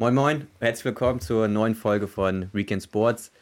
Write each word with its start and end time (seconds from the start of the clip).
Moin 0.00 0.14
Moin, 0.14 0.46
herzlich 0.60 0.84
willkommen 0.84 1.18
zur 1.18 1.48
neuen 1.48 1.74
Folge 1.74 2.06
von 2.06 2.50
Weekend 2.52 2.84
Sports. 2.84 3.32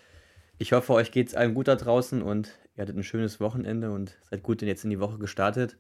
Ich 0.57 0.73
hoffe, 0.73 0.95
euch 0.95 1.13
geht 1.13 1.29
es 1.29 1.35
allen 1.35 1.53
gut 1.53 1.69
da 1.69 1.77
draußen 1.77 2.23
und 2.23 2.59
ihr 2.75 2.81
hattet 2.81 2.97
ein 2.97 3.03
schönes 3.03 3.41
Wochenende 3.41 3.91
und 3.91 4.17
seid 4.31 4.43
gut 4.43 4.63
jetzt 4.63 4.83
in 4.83 4.89
die 4.89 4.99
Woche 4.99 5.19
gestartet. 5.19 5.77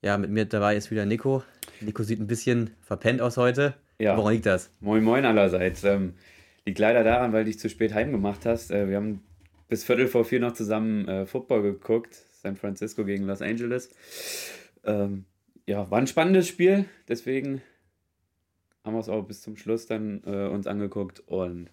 Ja, 0.00 0.16
mit 0.16 0.30
mir 0.30 0.46
dabei 0.46 0.76
ist 0.76 0.90
wieder 0.90 1.04
Nico. 1.04 1.42
Nico 1.82 2.04
sieht 2.04 2.18
ein 2.18 2.26
bisschen 2.26 2.70
verpennt 2.80 3.20
aus 3.20 3.36
heute. 3.36 3.74
Ja. 3.98 4.16
Woran 4.16 4.32
liegt 4.32 4.46
das? 4.46 4.70
Moin 4.80 5.04
Moin 5.04 5.26
allerseits. 5.26 5.84
Ähm, 5.84 6.14
liegt 6.64 6.78
leider 6.78 7.04
daran, 7.04 7.34
weil 7.34 7.44
du 7.44 7.50
dich 7.50 7.58
zu 7.58 7.68
spät 7.68 7.92
heimgemacht 7.92 8.46
hast. 8.46 8.70
Äh, 8.70 8.88
wir 8.88 8.96
haben 8.96 9.22
bis 9.68 9.84
Viertel 9.84 10.08
vor 10.08 10.24
vier 10.24 10.40
noch 10.40 10.54
zusammen 10.54 11.06
äh, 11.06 11.26
Football 11.26 11.60
geguckt. 11.60 12.14
San 12.40 12.56
Francisco 12.56 13.04
gegen 13.04 13.26
Los 13.26 13.42
Angeles. 13.42 13.90
Ähm, 14.84 15.26
ja, 15.66 15.90
war 15.90 15.98
ein 15.98 16.06
spannendes 16.06 16.48
Spiel, 16.48 16.86
deswegen 17.10 17.60
haben 18.86 18.94
wir 18.94 19.00
es 19.00 19.08
auch 19.08 19.22
bis 19.22 19.42
zum 19.42 19.56
Schluss 19.56 19.86
dann 19.86 20.22
äh, 20.24 20.46
uns 20.46 20.66
angeguckt. 20.68 21.20
Und 21.26 21.70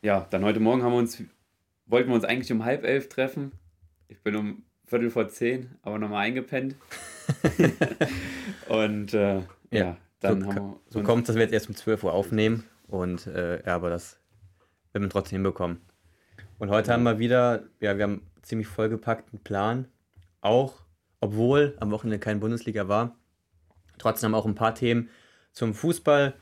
ja, 0.00 0.26
dann 0.30 0.44
heute 0.44 0.60
Morgen 0.60 0.82
haben 0.82 0.92
wir 0.92 0.98
uns, 0.98 1.22
wollten 1.86 2.08
wir 2.08 2.14
uns 2.14 2.24
eigentlich 2.24 2.50
um 2.50 2.64
halb 2.64 2.84
elf 2.84 3.10
treffen. 3.10 3.52
Ich 4.08 4.22
bin 4.22 4.34
um 4.34 4.62
Viertel 4.86 5.10
vor 5.10 5.28
zehn, 5.28 5.76
aber 5.82 5.98
nochmal 5.98 6.24
eingepennt. 6.24 6.74
und 8.68 9.12
äh, 9.14 9.36
ja, 9.36 9.44
ja, 9.70 9.96
dann 10.20 10.40
so, 10.40 10.46
haben 10.46 10.56
wir. 10.56 10.80
So 10.88 11.02
kommt 11.02 11.22
es, 11.22 11.26
dass 11.28 11.36
wir 11.36 11.42
jetzt 11.42 11.52
erst 11.52 11.68
um 11.68 11.76
12 11.76 12.04
Uhr 12.04 12.12
aufnehmen. 12.14 12.64
Und 12.88 13.26
äh, 13.26 13.64
ja, 13.64 13.74
aber 13.74 13.90
das 13.90 14.18
werden 14.92 15.04
wir 15.04 15.10
trotzdem 15.10 15.36
hinbekommen. 15.36 15.82
Und 16.58 16.70
heute 16.70 16.92
haben 16.92 17.02
wir 17.02 17.18
wieder, 17.18 17.64
ja, 17.80 17.96
wir 17.96 18.04
haben 18.04 18.22
einen 18.34 18.42
ziemlich 18.42 18.68
vollgepackten 18.68 19.40
Plan. 19.40 19.86
Auch, 20.40 20.82
obwohl 21.20 21.76
am 21.78 21.90
Wochenende 21.90 22.18
keine 22.18 22.40
Bundesliga 22.40 22.88
war. 22.88 23.16
Trotzdem 23.98 24.28
haben 24.28 24.32
wir 24.32 24.38
auch 24.38 24.46
ein 24.46 24.54
paar 24.54 24.74
Themen, 24.74 25.10
zum 25.52 25.74
Fußball 25.74 26.34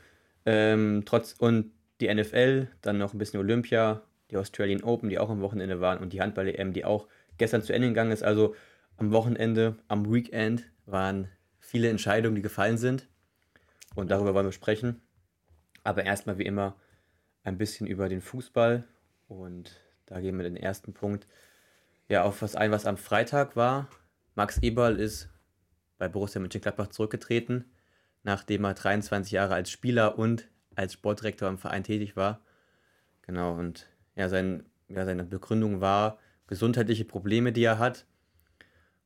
ähm, 0.45 1.03
trotz, 1.05 1.33
und 1.33 1.71
die 1.99 2.13
NFL, 2.13 2.67
dann 2.81 2.97
noch 2.97 3.13
ein 3.13 3.17
bisschen 3.17 3.39
Olympia, 3.39 4.01
die 4.31 4.37
Australian 4.37 4.83
Open, 4.83 5.09
die 5.09 5.19
auch 5.19 5.29
am 5.29 5.41
Wochenende 5.41 5.81
waren 5.81 5.99
und 5.99 6.13
die 6.13 6.21
Handball-EM, 6.21 6.73
die 6.73 6.85
auch 6.85 7.07
gestern 7.37 7.61
zu 7.61 7.73
Ende 7.73 7.89
gegangen 7.89 8.11
ist. 8.11 8.23
Also 8.23 8.55
am 8.97 9.11
Wochenende, 9.11 9.77
am 9.87 10.11
Weekend 10.11 10.63
waren 10.85 11.27
viele 11.59 11.89
Entscheidungen, 11.89 12.35
die 12.35 12.41
gefallen 12.41 12.77
sind 12.77 13.07
und 13.95 14.09
darüber 14.09 14.33
wollen 14.33 14.47
wir 14.47 14.51
sprechen. 14.51 15.01
Aber 15.83 16.05
erstmal 16.05 16.37
wie 16.37 16.45
immer 16.45 16.75
ein 17.43 17.57
bisschen 17.57 17.87
über 17.87 18.09
den 18.09 18.21
Fußball 18.21 18.83
und 19.27 19.79
da 20.05 20.19
gehen 20.19 20.37
wir 20.37 20.43
den 20.43 20.57
ersten 20.57 20.93
Punkt 20.93 21.27
ja 22.07 22.23
auf 22.23 22.41
was 22.41 22.55
ein, 22.55 22.71
was 22.71 22.85
am 22.85 22.97
Freitag 22.97 23.55
war. 23.55 23.89
Max 24.35 24.57
Eberl 24.59 24.99
ist 24.99 25.29
bei 25.97 26.07
Borussia 26.07 26.41
Mönchengladbach 26.41 26.87
zurückgetreten 26.87 27.65
nachdem 28.23 28.63
er 28.65 28.73
23 28.73 29.31
Jahre 29.31 29.53
als 29.53 29.69
Spieler 29.69 30.17
und 30.17 30.49
als 30.75 30.93
Sportdirektor 30.93 31.49
im 31.49 31.57
Verein 31.57 31.83
tätig 31.83 32.15
war. 32.15 32.41
Genau, 33.23 33.57
und 33.57 33.87
ja, 34.15 34.29
sein, 34.29 34.63
ja, 34.87 35.05
seine 35.05 35.23
Begründung 35.23 35.81
war 35.81 36.19
gesundheitliche 36.47 37.05
Probleme, 37.05 37.51
die 37.51 37.63
er 37.63 37.79
hat. 37.79 38.05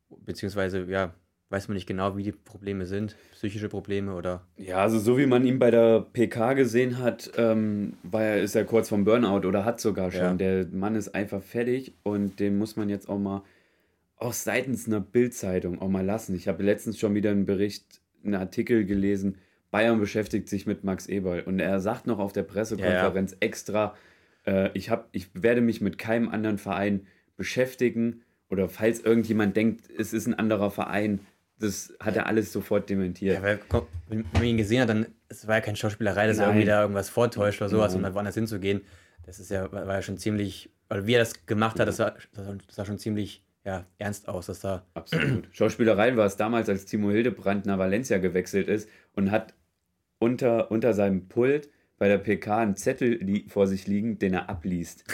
Beziehungsweise, 0.09 0.85
ja, 0.85 1.13
weiß 1.49 1.67
man 1.67 1.75
nicht 1.75 1.87
genau, 1.87 2.17
wie 2.17 2.23
die 2.23 2.31
Probleme 2.31 2.85
sind, 2.85 3.15
psychische 3.31 3.69
Probleme 3.69 4.15
oder. 4.15 4.47
Ja, 4.57 4.77
also 4.77 4.99
so 4.99 5.17
wie 5.17 5.25
man 5.25 5.45
ihn 5.45 5.59
bei 5.59 5.71
der 5.71 6.01
PK 6.01 6.53
gesehen 6.53 6.99
hat, 6.99 7.31
ähm, 7.37 7.93
war 8.03 8.23
er, 8.23 8.41
ist 8.41 8.55
er 8.55 8.65
kurz 8.65 8.89
vom 8.89 9.05
Burnout 9.05 9.47
oder 9.47 9.63
hat 9.63 9.79
sogar 9.79 10.11
schon. 10.11 10.21
Ja. 10.21 10.33
Der 10.33 10.67
Mann 10.67 10.95
ist 10.95 11.13
einfach 11.13 11.41
fertig 11.41 11.93
und 12.03 12.39
den 12.39 12.57
muss 12.57 12.75
man 12.75 12.89
jetzt 12.89 13.09
auch 13.09 13.19
mal 13.19 13.43
auch 14.17 14.33
seitens 14.33 14.87
einer 14.87 15.01
Bildzeitung 15.01 15.81
auch 15.81 15.89
mal 15.89 16.05
lassen. 16.05 16.35
Ich 16.35 16.47
habe 16.47 16.63
letztens 16.63 16.97
schon 16.97 17.15
wieder 17.15 17.31
einen 17.31 17.45
Bericht 17.45 18.01
einen 18.25 18.35
Artikel 18.35 18.85
gelesen, 18.85 19.37
Bayern 19.71 19.99
beschäftigt 19.99 20.47
sich 20.47 20.65
mit 20.65 20.83
Max 20.83 21.07
Eberl 21.07 21.41
und 21.41 21.59
er 21.59 21.79
sagt 21.79 22.07
noch 22.07 22.19
auf 22.19 22.31
der 22.31 22.43
Pressekonferenz 22.43 23.31
ja, 23.31 23.37
ja. 23.41 23.47
extra, 23.47 23.95
äh, 24.45 24.69
ich, 24.73 24.89
hab, 24.89 25.09
ich 25.11 25.29
werde 25.33 25.61
mich 25.61 25.81
mit 25.81 25.97
keinem 25.97 26.29
anderen 26.29 26.57
Verein 26.57 27.07
beschäftigen 27.35 28.21
oder 28.49 28.69
falls 28.69 29.01
irgendjemand 29.01 29.57
denkt, 29.57 29.89
es 29.97 30.13
ist 30.13 30.27
ein 30.27 30.33
anderer 30.33 30.71
Verein, 30.71 31.19
das 31.59 31.93
hat 31.99 32.15
er 32.15 32.27
alles 32.27 32.51
sofort 32.51 32.89
dementiert. 32.89 33.35
Ja, 33.35 33.41
weil, 33.41 33.59
komm, 33.67 33.87
wenn 34.07 34.25
man 34.33 34.43
ihn 34.43 34.57
gesehen 34.57 34.81
hat, 34.81 34.89
dann 34.89 35.07
es 35.29 35.47
war 35.47 35.55
ja 35.55 35.61
keine 35.61 35.77
Schauspielerei, 35.77 36.27
dass 36.27 36.37
Nein. 36.37 36.45
er 36.45 36.49
irgendwie 36.51 36.67
da 36.67 36.81
irgendwas 36.81 37.09
vortäuscht 37.09 37.61
oder 37.61 37.69
sowas, 37.69 37.91
Nein. 37.91 37.97
um 37.97 38.03
dann 38.03 38.13
woanders 38.13 38.35
hinzugehen. 38.35 38.81
Das 39.25 39.39
ist 39.39 39.49
ja, 39.49 39.71
war 39.71 39.85
ja 39.87 40.01
schon 40.01 40.17
ziemlich, 40.17 40.69
oder 40.89 41.07
wie 41.07 41.13
er 41.13 41.19
das 41.19 41.45
gemacht 41.45 41.79
hat, 41.79 41.87
das 41.87 41.99
war, 41.99 42.15
das 42.33 42.77
war 42.77 42.85
schon 42.85 42.99
ziemlich 42.99 43.43
ja, 43.65 43.85
ernst 43.97 44.29
aus, 44.29 44.45
dass 44.45 44.59
da. 44.59 44.85
Absolut. 44.93 45.49
Schauspielerei 45.51 46.15
war 46.15 46.25
es 46.25 46.37
damals, 46.37 46.69
als 46.69 46.85
Timo 46.85 47.09
Hildebrand 47.09 47.65
nach 47.65 47.79
Valencia 47.79 48.19
gewechselt 48.19 48.67
ist 48.67 48.87
und 49.13 49.31
hat 49.31 49.53
unter, 50.19 50.71
unter 50.71 50.93
seinem 50.93 51.27
Pult 51.27 51.69
bei 51.97 52.07
der 52.07 52.17
PK 52.17 52.57
einen 52.57 52.75
Zettel 52.75 53.43
vor 53.47 53.67
sich 53.67 53.87
liegen, 53.87 54.19
den 54.19 54.33
er 54.33 54.49
abliest. 54.49 55.05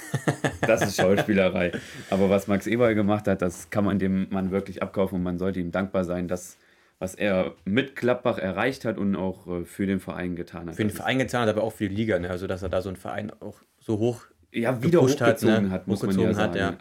Das 0.61 0.81
ist 0.81 0.97
Schauspielerei. 0.97 1.71
Aber 2.09 2.29
was 2.29 2.47
Max 2.47 2.67
Eberl 2.67 2.95
gemacht 2.95 3.27
hat, 3.27 3.41
das 3.41 3.69
kann 3.69 3.85
man 3.85 3.99
dem 3.99 4.27
Mann 4.31 4.51
wirklich 4.51 4.81
abkaufen 4.81 5.15
und 5.15 5.23
man 5.23 5.37
sollte 5.37 5.59
ihm 5.59 5.71
dankbar 5.71 6.03
sein, 6.03 6.27
dass 6.27 6.57
was 6.99 7.15
er 7.15 7.55
mit 7.65 7.95
Klappbach 7.95 8.37
erreicht 8.37 8.85
hat 8.85 8.99
und 8.99 9.15
auch 9.15 9.47
äh, 9.47 9.65
für 9.65 9.87
den 9.87 9.99
Verein 9.99 10.35
getan 10.35 10.69
hat. 10.69 10.75
Für 10.75 10.83
den 10.83 10.91
Verein 10.91 11.17
getan 11.17 11.41
hat, 11.41 11.49
aber 11.49 11.63
auch 11.63 11.73
für 11.73 11.89
die 11.89 11.95
Liga, 11.95 12.19
ne? 12.19 12.29
also 12.29 12.45
dass 12.45 12.61
er 12.61 12.69
da 12.69 12.83
so 12.83 12.89
einen 12.89 12.95
Verein 12.95 13.31
auch 13.39 13.57
so 13.79 13.97
hoch 13.97 14.25
ja, 14.51 14.83
wieder 14.83 15.01
hochgezogen 15.01 15.55
hat, 15.55 15.63
ne? 15.63 15.69
hat 15.71 15.87
muss 15.87 16.03
man 16.03 16.19
ja 16.19 16.31
sagen. 16.31 16.51
Hat, 16.51 16.55
ja 16.55 16.77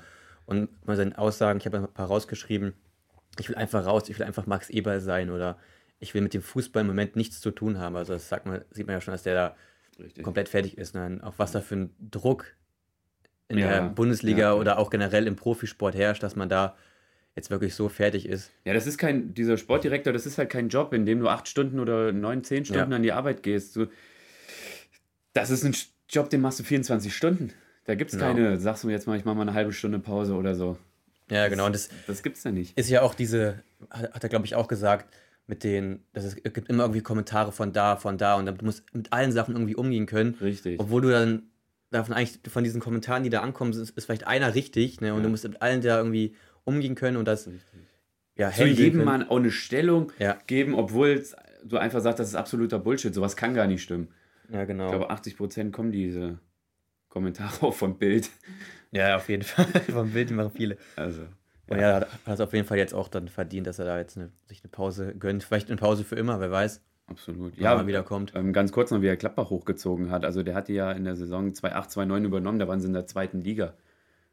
und 0.51 0.85
mal 0.85 0.97
seine 0.97 1.17
Aussagen, 1.17 1.61
ich 1.61 1.67
habe 1.67 1.79
ein 1.79 1.95
paar 1.95 2.09
rausgeschrieben, 2.09 2.75
ich 3.39 3.49
will 3.49 3.57
einfach 3.57 3.87
raus, 3.87 4.09
ich 4.09 4.19
will 4.19 4.27
einfach 4.27 4.47
Max 4.47 4.69
Eberl 4.69 5.01
sein 5.01 5.31
oder 5.31 5.57
ich 6.01 6.13
will 6.13 6.23
mit 6.23 6.35
dem 6.35 6.43
Fußball 6.43 6.81
im 6.81 6.89
Moment 6.89 7.15
nichts 7.15 7.41
zu 7.41 7.53
tun 7.53 7.79
haben. 7.79 7.95
Also 7.95 8.15
das 8.15 8.29
sagt 8.29 8.47
man, 8.47 8.65
sieht 8.71 8.87
man 8.89 8.95
ja 8.95 9.01
schon, 9.01 9.13
dass 9.13 9.23
der 9.23 9.35
da 9.35 9.57
Richtig. 10.03 10.25
komplett 10.25 10.49
fertig 10.49 10.77
ist. 10.77 10.95
Ne? 10.95 11.21
Auch 11.23 11.35
was 11.37 11.53
da 11.53 11.61
für 11.61 11.77
ein 11.77 11.95
Druck 12.01 12.57
in 13.49 13.59
ja, 13.59 13.69
der 13.69 13.83
Bundesliga 13.91 14.41
ja, 14.41 14.55
oder 14.55 14.79
auch 14.79 14.91
generell 14.91 15.29
im 15.29 15.37
Profisport 15.37 15.95
herrscht, 15.95 16.23
dass 16.25 16.35
man 16.35 16.49
da 16.49 16.77
jetzt 17.37 17.51
wirklich 17.51 17.77
so 17.77 17.89
fertig 17.89 18.27
ist. 18.27 18.51
Ja, 18.65 18.75
das 18.75 18.89
ist 18.89 18.99
kein, 18.99 19.35
dieser 19.35 19.57
Sportdirektor, 19.57 20.13
das 20.13 20.27
ist 20.27 20.37
halt 20.37 20.51
kein 20.51 20.69
Job, 20.69 20.93
in 20.93 21.07
dem 21.07 21.21
du 21.21 21.29
acht 21.29 21.47
Stunden 21.47 21.79
oder 21.79 22.11
neun, 22.11 22.43
zehn 22.43 22.65
Stunden 22.65 22.91
ja. 22.91 22.97
an 22.97 23.03
die 23.05 23.13
Arbeit 23.13 23.45
gehst. 23.45 23.77
Du, 23.77 23.87
das 25.33 25.51
ist 25.51 25.65
ein 25.65 25.77
Job, 26.09 26.29
den 26.29 26.41
machst 26.41 26.59
du 26.59 26.65
24 26.65 27.15
Stunden. 27.15 27.53
Da 27.91 27.97
gibt 27.97 28.13
es 28.13 28.17
genau. 28.21 28.33
keine, 28.33 28.57
sagst 28.57 28.85
du 28.85 28.89
jetzt 28.89 29.09
mal, 29.09 29.17
ich 29.17 29.25
mache 29.25 29.35
mal 29.35 29.43
eine 29.43 29.53
halbe 29.53 29.73
Stunde 29.73 29.99
Pause 29.99 30.35
oder 30.35 30.55
so. 30.55 30.79
Ja, 31.29 31.49
genau. 31.49 31.67
Und 31.67 31.75
das, 31.75 31.89
das 32.07 32.23
gibt 32.23 32.37
es 32.37 32.45
ja 32.45 32.53
nicht. 32.53 32.79
Ist 32.79 32.89
ja 32.89 33.03
auch 33.03 33.17
diese, 33.17 33.65
hat 33.91 34.23
er 34.23 34.29
glaube 34.29 34.47
ich 34.47 34.55
auch 34.55 34.69
gesagt, 34.69 35.13
mit 35.49 35.65
den, 35.65 36.05
dass 36.13 36.23
es 36.23 36.37
gibt 36.37 36.69
immer 36.69 36.85
irgendwie 36.85 37.01
Kommentare 37.01 37.51
von 37.51 37.73
da, 37.73 37.97
von 37.97 38.17
da 38.17 38.37
und 38.37 38.47
du 38.47 38.65
musst 38.65 38.85
mit 38.95 39.13
allen 39.13 39.33
Sachen 39.33 39.57
irgendwie 39.57 39.75
umgehen 39.75 40.07
können. 40.07 40.37
Richtig. 40.41 40.79
Obwohl 40.79 41.03
du 41.03 41.11
dann 41.11 41.43
davon 41.91 42.15
eigentlich, 42.15 42.39
von 42.49 42.63
diesen 42.63 42.81
Kommentaren, 42.81 43.25
die 43.25 43.29
da 43.29 43.41
ankommen, 43.41 43.73
ist, 43.73 43.91
ist 43.91 44.05
vielleicht 44.05 44.25
einer 44.25 44.55
richtig, 44.55 45.01
ne? 45.01 45.13
Und 45.13 45.19
ja. 45.19 45.25
du 45.25 45.31
musst 45.31 45.43
mit 45.43 45.61
allen 45.61 45.81
da 45.81 45.99
irgendwie 45.99 46.37
umgehen 46.63 46.95
können 46.95 47.17
und 47.17 47.25
das. 47.25 47.49
Richtig. 47.49 47.81
Ja, 48.37 48.53
Zu 48.53 48.67
jedem 48.67 49.03
Mann 49.03 49.29
auch 49.29 49.39
eine 49.39 49.51
Stellung 49.51 50.13
ja. 50.21 50.39
geben, 50.47 50.75
obwohl 50.75 51.25
du 51.65 51.77
einfach 51.77 52.01
sagst, 52.03 52.21
das 52.21 52.29
ist 52.29 52.37
absoluter 52.37 52.79
Bullshit. 52.79 53.13
Sowas 53.13 53.35
kann 53.35 53.53
gar 53.53 53.67
nicht 53.67 53.83
stimmen. 53.83 54.15
Ja, 54.49 54.65
genau. 54.65 54.85
Ich 54.85 54.91
glaube, 54.91 55.11
80 55.11 55.37
Prozent 55.37 55.73
kommen 55.73 55.91
diese 55.91 56.39
Kommentare 57.11 57.63
auch 57.63 57.75
vom 57.75 57.99
Bild. 57.99 58.31
Ja, 58.93 59.17
auf 59.17 59.29
jeden 59.29 59.43
Fall. 59.43 59.67
vom 59.93 60.11
Bild 60.13 60.31
machen 60.31 60.53
viele. 60.57 60.79
Also. 60.97 61.23
Und 61.69 61.79
ja, 61.79 62.01
hat 62.01 62.11
es 62.27 62.41
auf 62.41 62.53
jeden 62.53 62.67
Fall 62.67 62.79
jetzt 62.79 62.95
auch 62.95 63.09
dann 63.09 63.29
verdient, 63.29 63.67
dass 63.67 63.79
er 63.79 63.85
da 63.85 63.99
jetzt 63.99 64.17
eine, 64.17 64.31
sich 64.47 64.63
eine 64.65 64.71
Pause 64.71 65.15
gönnt. 65.15 65.45
Vielleicht 65.45 65.69
eine 65.69 65.77
Pause 65.77 66.03
für 66.03 66.17
immer, 66.17 66.41
wer 66.41 66.51
weiß. 66.51 66.83
Absolut. 67.07 67.57
Ja, 67.59 67.75
mal 67.75 67.87
wieder 67.87 68.03
kommt. 68.03 68.33
Ähm, 68.35 68.53
ganz 68.53 68.73
kurz 68.73 68.91
noch, 68.91 69.03
wie 69.03 69.07
er 69.07 69.17
Klappbach 69.17 69.51
hochgezogen 69.51 70.11
hat. 70.11 70.25
Also 70.25 70.43
der 70.43 70.55
hat 70.55 70.69
die 70.69 70.75
ja 70.75 70.91
in 70.93 71.05
der 71.05 71.17
Saison 71.17 71.53
2008, 71.53 71.91
2009 71.91 72.25
übernommen, 72.25 72.59
da 72.59 72.69
waren 72.69 72.81
sie 72.81 72.87
in 72.87 72.93
der 72.93 73.07
zweiten 73.07 73.41
Liga. 73.41 73.75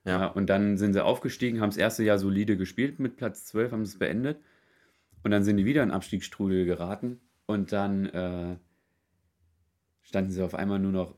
Ja. 0.06 0.22
ja 0.22 0.28
und 0.28 0.48
dann 0.48 0.78
sind 0.78 0.94
sie 0.94 1.04
aufgestiegen, 1.04 1.60
haben 1.60 1.70
das 1.70 1.78
erste 1.78 2.04
Jahr 2.04 2.20
solide 2.20 2.58
gespielt 2.58 3.00
mit 3.00 3.18
Platz 3.18 3.46
12, 3.46 3.72
haben 3.72 3.82
es 3.82 4.00
beendet. 4.00 4.40
Und 5.24 5.32
dann 5.32 5.44
sind 5.44 5.58
die 5.58 5.66
wieder 5.66 5.84
in 5.84 5.92
Abstiegsstrudel 5.92 6.66
geraten. 6.66 7.20
Und 7.48 7.72
dann 7.72 8.06
äh, 8.08 8.56
standen 10.04 10.32
sie 10.32 10.44
auf 10.44 10.56
einmal 10.56 10.80
nur 10.80 10.92
noch 10.92 11.16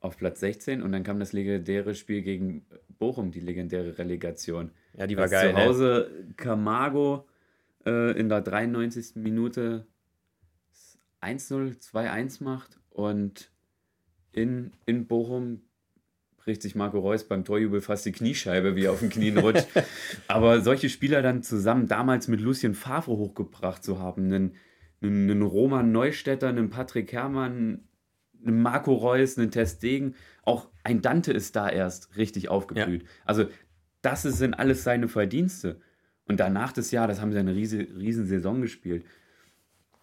auf 0.00 0.16
Platz 0.16 0.40
16 0.40 0.82
und 0.82 0.92
dann 0.92 1.02
kam 1.02 1.18
das 1.18 1.32
legendäre 1.32 1.94
Spiel 1.94 2.22
gegen 2.22 2.66
Bochum, 2.98 3.30
die 3.30 3.40
legendäre 3.40 3.98
Relegation. 3.98 4.70
Ja, 4.94 5.06
die 5.06 5.16
war 5.16 5.24
das 5.24 5.32
geil. 5.32 5.50
Zu 5.50 5.56
ne? 5.56 5.64
Hause 5.64 6.10
ne? 6.26 6.34
Camargo 6.36 7.26
äh, 7.84 8.18
in 8.18 8.28
der 8.28 8.40
93. 8.40 9.16
Minute 9.16 9.86
1-0, 11.20 11.80
2-1 11.92 12.44
macht 12.44 12.78
und 12.90 13.50
in, 14.32 14.72
in 14.86 15.06
Bochum 15.06 15.62
bricht 16.36 16.62
sich 16.62 16.74
Marco 16.74 17.00
Reus 17.00 17.24
beim 17.24 17.44
Torjubel 17.44 17.80
fast 17.80 18.06
die 18.06 18.12
Kniescheibe, 18.12 18.76
wie 18.76 18.84
er 18.84 18.92
auf 18.92 19.00
den 19.00 19.10
Knien 19.10 19.38
rutscht. 19.38 19.66
Aber 20.28 20.60
solche 20.60 20.88
Spieler 20.88 21.22
dann 21.22 21.42
zusammen 21.42 21.88
damals 21.88 22.28
mit 22.28 22.40
Lucien 22.40 22.74
Favre 22.74 23.16
hochgebracht 23.16 23.82
zu 23.82 23.98
haben, 23.98 24.26
einen, 24.26 24.54
einen 25.02 25.42
Roman 25.42 25.90
Neustädter, 25.90 26.48
einen 26.48 26.70
Patrick 26.70 27.12
Herrmann, 27.12 27.87
einen 28.48 28.62
Marco 28.62 28.94
Reus, 28.94 29.38
einen 29.38 29.50
Test 29.50 29.82
Degen, 29.82 30.14
auch 30.42 30.68
ein 30.84 31.02
Dante 31.02 31.32
ist 31.32 31.56
da 31.56 31.68
erst 31.68 32.16
richtig 32.16 32.48
aufgeblüht. 32.48 33.02
Ja. 33.02 33.08
Also 33.24 33.46
das 34.02 34.22
sind 34.22 34.54
alles 34.54 34.84
seine 34.84 35.08
Verdienste. 35.08 35.80
Und 36.26 36.40
danach 36.40 36.72
das 36.72 36.90
Jahr, 36.90 37.08
das 37.08 37.20
haben 37.20 37.32
sie 37.32 37.38
eine 37.38 37.54
riesen, 37.54 37.80
riesen 37.80 38.26
Saison 38.26 38.60
gespielt. 38.60 39.04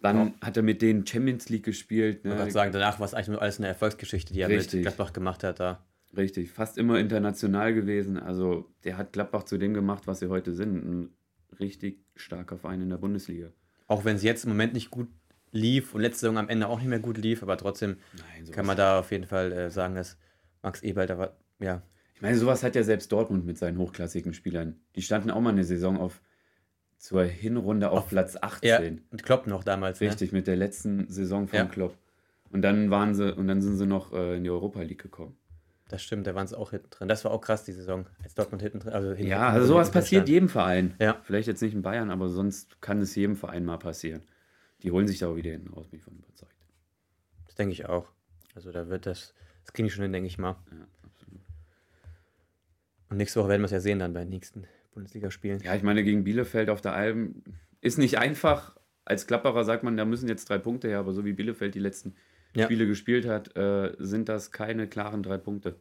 Dann 0.01 0.35
hat 0.41 0.57
er 0.57 0.63
mit 0.63 0.81
denen 0.81 1.05
Champions 1.05 1.49
League 1.49 1.65
gespielt. 1.65 2.25
Ne? 2.25 2.33
Ich 2.33 2.37
wollte 2.37 2.51
sagen, 2.51 2.71
danach 2.71 2.99
war 2.99 3.05
es 3.05 3.13
eigentlich 3.13 3.29
nur 3.29 3.41
alles 3.41 3.59
eine 3.59 3.67
Erfolgsgeschichte, 3.67 4.33
die 4.33 4.41
er 4.41 4.49
Richtig. 4.49 4.73
mit 4.73 4.83
Gladbach 4.83 5.13
gemacht 5.13 5.43
hat 5.43 5.59
da. 5.59 5.83
Richtig, 6.15 6.51
fast 6.51 6.77
immer 6.77 6.99
international 6.99 7.73
gewesen. 7.73 8.17
Also 8.17 8.71
der 8.83 8.97
hat 8.97 9.13
Gladbach 9.13 9.43
zu 9.43 9.57
dem 9.57 9.73
gemacht, 9.73 10.07
was 10.07 10.19
sie 10.19 10.27
heute 10.27 10.53
sind. 10.53 10.85
Ein 10.85 11.09
richtig 11.59 12.05
starker 12.15 12.57
Verein 12.57 12.81
in 12.81 12.89
der 12.89 12.97
Bundesliga. 12.97 13.51
Auch 13.87 14.05
wenn 14.05 14.15
es 14.15 14.23
jetzt 14.23 14.45
im 14.45 14.51
Moment 14.51 14.73
nicht 14.73 14.91
gut 14.91 15.07
lief 15.55 15.95
und 15.95 16.01
letzte 16.01 16.21
Saison 16.21 16.37
am 16.37 16.49
Ende 16.49 16.67
auch 16.67 16.79
nicht 16.79 16.89
mehr 16.89 16.99
gut 16.99 17.17
lief, 17.17 17.41
aber 17.41 17.57
trotzdem 17.57 17.97
Nein, 18.13 18.51
kann 18.51 18.65
man 18.65 18.77
da 18.77 18.99
auf 18.99 19.11
jeden 19.11 19.25
Fall 19.25 19.51
äh, 19.51 19.71
sagen, 19.71 19.95
dass 19.95 20.17
Max 20.61 20.83
Eberl 20.83 21.07
da 21.07 21.17
war, 21.17 21.37
ja. 21.59 21.81
Ich 22.13 22.21
meine, 22.21 22.37
sowas 22.37 22.63
hat 22.63 22.75
ja 22.75 22.83
selbst 22.83 23.11
Dortmund 23.11 23.45
mit 23.45 23.57
seinen 23.57 23.77
hochklassigen 23.77 24.33
Spielern. 24.33 24.79
Die 24.95 25.01
standen 25.01 25.31
auch 25.31 25.41
mal 25.41 25.49
eine 25.49 25.65
Saison 25.65 25.97
auf 25.97 26.21
zur 26.97 27.23
Hinrunde 27.23 27.89
auf, 27.89 27.99
auf 27.99 28.09
Platz 28.09 28.37
18. 28.39 28.69
Ja, 28.69 28.79
und 29.11 29.23
Klopp 29.23 29.47
noch 29.47 29.63
damals. 29.63 29.99
Ne? 29.99 30.07
Richtig, 30.07 30.31
ne? 30.31 30.37
mit 30.37 30.47
der 30.47 30.55
letzten 30.55 31.09
Saison 31.09 31.47
von 31.47 31.59
ja. 31.59 31.65
Klopp. 31.65 31.97
Und 32.51 32.61
dann 32.61 32.89
waren 32.89 33.13
sie, 33.15 33.35
und 33.35 33.47
dann 33.47 33.61
sind 33.61 33.75
sie 33.75 33.85
noch 33.85 34.13
äh, 34.13 34.37
in 34.37 34.43
die 34.43 34.49
Europa 34.49 34.81
League 34.81 35.01
gekommen. 35.01 35.37
Das 35.89 36.01
stimmt, 36.01 36.25
da 36.25 36.33
waren 36.33 36.47
sie 36.47 36.57
auch 36.57 36.71
hinten 36.71 36.89
drin. 36.89 37.07
Das 37.07 37.25
war 37.25 37.31
auch 37.31 37.41
krass, 37.41 37.63
die 37.63 37.73
Saison, 37.73 38.07
als 38.23 38.33
Dortmund 38.33 38.61
hinten 38.63 38.79
drin. 38.79 38.93
Also 38.93 39.09
hinten 39.09 39.27
ja, 39.27 39.49
also 39.49 39.67
sowas 39.67 39.91
passiert 39.91 40.21
stand. 40.21 40.29
jedem 40.29 40.49
Verein. 40.49 40.95
Ja. 40.99 41.17
Vielleicht 41.23 41.47
jetzt 41.47 41.61
nicht 41.61 41.75
in 41.75 41.81
Bayern, 41.81 42.09
aber 42.09 42.29
sonst 42.29 42.81
kann 42.81 43.01
es 43.01 43.13
jedem 43.13 43.35
Verein 43.35 43.65
mal 43.65 43.77
passieren. 43.77 44.23
Die 44.85 44.91
holen 44.91 45.07
sich 45.07 45.17
da 45.17 45.29
auch 45.29 45.35
wieder 45.35 45.49
hinten 45.49 45.73
raus, 45.73 45.87
bin 45.87 45.97
ich 45.97 46.05
von 46.05 46.13
überzeugt. 46.15 46.53
Das 47.45 47.55
denke 47.55 47.73
ich 47.73 47.87
auch. 47.87 48.07
Also 48.53 48.71
da 48.71 48.87
wird 48.87 49.07
das, 49.07 49.33
das 49.63 49.73
kriege 49.73 49.87
ich 49.87 49.93
schon 49.93 50.03
hin, 50.03 50.13
denke 50.13 50.27
ich 50.27 50.37
mal. 50.37 50.57
Ja, 50.71 50.87
absolut. 51.03 51.41
Und 53.09 53.17
nächste 53.17 53.39
Woche 53.39 53.49
werden 53.49 53.61
wir 53.63 53.65
es 53.65 53.71
ja 53.71 53.79
sehen 53.79 53.97
dann 53.97 54.13
bei 54.13 54.19
den 54.19 54.29
nächsten 54.29 54.67
Bundesligaspielen. 54.93 55.59
Ja, 55.61 55.73
ich 55.73 55.81
meine, 55.81 56.03
gegen 56.03 56.23
Bielefeld 56.23 56.69
auf 56.69 56.81
der 56.81 56.93
Alm 56.93 57.41
ist 57.81 57.97
nicht 57.97 58.19
einfach. 58.19 58.77
Als 59.05 59.25
Klapperer 59.25 59.63
sagt 59.63 59.83
man, 59.83 59.97
da 59.97 60.05
müssen 60.05 60.29
jetzt 60.29 60.47
drei 60.49 60.59
Punkte 60.59 60.87
her, 60.87 60.99
aber 60.99 61.13
so 61.13 61.25
wie 61.25 61.33
Bielefeld 61.33 61.73
die 61.73 61.79
letzten 61.79 62.13
ja. 62.55 62.65
Spiele 62.65 62.85
gespielt 62.85 63.27
hat, 63.27 63.57
äh, 63.57 63.95
sind 63.97 64.29
das 64.29 64.51
keine 64.51 64.87
klaren 64.87 65.23
drei 65.23 65.39
Punkte. 65.39 65.77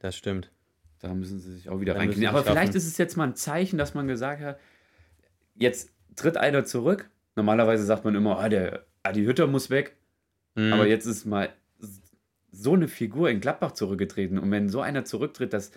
Das 0.00 0.16
stimmt. 0.16 0.50
Da 0.98 1.14
müssen 1.14 1.38
sie 1.38 1.52
sich 1.52 1.68
auch 1.68 1.78
wieder 1.78 1.94
reinkriegen. 1.94 2.26
Aber 2.26 2.42
vielleicht 2.42 2.74
ist 2.74 2.88
es 2.88 2.98
jetzt 2.98 3.16
mal 3.16 3.28
ein 3.28 3.36
Zeichen, 3.36 3.78
dass 3.78 3.94
man 3.94 4.08
gesagt 4.08 4.42
hat, 4.42 4.58
jetzt 5.54 5.92
tritt 6.16 6.36
einer 6.36 6.64
zurück. 6.64 7.08
Normalerweise 7.36 7.84
sagt 7.84 8.04
man 8.04 8.14
immer, 8.14 8.38
ah, 8.38 8.48
der 8.48 8.84
Adi 9.02 9.24
Hütter 9.24 9.46
muss 9.46 9.70
weg. 9.70 9.96
Mhm. 10.54 10.72
Aber 10.72 10.86
jetzt 10.86 11.06
ist 11.06 11.26
mal 11.26 11.50
so 12.50 12.72
eine 12.72 12.88
Figur 12.88 13.30
in 13.30 13.40
Gladbach 13.40 13.72
zurückgetreten. 13.72 14.38
Und 14.38 14.50
wenn 14.50 14.68
so 14.68 14.80
einer 14.80 15.04
zurücktritt, 15.04 15.52
das, 15.52 15.70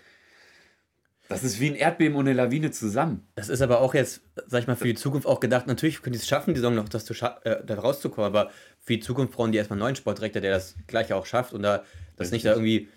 das 1.28 1.44
ist 1.44 1.60
wie 1.60 1.68
ein 1.68 1.76
Erdbeben 1.76 2.16
und 2.16 2.28
eine 2.28 2.34
Lawine 2.34 2.72
zusammen. 2.72 3.28
Das 3.36 3.50
ist 3.50 3.62
aber 3.62 3.82
auch 3.82 3.94
jetzt, 3.94 4.22
sag 4.48 4.62
ich 4.62 4.68
mal, 4.68 4.78
für 4.78 4.88
die 4.88 4.96
Zukunft 4.96 5.28
auch 5.28 5.42
gedacht. 5.42 5.68
Natürlich 5.68 6.02
können 6.02 6.14
die 6.14 6.20
es 6.20 6.28
schaffen, 6.28 6.54
die 6.54 6.60
Saison 6.60 6.76
noch 6.76 6.90
das 6.90 7.06
zu 7.06 7.14
äh, 7.14 7.64
da 7.66 7.76
rauszukommen, 7.76 8.26
aber 8.26 8.50
für 8.80 8.94
die 8.94 9.02
Zukunft 9.02 9.34
brauchen 9.34 9.52
die 9.52 9.58
erstmal 9.58 9.76
einen 9.76 9.84
neuen 9.84 9.96
Sportdirektor, 9.96 10.42
der 10.42 10.52
das 10.52 10.76
gleiche 10.88 11.16
auch 11.16 11.26
schafft 11.26 11.54
und 11.54 11.62
da 11.64 11.84
das 12.16 12.32
nicht 12.32 12.46
da 12.46 12.54
irgendwie 12.54 12.90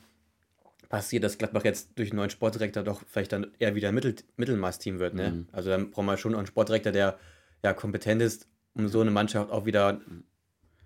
passiert, 0.88 1.24
dass 1.24 1.38
Gladbach 1.38 1.64
jetzt 1.64 1.90
durch 1.96 2.10
einen 2.10 2.18
neuen 2.18 2.30
Sportdirektor 2.30 2.82
doch 2.82 3.02
vielleicht 3.08 3.32
dann 3.32 3.50
eher 3.58 3.74
wieder 3.74 3.88
ein 3.88 3.94
Mittel, 3.94 4.14
Mittelmaß-Team 4.36 4.98
wird. 4.98 5.14
Ne? 5.14 5.30
Mhm. 5.30 5.48
Also 5.50 5.70
dann 5.70 5.90
brauchen 5.90 6.06
wir 6.06 6.16
schon 6.16 6.34
einen 6.34 6.46
Sportdirektor, 6.46 6.92
der 6.92 7.18
ja 7.64 7.72
kompetent 7.72 8.20
ist, 8.22 8.46
um 8.74 8.88
so 8.88 9.00
eine 9.00 9.10
Mannschaft 9.10 9.50
auch 9.50 9.66
wieder 9.66 10.00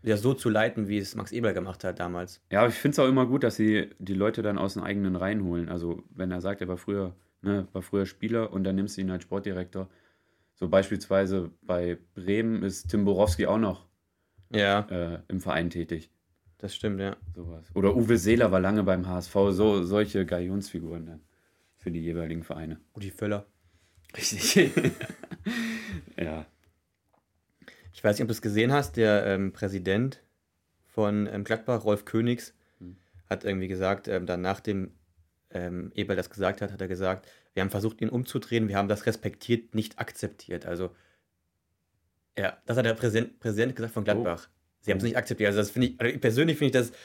ja, 0.03 0.17
so 0.17 0.35
zu 0.35 0.49
leiten, 0.49 0.89
wie 0.89 0.99
es 0.99 1.15
Max 1.15 1.33
Eber 1.33 1.53
gemacht 1.53 1.83
hat 1.83 1.99
damals. 1.99 2.41
Ja, 2.51 2.61
aber 2.61 2.69
ich 2.69 2.75
finde 2.75 2.95
es 2.95 2.99
auch 2.99 3.09
immer 3.09 3.27
gut, 3.27 3.43
dass 3.43 3.57
sie 3.57 3.91
die 3.99 4.15
Leute 4.15 4.43
dann 4.43 4.59
aus 4.59 4.75
den 4.75 4.83
eigenen 4.83 5.17
Reihen 5.17 5.43
holen. 5.45 5.69
Also 5.69 6.05
wenn 6.11 6.31
er 6.31 6.41
sagt, 6.41 6.61
er 6.61 6.69
war 6.69 6.77
früher 6.77 7.15
Ne, 7.47 7.69
war 7.73 7.83
früher 7.83 8.07
Spieler 8.07 8.53
und 8.53 8.65
dann 8.65 8.75
nimmst 8.75 8.97
du 8.97 9.03
ihn 9.03 9.11
als 9.11 9.23
Sportdirektor. 9.23 9.89
So 10.55 10.69
beispielsweise 10.69 11.53
bei 11.63 11.97
Bremen 12.15 12.65
ist 12.65 12.89
Tim 12.89 13.05
Borowski 13.05 13.47
auch 13.47 13.59
noch 13.59 13.87
ja. 14.51 14.81
äh, 14.91 15.21
im 15.29 15.41
Verein 15.41 15.71
tätig. 15.71 16.11
Das 16.59 16.75
stimmt, 16.75 17.01
ja. 17.01 17.17
Sowas. 17.35 17.71
Oder 17.75 17.95
Uwe 17.95 18.17
Seeler 18.17 18.51
war 18.51 18.59
lange 18.59 18.83
beim 18.83 19.07
HSV. 19.07 19.33
So, 19.51 19.85
solche 19.85 20.27
Galionsfiguren 20.27 21.07
dann 21.07 21.21
für 21.77 21.93
die 21.93 22.01
jeweiligen 22.01 22.43
Vereine. 22.43 22.81
Rudi 22.97 23.13
Völler. 23.13 23.47
Richtig. 24.17 24.57
ja. 26.17 26.47
Ich 27.97 28.05
weiß 28.05 28.17
nicht, 28.17 28.25
ob 28.25 28.29
du 28.29 28.33
es 28.33 28.43
gesehen 28.43 28.75
hast, 28.75 28.99
der 28.99 29.25
ähm, 29.25 29.55
Präsident 29.55 30.21
von 30.85 31.27
ähm, 31.33 31.45
Gladbach, 31.45 31.83
Rolf 31.85 32.05
Königs, 32.05 32.53
hm. 32.79 32.99
hat 33.31 33.43
irgendwie 33.43 33.69
gesagt, 33.69 34.07
ähm, 34.07 34.27
dann 34.27 34.43
nach 34.43 34.61
dem 34.61 34.91
ähm, 35.51 35.93
Eberl 35.95 36.15
das 36.15 36.29
gesagt 36.29 36.61
hat, 36.61 36.73
hat 36.73 36.81
er 36.81 36.89
gesagt, 36.89 37.27
wir 37.55 37.63
haben 37.63 37.71
versucht, 37.71 38.03
ihn 38.03 38.11
umzudrehen, 38.11 38.69
wir 38.69 38.77
haben 38.77 38.89
das 38.89 39.07
respektiert, 39.07 39.75
nicht 39.75 39.99
akzeptiert. 39.99 40.67
Also, 40.67 40.95
ja, 42.37 42.59
das 42.67 42.77
hat 42.77 42.85
der 42.85 42.93
Präsident, 42.93 43.41
Präsident 43.41 43.75
gesagt 43.75 43.95
von 43.95 44.05
Gladbach. 44.05 44.47
Oh. 44.47 44.53
Sie 44.83 44.91
haben 44.91 44.99
es 44.99 45.05
nicht 45.05 45.17
akzeptiert. 45.17 45.49
Also, 45.49 45.61
das 45.61 45.71
finde 45.71 45.89
ich, 45.89 45.99
also 45.99 46.19
persönlich 46.19 46.59
finde 46.59 46.79
ich 46.79 46.87
das 46.87 46.99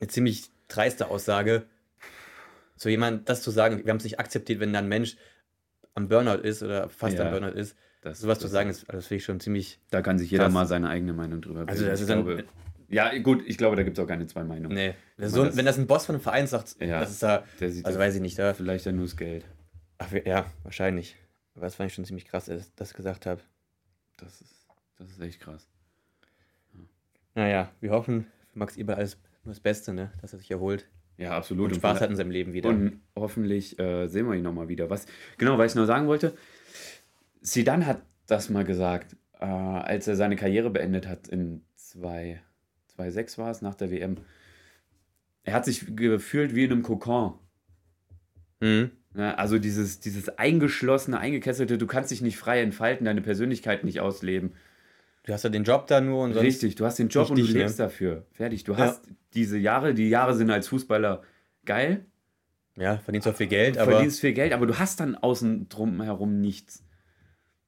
eine 0.00 0.08
ziemlich 0.08 0.50
dreiste 0.68 1.08
Aussage. 1.08 1.64
So 2.76 2.90
jemand 2.90 3.30
das 3.30 3.42
zu 3.42 3.50
sagen, 3.50 3.82
wir 3.82 3.90
haben 3.90 3.96
es 3.96 4.04
nicht 4.04 4.20
akzeptiert, 4.20 4.60
wenn 4.60 4.74
da 4.74 4.80
ein 4.80 4.88
Mensch 4.88 5.16
am 5.94 6.08
Burnout 6.08 6.42
ist 6.42 6.62
oder 6.62 6.90
fast 6.90 7.16
ja, 7.16 7.24
am 7.24 7.30
Burnout 7.30 7.58
ist. 7.58 7.74
Das, 8.04 8.20
sowas 8.20 8.38
zu 8.38 8.48
sagen, 8.48 8.68
ist, 8.68 8.84
das 8.86 9.06
finde 9.06 9.18
ich 9.18 9.24
schon 9.24 9.40
ziemlich. 9.40 9.80
Da 9.90 10.02
kann 10.02 10.18
sich 10.18 10.30
jeder 10.30 10.44
krass. 10.44 10.52
mal 10.52 10.66
seine 10.66 10.90
eigene 10.90 11.14
Meinung 11.14 11.40
drüber 11.40 11.60
bilden. 11.60 11.70
Also, 11.70 11.86
das 11.86 12.02
ist 12.02 12.10
dann, 12.10 12.22
glaube, 12.22 12.44
ja, 12.90 13.16
gut, 13.18 13.42
ich 13.46 13.56
glaube, 13.56 13.76
da 13.76 13.82
gibt 13.82 13.96
es 13.96 14.04
auch 14.04 14.06
keine 14.06 14.26
zwei 14.26 14.44
Meinungen. 14.44 14.74
Nee. 14.74 14.94
So, 15.16 15.46
das, 15.46 15.56
wenn 15.56 15.64
das 15.64 15.78
ein 15.78 15.86
Boss 15.86 16.04
von 16.04 16.16
einem 16.16 16.22
Verein 16.22 16.46
sagt, 16.46 16.76
ja, 16.80 17.00
das 17.00 17.12
ist 17.12 17.22
da. 17.22 17.44
also 17.60 17.98
weiß 17.98 18.16
ich 18.16 18.20
nicht, 18.20 18.38
da. 18.38 18.52
Vielleicht 18.52 18.84
ja 18.84 18.92
nur 18.92 19.06
das 19.06 19.16
Geld. 19.16 19.46
Ach, 19.96 20.12
ja, 20.12 20.44
wahrscheinlich. 20.64 21.16
Aber 21.54 21.64
das 21.64 21.76
fand 21.76 21.88
ich 21.88 21.94
schon 21.94 22.04
ziemlich 22.04 22.26
krass, 22.26 22.44
dass 22.44 22.66
ich 22.66 22.74
das 22.76 22.92
gesagt 22.92 23.24
habe. 23.24 23.40
Das 24.18 24.42
ist, 24.42 24.66
das 24.98 25.08
ist 25.08 25.20
echt 25.22 25.40
krass. 25.40 25.66
Ja. 26.74 26.80
Naja, 27.36 27.70
wir 27.80 27.90
hoffen 27.90 28.26
für 28.52 28.58
Max 28.58 28.76
Eber 28.76 28.98
alles 28.98 29.16
nur 29.44 29.54
das 29.54 29.60
Beste, 29.60 29.94
ne? 29.94 30.12
dass 30.20 30.34
er 30.34 30.40
sich 30.40 30.50
erholt. 30.50 30.86
Ja, 31.16 31.30
absolut. 31.38 31.70
Und 31.70 31.76
Spaß 31.76 31.96
und 31.96 32.00
hat 32.02 32.10
in 32.10 32.16
seinem 32.16 32.32
Leben 32.32 32.52
wieder. 32.52 32.68
Und 32.68 33.00
hoffentlich 33.16 33.78
äh, 33.78 34.08
sehen 34.08 34.28
wir 34.28 34.34
ihn 34.34 34.42
nochmal 34.42 34.68
wieder. 34.68 34.90
Was, 34.90 35.06
genau, 35.38 35.56
was 35.56 35.72
ich 35.72 35.76
noch 35.76 35.86
sagen 35.86 36.06
wollte, 36.06 36.36
Sidan 37.44 37.86
hat 37.86 38.02
das 38.26 38.48
mal 38.48 38.64
gesagt, 38.64 39.16
äh, 39.38 39.44
als 39.44 40.08
er 40.08 40.16
seine 40.16 40.34
Karriere 40.34 40.70
beendet 40.70 41.06
hat 41.06 41.28
in 41.28 41.62
zwei 41.76 42.42
2006 42.96 43.38
war 43.38 43.50
es, 43.50 43.62
nach 43.62 43.74
der 43.74 43.90
WM. 43.90 44.16
Er 45.42 45.54
hat 45.54 45.64
sich 45.64 45.96
gefühlt 45.96 46.54
wie 46.54 46.64
in 46.64 46.72
einem 46.72 46.82
Kokon. 46.82 47.34
Mhm. 48.60 48.92
Ja, 49.16 49.34
also 49.34 49.58
dieses, 49.58 50.00
dieses 50.00 50.38
eingeschlossene, 50.38 51.18
eingekesselte, 51.18 51.78
du 51.78 51.86
kannst 51.86 52.10
dich 52.10 52.22
nicht 52.22 52.36
frei 52.36 52.60
entfalten, 52.62 53.04
deine 53.04 53.20
Persönlichkeit 53.20 53.84
nicht 53.84 54.00
ausleben. 54.00 54.54
Du 55.24 55.32
hast 55.32 55.44
ja 55.44 55.50
den 55.50 55.64
Job 55.64 55.86
da 55.86 56.00
nur 56.00 56.24
und 56.24 56.34
sonst 56.34 56.44
Richtig, 56.44 56.74
du 56.74 56.84
hast 56.84 56.98
den 56.98 57.08
Job 57.08 57.30
und 57.30 57.38
du 57.38 57.44
ne? 57.44 57.52
lebst 57.52 57.78
ne? 57.78 57.84
dafür. 57.84 58.26
Fertig. 58.32 58.64
Du 58.64 58.72
ja. 58.72 58.78
hast 58.78 59.08
diese 59.34 59.58
Jahre, 59.58 59.94
die 59.94 60.08
Jahre 60.08 60.34
sind 60.34 60.50
als 60.50 60.68
Fußballer 60.68 61.22
geil. 61.64 62.04
Ja, 62.76 62.98
verdienst 62.98 63.28
auch 63.28 63.36
viel 63.36 63.46
Geld, 63.46 63.78
aber. 63.78 63.92
Verdienst 63.92 64.20
viel 64.20 64.32
Geld, 64.32 64.52
aber 64.52 64.66
du 64.66 64.78
hast 64.78 65.00
dann 65.00 65.14
außen 65.14 65.68
drum 65.68 66.02
herum 66.02 66.40
nichts. 66.40 66.84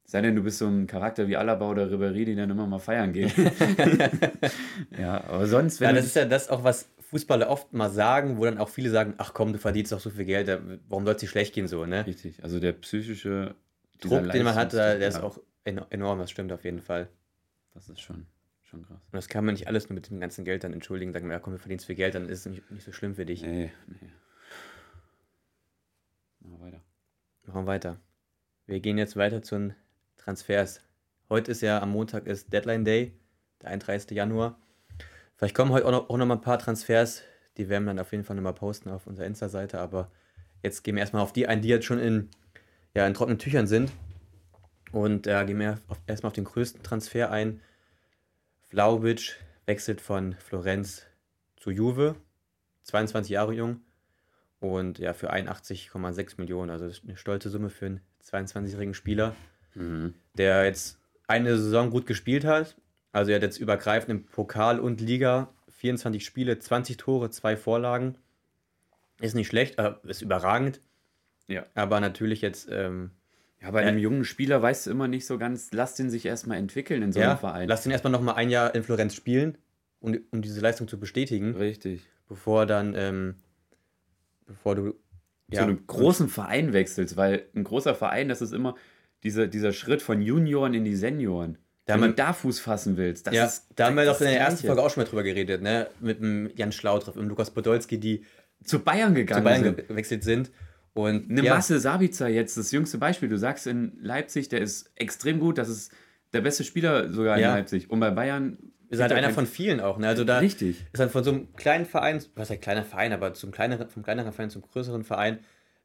Sei 0.09 0.21
denn, 0.21 0.37
du 0.37 0.43
bist 0.43 0.59
so 0.59 0.69
ein 0.69 0.87
Charakter 0.87 1.27
wie 1.27 1.37
Alaba 1.37 1.69
oder 1.69 1.87
Ribéry, 1.87 2.25
die 2.25 2.37
dann 2.37 2.49
immer 2.49 2.67
mal 2.67 2.79
feiern 2.79 3.13
gehen. 3.13 3.33
ja, 4.99 5.25
aber 5.25 5.49
sonst, 5.49 5.81
wenn. 5.81 5.89
Ja, 5.89 5.95
das 5.95 6.07
ist 6.07 6.15
ja 6.15 6.25
das 6.25 6.49
auch, 6.49 6.63
was 6.63 6.89
Fußballer 7.01 7.51
oft 7.51 7.73
mal 7.73 7.91
sagen, 7.91 8.39
wo 8.39 8.45
dann 8.45 8.59
auch 8.59 8.69
viele 8.69 8.91
sagen: 8.91 9.15
Ach 9.19 9.35
komm, 9.35 9.53
du 9.53 9.59
verdienst 9.59 9.91
doch 9.91 9.99
so 9.99 10.11
viel 10.11 10.25
Geld, 10.25 10.49
warum 10.89 11.05
soll 11.05 11.17
es 11.17 11.21
dir 11.21 11.27
schlecht 11.27 11.55
gehen 11.55 11.67
so, 11.67 11.85
ne? 11.87 12.07
Richtig, 12.07 12.45
also 12.45 12.61
der 12.61 12.73
psychische 12.75 13.57
Druck, 14.01 14.31
den 14.31 14.45
man 14.45 14.55
hat, 14.55 14.73
der 14.75 14.99
ist 15.01 15.21
auch 15.21 15.41
enorm, 15.65 16.21
das 16.21 16.31
stimmt 16.31 16.53
auf 16.53 16.65
jeden 16.65 16.81
Fall. 16.81 17.09
Das 17.75 17.89
ist 17.89 18.01
schon, 18.01 18.27
schon 18.63 18.87
krass. 18.87 19.01
Und 19.11 19.17
das 19.17 19.27
kann 19.27 19.45
man 19.45 19.55
nicht 19.55 19.67
alles 19.67 19.89
nur 19.89 19.95
mit 19.95 20.09
dem 20.09 20.21
ganzen 20.21 20.45
Geld 20.45 20.63
dann 20.63 20.73
entschuldigen, 20.73 21.13
sagen, 21.13 21.29
ja 21.33 21.41
komm, 21.41 21.55
du 21.55 21.59
verdienst 21.59 21.85
viel 21.85 21.97
Geld, 21.97 22.15
dann 22.15 22.29
ist 22.29 22.41
es 22.41 22.47
nicht, 22.47 22.71
nicht 22.71 22.85
so 22.85 22.93
schlimm 22.93 23.17
für 23.17 23.27
dich. 23.27 23.43
Nee, 23.43 23.73
nee. 23.89 24.13
Machen 26.39 26.61
wir 26.61 26.67
weiter. 26.67 26.81
Machen 27.45 27.63
wir 27.63 27.67
weiter. 27.67 28.01
Wir 28.67 28.79
gehen 28.79 28.99
jetzt 28.99 29.17
weiter 29.17 29.43
zu 29.43 29.57
den 29.57 29.75
Transfers. 30.27 30.81
Heute 31.31 31.53
ist 31.53 31.61
ja 31.61 31.81
am 31.81 31.93
Montag 31.93 32.27
ist 32.27 32.53
Deadline 32.53 32.85
Day, 32.85 33.13
der 33.63 33.69
31. 33.69 34.11
Januar. 34.11 34.59
Vielleicht 35.37 35.55
kommen 35.55 35.71
heute 35.71 35.87
auch 35.87 35.93
noch, 35.93 36.11
auch 36.11 36.17
noch 36.17 36.27
mal 36.27 36.35
ein 36.35 36.41
paar 36.41 36.59
Transfers. 36.59 37.23
Die 37.57 37.69
werden 37.69 37.85
wir 37.85 37.91
dann 37.91 38.01
auf 38.01 38.11
jeden 38.11 38.25
Fall 38.25 38.35
nochmal 38.35 38.55
posten 38.55 38.91
auf 38.91 39.07
unserer 39.07 39.27
Insta-Seite. 39.27 39.79
Aber 39.79 40.11
jetzt 40.65 40.83
gehen 40.83 40.97
wir 40.97 41.03
erstmal 41.03 41.23
auf 41.23 41.33
die 41.33 41.47
ein, 41.47 41.63
die 41.63 41.69
jetzt 41.69 41.85
schon 41.85 42.01
in, 42.01 42.29
ja, 42.93 43.07
in 43.07 43.15
trockenen 43.15 43.39
Tüchern 43.39 43.69
sind. 43.69 43.93
Und 44.91 45.29
äh, 45.29 45.45
gehen 45.45 45.61
wir 45.61 45.79
auf, 45.87 46.01
erstmal 46.09 46.31
auf 46.31 46.35
den 46.35 46.43
größten 46.43 46.83
Transfer 46.83 47.31
ein. 47.31 47.61
Vlaovic 48.63 49.37
wechselt 49.67 50.01
von 50.01 50.35
Florenz 50.41 51.07
zu 51.57 51.71
Juve. 51.71 52.17
22 52.83 53.31
Jahre 53.31 53.53
jung. 53.53 53.81
Und 54.59 54.99
ja, 54.99 55.13
für 55.13 55.33
81,6 55.33 56.35
Millionen. 56.39 56.73
Also 56.73 56.91
eine 57.05 57.17
stolze 57.17 57.49
Summe 57.49 57.71
für 57.71 57.87
einen 57.87 58.01
22-jährigen 58.25 58.95
Spieler 58.95 59.37
mhm. 59.77 60.15
der 60.37 60.65
jetzt 60.65 60.99
eine 61.29 61.57
Saison 61.59 61.91
gut 61.91 62.07
gespielt 62.07 62.45
hat. 62.45 62.77
Also 63.13 63.31
er 63.31 63.37
hat 63.37 63.43
jetzt 63.43 63.59
übergreifend 63.59 64.11
im 64.11 64.27
Pokal 64.27 64.81
und 64.81 65.01
Liga 65.01 65.49
24 65.79 66.25
Spiele, 66.25 66.59
20 66.59 66.97
Tore, 66.97 67.31
zwei 67.31 67.57
Vorlagen. 67.57 68.17
Ist 69.21 69.35
nicht 69.35 69.49
schlecht, 69.49 69.79
äh, 69.79 69.95
ist 70.05 70.23
überragend. 70.23 70.81
Ja. 71.49 71.65
Aber 71.75 72.01
natürlich 72.01 72.43
jetzt 72.43 72.69
ähm, 72.71 73.11
Ja, 73.63 73.71
bei 73.71 73.83
einem 73.83 73.99
jungen 73.99 74.25
Spieler 74.25 74.61
weißt 74.61 74.87
du 74.87 74.91
immer 74.91 75.09
nicht 75.09 75.27
so 75.27 75.39
ganz, 75.39 75.71
lass 75.73 75.95
den 75.95 76.11
sich 76.11 76.27
erstmal 76.27 76.59
entwickeln 76.59 77.03
in 77.03 77.13
so 77.13 77.21
einem 77.21 77.31
Ja, 77.31 77.37
Verein. 77.37 77.69
lass 77.69 77.87
ihn 77.87 77.93
erstmal 77.93 78.13
noch 78.13 78.21
mal 78.21 78.35
ein 78.35 78.51
Jahr 78.51 78.75
in 78.75 78.83
Florenz 78.83 79.15
spielen, 79.15 79.57
um, 80.01 80.19
um 80.33 80.43
diese 80.43 80.61
Leistung 80.61 80.89
zu 80.89 80.99
bestätigen, 80.99 81.55
Richtig. 81.55 82.03
bevor 82.29 82.67
dann, 82.67 82.95
ähm, 82.97 83.37
bevor 84.47 84.75
du 84.75 84.95
zu 85.53 85.63
einem 85.63 85.87
großen 85.87 86.29
Verein 86.29 86.73
wechselst, 86.73 87.17
weil 87.17 87.47
ein 87.55 87.65
großer 87.65 87.95
Verein, 87.95 88.29
das 88.29 88.43
ist 88.43 88.53
immer 88.53 88.75
dieser, 89.23 89.47
dieser 89.47 89.73
Schritt 89.73 90.03
von 90.03 90.21
Junioren 90.23 90.75
in 90.75 90.85
die 90.85 90.95
Senioren. 90.97 91.59
Da 91.87 91.95
Wenn 91.95 92.01
man- 92.01 92.11
du 92.11 92.17
da 92.17 92.33
Fuß 92.33 92.59
fassen 92.61 92.97
willst, 92.97 93.27
das 93.29 93.35
ja, 93.35 93.45
ist 93.47 93.69
da 93.77 93.87
haben 93.87 93.97
wir 93.97 94.05
doch 94.05 94.21
in 94.21 94.27
der 94.27 94.41
ersten. 94.41 94.67
Folge 94.67 94.83
auch 94.83 94.91
schon 94.91 95.03
mal 95.05 95.09
drüber 95.09 95.23
geredet, 95.23 95.63
ne? 95.63 95.89
Mit 96.01 96.21
dem 96.21 96.51
Jan 96.57 96.73
Schlautraff 96.73 97.17
und 97.17 97.29
Lukas 97.29 97.51
Podolski, 97.53 97.99
die 97.99 98.25
zu 98.65 98.81
Bayern 98.81 99.15
gegangen 99.15 99.41
zu 99.41 99.45
Bayern 99.45 99.63
sind. 99.63 99.89
gewechselt 99.89 100.25
sind. 100.25 100.51
Und 100.95 101.31
Eine 101.31 101.43
ja, 101.45 101.55
Masse 101.55 101.79
Sabitzer 101.79 102.27
jetzt, 102.29 102.57
das 102.57 102.73
jüngste 102.73 102.99
Beispiel. 102.99 103.29
Du 103.29 103.37
sagst 103.39 103.67
in 103.67 103.93
Leipzig, 104.01 104.49
der 104.49 104.63
ist 104.63 104.91
extrem 104.97 105.39
gut, 105.39 105.59
das 105.59 105.69
ist 105.69 105.93
der 106.33 106.41
beste 106.41 106.65
Spieler 106.65 107.13
sogar 107.13 107.37
in 107.37 107.43
Ja. 107.43 107.55
Leipzig. 107.55 107.91
Und 107.91 108.01
bei 108.01 108.11
Bayern 108.11 108.59
ist 108.89 109.01
halt 109.01 109.13
er 109.13 109.19
einer 109.19 109.31
von 109.31 109.47
vielen 109.47 109.81
auch, 109.81 109.99
ne? 109.99 110.09
Also 110.09 110.25
da 110.25 110.39
Richtig. 110.39 110.81
ist 110.93 110.99
dann 110.99 111.11
von 111.11 111.23
so 111.23 111.31
einem 111.31 111.55
kleinen 111.55 111.85
Verein, 111.87 112.21
was 112.35 112.51
heißt 112.51 112.63
kleiner 112.63 112.85
Verein, 112.85 113.13
aber 113.13 113.35
zum 113.35 113.51
kleineren, 113.53 113.89
vom 113.91 114.03
kleineren 114.03 114.33
Verein 114.33 114.51
zum 114.51 114.63
größeren 114.63 115.05
Verein, 115.05 115.39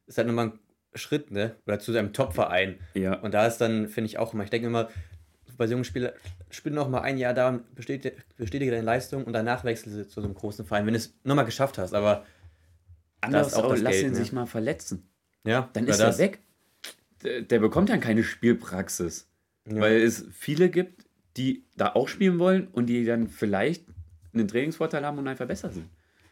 ist 0.08 0.18
halt 0.18 0.28
nochmal 0.28 0.48
ein 0.48 0.60
Schritt, 0.94 1.32
ne? 1.32 1.56
Oder 1.66 1.80
zu 1.80 1.98
einem 1.98 2.14
Top-Verein. 2.14 2.80
Ja. 2.94 3.16
Und 3.20 3.34
da 3.34 3.48
ist 3.48 3.58
dann, 3.58 3.88
finde 3.88 4.08
ich 4.08 4.18
auch 4.18 4.34
immer, 4.34 4.44
ich 4.44 4.50
denke 4.50 4.68
immer, 4.68 4.90
bei 5.58 5.68
so 5.68 5.74
jungen 5.74 5.84
Spielern, 5.84 6.14
spiel 6.50 6.72
noch 6.72 6.90
mal 6.90 7.02
ein 7.02 7.18
Jahr 7.18 7.34
da, 7.34 7.50
und 7.50 7.76
bestätige, 7.76 8.16
bestätige 8.36 8.72
deine 8.72 8.84
Leistung 8.84 9.26
und 9.26 9.34
danach 9.34 9.64
wechselst 9.64 9.98
du 9.98 10.08
zu 10.08 10.22
so 10.22 10.26
einem 10.26 10.34
großen 10.34 10.66
Verein, 10.66 10.86
wenn 10.86 10.94
du 10.94 10.98
es 11.00 11.14
nochmal 11.24 11.46
geschafft 11.46 11.78
hast. 11.78 11.94
Aber 11.94 12.26
Anders 13.22 13.54
auch 13.54 13.66
auch, 13.66 13.78
lass 13.78 13.94
Geld, 13.94 14.06
ihn 14.06 14.10
ne? 14.12 14.16
sich 14.16 14.34
mal 14.34 14.48
verletzen. 14.48 15.08
ja, 15.44 15.70
Dann 15.74 15.88
ist 15.88 16.00
das. 16.00 16.20
er 16.20 16.26
weg. 16.26 16.40
Der, 17.24 17.42
der 17.42 17.60
bekommt 17.60 17.90
dann 17.90 18.00
keine 18.00 18.24
Spielpraxis. 18.24 19.30
Ja. 19.70 19.82
Weil 19.82 20.02
es 20.02 20.26
viele 20.32 20.70
gibt, 20.70 21.06
die 21.38 21.64
da 21.78 21.94
auch 21.94 22.08
spielen 22.08 22.40
wollen 22.40 22.68
und 22.68 22.88
die 22.88 23.06
dann 23.06 23.28
vielleicht 23.28 23.86
einen 24.34 24.48
Trainingsvorteil 24.48 25.06
haben 25.06 25.20
und 25.20 25.28
einfach 25.28 25.46
besser 25.46 25.70
sind. 25.70 25.86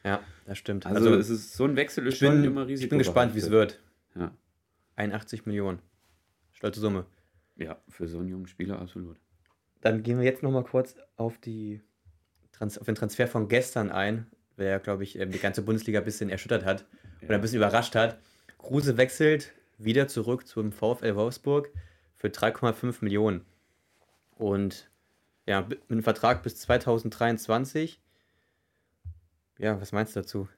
Ja, 0.03 0.21
das 0.45 0.57
stimmt. 0.57 0.85
Also, 0.85 1.13
es 1.13 1.29
ist 1.29 1.53
so 1.53 1.65
ein 1.65 1.75
Wechsel 1.75 2.07
ist 2.07 2.19
bin, 2.19 2.29
schon 2.29 2.43
immer 2.43 2.65
Risiko. 2.65 2.85
ich 2.85 2.89
bin 2.89 2.99
gespannt, 2.99 3.35
wie 3.35 3.39
es 3.39 3.49
wird. 3.51 3.79
Ja. 4.15 4.31
81 5.00 5.46
Millionen. 5.46 5.82
Stolze 6.51 6.79
Summe. 6.79 7.06
ja, 7.56 7.82
für 7.88 8.08
so 8.08 8.20
einen 8.20 8.27
jungen 8.27 8.48
Spieler 8.48 8.79
absolut. 8.79 9.18
Dann 9.82 10.03
gehen 10.03 10.18
wir 10.18 10.25
jetzt 10.25 10.44
nochmal 10.44 10.63
kurz 10.63 10.96
auf, 11.15 11.38
die 11.38 11.82
Trans 12.51 12.77
auf 12.77 12.86
den 12.86 12.96
Transfer 12.96 13.27
von 13.27 13.48
gestern 13.48 13.89
ein, 13.89 14.27
der, 14.58 14.79
glaube 14.79 15.03
ich, 15.03 15.18
ähm, 15.18 15.32
die 15.32 15.39
ganze 15.39 15.62
Bundesliga 15.62 16.00
ein 16.00 16.06
bisschen 16.06 16.29
erschüttert 16.29 16.65
hat 16.65 16.86
oder 17.22 17.36
ein 17.36 17.41
bisschen 17.41 17.58
überrascht 17.58 17.96
hat. 17.96 18.20
Kruse 18.58 18.98
wechselt 18.98 19.53
wieder 19.77 20.10
zurück 20.10 20.46
zum 20.46 20.74
VfL 20.74 21.15
Wolfsburg 21.15 21.72
für 22.15 22.27
3,5 22.27 22.98
Millionen. 23.01 23.46
Und 24.32 24.89
ja, 25.48 25.62
mit 25.62 25.82
einem 25.89 26.03
Vertrag 26.03 26.44
bis 26.44 26.58
2023. 26.58 28.01
Ja, 29.58 29.79
was 29.79 29.94
meinst 29.94 30.15
du 30.15 30.20
dazu? 30.20 30.50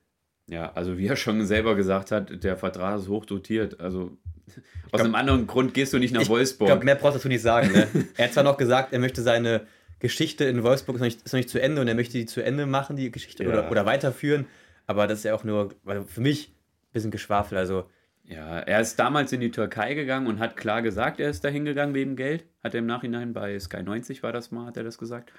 Ja, 0.48 0.74
also 0.74 0.98
wie 0.98 1.08
er 1.08 1.16
schon 1.16 1.46
selber 1.46 1.76
gesagt 1.76 2.12
hat, 2.12 2.44
der 2.44 2.58
Vertrag 2.58 3.00
ist 3.00 3.08
hoch 3.08 3.26
dotiert. 3.26 3.80
Also 3.80 4.18
aus 4.48 4.54
glaub- 4.92 5.02
einem 5.06 5.16
anderen 5.16 5.48
Grund 5.48 5.74
gehst 5.74 5.94
du 5.94 6.00
nicht 6.00 6.14
nach 6.14 6.22
Ich 6.22 6.30
Wolfsburg. 6.30 6.68
glaube, 6.68 6.86
mehr 6.86 6.96
brauchst 6.96 7.24
du 7.24 7.28
nicht 7.30 7.42
sagen. 7.42 7.72
Ne? 7.72 7.88
er 8.18 8.26
hat 8.26 8.34
zwar 8.34 8.44
noch 8.44 8.58
gesagt, 8.58 8.94
er 8.94 9.00
möchte 9.00 9.22
seine 9.22 9.66
Geschichte 10.00 10.46
in 10.46 10.64
Wolfsburg 10.64 10.96
ist 10.96 11.00
noch, 11.02 11.06
nicht, 11.06 11.22
ist 11.22 11.32
noch 11.34 11.38
nicht 11.38 11.50
zu 11.50 11.62
Ende 11.62 11.82
und 11.82 11.88
er 11.88 11.96
möchte 11.96 12.14
die 12.18 12.26
zu 12.26 12.44
Ende 12.44 12.66
machen, 12.66 12.96
die 12.96 13.12
Geschichte, 13.12 13.44
Ja. 13.44 13.50
oder, 13.50 13.72
oder 13.72 13.86
weiterführen. 13.86 14.46
Aber 14.88 15.08
das 15.08 15.20
ist 15.20 15.26
ja 15.26 15.36
auch 15.36 15.44
nur, 15.44 15.76
für 16.08 16.22
mich 16.22 16.50
ein 16.50 16.94
bisschen 16.94 17.12
Geschwafel. 17.12 17.58
Also, 17.58 17.86
Ja, 18.24 18.60
er 18.60 18.82
ist 18.82 18.98
damals 18.98 19.32
in 19.32 19.42
die 19.42 19.52
Türkei 19.52 19.94
gegangen 19.94 20.28
und 20.28 20.40
hat 20.40 20.56
klar 20.58 20.82
gesagt, 20.82 21.20
er 21.20 21.30
ist 21.30 21.44
dahin 21.44 21.66
gegangen 21.66 21.94
wegen 21.94 22.16
Geld. 22.16 22.46
Hat 22.64 22.74
er 22.74 22.80
im 22.80 22.86
Nachhinein 22.88 23.34
bei 23.34 23.60
Sky 23.60 23.84
90 23.84 24.24
war 24.24 24.32
das 24.32 24.52
mal, 24.52 24.66
hat 24.66 24.78
er 24.78 24.84
das 24.84 24.98
gesagt. 24.98 25.32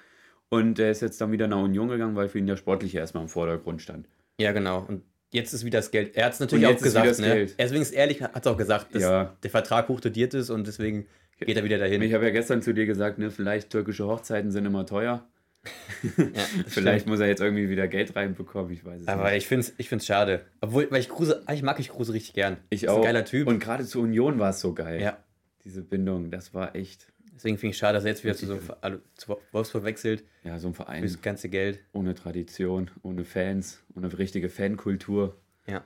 Und 0.49 0.79
er 0.79 0.91
ist 0.91 1.01
jetzt 1.01 1.21
dann 1.21 1.33
wieder 1.33 1.49
nach 1.49 1.59
Union 1.63 1.89
gegangen, 1.89 2.15
weil 2.17 2.29
für 2.29 2.39
ihn 2.39 2.47
der 2.47 2.57
Sportliche 2.57 2.99
erstmal 2.99 3.23
im 3.25 3.29
Vordergrund 3.29 3.81
stand. 3.83 4.09
ja, 4.39 4.53
genau. 4.53 4.81
Und 4.87 5.03
jetzt 5.33 5.53
ist 5.53 5.65
wieder 5.65 5.79
das 5.81 5.91
Geld. 5.91 6.15
Er 6.17 6.27
hat 6.27 6.35
es 6.35 6.41
natürlich 6.41 6.67
auch 6.67 6.77
gesagt. 6.81 7.07
das 7.09 7.19
Ne? 7.19 7.27
Geld. 7.27 7.55
Er 7.57 7.67
ist 7.73 7.91
ehrlich, 7.93 8.23
hat 8.23 8.37
es 8.47 8.47
auch 8.47 8.57
gesagt, 8.57 8.95
dass 8.95 9.03
Ja. 9.03 9.37
der 9.43 9.51
Vertrag 9.51 9.89
hochdotiert 9.89 10.35
ist 10.35 10.51
und 10.51 10.67
deswegen 10.67 11.07
geht 11.41 11.57
er 11.57 11.65
wieder 11.65 11.79
dahin. 11.79 12.01
Ich 12.03 12.15
habe 12.15 12.25
ja 12.25 12.31
gestern 12.31 12.63
zu 12.63 12.73
dir 12.73 12.87
gesagt, 12.87 13.19
ne, 13.19 13.31
vielleicht 13.31 13.71
türkische 13.71 14.07
Hochzeiten 14.07 14.51
sind 14.53 14.65
immer 14.67 14.87
teuer. 14.87 15.27
Ja, 16.17 16.25
das 16.65 16.73
Vielleicht 16.75 17.03
stimmt. 17.03 17.07
muss 17.13 17.21
er 17.21 17.29
jetzt 17.29 17.41
irgendwie 17.41 17.69
wieder 17.71 17.87
Geld 17.87 18.17
reinbekommen, 18.17 18.73
ich 18.73 18.85
weiß 18.85 19.03
es 19.03 19.09
Aber 19.09 19.25
nicht. 19.31 19.37
ich 19.39 19.47
finde 19.47 19.67
es 19.67 19.75
ich 19.79 19.89
find's 19.89 20.07
schade. 20.07 20.45
Obwohl, 20.61 20.91
weil 20.91 20.99
ich 21.01 21.09
Kruse, 21.09 21.43
eigentlich 21.47 21.63
mag 21.63 21.79
ich 21.79 21.89
Kruse 21.91 22.13
richtig 22.13 22.35
gern. 22.35 22.57
Ich 22.71 22.83
ist 22.85 22.89
auch. 22.89 22.97
ein 22.97 23.05
geiler 23.05 23.25
Typ. 23.25 23.47
Und 23.47 23.61
gerade 23.61 23.85
zur 23.85 24.03
Union 24.03 24.39
war 24.41 24.51
es 24.51 24.61
so 24.61 24.75
geil. 24.75 25.01
ja. 25.01 25.19
Diese 25.65 25.81
Bindung, 25.83 26.33
das 26.33 26.53
war 26.55 26.75
echt, 26.75 27.12
Deswegen 27.35 27.57
finde 27.59 27.71
ich 27.73 27.79
schade, 27.79 27.95
dass 27.95 28.05
er 28.05 28.11
jetzt 28.11 28.25
wieder 28.25 28.35
zu, 28.35 28.47
so 28.47 28.55
einem 28.55 28.71
also 28.81 28.99
zu 29.15 29.37
Wolfsburg 29.53 29.85
wechselt. 29.85 30.25
ja, 30.45 30.59
so 30.59 30.69
ein 30.69 30.75
Für 30.75 30.85
Verein 30.85 31.03
das 31.03 31.21
ganze 31.23 31.49
Geld. 31.49 31.81
ohne 31.93 32.15
Tradition, 32.15 32.91
ohne 33.03 33.25
Fans, 33.25 33.83
ohne 33.95 34.17
richtige 34.19 34.49
Fankultur. 34.49 35.37
Ja. 35.67 35.85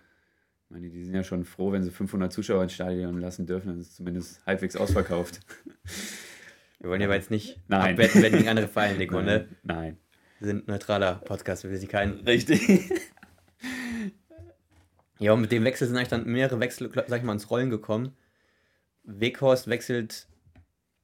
Ich 0.65 0.71
meine, 0.71 0.91
die 0.91 1.05
sind 1.05 1.15
ja 1.15 1.23
schon 1.23 1.45
froh, 1.45 1.71
wenn 1.71 1.85
sie 1.85 1.91
500 1.93 2.33
Zuschauer 2.33 2.65
ins 2.65 2.73
Stadion 2.73 3.21
lassen 3.21 3.47
dürfen, 3.47 3.69
dann 3.69 3.79
ist 3.81 3.91
es 3.91 3.95
zumindest 3.97 4.45
halbwegs 4.45 4.77
ausverkauft. 4.77 5.41
Wir 6.81 6.91
wollen 6.91 7.01
ja 7.01 7.07
aber 7.07 7.15
jetzt 7.17 7.31
nicht 7.31 7.59
Nein. 7.69 7.93
abwetten, 7.95 8.23
wenn 8.23 8.33
gegen 8.33 8.49
andere 8.49 8.69
Vereine, 8.69 8.99
Nico, 8.99 9.23
ne? 9.23 9.49
Nein. 9.63 9.97
Wir 10.41 10.49
sind 10.49 10.69
ein 10.69 10.71
neutraler 10.73 11.15
Podcast, 11.25 11.65
wir 11.65 11.79
sind 11.79 11.89
kein. 11.91 12.13
Richtig. 12.27 12.91
Ja, 15.19 15.33
und 15.33 15.41
mit 15.41 15.51
dem 15.51 15.65
Wechsel 15.65 15.87
sind 15.87 15.97
eigentlich 15.97 16.09
dann 16.09 16.27
mehrere 16.27 16.61
Wechsel, 16.61 16.91
sag 16.93 17.19
ich 17.19 17.23
mal, 17.23 17.33
ins 17.33 17.51
Rollen 17.51 17.71
gekommen. 17.71 18.15
Weghorst 19.05 19.67
wechselt 19.69 20.27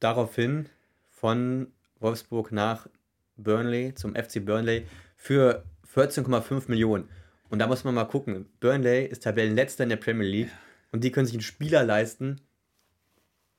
daraufhin 0.04 0.68
von 1.11 1.68
Wolfsburg 2.00 2.52
nach 2.52 2.88
Burnley 3.37 3.94
zum 3.94 4.14
FC 4.14 4.44
Burnley 4.44 4.87
für 5.16 5.64
14,5 5.94 6.64
Millionen. 6.68 7.09
Und 7.49 7.59
da 7.59 7.66
muss 7.66 7.85
man 7.85 7.94
mal 7.94 8.04
gucken. 8.04 8.49
Burnley 8.61 9.06
ist 9.06 9.23
Tabellenletzter 9.23 9.85
in 9.85 9.90
der 9.90 9.97
Premier 9.97 10.26
League 10.26 10.50
und 10.90 11.04
die 11.04 11.12
können 11.12 11.26
sich 11.26 11.35
einen 11.35 11.42
Spieler 11.42 11.85
leisten 11.85 12.40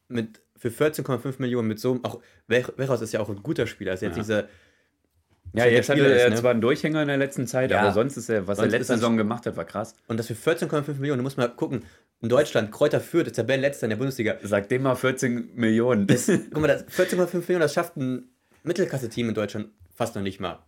mit 0.08 0.42
für 0.56 0.70
14,5 0.70 1.36
Millionen 1.40 1.68
mit 1.68 1.80
so 1.80 1.92
einem, 1.92 2.06
auch 2.06 2.22
Weghorst 2.48 3.04
ist 3.04 3.12
ja 3.14 3.20
auch 3.20 3.30
ein 3.30 3.44
guter 3.44 3.68
Spieler, 3.68 3.94
ist 3.94 4.02
jetzt 4.02 4.16
Ja. 4.16 4.22
dieser 4.24 4.48
Ja, 5.54 5.66
jetzt 5.66 5.90
hatte 5.90 6.00
Spieler 6.00 6.16
ist, 6.16 6.22
er 6.24 6.30
ne? 6.32 6.36
zwar 6.36 6.52
einen 6.52 6.62
Durchhänger 6.62 7.02
in 7.02 7.08
der 7.08 7.18
letzten 7.18 7.46
Zeit, 7.48 7.72
Ja. 7.72 7.82
aber 7.82 7.92
sonst 7.94 8.18
ist 8.18 8.28
er, 8.30 8.48
was 8.48 8.58
Sonst 8.58 8.74
er 8.74 8.80
letzte 8.80 8.96
Saison 8.96 9.18
gemacht 9.18 9.46
hat, 9.46 9.56
war 9.56 9.66
krass. 9.66 9.96
und 10.08 10.18
das 10.18 10.28
für 10.28 10.34
14,5 10.34 10.96
Millionen, 11.00 11.20
da 11.20 11.24
muss 11.24 11.38
man 11.38 11.56
gucken. 11.56 11.84
In 12.22 12.30
Deutschland, 12.30 12.72
Kräuter 12.72 13.00
Fürth, 13.02 13.28
ist 13.28 13.36
Tabellenletzter 13.36 13.86
in 13.86 13.90
der 13.92 13.98
Bundesliga. 13.98 14.38
Sag 14.42 14.70
dem 14.70 14.84
mal 14.84 14.96
14 14.96 15.52
Millionen. 15.56 16.08
Das, 16.08 16.26
guck 16.52 16.60
mal, 16.62 16.68
das 16.68 16.86
14,5 16.88 17.34
Millionen, 17.40 17.60
das 17.60 17.74
schafft 17.74 17.98
ein 17.98 18.30
Mittelklasse-Team 18.64 19.30
in 19.30 19.36
Deutschland 19.36 19.68
fast 19.94 20.16
noch 20.16 20.22
nicht 20.24 20.40
mal. 20.40 20.60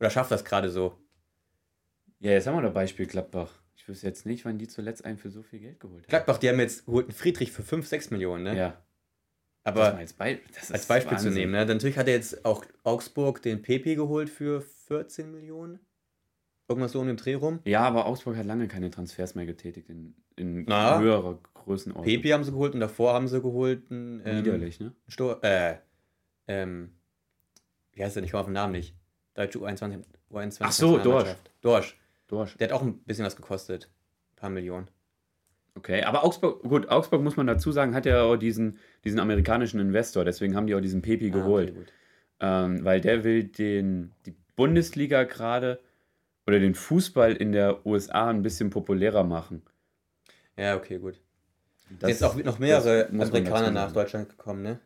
Oder 0.00 0.10
schafft 0.10 0.30
das 0.30 0.44
gerade 0.44 0.70
so. 0.70 0.96
ja, 2.18 2.32
jetzt 2.32 2.46
haben 2.46 2.56
wir 2.56 2.62
das 2.62 2.72
Beispiel 2.74 3.06
Gladbach. 3.06 3.50
Ich 3.76 3.86
wüsste 3.88 4.06
jetzt 4.06 4.26
nicht, 4.26 4.44
wann 4.44 4.58
die 4.58 4.68
zuletzt 4.68 5.04
einen 5.04 5.18
für 5.18 5.30
so 5.30 5.42
viel 5.42 5.58
Geld 5.60 5.80
geholt 5.80 6.02
haben. 6.04 6.08
Gladbach, 6.08 6.38
die 6.38 6.48
haben 6.48 6.58
jetzt 6.60 6.86
geholt 6.86 7.06
einen 7.06 7.14
Friedrich 7.14 7.52
für 7.52 7.62
5, 7.62 7.86
6 7.86 8.10
Millionen, 8.10 8.42
ne? 8.44 8.56
Ja. 8.56 8.78
Aber 9.62 9.92
Be 9.92 9.98
als 9.98 10.12
Beispiel 10.14 10.48
zu 11.18 11.24
Wahnsinn. 11.26 11.34
nehmen, 11.34 11.52
ne? 11.52 11.66
Natürlich 11.66 11.98
hat 11.98 12.08
er 12.08 12.14
jetzt 12.14 12.44
auch 12.44 12.64
Augsburg 12.82 13.42
den 13.42 13.62
PP 13.62 13.94
geholt 13.94 14.30
für 14.30 14.62
14 14.62 15.30
Millionen. 15.30 15.78
Irgendwas 16.68 16.92
so 16.92 17.00
um 17.00 17.06
den 17.06 17.16
Dreh 17.16 17.34
rum. 17.34 17.58
Ja, 17.64 17.80
aber 17.80 18.06
Augsburg 18.06 18.36
hat 18.36 18.46
lange 18.46 18.68
keine 18.68 18.90
Transfers 18.90 19.34
mehr 19.34 19.44
getätigt 19.44 19.88
in, 19.90 20.14
in 20.36 20.64
Na? 20.66 20.98
höherer 21.00 21.38
Größenordnung. 21.54 22.04
PP 22.22 22.32
haben 22.32 22.44
sie 22.44 22.52
geholt 22.52 22.74
und 22.74 22.80
davor 22.80 23.12
haben 23.12 23.28
sie 23.28 23.40
geholt 23.40 23.90
einen, 23.90 24.22
ähm, 24.24 24.44
Widerlich, 24.44 24.80
ne? 24.80 24.94
Stor 25.08 25.42
äh, 25.42 25.76
ähm, 26.46 26.94
wie 27.92 28.04
heißt 28.04 28.16
der? 28.16 28.22
Ich 28.22 28.30
komme 28.30 28.40
auf 28.40 28.46
den 28.46 28.54
Namen 28.54 28.72
nicht. 28.72 28.94
Deutsche 29.34 29.58
U21. 29.58 30.04
U21 30.30 30.58
Ach 30.60 30.72
so, 30.72 30.96
Nationalmannschaft. 30.96 31.50
Dorsch. 31.60 31.98
Dorsch. 32.28 32.56
Der 32.56 32.68
hat 32.68 32.74
auch 32.74 32.82
ein 32.82 32.98
bisschen 33.00 33.26
was 33.26 33.36
gekostet. 33.36 33.90
Ein 34.32 34.36
paar 34.36 34.50
Millionen. 34.50 34.88
Okay, 35.80 36.02
aber 36.02 36.24
Augsburg, 36.24 36.62
gut, 36.62 36.88
Augsburg 36.90 37.22
muss 37.22 37.38
man 37.38 37.46
dazu 37.46 37.72
sagen, 37.72 37.94
hat 37.94 38.04
ja 38.04 38.22
auch 38.22 38.36
diesen, 38.36 38.76
diesen 39.02 39.18
amerikanischen 39.18 39.80
Investor, 39.80 40.26
deswegen 40.26 40.54
haben 40.54 40.66
die 40.66 40.74
auch 40.74 40.80
diesen 40.82 41.00
Pepi 41.00 41.30
geholt. 41.30 41.68
Ah, 41.68 41.72
okay, 41.72 41.78
gut. 41.78 41.92
ähm, 42.40 42.84
weil 42.84 43.00
der 43.00 43.24
will 43.24 43.44
den, 43.44 44.12
die 44.26 44.34
Bundesliga 44.56 45.22
gerade 45.24 45.80
oder 46.46 46.58
den 46.60 46.74
Fußball 46.74 47.34
in 47.34 47.52
der 47.52 47.86
USA 47.86 48.28
ein 48.28 48.42
bisschen 48.42 48.68
populärer 48.68 49.24
machen. 49.24 49.62
Ja, 50.58 50.76
okay, 50.76 50.98
gut. 50.98 51.18
Das- 51.98 52.10
jetzt 52.10 52.24
auch 52.24 52.36
noch 52.36 52.58
mehrere 52.58 53.08
Amerikaner 53.08 53.70
nach. 53.70 53.92
Deutschland 53.92 54.28
gekommen, 54.28 54.62
ne? 54.62 54.80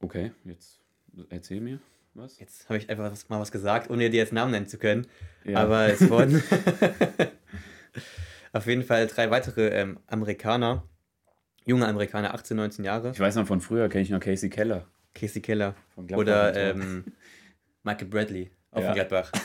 Okay, 0.00 0.32
jetzt 0.44 0.80
erzähl 1.28 1.60
mir 1.60 1.78
was. 2.14 2.40
Jetzt 2.40 2.68
habe 2.68 2.78
ich 2.78 2.90
einfach 2.90 3.12
mal 3.28 3.38
was 3.38 3.52
gesagt, 3.52 3.90
ohne 3.90 4.10
dir 4.10 4.16
jetzt 4.18 4.32
Namen 4.32 4.50
nennen 4.50 4.66
zu 4.66 4.76
können. 4.76 5.06
Ja. 5.44 5.60
Aber 5.60 5.86
es 5.86 6.10
wurden 6.10 6.42
auf 8.52 8.66
jeden 8.66 8.82
Fall 8.82 9.06
drei 9.06 9.30
weitere 9.30 9.68
ähm, 9.68 9.98
Amerikaner, 10.06 10.84
junge 11.64 11.86
Amerikaner, 11.86 12.34
18, 12.34 12.56
19 12.56 12.84
Jahre. 12.84 13.10
Ich 13.12 13.20
weiß 13.20 13.34
noch 13.36 13.46
von 13.46 13.60
früher, 13.60 13.88
kenne 13.88 14.02
ich 14.02 14.10
noch 14.10 14.20
Casey 14.20 14.50
Keller. 14.50 14.86
Casey 15.14 15.40
Keller 15.42 15.74
Von 15.94 16.12
oder 16.14 16.54
ähm, 16.56 17.04
Michael 17.82 18.08
Bradley 18.08 18.50
auf 18.70 18.82
Ja. 18.82 18.90
dem 18.92 18.94
Gladbach. 18.94 19.32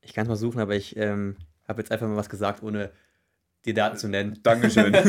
ich 0.00 0.12
kann 0.14 0.22
es 0.24 0.28
mal 0.28 0.36
suchen, 0.36 0.60
aber 0.60 0.74
ich 0.74 0.96
ähm, 0.96 1.36
habe 1.68 1.80
jetzt 1.82 1.90
einfach 1.92 2.06
mal 2.08 2.16
was 2.16 2.28
gesagt, 2.28 2.62
ohne 2.62 2.90
die 3.64 3.74
Daten 3.74 3.96
zu 3.98 4.08
nennen. 4.08 4.38
Dankeschön. 4.42 4.92
ja, 4.94 5.00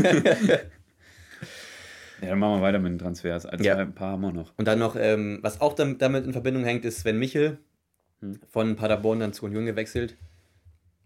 dann 2.21 2.39
machen 2.39 2.55
wir 2.59 2.61
weiter 2.61 2.79
mit 2.79 2.91
den 2.91 2.97
Transfers. 2.99 3.45
Also 3.45 3.63
Ja. 3.63 3.77
ein 3.77 3.93
paar 3.93 4.13
haben 4.13 4.21
wir 4.21 4.31
noch. 4.31 4.53
Und 4.57 4.65
dann 4.67 4.79
noch, 4.79 4.95
ähm, 4.95 5.39
was 5.41 5.61
auch 5.61 5.73
dam- 5.73 5.97
damit 5.99 6.25
in 6.25 6.33
Verbindung 6.33 6.63
hängt, 6.63 6.83
ist 6.85 6.99
Sven 7.01 7.19
Michel 7.19 7.59
Hm. 8.19 8.39
von 8.49 8.75
Paderborn 8.75 9.19
dann 9.19 9.31
zu 9.33 9.45
Union 9.45 9.65
gewechselt. 9.67 10.17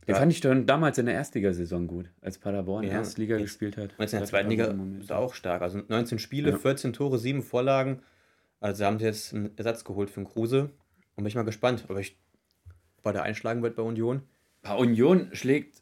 Den 0.08 0.14
Ja. 0.16 0.20
fand 0.20 0.32
ich 0.32 0.42
dann 0.42 0.66
damals 0.66 0.98
in 0.98 1.06
der 1.06 1.16
Erstligasaison 1.16 1.86
gut, 1.88 2.10
als 2.22 2.40
Paderborn 2.40 2.84
Ja. 2.86 2.94
Erstliga 2.94 3.36
Jetzt- 3.36 3.44
gespielt 3.44 3.78
hat. 3.78 3.92
Und 3.92 4.00
jetzt 4.00 4.14
in 4.14 4.20
der 4.20 4.28
zweiten 4.28 4.50
Liga 4.50 4.66
ist 5.00 5.10
er 5.12 5.20
auch 5.20 5.36
stark. 5.36 5.62
Also 5.62 5.82
19 5.88 6.18
Spiele, 6.20 6.52
Ja. 6.52 6.58
14 6.58 6.92
Tore, 6.94 7.20
7 7.20 7.44
Vorlagen. 7.44 8.02
Also 8.60 8.86
haben 8.86 8.98
sie 9.00 9.06
jetzt 9.06 9.34
einen 9.34 9.56
Ersatz 9.58 9.84
geholt 9.84 10.10
für 10.10 10.22
den 10.22 10.28
Kruse. 10.28 10.64
Und 11.16 11.24
bin 11.24 11.28
ich 11.28 11.36
mal 11.36 11.44
gespannt, 11.44 11.86
ob 11.90 11.98
ich 12.00 12.18
bei 13.04 13.12
der 13.12 13.24
einschlagen 13.24 13.62
wird 13.64 13.76
bei 13.76 13.84
Union. 13.84 14.24
Bei 14.64 14.76
Union 14.76 15.30
schlägt 15.34 15.82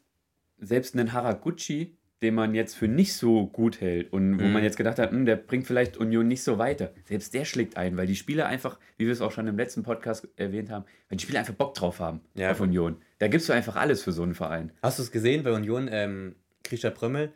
selbst 0.58 0.94
einen 0.94 1.12
Haraguchi, 1.12 1.96
den 2.22 2.34
man 2.34 2.54
jetzt 2.54 2.76
für 2.76 2.86
nicht 2.88 3.14
so 3.14 3.46
gut 3.46 3.80
hält 3.80 4.12
und 4.12 4.38
wo 4.40 4.44
Mhm. 4.44 4.52
man 4.52 4.62
jetzt 4.62 4.76
gedacht 4.76 4.98
hat, 4.98 5.10
hm, 5.10 5.24
der 5.24 5.36
bringt 5.36 5.66
vielleicht 5.66 5.96
Union 5.96 6.28
nicht 6.28 6.42
so 6.42 6.58
weiter. 6.58 6.92
Selbst 7.06 7.32
der 7.32 7.44
schlägt 7.46 7.76
ein, 7.78 7.96
weil 7.96 8.06
die 8.06 8.16
Spieler 8.16 8.46
einfach, 8.46 8.78
wie 8.98 9.06
wir 9.06 9.12
es 9.12 9.22
auch 9.22 9.32
schon 9.32 9.46
im 9.46 9.56
letzten 9.56 9.82
Podcast 9.82 10.28
erwähnt 10.36 10.70
haben, 10.70 10.84
weil 11.08 11.16
die 11.16 11.22
Spieler 11.24 11.38
einfach 11.40 11.54
Bock 11.54 11.72
drauf 11.74 11.98
haben 11.98 12.20
Ja. 12.34 12.50
auf 12.50 12.60
Union. 12.60 12.96
Da 13.20 13.28
gibst 13.28 13.48
du 13.48 13.52
einfach 13.54 13.76
alles 13.76 14.02
für 14.02 14.12
so 14.12 14.22
einen 14.22 14.34
Verein. 14.34 14.72
Hast 14.82 14.98
du 14.98 15.02
es 15.02 15.10
gesehen 15.12 15.42
bei 15.44 15.52
Union, 15.52 15.88
ähm, 15.90 16.36
Christian 16.62 16.92
Prömmel, 16.92 17.32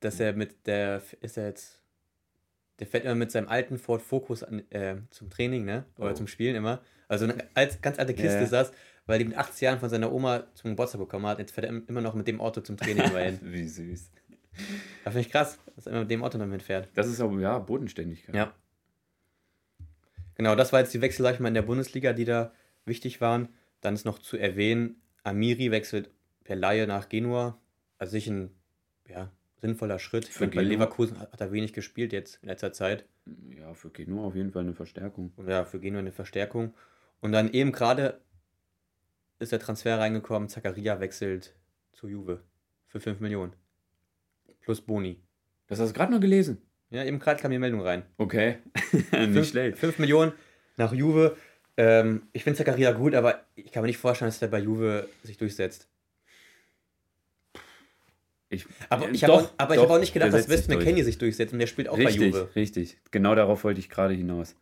dass 0.00 0.20
er 0.20 0.34
mit 0.34 0.66
der, 0.66 1.00
ist 1.22 1.38
er 1.38 1.46
jetzt, 1.46 1.80
der 2.80 2.86
fährt 2.86 3.04
immer 3.04 3.14
mit 3.14 3.30
seinem 3.30 3.48
alten 3.48 3.78
Ford 3.78 4.02
Focus 4.02 4.42
an, 4.42 4.62
äh, 4.70 4.96
zum 5.10 5.30
Training, 5.30 5.64
ne? 5.64 5.84
Oder 5.98 6.10
Oh. 6.10 6.14
zum 6.14 6.26
Spielen 6.26 6.54
immer. 6.56 6.82
Also 7.08 7.24
eine 7.26 7.36
als, 7.54 7.80
ganz 7.80 7.98
alte 7.98 8.12
Kiste 8.14 8.40
Ja. 8.44 8.46
das, 8.48 8.72
weil 9.06 9.18
die 9.18 9.24
mit 9.24 9.36
80 9.36 9.60
Jahren 9.60 9.78
von 9.80 9.88
seiner 9.88 10.12
Oma 10.12 10.44
zum 10.54 10.70
Geburtstag 10.70 11.00
bekommen 11.00 11.26
hat. 11.26 11.38
Jetzt 11.38 11.52
fährt 11.52 11.66
er 11.66 11.88
immer 11.88 12.00
noch 12.00 12.14
mit 12.14 12.26
dem 12.28 12.40
Auto 12.40 12.60
zum 12.60 12.76
Training 12.76 13.10
hin. 13.10 13.38
Wie 13.42 13.66
süß. 13.66 14.10
Das 15.04 15.12
finde 15.12 15.20
ich 15.20 15.30
krass, 15.30 15.58
dass 15.74 15.86
er 15.86 15.92
immer 15.92 16.00
mit 16.02 16.10
dem 16.10 16.22
Auto 16.22 16.38
damit 16.38 16.62
fährt. 16.62 16.88
Das 16.94 17.08
ist 17.08 17.20
aber, 17.20 17.38
ja, 17.40 17.58
Bodenständigkeit. 17.58 18.34
Ja. 18.34 18.54
Genau, 20.34 20.54
das 20.54 20.72
war 20.72 20.80
jetzt 20.80 20.94
die 20.94 21.00
Wechsel, 21.00 21.22
sag 21.22 21.34
ich 21.34 21.40
mal, 21.40 21.48
in 21.48 21.54
der 21.54 21.62
Bundesliga, 21.62 22.12
die 22.12 22.24
da 22.24 22.52
wichtig 22.84 23.20
waren. 23.20 23.48
Dann 23.80 23.94
ist 23.94 24.04
noch 24.04 24.18
zu 24.18 24.36
erwähnen, 24.36 24.96
Amiri 25.24 25.70
wechselt 25.70 26.10
per 26.44 26.56
Laie 26.56 26.86
nach 26.86 27.08
Genua. 27.08 27.58
Also 27.98 28.12
sich 28.12 28.28
ein 28.28 28.50
ja, 29.08 29.30
sinnvoller 29.60 29.98
Schritt. 29.98 30.26
Für 30.26 30.46
bei? 30.48 30.62
Leverkusen 30.62 31.18
hat, 31.18 31.32
hat 31.32 31.40
er 31.40 31.52
wenig 31.52 31.72
gespielt 31.72 32.12
jetzt 32.12 32.38
in 32.42 32.48
letzter 32.48 32.72
Zeit. 32.72 33.04
Ja, 33.56 33.74
für 33.74 33.90
Genua 33.90 34.24
auf 34.24 34.34
jeden 34.34 34.52
Fall 34.52 34.62
eine 34.62 34.74
Verstärkung. 34.74 35.32
Ja, 35.46 35.64
für 35.64 35.80
Genua 35.80 36.00
eine 36.00 36.12
Verstärkung. 36.12 36.74
Und 37.20 37.32
dann 37.32 37.52
eben 37.52 37.72
gerade 37.72 38.20
ist 39.42 39.52
der 39.52 39.58
Transfer 39.60 39.98
reingekommen, 39.98 40.48
Zakaria 40.48 41.00
wechselt 41.00 41.54
zu 41.92 42.08
Juve 42.08 42.42
für 42.86 43.00
5 43.00 43.20
Millionen. 43.20 43.52
Plus 44.60 44.80
Boni. 44.80 45.20
Das 45.66 45.80
hast 45.80 45.90
du 45.90 45.94
gerade 45.94 46.12
noch 46.12 46.20
gelesen. 46.20 46.62
Ja, 46.90 47.04
eben 47.04 47.18
gerade 47.18 47.40
kam 47.40 47.50
die 47.50 47.58
Meldung 47.58 47.80
rein. 47.80 48.04
Okay. 48.18 48.58
nicht 48.92 49.08
Fünf- 49.08 49.48
schlecht. 49.48 49.78
5 49.78 49.98
Millionen 49.98 50.32
nach 50.76 50.92
Juve. 50.92 51.36
Ähm, 51.76 52.28
ich 52.32 52.44
finde 52.44 52.58
Zakaria 52.58 52.92
gut, 52.92 53.14
aber 53.14 53.44
ich 53.54 53.72
kann 53.72 53.82
mir 53.82 53.86
nicht 53.88 53.96
vorstellen, 53.98 54.28
dass 54.30 54.38
der 54.38 54.48
bei 54.48 54.58
Juve 54.60 55.08
sich 55.22 55.38
durchsetzt. 55.38 55.88
Ich, 58.50 58.66
Aber 58.90 59.10
ich 59.10 59.24
habe 59.24 59.32
auch, 59.32 59.50
aber 59.56 59.74
ich 59.74 59.80
doch, 59.80 59.88
hab 59.88 59.96
auch 59.96 60.00
nicht 60.00 60.12
gedacht, 60.12 60.34
dass 60.34 60.46
West. 60.50 60.68
McKennie 60.68 61.02
sich 61.02 61.16
durchsetzt 61.16 61.54
und 61.54 61.58
der 61.58 61.66
spielt 61.66 61.88
auch 61.88 61.96
richtig, 61.96 62.18
bei 62.18 62.38
Juve. 62.38 62.50
richtig. 62.54 62.98
Genau 63.10 63.34
darauf 63.34 63.64
wollte 63.64 63.80
ich 63.80 63.88
gerade 63.88 64.12
hinaus. 64.12 64.54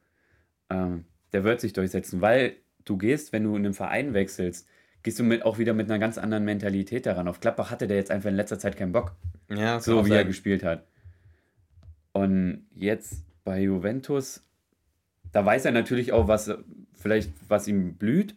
Ähm, 0.71 1.05
der 1.33 1.43
wird 1.43 1.61
sich 1.61 1.73
durchsetzen, 1.73 2.21
weil 2.21 2.55
du 2.91 2.99
gehst, 2.99 3.33
wenn 3.33 3.45
du 3.45 3.51
in 3.57 3.65
einem 3.65 3.75
Verein 3.75 4.13
wechselst, 4.15 4.69
gehst 5.03 5.19
du 5.19 5.23
mit, 5.23 5.45
auch 5.45 5.59
wieder 5.59 5.73
mit 5.73 5.89
einer 5.91 5.99
ganz 5.99 6.19
anderen 6.19 6.45
Mentalität 6.45 7.07
daran. 7.07 7.29
Auf 7.29 7.41
Gladbach 7.41 7.71
hatte 7.71 7.87
der 7.87 7.97
jetzt 7.97 8.11
einfach 8.11 8.29
in 8.29 8.37
letzter 8.37 8.59
Zeit 8.59 8.77
keinen 8.77 8.93
Bock, 8.93 9.15
Ja, 9.49 9.81
so 9.81 10.05
wie 10.05 10.11
er 10.11 10.19
sein. 10.19 10.27
gespielt 10.27 10.63
hat. 10.63 10.85
Und 12.13 12.67
jetzt 12.75 13.25
bei 13.45 13.61
Juventus, 13.61 14.43
da 15.33 15.45
weiß 15.45 15.65
er 15.65 15.73
natürlich 15.73 16.13
auch, 16.13 16.29
was 16.29 16.53
vielleicht 16.95 17.33
was 17.49 17.69
ihm 17.69 17.95
blüht, 17.95 18.35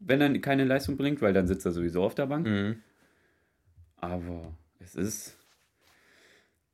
wenn 0.00 0.20
er 0.20 0.36
keine 0.40 0.64
Leistung 0.64 0.96
bringt, 0.96 1.22
weil 1.22 1.32
dann 1.32 1.46
sitzt 1.46 1.64
er 1.64 1.72
sowieso 1.72 2.02
auf 2.02 2.14
der 2.14 2.26
Bank. 2.26 2.46
Mhm. 2.46 2.76
Aber 3.96 4.52
es 4.80 4.94
ist. 4.94 5.38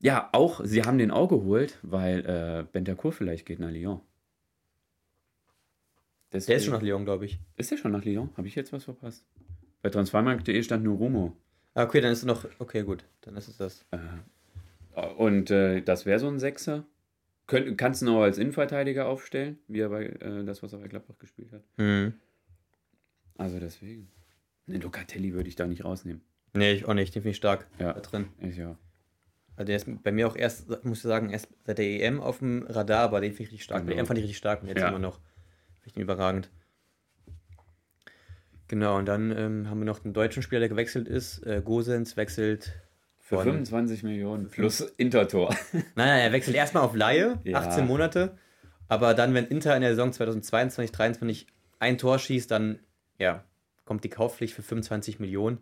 Ja, 0.00 0.30
auch, 0.32 0.62
sie 0.64 0.82
haben 0.84 0.96
den 0.96 1.10
auch 1.10 1.28
geholt, 1.28 1.78
weil 1.82 2.20
äh, 2.26 2.64
Bentancur 2.72 3.12
vielleicht 3.12 3.44
geht 3.44 3.60
nach 3.60 3.70
Lyon. 3.70 4.00
Der 6.32 6.38
ist 6.38 6.48
Deswegen- 6.48 6.64
schon 6.66 6.74
nach 6.74 6.82
Lyon, 6.82 7.04
glaube 7.04 7.24
ich. 7.24 7.38
Ist 7.56 7.70
der 7.70 7.76
schon 7.76 7.92
nach 7.92 8.04
Lyon? 8.04 8.30
Habe 8.36 8.46
ich 8.46 8.54
jetzt 8.54 8.72
was 8.72 8.84
verpasst? 8.84 9.24
Bei 9.82 9.88
transfermarkt.de 9.90 10.62
stand 10.62 10.84
nur 10.84 10.96
Rumo. 10.98 11.36
Ah, 11.74 11.84
okay, 11.84 12.00
dann 12.00 12.12
ist 12.12 12.18
es 12.18 12.24
noch. 12.24 12.46
Okay, 12.58 12.82
gut. 12.82 13.04
Dann 13.22 13.36
ist 13.36 13.48
es 13.48 13.56
das. 13.56 13.84
Äh, 13.90 15.06
und 15.16 15.50
äh, 15.50 15.80
das 15.82 16.06
wäre 16.06 16.18
so 16.18 16.28
ein 16.28 16.38
Sechser. 16.38 16.84
Könnt, 17.46 17.76
kannst 17.78 18.02
du 18.02 18.06
ihn 18.06 18.10
auch 18.12 18.20
als 18.22 18.38
Innenverteidiger 18.38 19.06
aufstellen, 19.06 19.58
wie 19.66 19.80
er 19.80 19.88
bei 19.88 20.04
äh, 20.06 20.44
das, 20.44 20.62
was 20.62 20.72
er 20.72 20.78
bei 20.80 20.88
Gladbach 20.88 21.18
gespielt 21.18 21.52
hat. 21.52 21.62
Mhm. 21.78 22.14
Also 23.36 23.58
deswegen. 23.58 24.08
Den 24.66 24.80
Locatelli 24.82 25.32
würde 25.32 25.48
ich 25.48 25.56
da 25.56 25.66
nicht 25.66 25.84
rausnehmen. 25.84 26.22
Nee, 26.52 26.72
ich 26.72 26.84
auch 26.84 26.94
nicht. 26.94 27.14
Den 27.14 27.22
finde 27.22 27.30
ich 27.30 27.36
stark 27.38 27.66
Ja. 27.78 27.92
da 27.92 28.00
drin. 28.00 28.28
Ich 28.40 28.56
ja. 28.56 28.76
Also 29.56 29.66
der 29.66 29.76
ist 29.76 30.02
bei 30.02 30.12
mir 30.12 30.28
auch 30.28 30.36
erst, 30.36 30.68
muss 30.84 30.98
ich 30.98 31.02
sagen, 31.02 31.30
erst 31.30 31.48
seit 31.64 31.78
der 31.78 31.86
EM 31.86 32.20
auf 32.20 32.38
dem 32.38 32.62
Radar, 32.68 33.00
aber 33.02 33.20
den 33.20 33.32
finde 33.32 33.44
ich 33.44 33.48
richtig 33.52 33.64
stark. 33.64 33.80
Genau. 33.82 33.92
Die 33.94 33.98
EM 33.98 34.06
fand 34.06 34.18
ich 34.18 34.24
richtig 34.24 34.38
stark 34.38 34.62
und 34.62 34.68
jetzt 34.68 34.80
Ja. 34.80 34.88
immer 34.88 34.98
noch. 34.98 35.20
Finde 35.82 35.96
ich 35.96 36.02
überragend. 36.02 36.50
Genau, 38.68 38.98
und 38.98 39.06
dann 39.06 39.36
ähm, 39.36 39.68
haben 39.68 39.80
wir 39.80 39.84
noch 39.84 39.98
den 39.98 40.12
deutschen 40.12 40.42
Spieler, 40.42 40.60
der 40.60 40.68
gewechselt 40.68 41.08
ist. 41.08 41.44
Äh, 41.44 41.60
Gosens 41.64 42.16
wechselt 42.16 42.72
Für 43.18 43.36
von. 43.36 43.44
25 43.44 44.04
Millionen 44.04 44.48
plus 44.48 44.80
Intertor. 44.96 45.48
Nein, 45.72 45.82
nein, 45.96 46.20
er 46.20 46.32
wechselt 46.32 46.54
erstmal 46.56 46.84
auf 46.84 46.94
Laie, 46.94 47.38
Ja. 47.44 47.58
18 47.58 47.86
Monate. 47.86 48.36
Aber 48.88 49.14
dann, 49.14 49.34
wenn 49.34 49.46
Inter 49.46 49.74
in 49.74 49.82
der 49.82 49.90
Saison 49.90 50.12
2022, 50.12 50.92
2023 50.94 51.46
ein 51.80 51.98
Tor 51.98 52.18
schießt, 52.18 52.50
dann 52.50 52.78
ja, 53.18 53.44
kommt 53.84 54.04
die 54.04 54.08
Kaufpflicht 54.08 54.54
für 54.54 54.62
25 54.62 55.18
Millionen. 55.18 55.58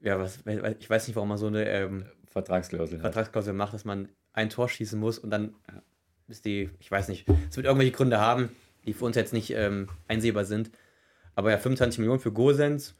Ja, 0.00 0.18
was, 0.20 0.40
ich 0.78 0.88
weiß 0.90 1.06
nicht, 1.08 1.16
warum 1.16 1.28
man 1.30 1.38
so 1.38 1.46
eine 1.46 1.68
ähm, 1.68 2.06
Vertragsklausel. 2.26 3.00
Vertragsklausel 3.00 3.54
macht, 3.54 3.74
dass 3.74 3.84
man 3.84 4.08
ein 4.32 4.50
Tor 4.50 4.68
schießen 4.68 4.98
muss 5.00 5.18
und 5.18 5.30
dann 5.30 5.54
Ja. 5.68 5.82
ist 6.28 6.44
die, 6.44 6.70
ich 6.78 6.90
weiß 6.90 7.08
nicht, 7.08 7.26
es 7.50 7.56
wird 7.56 7.66
irgendwelche 7.66 7.92
Gründe 7.92 8.18
haben, 8.20 8.50
die 8.86 8.92
für 8.92 9.04
uns 9.04 9.16
jetzt 9.16 9.32
nicht 9.32 9.50
ähm, 9.50 9.88
einsehbar 10.08 10.44
sind. 10.44 10.70
Aber 11.34 11.50
ja, 11.50 11.58
25 11.58 11.98
Millionen 11.98 12.20
für 12.20 12.32
Gosens, 12.32 12.94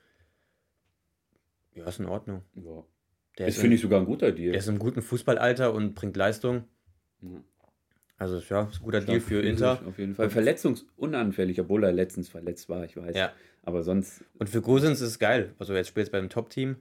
ja, 1.75 1.87
ist 1.87 2.01
in 2.01 2.07
Ordnung. 2.07 2.43
Ja. 2.55 2.85
Der 3.39 3.47
Das 3.47 3.57
finde 3.57 3.69
in, 3.69 3.73
ich 3.75 3.81
sogar 3.81 4.01
ein 4.01 4.07
guter 4.07 4.33
Deal. 4.33 4.53
der 4.53 4.61
ist 4.61 4.69
im 4.69 4.79
guten 4.79 5.03
Fußballalter 5.03 5.73
und 5.73 5.95
bringt 5.95 6.17
Leistung. 6.17 6.65
Ja. 7.21 7.43
Also 8.17 8.39
ja, 8.39 8.63
ist 8.69 8.81
ein 8.81 8.85
guter 8.85 9.01
Deal 9.01 9.21
für 9.21 9.41
Inter. 9.41 9.81
Auf 9.87 9.99
jeden 9.99 10.15
Fall. 10.15 10.31
Verletzungsunanfällig, 10.31 11.61
obwohl 11.61 11.83
er 11.85 11.93
letztens 11.93 12.29
verletzt 12.29 12.69
war, 12.69 12.85
ich 12.85 12.97
weiß. 12.97 13.17
Ja. 13.17 13.33
Aber 13.63 13.83
sonst 13.83 14.25
Und 14.39 14.49
für 14.49 14.61
Gosens 14.63 15.01
ist 15.01 15.09
es 15.09 15.19
geil. 15.19 15.55
Also 15.59 15.75
jetzt 15.75 15.89
spielt 15.89 16.09
er 16.09 16.13
beim 16.13 16.29
Top-Team 16.29 16.77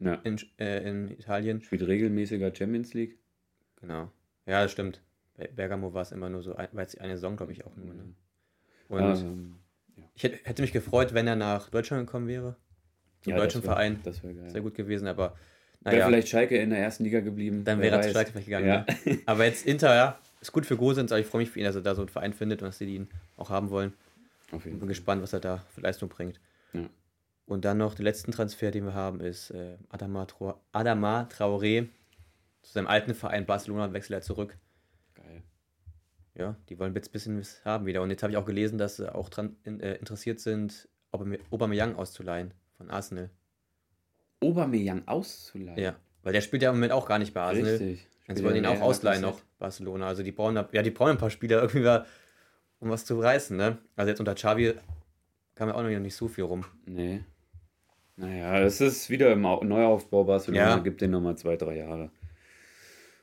ja, 0.00 0.14
in, 0.24 0.38
äh, 0.58 0.86
in 0.88 1.10
Italien. 1.10 1.62
spielt 1.62 1.86
regelmäßiger 1.86 2.54
Champions 2.54 2.92
League. 2.92 3.18
Genau. 3.80 4.10
Ja, 4.44 4.62
das 4.62 4.72
stimmt. 4.72 5.00
Bei 5.36 5.46
Bergamo 5.46 5.94
war 5.94 6.02
es 6.02 6.12
immer 6.12 6.28
nur 6.28 6.42
so, 6.42 6.56
war 6.56 6.68
jetzt 6.82 7.00
eine 7.00 7.14
Saison, 7.14 7.36
glaube 7.36 7.52
ich, 7.52 7.64
auch 7.64 7.74
nur. 7.76 7.94
Ne? 7.94 8.14
Und 8.88 9.02
Ähm, 9.02 9.54
ich 10.14 10.22
hätte, 10.22 10.38
hätte 10.44 10.62
mich 10.62 10.72
gefreut, 10.72 11.12
wenn 11.14 11.26
er 11.26 11.36
nach 11.36 11.68
Deutschland 11.70 12.06
gekommen 12.06 12.26
wäre. 12.28 12.56
Zum 13.22 13.32
ja, 13.32 13.36
deutschen 13.38 13.60
das 13.60 13.68
wär- 13.68 13.74
Verein. 13.74 14.00
Das 14.04 14.22
wäre 14.22 14.34
geil. 14.34 14.50
Sehr 14.50 14.60
gut 14.60 14.74
gewesen, 14.74 15.06
aber 15.08 15.36
Wäre 15.80 15.96
naja, 15.96 16.06
vielleicht 16.06 16.28
Schalke 16.28 16.56
in 16.56 16.70
der 16.70 16.78
ersten 16.80 17.04
Liga 17.04 17.20
geblieben. 17.20 17.64
dann 17.64 17.80
wäre 17.80 17.96
er 17.96 18.02
zu. 18.02 18.12
Schalke 18.12 18.30
vielleicht 18.32 18.46
gegangen. 18.46 18.66
Ja. 18.66 18.86
Ne? 19.04 19.18
Aber 19.26 19.44
jetzt 19.44 19.66
Inter, 19.66 19.94
ja, 19.94 20.18
ist 20.40 20.52
gut 20.52 20.66
für 20.66 20.76
Gosens, 20.76 21.12
aber 21.12 21.20
ich 21.20 21.26
freue 21.26 21.42
mich 21.42 21.50
für 21.50 21.58
ihn, 21.60 21.64
dass 21.64 21.74
er 21.76 21.82
da 21.82 21.94
so 21.94 22.02
einen 22.02 22.08
Verein 22.08 22.32
findet 22.32 22.62
und 22.62 22.66
dass 22.68 22.78
sie 22.78 22.84
ihn 22.92 23.08
auch 23.36 23.50
haben 23.50 23.70
wollen. 23.70 23.92
Auf 24.52 24.64
jeden 24.64 24.64
Ich 24.64 24.64
bin 24.64 24.78
Fall. 24.80 24.88
gespannt, 24.88 25.22
was 25.22 25.32
er 25.32 25.40
da 25.40 25.58
für 25.74 25.80
Leistung 25.80 26.08
bringt. 26.08 26.40
Ja. 26.72 26.88
Und 27.46 27.64
dann 27.64 27.78
noch 27.78 27.94
den 27.94 28.04
letzten 28.04 28.32
Transfer, 28.32 28.70
den 28.72 28.84
wir 28.84 28.94
haben, 28.94 29.20
ist 29.20 29.50
äh, 29.50 29.76
Adama, 29.88 30.26
Adama 30.72 31.28
Traoré. 31.32 31.86
Zu 32.62 32.72
seinem 32.72 32.86
alten 32.88 33.14
Verein 33.14 33.46
Barcelona 33.46 33.92
wechselt 33.92 34.14
er 34.18 34.22
zurück. 34.22 34.56
Ja, 36.38 36.54
die 36.68 36.78
wollen 36.78 36.94
jetzt 36.94 37.08
ein 37.08 37.12
bisschen 37.12 37.38
was 37.40 37.64
haben 37.64 37.86
wieder. 37.86 38.02
Und 38.02 38.10
jetzt 38.10 38.22
habe 38.22 38.30
ich 38.32 38.36
auch 38.36 38.44
gelesen, 38.44 38.76
dass 38.78 38.96
sie 38.96 39.14
auch 39.14 39.28
dran 39.28 39.56
in, 39.64 39.80
äh, 39.80 39.94
interessiert 39.94 40.38
sind, 40.40 40.88
Aubame- 41.12 41.38
Aubameyang 41.50 41.96
auszuleihen 41.96 42.52
von 42.76 42.90
Arsenal. 42.90 43.30
Obermeyang 44.40 45.02
auszuleihen. 45.06 45.78
Ja, 45.78 45.96
weil 46.22 46.32
der 46.34 46.42
spielt 46.42 46.62
ja 46.62 46.68
im 46.70 46.76
Moment 46.76 46.92
auch 46.92 47.06
gar 47.08 47.18
nicht 47.18 47.32
bei 47.32 47.40
Arsenal. 47.40 47.70
Richtig. 47.72 48.06
Jetzt 48.28 48.38
Spielt 48.38 48.44
wollen 48.44 48.56
ihn 48.56 48.66
auch 48.66 48.80
ausleihen 48.80 49.22
noch. 49.22 49.40
Barcelona. 49.58 50.08
Also 50.08 50.22
die 50.22 50.32
brauchen, 50.32 50.56
ja, 50.56 50.82
die 50.82 50.90
brauchen 50.90 51.12
ein 51.12 51.18
paar 51.18 51.30
Spieler 51.30 51.60
irgendwie, 51.62 51.80
mal, 51.80 52.04
um 52.80 52.90
was 52.90 53.04
zu 53.06 53.18
reißen, 53.18 53.56
ne? 53.56 53.78
Also 53.94 54.10
jetzt 54.10 54.18
unter 54.18 54.34
Xavi 54.34 54.74
kam 55.54 55.68
ja 55.68 55.74
auch 55.74 55.82
noch 55.82 55.88
nicht 55.88 56.16
so 56.16 56.28
viel 56.28 56.44
rum. 56.44 56.64
Nee. 56.84 57.24
Naja, 58.16 58.58
es 58.60 58.80
ist 58.80 59.08
wieder 59.08 59.32
im 59.32 59.46
Au- 59.46 59.62
Neuaufbau 59.64 60.24
Barcelona. 60.24 60.68
Ja. 60.70 60.78
Gibt 60.78 61.00
den 61.00 61.12
nochmal 61.12 61.36
zwei, 61.38 61.56
drei 61.56 61.76
Jahre. 61.76 62.10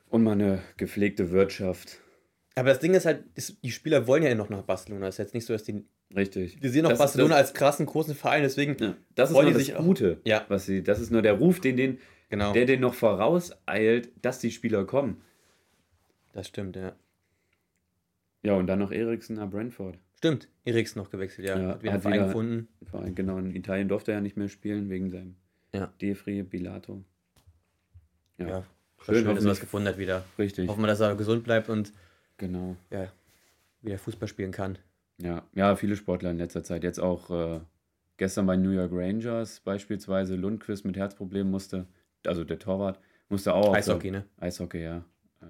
Und 0.08 0.24
mal 0.24 0.32
eine 0.32 0.60
gepflegte 0.76 1.30
Wirtschaft. 1.30 2.00
Aber 2.56 2.68
das 2.68 2.78
Ding 2.78 2.94
ist 2.94 3.04
halt, 3.06 3.24
ist, 3.34 3.56
die 3.64 3.70
Spieler 3.72 4.06
wollen 4.06 4.22
ja 4.22 4.34
noch 4.34 4.48
nach 4.48 4.62
Barcelona. 4.62 5.08
Es 5.08 5.16
ist 5.16 5.18
jetzt 5.18 5.34
nicht 5.34 5.44
so, 5.46 5.52
dass 5.52 5.64
die, 5.64 5.84
Richtig. 6.14 6.60
die 6.60 6.68
sehen 6.68 6.86
auch 6.86 6.90
Das- 6.90 6.98
Barcelona 7.00 7.34
als 7.36 7.52
krassen, 7.52 7.84
großen 7.86 8.14
Verein, 8.14 8.42
deswegen 8.42 8.76
Ja, 8.78 8.94
das 9.16 9.30
ist 9.30 9.34
nur 9.34 9.44
das 9.44 9.56
sich 9.56 9.74
auch. 9.74 9.82
Gute. 9.84 10.20
Ja. 10.24 10.44
Was 10.48 10.66
sie, 10.66 10.82
das 10.82 11.00
ist 11.00 11.10
nur 11.10 11.22
der 11.22 11.32
Ruf, 11.34 11.60
den 11.60 11.76
den 11.76 11.98
Genau. 12.30 12.52
der 12.52 12.64
den 12.66 12.80
noch 12.80 12.94
vorauseilt, 12.94 14.10
dass 14.22 14.38
die 14.38 14.50
Spieler 14.50 14.84
kommen. 14.84 15.20
Das 16.32 16.48
stimmt, 16.48 16.76
ja. 16.76 16.92
Ja, 18.42 18.54
und 18.54 18.66
dann 18.66 18.78
noch 18.78 18.92
Eriksen 18.92 19.36
nach 19.36 19.48
Brentford. 19.50 19.98
Stimmt, 20.18 20.48
Eriksen 20.64 20.98
noch 21.00 21.10
gewechselt, 21.10 21.46
ja. 21.48 21.58
Ja, 21.58 21.68
hat 21.70 21.82
wieder 21.82 21.92
hat 21.92 21.94
einen 21.96 22.02
Verein 22.02 22.14
wieder- 22.18 22.26
gefunden. 22.26 22.68
Allem 22.92 23.14
genau 23.14 23.38
in 23.38 23.54
Italien 23.54 23.88
durfte 23.88 24.12
er 24.12 24.16
ja 24.16 24.20
nicht 24.20 24.36
mehr 24.36 24.48
spielen 24.48 24.88
wegen 24.90 25.10
seinem 25.10 25.36
Ja. 25.72 25.92
Defri 26.00 26.42
Bilato. 26.42 27.02
Ja, 28.38 28.48
Ja. 28.48 28.64
Schön, 29.04 29.16
Schön, 29.16 29.34
dass 29.34 29.44
er 29.44 29.50
was 29.50 29.60
gefunden 29.60 29.88
hat 29.88 29.98
wieder. 29.98 30.24
richtig. 30.38 30.68
Hoffen 30.68 30.80
wir, 30.82 30.86
dass 30.86 31.00
er 31.00 31.14
gesund 31.14 31.44
bleibt 31.44 31.68
und 31.68 31.92
Genau. 32.36 32.76
ja, 32.90 33.12
wieder 33.82 33.98
Fußball 33.98 34.28
spielen 34.28 34.52
kann. 34.52 34.78
Ja, 35.18 35.46
ja, 35.54 35.76
viele 35.76 35.94
Sportler 35.96 36.30
in 36.30 36.38
letzter 36.38 36.64
Zeit. 36.64 36.82
Jetzt 36.82 36.98
auch 36.98 37.30
äh, 37.30 37.60
gestern 38.16 38.46
bei 38.46 38.56
New 38.56 38.70
York 38.70 38.90
Rangers 38.92 39.60
beispielsweise 39.60 40.34
Lundqvist 40.34 40.84
mit 40.84 40.96
Herzproblemen 40.96 41.50
musste, 41.50 41.86
also 42.26 42.42
der 42.44 42.58
Torwart, 42.58 42.98
musste 43.28 43.54
auch. 43.54 43.74
Eishockey, 43.74 44.10
ne? 44.10 44.24
Eishockey, 44.38 44.82
ja. 44.82 45.04
Äh, 45.40 45.46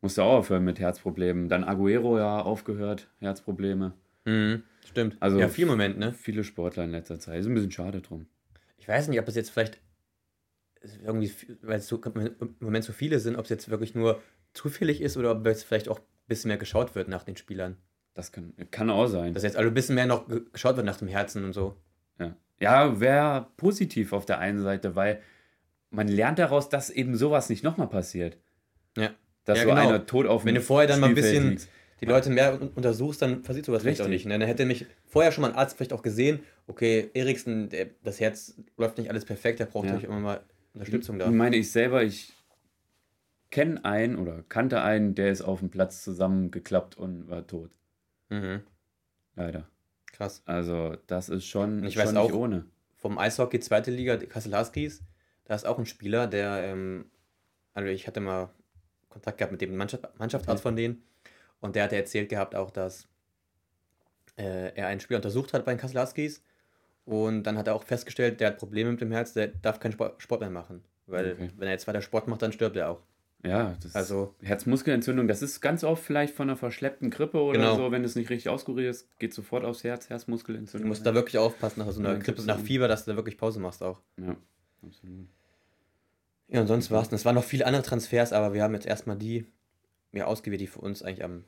musste 0.00 0.22
auch 0.22 0.38
aufhören 0.38 0.64
mit 0.64 0.78
Herzproblemen. 0.78 1.48
Dann 1.48 1.64
Aguero 1.64 2.18
ja 2.18 2.40
aufgehört, 2.40 3.08
Herzprobleme. 3.18 3.92
Mhm. 4.24 4.62
Stimmt. 4.84 5.16
Also- 5.20 5.38
ja, 5.40 5.48
viel 5.48 5.66
Moment, 5.66 5.98
ne? 5.98 6.12
Viele 6.12 6.44
Sportler 6.44 6.84
in 6.84 6.90
letzter 6.90 7.18
Zeit. 7.18 7.40
Ist 7.40 7.46
ein 7.46 7.54
bisschen 7.54 7.72
schade 7.72 8.00
drum. 8.00 8.26
Ich 8.78 8.86
weiß 8.86 9.08
nicht, 9.08 9.18
ob 9.20 9.26
es 9.28 9.34
jetzt 9.34 9.50
vielleicht 9.50 9.80
irgendwie, 11.04 11.30
weil 11.62 11.78
es 11.78 11.86
so, 11.88 12.00
im 12.02 12.56
Moment 12.60 12.84
so 12.84 12.92
viele 12.92 13.20
sind, 13.20 13.36
ob 13.36 13.44
es 13.44 13.50
jetzt 13.50 13.68
wirklich 13.70 13.94
nur 13.94 14.20
zufällig 14.54 15.00
ist 15.00 15.16
oder 15.16 15.30
ob 15.32 15.46
jetzt 15.46 15.64
vielleicht 15.64 15.88
auch 15.88 15.98
ein 15.98 16.04
bisschen 16.28 16.48
mehr 16.48 16.58
geschaut 16.58 16.94
wird 16.94 17.08
nach 17.08 17.22
den 17.24 17.36
Spielern. 17.36 17.76
Das 18.14 18.30
kann, 18.32 18.52
kann 18.70 18.90
auch 18.90 19.06
sein. 19.06 19.32
Dass 19.34 19.42
jetzt 19.42 19.56
also 19.56 19.68
ein 19.68 19.74
bisschen 19.74 19.94
mehr 19.94 20.06
noch 20.06 20.28
ge- 20.28 20.42
geschaut 20.52 20.76
wird 20.76 20.84
nach 20.86 20.98
dem 20.98 21.08
Herzen 21.08 21.44
und 21.44 21.52
so. 21.54 21.76
Ja, 22.18 22.36
ja 22.60 23.00
wäre 23.00 23.46
positiv 23.56 24.12
auf 24.12 24.26
der 24.26 24.38
einen 24.38 24.60
Seite, 24.60 24.94
weil 24.96 25.20
man 25.90 26.08
lernt 26.08 26.38
daraus, 26.38 26.68
dass 26.68 26.90
eben 26.90 27.16
sowas 27.16 27.48
nicht 27.48 27.64
nochmal 27.64 27.88
passiert. 27.88 28.36
Ja. 28.96 29.10
Dass 29.44 29.58
Ja, 29.58 29.64
so 29.64 29.70
genau. 29.70 29.80
einer 29.88 30.06
tot 30.06 30.26
auf 30.26 30.44
Wenn 30.44 30.54
du 30.54 30.60
vorher 30.60 30.86
dann 30.88 31.00
mal 31.00 31.06
ein 31.08 31.12
Spielfeld 31.12 31.34
bisschen 31.34 31.50
liegt. 31.52 31.68
die 32.02 32.04
Leute 32.06 32.30
mehr 32.30 32.60
un- 32.60 32.68
untersuchst, 32.74 33.22
dann 33.22 33.42
passiert 33.42 33.64
sowas 33.66 33.82
vielleicht 33.82 34.00
auch 34.02 34.06
Richtig. 34.06 34.26
nicht. 34.26 34.32
Ne? 34.32 34.38
Dann 34.38 34.46
hätte 34.48 34.66
mich 34.66 34.86
vorher 35.06 35.32
schon 35.32 35.42
mal 35.42 35.50
ein 35.50 35.56
Arzt 35.56 35.76
vielleicht 35.76 35.92
auch 35.94 36.02
gesehen, 36.02 36.40
okay, 36.66 37.10
Eriksen, 37.14 37.68
der, 37.70 37.86
das 38.04 38.20
Herz 38.20 38.54
läuft 38.76 38.98
nicht 38.98 39.08
alles 39.10 39.24
perfekt, 39.24 39.58
der 39.60 39.66
braucht 39.66 39.86
Ja. 39.86 39.92
natürlich 39.92 40.08
immer 40.10 40.20
mal 40.20 40.40
Unterstützung 40.74 41.18
da. 41.18 41.30
Meine 41.30 41.56
ich 41.56 41.70
selber, 41.72 42.02
ich 42.02 42.32
kenne 43.52 43.84
einen 43.84 44.18
oder 44.18 44.42
kannte 44.48 44.82
einen, 44.82 45.14
der 45.14 45.30
ist 45.30 45.42
auf 45.42 45.60
dem 45.60 45.70
Platz 45.70 46.02
zusammengeklappt 46.02 46.96
und 46.96 47.28
war 47.28 47.46
tot. 47.46 47.70
Mhm. 48.30 48.62
Leider. 49.36 49.68
Krass. 50.10 50.42
Also, 50.44 50.96
das 51.06 51.28
ist 51.28 51.46
schon, 51.46 51.84
Ich 51.84 51.94
schon 51.94 52.02
weiß 52.02 52.12
nicht 52.12 52.20
auch- 52.20 52.32
ohne. 52.32 52.66
Vom 52.96 53.18
Eishockey 53.18 53.60
zweite 53.60 53.90
Liga, 53.90 54.16
Kassel 54.16 54.56
Huskies, 54.58 55.02
da 55.44 55.54
ist 55.54 55.66
auch 55.66 55.78
ein 55.78 55.86
Spieler, 55.86 56.26
der, 56.26 56.62
ähm, 56.64 57.10
also 57.74 57.88
ich 57.88 58.06
hatte 58.06 58.20
mal 58.20 58.50
Kontakt 59.08 59.38
gehabt 59.38 59.52
mit 59.52 59.60
dem 59.60 59.76
Mannschaft, 59.76 60.04
Mannschaftsarzt 60.18 60.62
von 60.62 60.76
denen 60.76 61.02
und 61.60 61.74
der 61.76 61.84
hatte 61.84 61.96
erzählt 61.96 62.28
gehabt 62.28 62.54
auch, 62.54 62.70
dass 62.70 63.08
äh, 64.38 64.72
er 64.74 64.86
einen 64.86 65.00
Spieler 65.00 65.18
untersucht 65.18 65.52
hat 65.52 65.64
bei 65.64 65.74
den 65.74 65.78
Kassel 65.80 66.00
Huskies 66.00 66.42
und 67.04 67.42
dann 67.42 67.58
hat 67.58 67.66
er 67.66 67.74
auch 67.74 67.82
festgestellt, 67.82 68.40
der 68.40 68.48
hat 68.48 68.58
Probleme 68.58 68.90
mit 68.92 69.00
dem 69.00 69.10
Herz, 69.12 69.32
der 69.34 69.48
darf 69.48 69.80
keinen 69.80 69.92
Sport, 69.92 70.22
Sport 70.22 70.40
mehr 70.40 70.50
machen. 70.50 70.84
Weil 71.06 71.32
Okay. 71.32 71.50
wenn 71.56 71.66
er 71.68 71.72
jetzt 71.72 71.86
weiter 71.88 72.00
Sport 72.02 72.28
macht, 72.28 72.40
dann 72.42 72.52
stirbt 72.52 72.76
er 72.76 72.88
auch. 72.90 73.02
Ja, 73.44 73.76
das 73.82 73.96
Also- 73.96 74.34
Herzmuskelentzündung, 74.40 75.26
das 75.26 75.42
ist 75.42 75.60
ganz 75.60 75.82
oft 75.82 76.04
vielleicht 76.04 76.34
von 76.34 76.48
einer 76.48 76.56
verschleppten 76.56 77.10
Grippe 77.10 77.40
oder 77.42 77.58
Genau. 77.58 77.74
so, 77.76 77.90
wenn 77.90 78.04
es 78.04 78.14
nicht 78.14 78.30
richtig 78.30 78.48
auskuriert 78.48 78.90
ist, 78.94 79.18
geht 79.18 79.34
sofort 79.34 79.64
aufs 79.64 79.82
Herz, 79.82 80.06
Du 80.06 80.10
Herzmuskelentzündung. 80.10 80.88
musst 80.88 81.04
da 81.04 81.12
wirklich 81.14 81.38
aufpassen 81.38 81.80
nach 81.80 81.90
so 81.90 81.98
einer 82.00 82.12
Ja, 82.12 82.18
Grippe, 82.20 82.42
nach. 82.42 82.60
Fieber, 82.60 82.86
dass 82.86 83.04
du 83.04 83.10
da 83.10 83.16
wirklich 83.16 83.36
Pause 83.38 83.58
machst 83.58 83.82
auch. 83.82 84.00
Ja, 84.16 84.36
absolut. 84.86 85.26
Ja, 86.48 86.60
und 86.60 86.66
sonst 86.68 86.90
war 86.92 87.02
es. 87.02 87.10
Es 87.10 87.24
waren 87.24 87.34
noch 87.34 87.42
viele 87.44 87.66
andere 87.66 87.82
Transfers, 87.82 88.32
aber 88.32 88.52
wir 88.54 88.62
haben 88.62 88.74
jetzt 88.74 88.86
erstmal 88.86 89.16
die 89.16 89.46
ja, 90.12 90.26
ausgewählt, 90.26 90.60
die 90.60 90.66
für 90.66 90.80
uns 90.80 91.02
eigentlich 91.02 91.24
am 91.24 91.44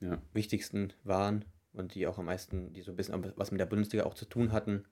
Ja. 0.00 0.20
wichtigsten 0.34 0.92
waren 1.04 1.44
und 1.72 1.94
die 1.94 2.06
auch 2.08 2.18
am 2.18 2.24
meisten, 2.26 2.72
die 2.74 2.82
so 2.82 2.90
ein 2.90 2.96
bisschen 2.96 3.32
was 3.36 3.52
mit 3.52 3.60
der 3.60 3.66
Bundesliga 3.66 4.04
auch 4.04 4.14
zu 4.14 4.24
tun 4.26 4.50
hatten. 4.52 4.84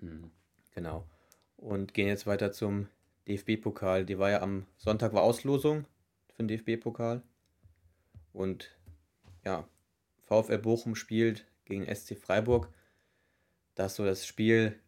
Mhm. 0.00 0.30
Genau. 0.74 1.06
Und 1.56 1.94
gehen 1.94 2.06
jetzt 2.08 2.26
weiter 2.26 2.52
zum 2.52 2.88
DFB-Pokal. 3.28 4.04
Die 4.04 4.18
war 4.18 4.30
ja 4.30 4.42
am 4.42 4.66
Sonntag 4.76 5.12
war 5.12 5.22
Auslosung 5.22 5.84
für 6.34 6.42
den 6.44 6.48
DFB-Pokal. 6.48 7.22
Und 8.32 8.70
ja, 9.44 9.68
VfL 10.22 10.58
Bochum 10.58 10.94
spielt 10.94 11.46
gegen 11.64 11.92
SC 11.92 12.16
Freiburg. 12.16 12.68
Das 13.74 13.92
ist 13.92 13.96
so 13.96 14.04
das 14.04 14.26
Spiel, 14.26 14.78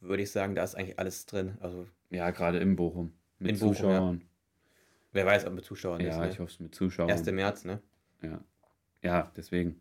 würde 0.00 0.22
ich 0.22 0.30
sagen, 0.30 0.54
da 0.54 0.64
ist 0.64 0.74
eigentlich 0.74 0.98
alles 0.98 1.26
drin. 1.26 1.56
Also 1.60 1.86
Ja, 2.10 2.30
gerade 2.30 2.58
in 2.58 2.76
Bochum. 2.76 3.12
Mit 3.38 3.52
In 3.52 3.58
Bochum, 3.58 3.68
ja. 3.74 3.76
Zuschauern. 3.76 4.22
wer 5.12 5.26
weiß, 5.26 5.46
ob 5.46 5.54
mit 5.54 5.64
Zuschauern 5.64 6.00
Ja, 6.00 6.10
ist. 6.10 6.18
Ne? 6.18 6.28
ich 6.30 6.38
hoffe 6.40 6.52
es 6.52 6.60
mit 6.60 6.74
Zuschauern. 6.74 7.10
1. 7.10 7.26
März, 7.26 7.64
ne? 7.64 7.80
Ja. 8.22 8.40
ja, 9.02 9.32
deswegen. 9.36 9.80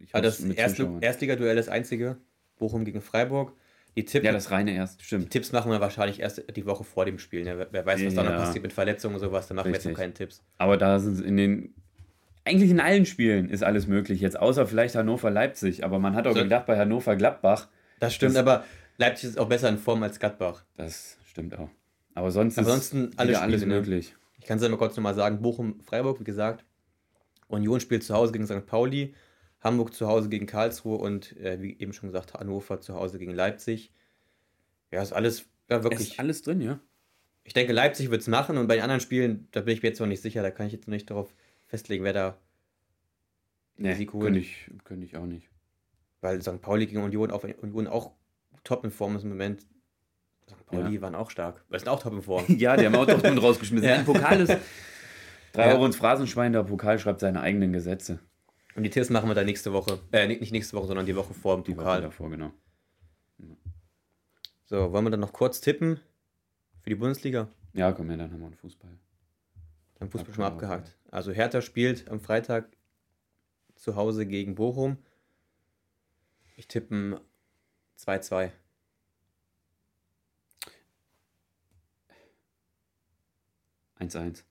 Ich 0.00 0.14
Also 0.14 0.28
das 0.28 0.40
erste, 0.56 0.82
Zuschauern. 0.84 1.02
Erstligaduell 1.02 1.56
das 1.56 1.68
einzige. 1.68 2.18
Bochum 2.58 2.84
gegen 2.84 3.00
Freiburg. 3.00 3.52
Die, 3.96 4.04
Tipp, 4.04 4.24
Ja, 4.24 4.32
das 4.32 4.50
reine 4.50 4.74
erst, 4.74 5.00
die 5.00 5.04
stimmt. 5.04 5.30
Tipps 5.30 5.52
machen 5.52 5.70
wir 5.70 5.80
wahrscheinlich 5.80 6.20
erst 6.20 6.42
die 6.54 6.66
Woche 6.66 6.84
vor 6.84 7.06
dem 7.06 7.18
Spiel. 7.18 7.44
Ne? 7.44 7.66
Wer, 7.70 7.86
weiß, 7.86 8.04
was 8.04 8.14
da 8.14 8.22
noch 8.22 8.30
Ja. 8.30 8.36
passiert 8.38 8.62
mit 8.62 8.72
Verletzungen 8.74 9.14
und 9.14 9.20
sowas, 9.20 9.48
da 9.48 9.54
machen 9.54 9.68
wir 9.68 9.72
jetzt 9.74 9.84
noch 9.84 9.90
Richtig. 9.92 10.00
keine 10.02 10.12
Tipps. 10.14 10.42
Aber 10.58 10.76
da 10.76 10.98
sind 10.98 11.20
in 11.24 11.36
den. 11.36 11.74
Eigentlich 12.44 12.70
in 12.70 12.78
allen 12.78 13.06
Spielen 13.06 13.48
ist 13.48 13.64
alles 13.64 13.86
möglich. 13.88 14.20
Jetzt 14.20 14.38
außer 14.38 14.66
vielleicht 14.66 14.94
Hannover-Leipzig. 14.94 15.82
Aber 15.84 15.98
man 15.98 16.14
hat 16.14 16.26
auch 16.26 16.34
So- 16.36 16.42
gedacht, 16.42 16.66
bei 16.66 16.76
Hannover-Gladbach, 16.78 17.68
Das 17.98 18.14
stimmt, 18.14 18.34
Das- 18.36 18.40
aber 18.42 18.64
Leipzig 18.98 19.30
ist 19.30 19.38
auch 19.38 19.48
besser 19.48 19.68
in 19.70 19.78
Form 19.78 20.02
als 20.02 20.18
Gladbach. 20.20 20.62
das 20.76 21.16
stimmt 21.26 21.58
auch. 21.58 21.70
Aber 22.14 22.30
sonst 22.30 22.58
Ansonsten 22.58 23.08
ist 23.08 23.18
alles 23.18 23.38
Spiele, 23.38 23.58
ne? 23.60 23.66
möglich. 23.66 24.14
Ich 24.38 24.46
kann 24.46 24.58
es 24.58 24.62
ja 24.62 24.68
mal 24.68 24.76
kurz 24.76 24.94
nochmal 24.96 25.14
sagen: 25.14 25.40
Bochum, 25.42 25.80
Freiburg, 25.80 26.20
wie 26.20 26.24
gesagt. 26.24 26.64
Union 27.48 27.80
spielt 27.80 28.04
zu 28.04 28.14
Hause 28.14 28.32
gegen 28.32 28.46
St. 28.46 28.66
Pauli. 28.66 29.14
Hamburg 29.66 29.92
zu 29.94 30.06
Hause 30.06 30.28
gegen 30.28 30.46
Karlsruhe 30.46 30.96
und 30.96 31.36
äh, 31.36 31.60
wie 31.60 31.78
eben 31.78 31.92
schon 31.92 32.08
gesagt, 32.08 32.34
Hannover 32.34 32.80
zu 32.80 32.94
Hause 32.94 33.18
gegen 33.18 33.34
Leipzig. 33.34 33.92
Ja, 34.90 35.02
ist 35.02 35.12
alles 35.12 35.46
ja, 35.68 35.82
wirklich. 35.82 36.12
ist 36.12 36.18
alles 36.20 36.42
drin, 36.42 36.60
ja. 36.60 36.80
Ich 37.44 37.52
denke, 37.52 37.72
Leipzig 37.72 38.10
wird 38.10 38.22
es 38.22 38.28
machen 38.28 38.56
und 38.56 38.66
bei 38.66 38.74
den 38.76 38.82
anderen 38.82 39.00
Spielen, 39.00 39.48
da 39.52 39.60
bin 39.60 39.74
ich 39.74 39.82
mir 39.82 39.88
jetzt 39.90 40.00
noch 40.00 40.06
nicht 40.06 40.22
sicher, 40.22 40.42
da 40.42 40.50
kann 40.50 40.66
ich 40.66 40.72
jetzt 40.72 40.88
noch 40.88 40.94
nicht 40.94 41.10
darauf 41.10 41.34
festlegen, 41.66 42.02
wer 42.04 42.12
da 42.12 42.38
Nee, 43.76 43.94
Sieg 43.94 44.12
holt. 44.12 44.24
könnte 44.24 44.38
ich, 44.40 44.70
könnte 44.84 45.04
ich 45.04 45.16
auch 45.16 45.26
nicht. 45.26 45.50
Weil 46.22 46.40
St. 46.40 46.60
Pauli 46.62 46.86
gegen 46.86 47.02
Union, 47.02 47.30
auch 47.30 47.42
wenn 47.42 47.52
Union 47.56 47.86
auch 47.86 48.12
top 48.64 48.84
in 48.84 48.90
Form 48.90 49.16
ist 49.16 49.22
im 49.24 49.28
Moment. 49.28 49.62
St. 50.48 50.66
Pauli 50.66 51.00
waren 51.02 51.14
auch 51.14 51.30
stark. 51.30 51.62
Wir 51.68 51.78
sind 51.78 51.88
auch 51.88 52.00
top 52.02 52.14
in 52.14 52.22
Form. 52.22 52.44
Ja, 52.58 52.76
die 52.76 52.86
haben 52.86 52.94
auch 52.94 53.06
Dortmund 53.06 53.42
rausgeschmissen. 53.42 53.86
Ja. 53.88 53.96
Ein 53.96 54.04
Pokal 54.04 54.40
ist. 54.40 54.56
Drei 55.52 55.68
Ja. 55.68 55.74
Euro 55.74 55.86
ins 55.86 55.96
Phrasenschwein, 55.96 56.52
der 56.52 56.62
Pokal 56.64 56.98
schreibt 56.98 57.20
seine 57.20 57.40
eigenen 57.40 57.72
Gesetze. 57.72 58.18
Und 58.76 58.82
die 58.82 58.90
Tipps 58.90 59.08
machen 59.10 59.28
wir 59.28 59.34
dann 59.34 59.46
nächste 59.46 59.72
Woche. 59.72 59.98
Äh, 60.12 60.28
nicht 60.28 60.52
nächste 60.52 60.76
Woche, 60.76 60.86
sondern 60.86 61.06
die 61.06 61.16
Woche 61.16 61.32
vor 61.32 61.56
dem 61.56 61.64
Die 61.64 61.72
Woche 61.72 61.84
Pokal. 61.84 62.02
davor, 62.02 62.30
genau. 62.30 62.52
So, 64.66 64.92
wollen 64.92 65.04
wir 65.04 65.10
dann 65.10 65.20
noch 65.20 65.32
kurz 65.32 65.60
tippen 65.60 66.00
für 66.82 66.90
die 66.90 66.96
Bundesliga? 66.96 67.48
Ja, 67.72 67.92
komm 67.92 68.08
her, 68.08 68.18
dann 68.18 68.32
haben 68.32 68.40
wir 68.40 68.46
einen 68.46 68.56
Fußball. 68.56 68.90
Dann 69.98 70.10
Fußball 70.10 70.34
schon 70.34 70.42
mal 70.42 70.48
Abgehakt, 70.48 70.88
abgehakt. 70.88 71.12
Also 71.12 71.32
Hertha 71.32 71.62
spielt 71.62 72.08
am 72.08 72.20
Freitag 72.20 72.68
zu 73.76 73.96
Hause 73.96 74.26
gegen 74.26 74.56
Bochum. 74.56 74.98
Ich 76.56 76.66
tippe 76.68 77.20
2-2. 77.98 78.50
Eins 83.94 84.16
eins. 84.16 84.44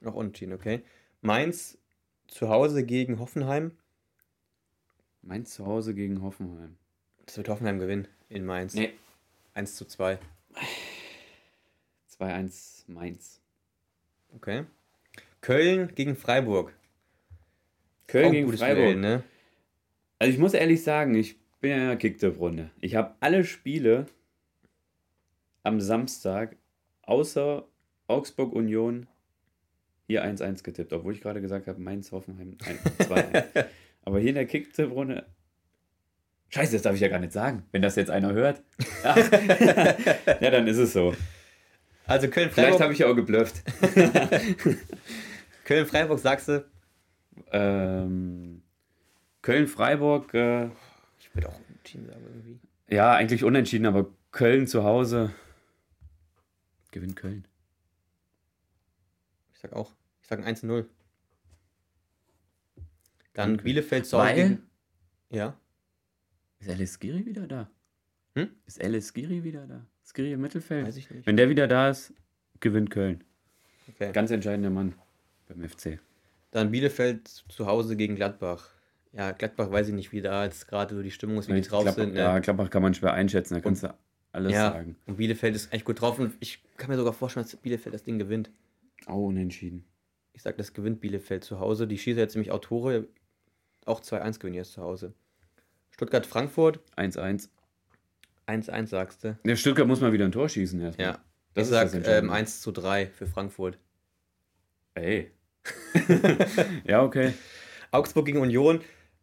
Noch 0.00 0.14
unentschieden, 0.14 0.52
okay. 0.52 0.84
Mainz 1.22 1.77
zu 2.28 2.48
Hause 2.48 2.84
gegen 2.84 3.18
Hoffenheim. 3.18 3.72
Mainz 5.22 5.54
zu 5.54 5.66
Hause 5.66 5.94
gegen 5.94 6.22
Hoffenheim. 6.22 6.76
Das 7.26 7.36
wird 7.36 7.48
Hoffenheim 7.48 7.78
gewinnen 7.78 8.08
in 8.28 8.44
Mainz. 8.44 8.74
Nee. 8.74 8.92
1 9.54 9.74
zu 9.74 9.84
2. 9.84 10.18
2-1 12.18 12.84
Mainz. 12.86 13.40
Okay. 14.34 14.64
Köln 15.40 15.92
gegen 15.94 16.16
Freiburg. 16.16 16.72
Köln 18.06 18.32
gegen 18.32 18.52
Freiburg. 18.56 18.84
Duell, 18.84 18.96
ne? 18.96 19.24
Also 20.18 20.32
ich 20.32 20.38
muss 20.38 20.54
ehrlich 20.54 20.82
sagen, 20.82 21.14
ich 21.14 21.38
bin 21.60 21.70
ja 21.70 21.76
in 21.76 21.86
der 21.88 21.96
Kicktipp-Runde. 21.96 22.70
Ich 22.80 22.94
habe 22.94 23.14
alle 23.20 23.44
Spiele 23.44 24.06
am 25.62 25.80
Samstag 25.80 26.56
außer 27.02 27.66
Augsburg 28.06 28.52
Union 28.52 29.06
hier 30.08 30.24
1-1 30.24 30.64
getippt, 30.64 30.92
obwohl 30.92 31.12
ich 31.14 31.20
gerade 31.20 31.40
gesagt 31.40 31.68
habe, 31.68 31.80
Mainz 31.80 32.10
Hoffenheim 32.10 32.56
2-1. 32.98 33.66
Aber 34.04 34.18
hier 34.18 34.30
in 34.30 34.34
der 34.36 34.46
Kicktipp-Runde. 34.46 35.26
Scheiße, 36.48 36.72
das 36.72 36.82
darf 36.82 36.94
ich 36.94 37.00
ja 37.02 37.08
gar 37.08 37.18
nicht 37.20 37.32
sagen, 37.32 37.64
wenn 37.72 37.82
das 37.82 37.94
jetzt 37.96 38.10
einer 38.10 38.32
hört. 38.32 38.62
Ja, 39.04 40.50
dann 40.50 40.66
ist 40.66 40.78
es 40.78 40.92
so. 40.94 41.14
Also 42.06 42.26
Vielleicht 42.28 42.32
Köln-Freiburg. 42.54 42.80
habe 42.80 42.92
ich 42.94 42.98
ja 43.00 43.06
auch 43.10 43.14
geblufft. 43.14 43.62
Köln-Freiburg 45.64 46.18
sagst 46.18 46.48
du? 46.48 46.64
Ähm, 47.52 48.62
Köln-Freiburg, 49.42 50.32
äh, 50.32 50.64
Ich 51.20 51.34
würde 51.34 51.50
auch 51.50 51.60
unentschieden 51.68 52.06
sagen 52.06 52.24
irgendwie. 52.26 52.58
ja, 52.88 53.12
eigentlich 53.12 53.44
unentschieden, 53.44 53.84
aber 53.86 54.06
Köln 54.32 54.66
zu 54.66 54.84
Hause 54.84 55.32
Gewinnt 56.90 57.16
Köln. 57.16 57.46
Ich 59.52 59.60
sag 59.60 59.74
auch. 59.74 59.92
Ich 60.28 60.36
sag 60.36 60.44
ein 60.44 60.54
1-0. 60.56 60.84
Dann 63.32 63.54
Okay. 63.54 63.62
Bielefeld 63.64 64.04
zu 64.04 64.18
Hause 64.18 64.28
Weil- 64.28 64.36
gegen- 64.36 64.62
Ja. 65.30 65.56
Ist 66.60 66.68
Alice 66.68 66.98
Giri 66.98 67.24
wieder 67.24 67.46
da? 67.46 67.70
Hm? 68.34 68.50
Ist 68.66 68.82
Alice 68.84 69.14
Giri 69.14 69.42
wieder 69.42 69.66
da? 69.66 69.86
Skiri 70.04 70.32
im 70.32 70.42
Mittelfeld? 70.42 70.86
Weiß 70.86 70.96
ich 70.98 71.10
nicht. 71.10 71.26
Wenn 71.26 71.38
der 71.38 71.48
wieder 71.48 71.66
da 71.66 71.88
ist, 71.88 72.12
gewinnt 72.60 72.90
Köln. 72.90 73.24
Okay. 73.88 74.12
Ganz 74.12 74.30
entscheidender 74.30 74.68
Mann 74.68 74.94
beim 75.48 75.66
FC. 75.66 75.98
Dann 76.50 76.70
Bielefeld 76.72 77.26
zu 77.48 77.66
Hause 77.66 77.96
gegen 77.96 78.14
Gladbach. 78.14 78.68
Ja, 79.14 79.30
Gladbach 79.32 79.70
weiß 79.70 79.88
ich 79.88 79.94
nicht, 79.94 80.12
wie 80.12 80.20
da 80.20 80.44
jetzt 80.44 80.68
gerade 80.68 80.94
so 80.94 81.02
die 81.02 81.10
Stimmung 81.10 81.38
ist, 81.38 81.48
wie 81.48 81.54
die 81.54 81.62
drauf 81.62 81.84
Gladbach, 81.84 82.02
sind. 82.04 82.12
ne? 82.12 82.20
Ja, 82.20 82.38
Gladbach 82.40 82.68
kann 82.68 82.82
man 82.82 82.92
schwer 82.92 83.14
einschätzen, 83.14 83.54
da 83.54 83.60
kannst 83.60 83.82
du 83.82 83.94
alles 84.32 84.52
Ja. 84.52 84.72
sagen. 84.72 84.96
Und 85.06 85.16
Bielefeld 85.16 85.56
ist 85.56 85.72
echt 85.72 85.86
gut 85.86 86.02
drauf 86.02 86.18
und 86.18 86.34
ich 86.40 86.62
kann 86.76 86.90
mir 86.90 86.96
sogar 86.98 87.14
vorstellen, 87.14 87.46
dass 87.46 87.56
Bielefeld 87.56 87.94
das 87.94 88.02
Ding 88.02 88.18
gewinnt. 88.18 88.50
Auch 89.06 89.26
unentschieden. 89.28 89.84
Ich 90.38 90.44
sag, 90.44 90.56
das 90.56 90.72
gewinnt 90.72 91.00
Bielefeld 91.00 91.42
zu 91.42 91.58
Hause. 91.58 91.88
Die 91.88 91.98
schießen 91.98 92.20
jetzt 92.20 92.36
nämlich 92.36 92.52
auch 92.52 92.60
Tore. 92.60 93.08
Auch 93.84 94.00
2-1 94.00 94.38
gewinnen 94.38 94.54
jetzt 94.54 94.70
zu 94.70 94.82
Hause. 94.82 95.12
Stuttgart-Frankfurt, 95.90 96.78
1-1. 96.96 97.48
1-1 98.46 98.86
sagst 98.86 99.24
du. 99.24 99.36
Der 99.44 99.56
Stuttgart 99.56 99.88
muss 99.88 100.00
mal 100.00 100.12
wieder 100.12 100.26
ein 100.26 100.30
Tor 100.30 100.48
schießen 100.48 100.80
erstmal. 100.80 101.08
Ja. 101.08 101.24
Das 101.54 101.66
ich 101.66 101.70
sag 101.72 101.86
das 101.86 101.94
ähm, 101.94 101.98
Entscheidende. 101.98 102.34
1 102.34 102.60
zu 102.60 102.70
3 102.70 103.06
für 103.08 103.26
Frankfurt. 103.26 103.80
Ey. 104.94 105.32
ja, 106.84 107.02
okay. 107.02 107.34
Augsburg 107.90 108.26
gegen 108.26 108.38
Union. 108.38 108.80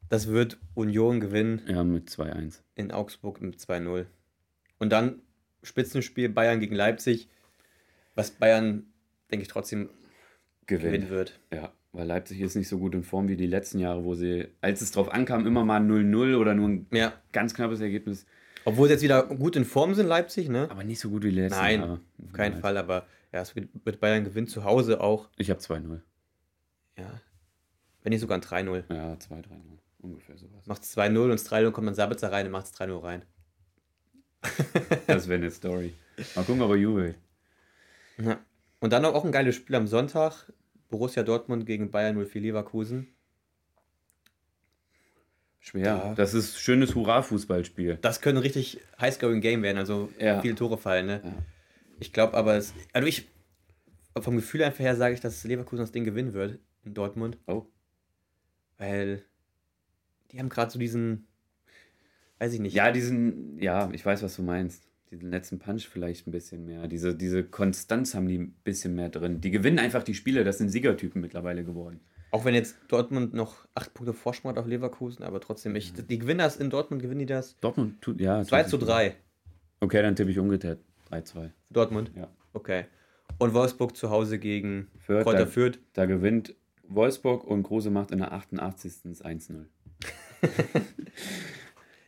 Das 0.10 0.28
wird 0.28 0.58
Union 0.74 1.22
gewinnen 1.22 1.62
Ja, 1.66 1.86
mit 1.86 2.10
2-1. 2.10 2.60
in 2.76 2.92
Augsburg 2.92 3.40
mit 3.40 3.56
2-0. 3.56 4.06
Und 4.80 4.90
dann 4.90 5.22
Spitzenspiel 5.64 6.28
Bayern 6.28 6.60
gegen 6.60 6.76
Leipzig. 6.76 7.30
Was 8.16 8.32
Bayern, 8.32 8.88
denke 9.32 9.44
ich, 9.44 9.48
trotzdem 9.48 9.90
gewinnen 10.68 10.94
Gewinnt. 10.94 11.10
wird. 11.10 11.40
Ja, 11.54 11.72
weil 11.94 12.08
Leipzig 12.08 12.42
ist 12.42 12.56
nicht 12.56 12.68
so 12.68 12.78
gut 12.80 12.94
in 12.96 13.04
Form 13.04 13.28
wie 13.28 13.36
die 13.38 13.48
letzten 13.48 13.80
Jahre, 13.80 14.04
wo 14.04 14.16
sie, 14.16 14.48
als 14.62 14.82
es 14.82 14.92
drauf 14.92 15.12
ankam, 15.12 15.46
immer 15.48 15.64
mal 15.66 15.82
0-0 15.82 16.36
oder 16.38 16.54
nur 16.54 16.70
ein 16.70 16.88
Ja. 16.92 17.14
ganz 17.32 17.54
knappes 17.54 17.80
Ergebnis. 17.82 18.26
Obwohl 18.66 18.88
sie 18.88 18.94
jetzt 18.96 19.04
wieder 19.04 19.24
gut 19.24 19.56
in 19.56 19.64
Form 19.66 19.94
sind, 19.94 20.08
Leipzig, 20.08 20.50
ne? 20.50 20.68
Aber 20.72 20.84
nicht 20.84 21.00
so 21.00 21.10
gut 21.10 21.24
wie 21.24 21.30
die 21.30 21.40
letzten 21.40 21.60
Nein, 21.60 21.80
Jahre. 21.82 22.00
Auf 22.26 22.34
keinen 22.34 22.60
Fall, 22.60 22.78
aber 22.78 23.06
ja, 23.32 23.42
es 23.42 23.56
wird, 23.56 24.00
Bayern 24.00 24.24
gewinnen 24.24 24.48
zu 24.48 24.64
Hause 24.64 25.02
auch. 25.02 25.30
Ich 25.38 25.50
habe 25.52 25.60
2-0. 25.60 26.02
Ja. 26.98 27.22
Wenn 28.02 28.12
nicht 28.12 28.22
sogar 28.22 28.38
ein 28.38 28.42
3-0. 28.42 28.84
Ja, 28.90 29.14
2-3-0. 29.14 29.44
Ungefähr 30.00 30.38
sowas. 30.38 30.66
Macht 30.66 30.84
2-0 30.84 31.18
und 31.24 31.30
das 31.32 31.52
3-0 31.52 31.72
kommt 31.72 31.88
dann 31.88 31.96
Sabitzer 31.96 32.32
rein 32.32 32.46
und 32.48 32.52
macht 32.52 32.66
es 32.66 32.74
3-0 32.74 33.04
rein. 33.04 33.24
Das 35.08 35.28
wäre 35.28 35.40
eine 35.40 35.52
Story. 35.52 35.94
Mal 36.36 36.44
gucken, 36.46 36.62
ob 36.62 36.70
er 36.72 36.76
jubelt. 36.78 37.16
Ja. 38.18 38.40
Und 38.80 38.94
dann 38.94 39.06
auch 39.06 39.26
ein 39.26 39.32
geiles 39.32 39.56
Spiel 39.56 39.76
am 39.76 39.88
Sonntag. 39.88 40.52
Borussia 40.90 41.24
Dortmund 41.24 41.66
gegen 41.66 41.92
Bayern 41.92 42.16
04 42.24 42.42
Leverkusen. 42.42 43.08
Schwer. 45.60 45.84
Ja. 45.84 46.14
Das 46.14 46.34
ist 46.36 46.60
schönes 46.60 46.94
Hurra-Fußballspiel. 46.94 47.98
Das 48.02 48.22
könnte 48.22 48.40
ein 48.40 48.44
richtig 48.44 48.80
high-scoring 49.00 49.42
Game 49.42 49.64
werden, 49.64 49.78
also 49.80 50.10
Ja. 50.20 50.40
viele 50.42 50.54
Tore 50.56 50.78
fallen. 50.78 51.08
Ne? 51.08 51.22
Ja. 51.24 51.34
Ich 52.00 52.14
glaube 52.14 52.36
aber, 52.38 52.56
es, 52.56 52.74
also 52.94 53.08
ich, 53.08 53.28
vom 54.20 54.36
Gefühl 54.36 54.64
einfach 54.64 54.80
her 54.80 54.96
sage 54.96 55.16
ich, 55.16 55.22
dass 55.22 55.44
Leverkusen 55.44 55.80
das 55.82 55.92
Ding 55.92 56.04
gewinnen 56.04 56.34
wird 56.34 56.60
in 56.84 56.94
Dortmund. 56.94 57.40
Oh. 57.48 57.66
Weil 58.78 59.24
die 60.32 60.40
haben 60.40 60.50
gerade 60.50 60.70
so 60.70 60.78
diesen, 60.78 61.26
weiß 62.38 62.54
ich 62.54 62.60
nicht. 62.60 62.76
Ja, 62.76 62.92
diesen, 62.92 63.58
ja, 63.60 63.90
ich 63.92 64.06
weiß, 64.06 64.22
was 64.22 64.36
du 64.36 64.44
meinst. 64.44 64.84
Diesen 65.20 65.32
letzten 65.32 65.60
Punch 65.60 65.88
vielleicht 65.88 66.28
ein 66.28 66.32
bisschen 66.32 66.66
mehr. 66.66 66.88
Diese, 66.88 67.16
diese 67.16 67.44
Konstanz 67.44 68.14
haben 68.16 68.28
die 68.28 68.38
ein 68.40 68.56
bisschen 68.64 68.96
mehr 68.96 69.10
drin. 69.10 69.42
Die 69.42 69.52
gewinnen 69.52 69.80
einfach 69.80 70.04
die 70.04 70.14
Spiele, 70.14 70.44
das 70.44 70.58
sind 70.58 70.70
Siegertypen 70.70 71.22
mittlerweile 71.22 71.64
geworden. 71.64 72.00
Auch 72.32 72.44
wenn 72.44 72.54
jetzt 72.54 72.76
Dortmund 72.90 73.34
noch 73.34 73.66
acht 73.76 73.94
Punkte 73.94 74.14
Vorsprung 74.14 74.52
hat 74.52 74.58
auf 74.58 74.68
Leverkusen, 74.68 75.24
aber 75.24 75.40
trotzdem, 75.40 75.76
ich, 75.76 75.94
die 75.94 76.20
gewinnen 76.20 76.40
das 76.40 76.58
in 76.58 76.70
Dortmund, 76.70 77.02
gewinnen 77.02 77.20
die 77.20 77.26
das 77.26 77.58
Dortmund 77.62 78.02
tut, 78.02 78.20
ja. 78.20 78.44
2 78.44 78.64
tut 78.64 78.70
zu 78.72 78.78
sich- 78.80 78.88
3 78.88 79.16
Okay, 79.80 80.02
dann 80.02 80.16
tippe 80.16 80.32
ich 80.32 80.40
umgekehrt. 80.40 80.80
3-2. 81.12 81.32
für 81.34 81.52
Dortmund. 81.72 82.12
Ja. 82.16 82.28
Okay. 82.54 82.86
Und 83.38 83.54
Wolfsburg 83.54 83.96
zu 83.96 84.10
Hause 84.10 84.40
gegen 84.40 84.88
Fürth, 84.98 85.24
Kräuter 85.24 85.40
da, 85.40 85.46
Fürth. 85.46 85.80
da 85.94 86.06
gewinnt 86.06 86.56
Wolfsburg 86.88 87.44
und 87.46 87.64
Kruse 87.64 87.90
macht 87.90 88.12
in 88.12 88.20
der 88.20 88.32
88. 88.34 88.94
das 89.06 89.24
1-0. 89.24 89.66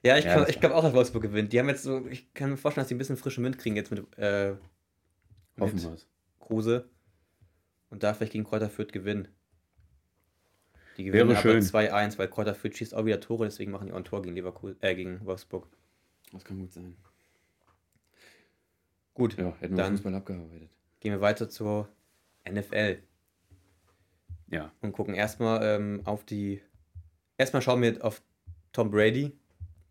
Ja, 0.07 0.17
ich, 0.17 0.25
Ja, 0.25 0.47
ich 0.47 0.59
glaube 0.59 0.75
auch, 0.75 0.83
dass 0.83 0.93
Wolfsburg 0.93 1.23
gewinnt. 1.23 1.53
Die 1.53 1.59
haben 1.59 1.69
jetzt 1.69 1.83
so, 1.83 2.05
ich 2.07 2.33
kann 2.33 2.49
mir 2.51 2.57
vorstellen, 2.57 2.83
dass 2.83 2.87
die 2.89 2.95
ein 2.95 2.97
bisschen 2.99 3.17
frischen 3.17 3.43
Wind 3.43 3.57
kriegen 3.57 3.75
jetzt 3.75 3.91
mit, 3.91 4.05
äh, 4.17 4.55
mit. 5.55 5.97
Kruse. 6.39 6.89
Und 7.89 8.03
da 8.03 8.13
vielleicht 8.13 8.33
gegen 8.33 8.43
Kräuter 8.43 8.69
Fürth 8.69 8.91
gewinnen. 8.91 9.27
Die 10.97 11.05
Wäre 11.13 11.25
gewinnen 11.25 11.31
aber 11.37 11.41
schön. 11.41 11.61
2-1, 11.61 12.17
weil 12.17 12.27
Kräuter 12.27 12.55
Fürth 12.55 12.75
schießt 12.77 12.93
auch 12.95 13.05
wieder 13.05 13.19
Tore, 13.19 13.45
deswegen 13.45 13.71
machen 13.71 13.87
die 13.87 13.93
auch 13.93 13.97
ein 13.97 14.03
Tor 14.03 14.21
gegen 14.21 14.35
Leverkusen, 14.35 14.77
äh, 14.81 14.95
gegen 14.95 15.23
Wolfsburg. 15.25 15.67
Das 16.31 16.43
kann 16.43 16.59
gut 16.59 16.71
sein. 16.73 16.95
Gut, 19.13 19.37
Ja, 19.37 19.55
hätten 19.59 19.75
wir 19.75 19.83
Dann- 19.83 19.93
Fußball 19.93 20.13
abgearbeitet. 20.15 20.69
gehen 20.99 21.11
wir 21.11 21.21
weiter 21.21 21.49
zur 21.49 21.89
NFL. 22.45 22.99
Ja. 24.49 24.71
und 24.81 24.93
gucken 24.93 25.13
erstmal 25.13 25.61
ähm, 25.61 26.01
auf 26.05 26.23
die. 26.23 26.61
Erstmal 27.37 27.61
schauen 27.61 27.81
wir 27.81 28.03
auf 28.05 28.21
Tom 28.71 28.89
Brady. 28.91 29.33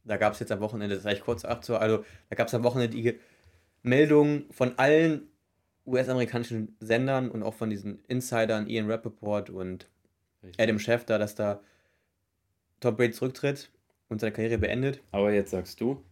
Da 0.06 0.16
gab 0.16 0.32
es 0.32 0.40
jetzt 0.40 0.52
am 0.52 0.60
Wochenende, 0.60 0.94
das 0.94 1.02
sage 1.04 1.16
ich 1.16 1.22
kurz 1.22 1.44
ab, 1.44 1.64
so, 1.64 1.76
also 1.76 2.04
da 2.30 2.36
gab 2.36 2.48
es 2.48 2.54
am 2.54 2.62
Wochenende 2.64 2.96
die 2.96 3.18
Meldungen 3.82 4.46
von 4.50 4.78
allen 4.78 5.28
US-amerikanischen 5.86 6.76
Sendern 6.80 7.30
und 7.30 7.42
auch 7.42 7.54
von 7.54 7.70
diesen 7.70 8.04
Insidern, 8.06 8.68
Ian 8.68 8.90
Rappaport 8.90 9.50
und 9.50 9.88
Richtig. 10.42 10.62
Adam 10.62 10.78
Schefter, 10.78 11.18
dass 11.18 11.34
da 11.34 11.60
Tom 12.80 12.96
Brady 12.96 13.12
zurücktritt 13.12 13.70
und 14.08 14.20
seine 14.20 14.32
Karriere 14.32 14.58
beendet. 14.58 15.00
Aber 15.12 15.32
jetzt 15.32 15.50
sagst 15.50 15.80
du, 15.80 16.02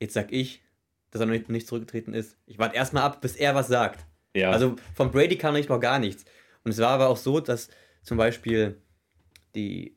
Jetzt 0.00 0.14
sag 0.14 0.32
ich, 0.32 0.62
dass 1.10 1.20
er 1.20 1.26
noch 1.26 1.32
nicht, 1.32 1.48
nicht 1.48 1.66
zurückgetreten 1.66 2.14
ist. 2.14 2.36
Ich 2.46 2.58
warte 2.58 2.76
erstmal 2.76 3.04
ab, 3.04 3.20
bis 3.20 3.36
er 3.36 3.54
was 3.54 3.68
sagt. 3.68 4.04
ja, 4.34 4.50
Also 4.50 4.76
von 4.94 5.10
Brady 5.10 5.38
kam 5.38 5.54
nicht 5.54 5.68
noch 5.68 5.80
gar 5.80 5.98
nichts. 5.98 6.24
Und 6.64 6.72
es 6.72 6.78
war 6.78 6.90
aber 6.90 7.08
auch 7.08 7.16
so, 7.16 7.40
dass 7.40 7.68
zum 8.02 8.18
Beispiel 8.18 8.80
die 9.54 9.93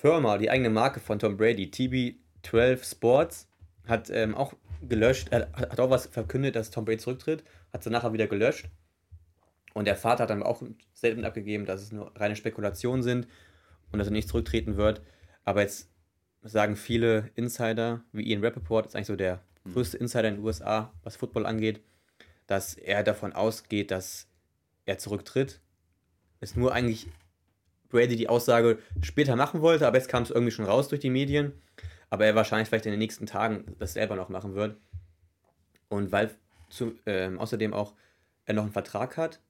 Firma, 0.00 0.38
die 0.38 0.48
eigene 0.48 0.70
Marke 0.70 0.98
von 0.98 1.18
Tom 1.18 1.36
Brady, 1.36 1.66
TB12 1.66 2.90
Sports, 2.90 3.48
hat 3.86 4.08
ähm, 4.08 4.34
auch 4.34 4.54
gelöscht, 4.80 5.30
äh, 5.30 5.46
hat 5.52 5.78
auch 5.78 5.90
was 5.90 6.06
verkündet, 6.06 6.56
dass 6.56 6.70
Tom 6.70 6.86
Brady 6.86 6.96
zurücktritt, 6.96 7.44
hat 7.70 7.84
sie 7.84 7.90
nachher 7.90 8.14
wieder 8.14 8.26
gelöscht. 8.26 8.70
Und 9.74 9.84
der 9.84 9.96
Vater 9.96 10.22
hat 10.22 10.30
dann 10.30 10.42
auch 10.42 10.62
ein 10.62 10.78
Statement 10.96 11.26
abgegeben, 11.26 11.66
dass 11.66 11.82
es 11.82 11.92
nur 11.92 12.16
reine 12.16 12.34
Spekulationen 12.34 13.02
sind 13.02 13.28
und 13.92 13.98
dass 13.98 14.08
er 14.08 14.12
nicht 14.12 14.30
zurücktreten 14.30 14.78
wird. 14.78 15.02
Aber 15.44 15.60
jetzt 15.60 15.90
sagen 16.40 16.76
viele 16.76 17.30
Insider, 17.34 18.02
wie 18.12 18.22
Ian 18.22 18.42
Rappaport, 18.42 18.86
ist 18.86 18.96
eigentlich 18.96 19.08
so 19.08 19.16
der 19.16 19.42
größte 19.70 19.98
Insider 19.98 20.28
in 20.28 20.36
den 20.36 20.44
USA, 20.44 20.94
was 21.02 21.16
Football 21.16 21.44
angeht, 21.44 21.82
dass 22.46 22.72
er 22.72 23.02
davon 23.02 23.34
ausgeht, 23.34 23.90
dass 23.90 24.28
er 24.86 24.96
zurücktritt. 24.96 25.60
Ist 26.40 26.56
nur 26.56 26.72
eigentlich 26.72 27.06
Brady 27.90 28.16
die 28.16 28.28
Aussage 28.28 28.78
später 29.02 29.36
machen 29.36 29.60
wollte, 29.60 29.86
aber 29.86 29.96
jetzt 29.98 30.08
kam 30.08 30.22
es 30.22 30.30
irgendwie 30.30 30.52
schon 30.52 30.64
raus 30.64 30.88
durch 30.88 31.00
die 31.00 31.10
Medien. 31.10 31.52
Aber 32.08 32.24
er 32.26 32.34
wahrscheinlich 32.34 32.68
vielleicht 32.68 32.86
in 32.86 32.92
den 32.92 32.98
nächsten 32.98 33.26
Tagen 33.26 33.76
das 33.78 33.92
selber 33.92 34.16
noch 34.16 34.28
machen 34.28 34.54
wird. 34.54 34.76
Und 35.88 36.12
weil 36.12 36.30
zu, 36.68 36.94
ähm, 37.06 37.38
außerdem 37.38 37.72
auch 37.74 37.94
er 38.46 38.54
noch 38.54 38.62
einen 38.64 38.72
Vertrag 38.72 39.16
hat 39.16 39.40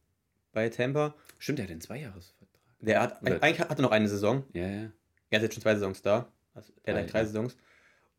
bei 0.53 0.69
Tampa. 0.69 1.15
stimmt, 1.39 1.59
er 1.61 1.65
hat 1.65 1.71
einen 1.71 1.81
Zweijahresvertrag. 1.81 2.49
Der 2.81 3.01
hat, 3.01 3.23
Oder- 3.23 3.43
eigentlich 3.43 3.61
hat 3.61 3.79
er 3.79 3.83
noch 3.83 3.91
eine 3.93 4.09
Saison. 4.09 4.45
Ja, 4.53 4.67
ja. 4.67 4.91
Er 5.31 5.37
hat 5.39 5.43
jetzt 5.43 5.55
schon 5.55 5.63
zwei 5.63 5.75
Saisons 5.75 6.03
da. 6.03 6.33
Also 6.55 6.73
der 6.87 6.95
hat 6.97 7.05
Ah, 7.05 7.07
drei. 7.07 7.25
Saisons. 7.25 7.57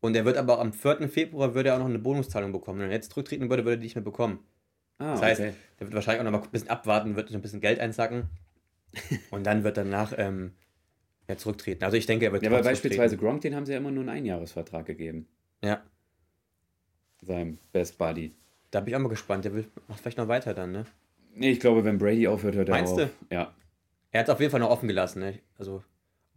Und 0.00 0.16
er 0.16 0.24
wird 0.24 0.36
aber 0.36 0.58
am 0.60 0.72
4. 0.72 1.08
Februar 1.08 1.54
würde 1.54 1.68
er 1.68 1.74
auch 1.76 1.80
noch 1.80 1.86
eine 1.86 1.98
Bonuszahlung 1.98 2.50
bekommen. 2.52 2.80
Wenn 2.80 2.88
er 2.90 2.94
jetzt 2.96 3.10
zurücktreten 3.12 3.48
würde, 3.50 3.64
würde 3.64 3.74
er 3.74 3.76
die 3.78 3.84
nicht 3.84 3.94
mehr 3.94 4.02
bekommen. 4.04 4.40
Ah, 4.98 5.12
Das 5.12 5.22
heißt, 5.22 5.40
okay. 5.40 5.54
der 5.78 5.86
wird 5.86 5.94
wahrscheinlich 5.94 6.20
auch 6.20 6.24
noch 6.24 6.32
mal 6.38 6.44
ein 6.44 6.50
bisschen 6.50 6.70
abwarten, 6.70 7.14
wird 7.16 7.28
so 7.28 7.34
ein 7.36 7.42
bisschen 7.42 7.60
Geld 7.60 7.78
einsacken. 7.80 8.28
und 9.30 9.44
dann 9.46 9.64
wird 9.64 9.76
danach 9.76 10.12
ähm, 10.16 10.52
ja, 11.28 11.36
zurücktreten. 11.36 11.84
Also 11.84 11.96
ich 11.96 12.06
denke, 12.06 12.26
er 12.26 12.32
wird 12.32 12.42
Ja, 12.42 12.50
aber 12.50 12.62
beispielsweise 12.62 13.16
Gronk, 13.16 13.40
den 13.42 13.54
haben 13.54 13.66
sie 13.66 13.72
ja 13.72 13.78
immer 13.78 13.90
nur 13.90 14.02
einen 14.02 14.10
Einjahresvertrag 14.10 14.86
gegeben. 14.86 15.26
Ja, 15.62 15.82
Seinem 17.20 17.58
Best 17.72 17.98
Buddy. 17.98 18.34
da 18.70 18.80
bin 18.80 18.88
ich 18.88 18.96
auch 18.96 19.00
mal 19.00 19.08
gespannt. 19.08 19.44
Der 19.44 19.54
will, 19.54 19.66
macht 19.88 20.00
vielleicht 20.00 20.18
noch 20.18 20.28
weiter 20.28 20.54
dann, 20.54 20.72
ne? 20.72 20.84
Nee, 21.34 21.52
ich 21.52 21.60
glaube, 21.60 21.84
wenn 21.84 21.98
Brady 21.98 22.26
aufhört, 22.26 22.56
hört 22.56 22.68
er 22.68 22.74
Meinst 22.74 22.94
auf. 22.94 22.98
du? 22.98 23.34
Ja. 23.34 23.54
Er 24.10 24.20
hat 24.20 24.28
es 24.28 24.34
auf 24.34 24.40
jeden 24.40 24.50
Fall 24.50 24.60
noch 24.60 24.70
offen 24.70 24.88
gelassen, 24.88 25.20
ne? 25.20 25.38
Also, 25.56 25.82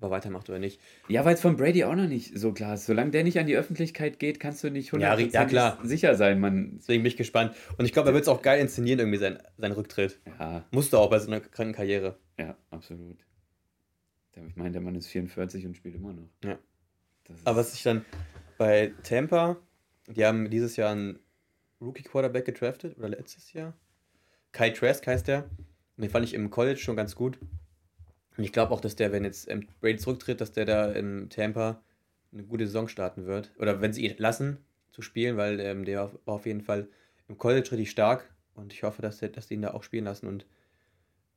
ob 0.06 0.12
er 0.12 0.16
weitermacht 0.16 0.50
oder 0.50 0.60
nicht. 0.60 0.80
Ja, 1.08 1.26
weil 1.26 1.34
es 1.36 1.42
von 1.42 1.56
Brady 1.58 1.84
auch 1.84 1.96
noch 1.96 2.08
nicht 2.08 2.38
so 2.38 2.54
klar 2.54 2.76
ist. 2.76 2.86
Solange 2.86 3.12
der 3.12 3.24
nicht 3.24 3.40
an 3.40 3.48
die 3.48 3.56
Öffentlichkeit 3.58 4.20
geht, 4.20 4.40
kannst 4.40 4.64
du 4.64 4.70
nicht 4.70 4.92
Ja, 4.94 5.14
100% 5.16 5.34
ja, 5.34 5.46
klar. 5.46 5.80
sicher 5.84 6.16
sein. 6.16 6.40
Man, 6.40 6.78
Deswegen 6.78 7.04
bin 7.04 7.10
ich 7.10 7.18
gespannt. 7.18 7.56
Und 7.78 7.86
ich 7.86 7.94
glaube, 7.94 8.10
er 8.10 8.14
wird 8.14 8.24
es 8.24 8.28
auch 8.30 8.42
geil 8.42 8.60
inszenieren, 8.62 9.00
irgendwie 9.00 9.18
sein, 9.18 9.40
sein 9.58 9.72
Rücktritt. 9.72 10.20
ja, 10.40 10.64
Musste 10.72 10.98
auch 11.00 11.10
bei 11.10 11.20
so 11.20 11.28
einer 11.28 11.40
kranken 11.42 11.74
Karriere. 11.74 12.18
ja, 12.40 12.56
absolut. 12.72 13.18
Ich 14.48 14.56
meine, 14.58 14.72
der 14.72 14.82
Mann 14.82 14.96
ist 14.96 15.08
44 15.08 15.66
und 15.66 15.78
spielt 15.78 15.96
immer 15.96 16.12
noch. 16.12 16.28
Ja. 16.44 16.58
Aber 17.46 17.58
was 17.60 17.74
ich 17.74 17.84
dann 17.84 18.04
bei 18.58 18.94
Tampa, 19.04 19.58
die 20.08 20.26
haben 20.26 20.50
dieses 20.50 20.76
Jahr 20.76 20.92
einen 20.92 21.20
Rookie 21.82 22.04
Quarterback 22.04 22.46
gedraftet 22.46 22.98
oder 22.98 23.10
letztes 23.10 23.54
Jahr. 23.54 23.74
Kai 24.52 24.70
Trask 24.72 25.06
heißt 25.08 25.28
der. 25.30 25.44
Und 25.98 26.02
den 26.04 26.10
fand 26.10 26.26
ich 26.26 26.34
im 26.34 26.50
College 26.50 26.78
schon 26.80 26.96
ganz 26.98 27.16
gut. 27.16 27.40
Und 28.38 28.44
ich 28.44 28.52
glaube 28.52 28.74
auch, 28.74 28.82
dass 28.82 28.96
der, 28.96 29.12
wenn 29.12 29.24
jetzt 29.24 29.50
ähm, 29.50 29.68
Brady 29.80 29.98
zurücktritt, 29.98 30.42
dass 30.42 30.52
der 30.52 30.66
da 30.66 30.92
in 30.92 31.30
Tampa 31.30 31.82
eine 32.34 32.44
gute 32.44 32.66
Saison 32.66 32.88
starten 32.88 33.26
wird. 33.26 33.52
Oder 33.58 33.82
wenn 33.82 33.94
sie 33.94 34.06
ihn 34.06 34.16
lassen 34.18 34.58
zu 34.92 35.02
spielen, 35.02 35.38
weil 35.38 35.60
ähm, 35.60 35.86
der 35.86 36.12
war 36.26 36.36
auf 36.36 36.46
jeden 36.46 36.62
Fall 36.62 36.88
im 37.28 37.38
College 37.38 37.72
richtig 37.72 37.92
stark. 37.92 38.34
Und 38.54 38.74
ich 38.74 38.84
hoffe, 38.84 39.02
dass, 39.02 39.20
der, 39.20 39.30
dass 39.30 39.48
die 39.48 39.56
ihn 39.56 39.62
da 39.62 39.72
auch 39.74 39.84
spielen 39.84 40.06
lassen 40.06 40.28
und 40.28 40.46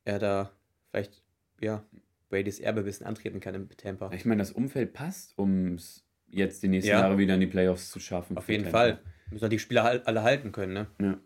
er 0.05 0.19
da 0.19 0.51
vielleicht, 0.89 1.21
ja, 1.61 1.83
Bradys 2.29 2.59
Erbe 2.59 2.81
ein 2.81 2.85
bisschen 2.85 3.05
antreten 3.05 3.39
kann 3.39 3.55
in 3.55 3.69
Tampa. 3.69 4.11
Ich 4.13 4.25
meine, 4.25 4.39
das 4.39 4.51
Umfeld 4.51 4.93
passt, 4.93 5.37
um 5.37 5.75
es 5.75 6.05
jetzt 6.27 6.63
die 6.63 6.67
nächsten 6.67 6.91
Ja. 6.91 7.01
Jahre 7.01 7.17
wieder 7.17 7.33
in 7.33 7.39
die 7.39 7.47
Playoffs 7.47 7.89
zu 7.89 7.99
schaffen. 7.99 8.37
Auf 8.37 8.47
jeden 8.49 8.63
Tampa. 8.63 8.77
Fall. 8.77 9.01
Müssen 9.31 9.49
die 9.49 9.59
Spieler 9.59 10.01
alle 10.05 10.23
halten 10.23 10.51
können, 10.51 10.73
ne? 10.73 10.87
Ja, 11.01 11.19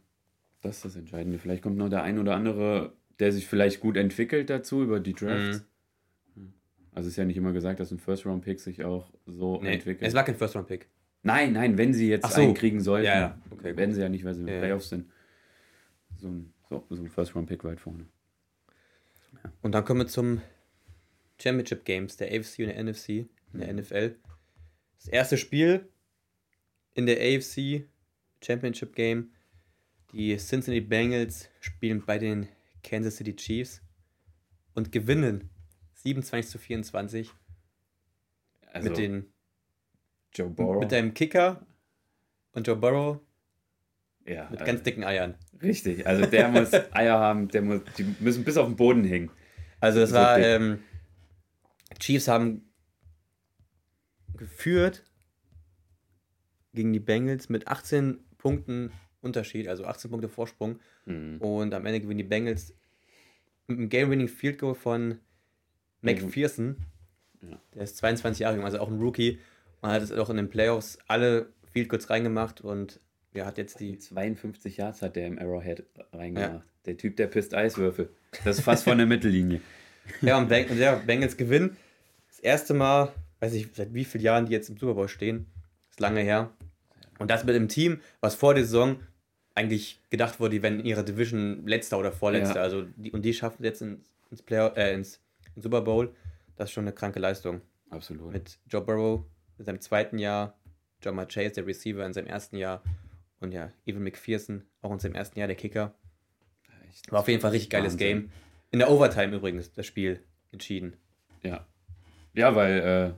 das 0.62 0.78
ist 0.78 0.86
das 0.86 0.96
Entscheidende. 0.96 1.40
Vielleicht 1.40 1.62
kommt 1.62 1.78
noch 1.78 1.90
der 1.90 2.04
ein 2.04 2.20
oder 2.20 2.36
andere, 2.36 2.94
der 3.20 3.32
sich 3.32 3.48
vielleicht 3.48 3.80
gut 3.80 3.98
entwickelt 3.98 4.50
dazu 4.50 4.84
über 4.84 5.00
die 5.00 5.14
Drafts. 5.14 5.66
Mhm. 6.36 6.54
Also 6.94 7.10
ist 7.10 7.16
ja 7.16 7.26
nicht 7.26 7.38
immer 7.38 7.54
gesagt, 7.54 7.80
dass 7.80 7.92
ein 7.92 8.00
First-Round-Pick 8.00 8.60
sich 8.60 8.84
auch 8.84 9.12
so 9.26 9.60
Nee, 9.62 9.74
entwickelt. 9.76 10.08
es 10.08 10.14
war 10.14 10.24
kein 10.24 10.36
First-Round-Pick. 10.36 10.88
Nein, 11.24 11.54
nein, 11.54 11.78
wenn 11.78 11.94
sie 11.94 12.10
jetzt 12.10 12.30
so. 12.32 12.42
einen 12.42 12.54
kriegen 12.54 12.82
sollten, 12.82 13.06
Ja, 13.06 13.20
ja. 13.20 13.42
Okay, 13.50 13.76
werden 13.78 13.94
sie 13.96 14.02
ja 14.02 14.10
nicht, 14.10 14.26
weil 14.26 14.34
sie 14.34 14.42
in 14.42 14.48
den 14.48 14.56
Ja, 14.56 14.62
ja. 14.62 14.66
Playoffs 14.68 14.90
sind. 14.90 15.10
So 16.18 16.28
ein, 16.28 16.54
so, 16.70 16.86
so 16.90 17.02
ein 17.02 17.10
First-Round-Pick 17.10 17.64
weit 17.64 17.80
vorne. 17.80 18.06
Und 19.62 19.74
dann 19.74 19.84
kommen 19.86 20.02
wir 20.02 20.08
zum 20.08 20.42
Championship 21.42 21.86
Games 21.86 22.18
der 22.18 22.28
AFC 22.28 22.60
und 22.60 22.68
der 22.68 22.84
NFC 22.84 23.10
in 23.10 23.60
der 23.60 23.72
Mhm. 23.74 23.80
NFL. 23.80 24.16
Das 24.98 25.08
erste 25.08 25.38
Spiel 25.38 25.88
in 26.94 27.06
der 27.06 27.18
AFC 27.20 27.86
Championship 28.44 28.96
Game. 28.96 29.32
Die 30.14 30.36
Cincinnati 30.38 30.82
Bengals 30.82 31.50
spielen 31.60 32.04
bei 32.06 32.20
den 32.20 32.48
Kansas 32.84 33.18
City 33.18 33.36
Chiefs 33.36 33.82
und 34.74 34.92
gewinnen 34.92 35.50
27 35.94 36.52
zu 36.52 36.58
24 36.58 37.32
Also 38.72 38.90
mit, 38.90 38.98
den, 38.98 39.34
Joe 40.34 40.50
Burrow. 40.50 40.80
mit 40.82 40.92
deinem 40.92 41.14
Kicker 41.14 41.66
und 42.52 42.68
Joe 42.68 42.76
Burrow 42.76 43.20
ja, 44.26 44.50
mit 44.50 44.62
also, 44.62 44.72
ganz 44.72 44.84
dicken 44.84 45.04
Eiern. 45.04 45.36
Richtig, 45.62 46.08
also 46.08 46.26
der 46.26 46.48
muss 46.48 46.72
Eier 46.92 47.20
haben, 47.20 47.50
der 47.50 47.62
muss, 47.62 47.82
die 47.98 48.04
müssen 48.20 48.44
bis 48.44 48.58
auf 48.58 48.68
den 48.68 48.76
Boden 48.76 49.04
hängen. 49.04 49.32
Also 49.80 50.00
das 50.00 50.14
war, 50.14 50.40
ähm, 50.40 50.80
Chiefs 52.00 52.28
haben 52.28 52.74
geführt 54.38 55.04
gegen 56.74 56.94
die 56.94 57.00
Bengals 57.00 57.50
mit 57.50 57.68
18 57.68 58.24
Punkten 58.38 58.92
Unterschied, 59.24 59.68
also 59.68 59.86
18 59.86 60.12
Punkte 60.12 60.30
Vorsprung. 60.30 60.80
Mhm. 61.06 61.38
Und 61.40 61.74
am 61.74 61.86
Ende 61.86 62.02
gewinnen 62.02 62.20
die 62.20 62.24
Bengals 62.24 62.74
mit 63.68 63.78
einem 63.78 63.90
Game-Winning 63.90 64.28
Field 64.28 64.60
Goal 64.60 64.76
von 64.76 65.20
McPherson. 66.02 66.78
Ja. 67.42 67.60
Der 67.74 67.84
ist 67.84 67.98
22 67.98 68.42
Jahre 68.42 68.56
jung, 68.56 68.66
also 68.66 68.80
auch 68.80 68.90
ein 68.90 69.00
Rookie. 69.00 69.40
Und 69.82 69.90
hat 69.90 70.02
es 70.02 70.12
auch 70.12 70.30
in 70.30 70.38
den 70.38 70.50
Playoffs 70.50 70.98
alle 71.08 71.48
Field 71.72 71.90
Goals 71.90 72.10
reingemacht 72.10 72.62
und 72.62 73.00
ja, 73.34 73.46
hat 73.46 73.58
jetzt 73.58 73.80
die 73.80 73.98
52 73.98 74.78
Yards 74.78 75.02
hat 75.02 75.16
der 75.16 75.28
im 75.28 75.40
Arrowhead 75.40 75.84
reingemacht. 76.14 76.66
Der 76.86 76.98
Typ, 76.98 77.18
der 77.18 77.28
pisst 77.28 77.54
Eiswürfel. 77.54 78.10
Das 78.44 78.60
ist 78.60 78.64
fast 78.64 78.84
von 78.84 78.98
der 78.98 79.08
Mittellinie. 79.08 79.62
Ja, 80.22 80.38
und, 80.38 80.50
Beng 80.50 80.68
ja, 80.78 80.96
Bengals 80.96 81.38
gewinnen. 81.38 81.78
Das 82.28 82.40
erste 82.40 82.74
Mal, 82.74 83.14
weiß 83.40 83.54
ich, 83.54 83.70
seit 83.74 83.94
wie 83.94 84.04
vielen 84.04 84.26
Jahren 84.26 84.46
die 84.46 84.52
jetzt 84.52 84.68
im 84.68 84.76
Super 84.76 84.96
Bowl 84.96 85.08
stehen. 85.08 85.46
Ist 85.90 86.02
lange 86.02 86.20
her. 86.20 86.52
Und 87.20 87.32
das 87.32 87.46
mit 87.46 87.56
dem 87.56 87.70
Team, 87.70 88.02
was 88.20 88.36
vor 88.36 88.54
der 88.54 88.66
Saison 88.66 88.98
eigentlich 89.56 90.02
gedacht 90.10 90.40
wurde, 90.40 90.56
die 90.56 90.64
wären 90.64 90.80
in 90.80 90.86
ihrer 90.86 91.04
Division 91.04 91.66
letzter 91.68 92.00
oder 92.00 92.12
vorletzter. 92.12 92.56
Ja. 92.56 92.62
Also 92.62 92.86
die, 92.96 93.12
und 93.12 93.24
die 93.24 93.34
schaffen 93.34 93.64
jetzt 93.64 93.82
ins, 93.82 94.12
ins, 94.32 94.42
Play 94.42 94.68
äh, 94.76 94.94
ins, 94.94 95.20
ins 95.56 95.64
Super 95.64 95.82
Bowl. 95.82 96.14
Das 96.56 96.70
ist 96.70 96.74
schon 96.74 96.86
eine 96.86 96.94
kranke 96.94 97.20
Leistung. 97.20 97.62
Absolut. 97.90 98.34
Mit 98.34 98.58
Joe 98.68 98.82
Burrow 98.82 99.24
in 99.60 99.66
seinem 99.66 99.80
zweiten 99.80 100.18
Jahr, 100.18 100.58
Jamar 101.04 101.28
Chase, 101.28 101.52
der 101.52 101.68
Receiver, 101.68 102.06
in 102.06 102.14
seinem 102.14 102.28
ersten 102.28 102.58
Jahr. 102.58 102.82
Und 103.40 103.52
ja, 103.52 103.72
Evan 103.86 104.04
McPherson, 104.04 104.64
auch 104.82 104.92
in 104.92 105.00
seinem 105.00 105.16
ersten 105.16 105.38
Jahr, 105.38 105.48
der 105.48 105.58
Kicker. 105.58 105.94
Echt. 106.90 107.12
War 107.12 107.20
auf 107.20 107.28
jeden 107.28 107.42
Fall 107.42 107.52
ein 107.52 107.54
richtig 107.54 107.70
geiles 107.70 107.94
Wahnsinn. 107.94 108.22
Game. 108.22 108.32
In 108.72 108.80
der 108.80 108.90
Overtime 108.90 109.36
übrigens, 109.36 109.72
das 109.74 109.86
Spiel 109.86 110.20
entschieden. 110.52 110.96
Ja. 111.44 111.66
Ja, 112.34 112.56
weil 112.56 112.80
äh, 112.80 113.14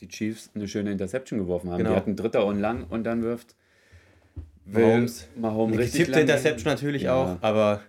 die 0.00 0.08
Chiefs 0.08 0.50
eine 0.54 0.68
schöne 0.68 0.92
Interception 0.92 1.38
geworfen 1.38 1.70
haben. 1.70 1.78
Genau. 1.78 1.90
Die 1.90 1.96
hatten 1.96 2.16
Dritter 2.16 2.46
und 2.46 2.58
lang 2.58 2.84
und 2.84 3.04
dann 3.04 3.22
wirft 3.22 3.56
Mahomes. 4.66 5.28
Mahomes 5.36 5.74
Eine 5.74 5.82
richtig 5.82 6.00
getippte 6.00 6.20
lang 6.20 6.28
Interception 6.28 6.72
natürlich 6.72 7.02
Ja. 7.02 7.14
auch, 7.14 7.42
aber 7.42 7.82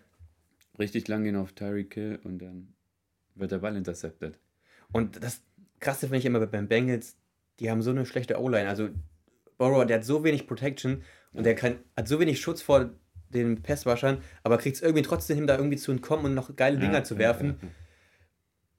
Richtig 0.78 1.08
lang 1.08 1.24
gehen 1.24 1.38
auf 1.38 1.54
Tyreek 1.54 1.94
Hill 1.94 2.20
und 2.24 2.40
dann 2.40 2.74
wird 3.36 3.52
der 3.52 3.60
Ball 3.60 3.76
intercepted. 3.78 4.38
und 4.92 5.24
das 5.24 5.42
krasse 5.80 6.02
finde 6.08 6.18
ich 6.18 6.26
immer 6.26 6.46
beim 6.48 6.68
Bengals, 6.68 7.16
die 7.60 7.70
haben 7.72 7.82
so 7.82 7.92
eine 7.92 8.06
schlechte 8.06 8.40
O-Line. 8.42 8.68
Also 8.68 8.90
Burrow, 9.58 9.86
der 9.86 9.98
hat 9.98 10.06
so 10.06 10.24
wenig 10.26 10.48
Protection 10.48 11.04
und 11.34 11.46
der 11.46 11.56
kann, 11.56 11.80
hat 11.96 12.08
so 12.10 12.20
wenig 12.20 12.42
Schutz 12.42 12.62
vor 12.62 12.90
den 13.30 13.62
Passwaschern, 13.62 14.22
aber 14.44 14.58
kriegt 14.58 14.76
es 14.78 14.82
irgendwie 14.82 15.02
trotzdem 15.04 15.38
hin, 15.38 15.48
da 15.48 15.56
irgendwie 15.58 15.78
zu 15.78 15.92
entkommen 15.92 16.26
und 16.26 16.34
noch 16.34 16.56
geile 16.56 16.78
Dinger 16.78 16.94
Ja, 16.96 17.04
zu 17.04 17.14
ja, 17.16 17.20
werfen, 17.22 17.58
ja. 17.62 17.68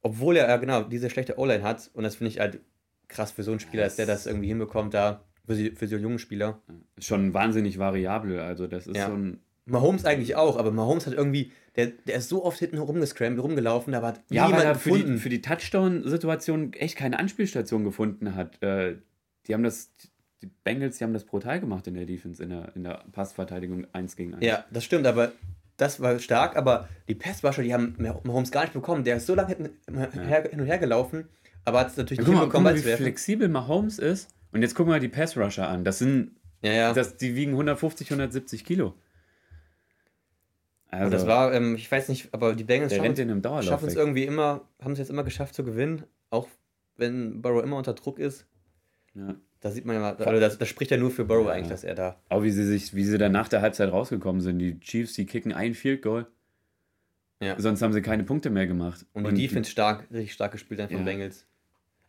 obwohl 0.03 0.37
er 0.37 0.49
ja 0.49 0.57
genau 0.59 0.83
diese 0.83 1.09
schlechte 1.11 1.39
O-Line 1.39 1.63
hat. 1.63 1.91
Und 1.95 2.05
das 2.05 2.17
finde 2.17 2.29
ich 2.31 2.41
halt 2.41 2.61
krass 3.09 3.33
für 3.33 3.43
so 3.43 3.51
einen 3.53 3.61
Spieler, 3.61 3.85
dass 3.85 3.97
der 3.97 4.07
das 4.07 4.27
irgendwie 4.27 4.49
hinbekommt, 4.49 4.95
da 4.95 5.25
für, 5.47 5.55
für 5.75 5.87
so 5.87 5.97
einen 5.97 6.03
jungen 6.05 6.19
Spieler. 6.19 6.61
Schon 6.99 7.33
wahnsinnig 7.35 7.79
variabel. 7.79 8.41
Also 8.41 8.67
das 8.67 8.87
ist 8.87 8.97
Ja. 8.97 9.07
so 9.09 9.15
ein. 9.15 9.41
Mahomes 9.69 10.05
eigentlich 10.05 10.37
auch, 10.37 10.57
aber 10.59 10.71
Mahomes 10.71 11.09
hat 11.09 11.15
irgendwie, 11.15 11.51
der, 11.75 11.87
der 12.07 12.17
ist 12.19 12.29
so 12.29 12.45
oft 12.45 12.57
hinten 12.61 12.79
rumgescrampt, 12.79 13.43
rumgelaufen, 13.43 13.93
da 13.93 14.01
war 14.01 14.15
Ja, 14.31 14.43
weil 14.45 14.51
niemand 14.51 14.65
er 14.65 14.75
für 14.77 14.91
die, 14.91 14.97
gefunden. 14.99 15.19
für 15.19 15.29
die 15.29 15.41
Touchdown-Situation 15.41 16.73
echt 16.75 16.97
keine 16.97 17.19
Anspielstation 17.19 17.83
gefunden 17.85 18.35
hat. 18.37 18.63
Äh, 18.63 18.97
die 19.49 19.55
haben 19.55 19.63
das, 19.65 19.91
die 20.43 20.51
Bengals, 20.65 20.99
die 20.99 21.05
haben 21.05 21.13
das 21.15 21.25
brutal 21.25 21.59
gemacht 21.61 21.87
in 21.89 21.95
der 21.95 22.07
Defense, 22.07 22.41
in 22.43 22.51
der, 22.51 22.77
in 22.77 22.85
der 22.85 23.05
Passverteidigung 23.11 23.87
1 23.93 24.15
gegen 24.17 24.35
1. 24.35 24.45
Ja, 24.45 24.65
das 24.71 24.85
stimmt, 24.85 25.07
aber 25.07 25.33
das 25.77 26.01
war 26.01 26.19
stark, 26.21 26.57
aber 26.57 26.89
die 27.09 27.15
Passwasher, 27.17 27.63
die 27.65 27.75
haben 27.75 27.97
Mahomes 27.99 28.51
gar 28.53 28.63
nicht 28.63 28.73
bekommen. 28.73 29.03
Der 29.05 29.17
ist 29.17 29.27
so 29.27 29.35
lange 29.35 29.55
hin, 29.57 29.71
her, 30.13 30.45
hin 30.49 30.61
und 30.61 30.67
her 30.67 30.79
gelaufen, 30.79 31.25
aber 31.65 31.81
hat 31.81 31.89
es 31.89 31.97
natürlich 31.97 32.25
Ja, 32.25 32.31
nicht 32.33 32.53
mal, 32.53 32.61
mal 32.61 32.73
Ball 32.73 32.77
wie 32.85 32.89
flexibel 32.93 33.49
Mahomes 33.49 33.99
ist. 33.99 34.29
Und 34.53 34.63
jetzt 34.63 34.75
gucken 34.75 34.93
wir 34.93 35.01
die 35.01 35.09
Pass-Rusher 35.09 35.69
an. 35.69 35.85
Das 35.85 35.99
sind, 35.99 36.37
Ja, 36.63 36.73
ja. 36.73 36.93
das, 36.93 37.17
die 37.17 37.35
wiegen 37.35 37.53
150, 37.53 38.09
170 38.11 38.65
Kilo. 38.65 38.95
Also, 40.89 41.07
und 41.07 41.11
das 41.13 41.27
war, 41.27 41.53
ähm, 41.53 41.75
ich 41.75 41.91
weiß 41.91 42.09
nicht, 42.09 42.33
aber 42.33 42.55
die 42.55 42.65
Bengals 42.65 42.95
schaffen 42.95 43.89
es 43.89 43.95
irgendwie 43.97 44.25
immer, 44.25 44.63
haben 44.81 44.93
es 44.93 44.99
jetzt 44.99 45.11
immer 45.11 45.25
geschafft 45.25 45.55
zu 45.55 45.65
gewinnen, 45.65 46.05
auch 46.31 46.49
wenn 46.97 47.43
Burrow 47.43 47.63
immer 47.63 47.77
unter 47.77 47.93
Druck 47.93 48.19
ist. 48.19 48.47
Ja. 49.15 49.35
Da 49.61 49.71
sieht 49.71 49.85
man 49.85 49.97
ja, 49.97 50.01
mal- 50.01 50.17
also 50.17 50.41
das, 50.41 50.59
das 50.59 50.69
spricht 50.69 50.91
ja 50.91 50.97
nur 50.97 51.11
für 51.11 51.25
Burrow 51.25 51.47
Ja. 51.47 51.53
eigentlich, 51.53 51.69
dass 51.71 51.83
er 51.85 51.95
da. 51.95 52.17
Auch 52.29 52.43
wie 52.43 52.51
sie 52.51 52.65
sich, 52.65 52.95
wie 52.95 53.05
sie 53.05 53.19
dann 53.19 53.33
nach 53.33 53.49
der 53.49 53.63
Halbzeit 53.63 53.91
rausgekommen 53.91 54.41
sind. 54.41 54.59
Die 54.59 54.79
Chiefs, 54.81 55.15
die 55.15 55.27
kicken 55.27 55.53
ein 55.53 55.75
Field 55.75 56.03
Goal. 56.03 56.27
Ja. 57.41 57.59
Sonst 57.59 57.83
haben 57.83 57.93
sie 57.93 58.01
keine 58.01 58.23
Punkte 58.25 58.49
mehr 58.51 58.67
gemacht. 58.67 59.05
Und 59.13 59.27
die 59.37 59.47
Defense 59.49 59.71
stark, 59.71 60.07
richtig 60.11 60.33
stark 60.33 60.53
gespielt 60.53 60.81
dann 60.81 60.89
von 60.89 60.99
Ja. 60.99 61.05
Bengals. 61.05 61.47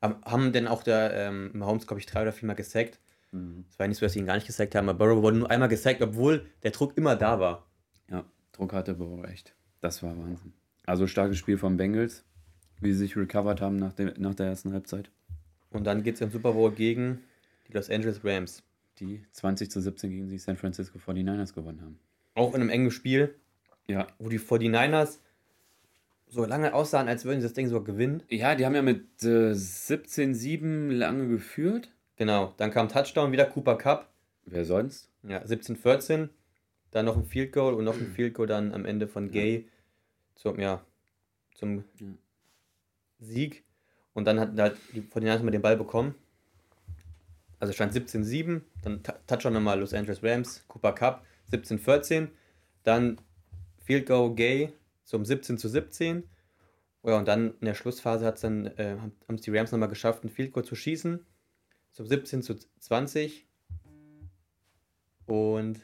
Haben 0.02 0.54
denn 0.54 0.68
auch 0.68 0.84
der 0.84 1.14
ähm, 1.14 1.52
Mahomes, 1.54 1.88
glaube 1.88 2.00
ich, 2.00 2.06
drei 2.06 2.22
oder 2.22 2.32
viermal 2.32 2.56
gesackt. 2.56 3.00
Mhm. 3.32 3.66
Es 3.70 3.80
war 3.80 3.88
nicht 3.88 3.98
so, 3.98 4.06
dass 4.06 4.14
sie 4.14 4.20
ihn 4.20 4.26
gar 4.28 4.36
nicht 4.36 4.48
gesackt 4.48 4.76
haben, 4.76 4.88
aber 4.90 5.06
Burrow 5.06 5.24
wurde 5.24 5.38
nur 5.38 5.50
einmal 5.50 5.70
gesackt, 5.70 6.02
obwohl 6.02 6.46
der 6.64 6.72
Druck 6.72 6.96
immer 6.98 7.16
da 7.16 7.40
war. 7.40 7.66
Ja, 8.10 8.24
Druck 8.52 8.74
hatte 8.74 8.94
Burrow 8.94 9.26
echt. 9.26 9.54
Das 9.82 10.04
war 10.04 10.18
Wahnsinn. 10.18 10.54
Also 10.86 11.08
starkes 11.08 11.38
Spiel 11.38 11.58
von 11.58 11.78
Bengals, 11.78 12.24
wie 12.80 12.94
sie 12.94 13.00
sich 13.00 13.18
recovered 13.18 13.60
haben 13.60 13.76
nach 13.78 13.94
der, 13.94 14.14
nach 14.18 14.36
der 14.36 14.46
ersten 14.48 14.72
Halbzeit. 14.72 15.10
Und 15.72 15.84
dann 15.86 16.04
geht 16.04 16.16
es 16.16 16.22
im 16.22 16.32
Super 16.32 16.54
Bowl 16.54 16.72
gegen 16.72 17.24
die 17.68 17.74
Los 17.74 17.90
Angeles 17.90 18.24
Rams. 18.24 18.64
Die 19.00 19.24
20 19.32 19.70
zu 19.70 19.82
17 19.82 20.10
gegen 20.10 20.30
die 20.30 20.38
San 20.40 20.58
Francisco 20.58 20.98
49ers 20.98 21.54
gewonnen 21.54 21.82
haben. 21.82 22.00
Auch 22.36 22.54
in 22.56 22.62
einem 22.62 22.70
engen 22.70 22.90
Spiel, 22.92 23.36
Ja. 23.88 24.08
wo 24.20 24.30
die 24.30 24.40
49ers 24.40 25.20
so 26.30 26.46
lange 26.46 26.74
aussahen, 26.74 27.08
als 27.08 27.26
würden 27.26 27.42
sie 27.42 27.48
das 27.48 27.54
Ding 27.54 27.68
sogar 27.68 27.84
gewinnen. 27.86 28.24
Ja, 28.30 28.56
die 28.56 28.66
haben 28.66 28.76
ja 28.76 28.82
mit 28.82 29.06
äh, 29.24 29.52
17-7 29.52 30.92
lange 30.92 31.28
geführt. 31.28 31.90
Genau, 32.18 32.54
dann 32.58 32.72
kam 32.72 32.90
Touchdown, 32.90 33.32
wieder 33.32 33.46
Cooper 33.46 33.78
Cup. 33.78 34.10
Wer 34.46 34.66
sonst? 34.66 35.10
Ja, 35.24 35.42
17-14. 35.42 36.30
Dann 36.92 37.06
noch 37.06 37.18
ein 37.18 37.26
Field 37.26 37.52
Goal 37.52 37.74
und 37.74 37.84
noch 37.84 37.98
ein 37.98 38.08
Field 38.08 38.34
Goal 38.34 38.48
dann 38.48 38.74
am 38.74 38.86
Ende 38.86 39.08
von 39.08 39.30
Gay 39.32 39.68
zum, 40.36 40.60
ja, 40.60 40.82
zum 41.54 41.84
Ja. 42.00 42.08
Sieg. 43.20 43.64
Und 44.14 44.26
dann 44.26 44.40
hatten 44.40 44.60
halt 44.60 44.78
die 44.94 45.02
49ers 45.02 45.44
mal 45.44 45.52
den 45.52 45.62
Ball 45.62 45.78
bekommen. 45.78 46.16
Also 47.60 47.74
stand 47.74 47.94
17-7, 47.94 48.62
dann 48.84 49.02
Touchdown 49.26 49.54
nochmal 49.54 49.80
Los 49.80 49.94
Angeles 49.94 50.24
Rams, 50.24 50.64
Cooper 50.68 50.94
Cup 50.94 51.26
17-14, 51.52 52.28
dann 52.84 53.20
Field 53.84 54.06
Goal 54.06 54.36
Gay 54.36 54.74
zum 55.08 55.24
17 55.24 55.58
zu 55.58 55.70
17. 55.70 56.24
Ja, 57.04 57.18
und 57.18 57.28
dann 57.28 57.54
in 57.62 57.66
der 57.66 57.74
Schlussphase 57.74 58.26
hat's 58.26 58.42
dann, 58.42 58.66
äh, 58.66 58.98
haben 59.00 59.36
es 59.36 59.42
die 59.42 59.56
Rams 59.56 59.72
nochmal 59.72 59.88
geschafft, 59.88 60.24
ein 60.26 60.30
Field 60.30 60.52
Goal 60.52 60.66
zu 60.66 60.76
schießen. 60.76 61.26
Zum 61.94 62.06
17 62.06 62.44
zu 62.44 62.56
20. 62.80 63.48
Und 65.26 65.80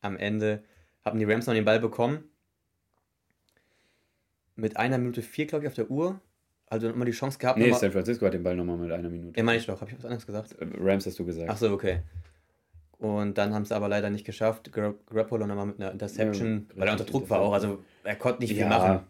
am 0.00 0.16
Ende 0.16 0.64
haben 1.04 1.18
die 1.20 1.24
Rams 1.24 1.46
noch 1.46 1.54
den 1.54 1.64
Ball 1.64 1.78
bekommen. 1.78 2.24
Mit 4.56 4.76
einer 4.76 4.98
Minute 4.98 5.22
vier, 5.22 5.46
glaube 5.46 5.64
ich, 5.64 5.68
auf 5.68 5.74
der 5.74 5.90
Uhr. 5.90 6.20
Also 6.66 6.88
nochmal 6.88 7.06
die 7.06 7.12
Chance 7.12 7.38
gehabt. 7.38 7.58
Nee, 7.58 7.72
San 7.72 7.92
Francisco 7.92 8.26
hat 8.26 8.34
den 8.34 8.42
Ball 8.42 8.56
nochmal 8.56 8.76
mit 8.76 8.90
einer 8.90 9.08
Minute. 9.08 9.38
ja, 9.38 9.44
meine 9.44 9.58
ich 9.58 9.66
doch. 9.66 9.80
Habe 9.80 9.90
ich 9.92 9.98
was 9.98 10.04
anderes 10.04 10.26
gesagt? 10.26 10.56
Rams 10.60 11.06
hast 11.06 11.18
du 11.18 11.24
gesagt. 11.24 11.48
Ach 11.48 11.56
so, 11.56 11.70
okay. 11.70 12.02
Und 13.04 13.36
dann 13.36 13.52
haben 13.52 13.66
sie 13.66 13.76
aber 13.76 13.86
leider 13.86 14.08
nicht 14.08 14.24
geschafft. 14.24 14.72
Gar- 14.72 14.94
Garoppolo 15.10 15.46
nochmal 15.46 15.66
mit 15.66 15.78
einer 15.78 15.92
Interception, 15.92 16.68
Ja, 16.70 16.80
weil 16.80 16.88
er 16.88 16.92
unter 16.92 17.04
Druck 17.04 17.28
war 17.28 17.40
auch. 17.40 17.52
Also 17.52 17.84
er 18.02 18.16
konnte 18.16 18.40
nicht 18.40 18.52
viel 18.52 18.60
ja, 18.60 18.68
machen. 18.68 19.00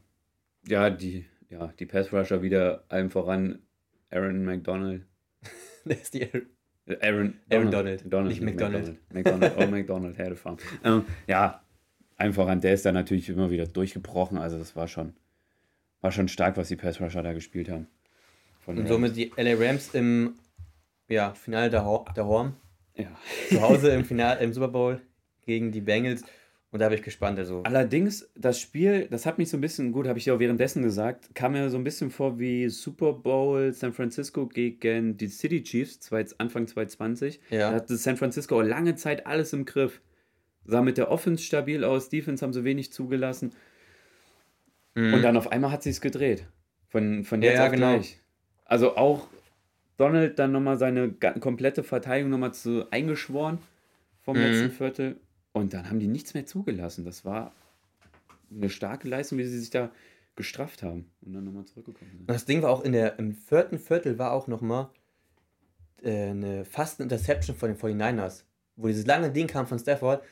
Ja, 0.67 0.91
die, 0.91 1.27
ja, 1.49 1.73
die 1.79 1.87
Pass 1.87 2.13
Rusher 2.13 2.43
wieder 2.43 2.83
allem 2.89 3.11
voran. 3.11 3.61
Aaron 4.11 4.45
McDonald. 4.45 5.07
Der 5.85 6.01
ist 6.01 6.13
die 6.13 6.23
Äh, 6.23 6.43
Aaron, 7.03 7.39
Aaron 7.49 7.71
Donald, 7.71 8.05
nicht 8.27 8.41
McDonald. 8.41 8.97
McDonald. 9.13 9.53
Oh, 9.59 9.67
McDonald, 9.67 10.21
a 10.21 10.35
farm. 10.35 10.57
Ähm, 10.85 11.05
ja, 11.29 11.63
einfach 12.17 12.49
an 12.49 12.61
der 12.61 12.75
ist 12.75 12.85
da 12.85 12.91
natürlich 12.91 13.29
immer 13.29 13.51
wieder 13.53 13.67
durchgebrochen. 13.67 14.39
Also 14.39 14.59
das 14.59 14.75
war 14.75 14.89
schon, 14.89 15.15
war 16.01 16.11
schon 16.11 16.27
stark, 16.27 16.57
was 16.57 16.67
die 16.67 16.77
Pass 16.77 17.01
Rusher 17.01 17.23
da 17.23 17.33
gespielt 17.33 17.69
haben. 17.69 17.87
Und 18.67 18.89
somit 18.89 19.15
die 19.15 19.31
LA 19.37 19.55
Rams 19.55 19.95
im 19.95 20.35
ja, 21.07 21.33
Finale 21.35 21.71
der, 21.71 21.85
Hor 21.85 22.07
der 22.17 22.27
Horn. 22.27 22.57
Ja. 22.97 23.09
Zu 23.49 23.61
Hause 23.61 23.91
im 23.91 24.05
Finale 24.05 24.41
im 24.41 24.53
Super 24.53 24.69
Bowl 24.69 25.01
gegen 25.45 25.73
die 25.73 25.81
Bengals. 25.81 26.23
Und 26.71 26.81
da 26.81 26.89
bin 26.89 26.99
ich 26.99 27.05
gespannt. 27.05 27.39
Also, 27.39 27.63
Allerdings, 27.63 28.29
das 28.35 28.59
Spiel, 28.59 29.07
das 29.09 29.27
hat 29.27 29.39
mich 29.39 29.49
so 29.49 29.57
ein 29.57 29.61
bisschen, 29.61 29.93
gut, 29.93 30.09
habe 30.09 30.19
ich 30.19 30.25
dir 30.25 30.35
auch 30.35 30.41
währenddessen 30.41 30.83
gesagt, 30.83 31.33
kam 31.33 31.53
mir 31.53 31.71
so 31.71 31.77
ein 31.77 31.85
bisschen 31.85 32.11
vor 32.11 32.41
wie 32.41 32.69
Super 32.69 33.13
Bowl 33.13 33.73
San 33.73 33.93
Francisco 33.93 34.49
gegen 34.49 35.17
die 35.17 35.29
City 35.29 35.63
Chiefs, 35.63 36.11
Anfang 36.39 36.67
2020. 36.67 37.41
Ja. 37.51 37.71
Da 37.71 37.77
hatte 37.77 37.97
San 37.97 38.17
Francisco 38.17 38.61
lange 38.61 38.97
Zeit 38.97 39.25
alles 39.25 39.53
im 39.53 39.67
Griff. 39.67 40.01
Sah 40.65 40.83
mit 40.83 40.99
der 40.99 41.13
Offense 41.13 41.45
stabil 41.45 41.85
aus, 41.85 42.09
Defense 42.09 42.45
haben 42.45 42.53
sie 42.53 42.65
wenig 42.65 42.93
zugelassen. 42.93 43.53
Mhm. 44.97 45.15
Und 45.15 45.23
dann 45.23 45.37
auf 45.37 45.53
einmal 45.53 45.71
hat 45.71 45.85
sie 45.85 45.91
es 45.91 46.01
gedreht. 46.01 46.47
Von, 46.89 47.23
von 47.23 47.41
Ja, 47.41 47.51
jetzt 47.51 47.59
ja, 47.59 47.67
auf 47.67 47.73
genau. 47.73 47.93
gleich. 47.95 48.21
Also 48.65 48.97
auch 48.97 49.29
Donald 49.97 50.39
dann 50.39 50.53
nochmal 50.53 50.77
seine 50.79 51.13
komplette 51.13 51.83
Verteidigung 51.83 52.31
nochmal 52.31 52.53
zu 52.55 52.91
eingeschworen 52.91 53.59
vom 54.23 54.37
Mhm. 54.37 54.43
letzten 54.43 54.71
Viertel. 54.71 55.17
Und 55.53 55.73
dann 55.73 55.89
haben 55.89 56.01
die 56.01 56.09
nichts 56.09 56.35
mehr 56.35 56.47
zugelassen. 56.47 57.05
Das 57.05 57.25
war 57.25 57.53
eine 58.51 58.69
starke 58.71 59.09
Leistung, 59.09 59.39
wie 59.39 59.45
sie 59.45 59.59
sich 59.59 59.71
da 59.71 59.91
gestrafft 60.37 60.83
haben 60.83 61.11
und 61.23 61.33
dann 61.33 61.45
nochmal 61.45 61.65
zurückgekommen 61.65 62.11
sind. 62.19 62.29
das 62.29 62.45
Ding 62.45 62.63
war 62.63 62.71
auch 62.71 62.83
in 62.83 62.93
der, 62.93 63.19
im 63.21 63.33
vierten 63.35 63.79
Viertel 63.79 64.19
war 64.19 64.33
auch 64.33 64.49
nochmal 64.49 64.89
äh, 66.03 66.31
eine 66.31 66.65
fast 66.65 66.99
Interception 67.01 67.55
von 67.57 67.69
den 67.69 67.79
49ers. 67.79 68.43
Wo 68.77 68.89
dieses 68.89 69.07
lange 69.07 69.31
Ding 69.31 69.47
kam 69.47 69.69
von 69.69 69.79
Stafford. 69.79 70.25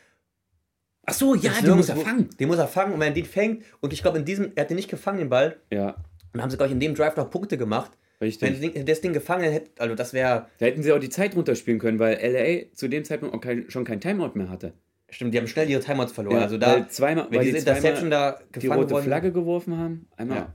Ach 1.06 1.14
so, 1.14 1.34
ja, 1.36 1.52
die 1.60 1.68
muss 1.70 1.88
er 1.88 1.96
fangen. 1.96 2.30
Den 2.38 2.48
muss 2.48 2.58
er 2.58 2.66
fangen. 2.68 2.92
Und 2.94 3.00
wenn 3.00 3.08
er 3.12 3.14
den 3.14 3.24
fängt, 3.24 3.64
und 3.80 3.92
ich 3.92 4.02
glaube, 4.02 4.18
in 4.18 4.24
diesem, 4.24 4.50
er 4.56 4.62
hat 4.62 4.70
den 4.70 4.76
nicht 4.76 4.90
gefangen, 4.90 5.18
den 5.18 5.28
Ball. 5.28 5.56
Ja, 5.72 5.90
Und 5.90 6.04
dann 6.34 6.42
haben 6.42 6.50
sie, 6.50 6.56
glaube 6.56 6.68
ich, 6.68 6.72
in 6.74 6.80
dem 6.80 6.94
Drive 6.96 7.16
noch 7.16 7.30
Punkte 7.30 7.56
gemacht. 7.56 7.92
Wenn 8.22 8.28
richtig. 8.28 8.50
das 8.50 8.60
Ding, 8.60 8.86
das 8.86 9.00
Ding 9.00 9.12
gefangen 9.12 9.50
hätte, 9.50 9.70
also 9.82 9.94
das 9.96 10.12
wäre. 10.12 10.46
Da 10.58 10.66
hätten 10.66 10.82
sie 10.82 10.92
auch 10.92 11.00
die 11.00 11.08
Zeit 11.08 11.34
runterspielen 11.34 11.80
können, 11.80 11.98
weil 11.98 12.14
LA 12.22 12.72
zu 12.72 12.86
dem 12.88 13.04
Zeitpunkt 13.04 13.34
auch 13.34 13.40
kein, 13.40 13.68
schon 13.68 13.84
kein 13.84 14.00
Timeout 14.00 14.32
mehr 14.34 14.48
hatte. 14.48 14.74
Stimmt, 15.10 15.34
die 15.34 15.38
haben 15.38 15.46
schnell 15.48 15.68
ihre 15.68 15.80
Timeouts 15.82 16.12
verloren. 16.12 16.36
Ja, 16.36 16.42
also 16.42 16.56
da, 16.56 16.74
weil 16.74 16.88
zweimal, 16.88 17.26
wenn 17.30 17.38
weil 17.40 17.44
diese 17.46 17.58
Interception 17.58 18.10
da 18.10 18.38
die 18.56 18.66
rote 18.68 18.90
worden 18.90 19.04
Flagge 19.04 19.32
geworfen 19.32 19.76
haben. 19.76 20.08
Einmal 20.16 20.38
Ja. 20.38 20.52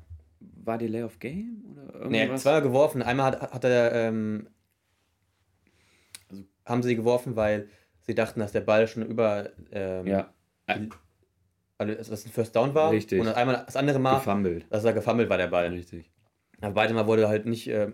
war 0.64 0.78
Delay 0.78 1.04
of 1.04 1.20
Game 1.20 1.64
oder 1.92 2.08
Nee, 2.10 2.20
irgendwas? 2.22 2.42
zweimal 2.44 2.62
geworfen. 2.62 3.02
Einmal 3.04 3.34
hat, 3.34 3.54
hat 3.54 3.64
er, 3.66 3.92
ähm, 3.94 4.48
Also- 6.30 6.44
haben 6.66 6.84
sie 6.84 6.96
geworfen, 6.96 7.36
weil 7.36 7.68
sie 8.02 8.16
dachten, 8.16 8.40
dass 8.40 8.52
der 8.54 8.62
Ball 8.62 8.88
schon 8.88 9.06
über, 9.06 9.50
ähm, 9.72 10.08
ja, 10.08 10.34
also 10.66 11.94
dass 11.94 12.10
das 12.10 12.26
ein 12.26 12.32
First 12.32 12.56
Down 12.56 12.74
war. 12.74 12.92
Richtig. 12.92 13.20
Und 13.20 13.28
einmal 13.28 13.64
das 13.66 13.76
andere 13.76 14.00
Mal, 14.00 14.16
gefummelt. 14.20 14.66
dass 14.70 14.84
er 14.86 14.94
gefummelt 14.94 15.30
war, 15.30 15.38
der 15.38 15.48
Ball. 15.48 15.68
Richtig. 15.68 16.10
Aber 16.62 16.74
beide 16.74 16.94
Mal 16.94 17.08
wurde 17.08 17.28
halt 17.28 17.46
nicht, 17.46 17.68
äh, 17.68 17.92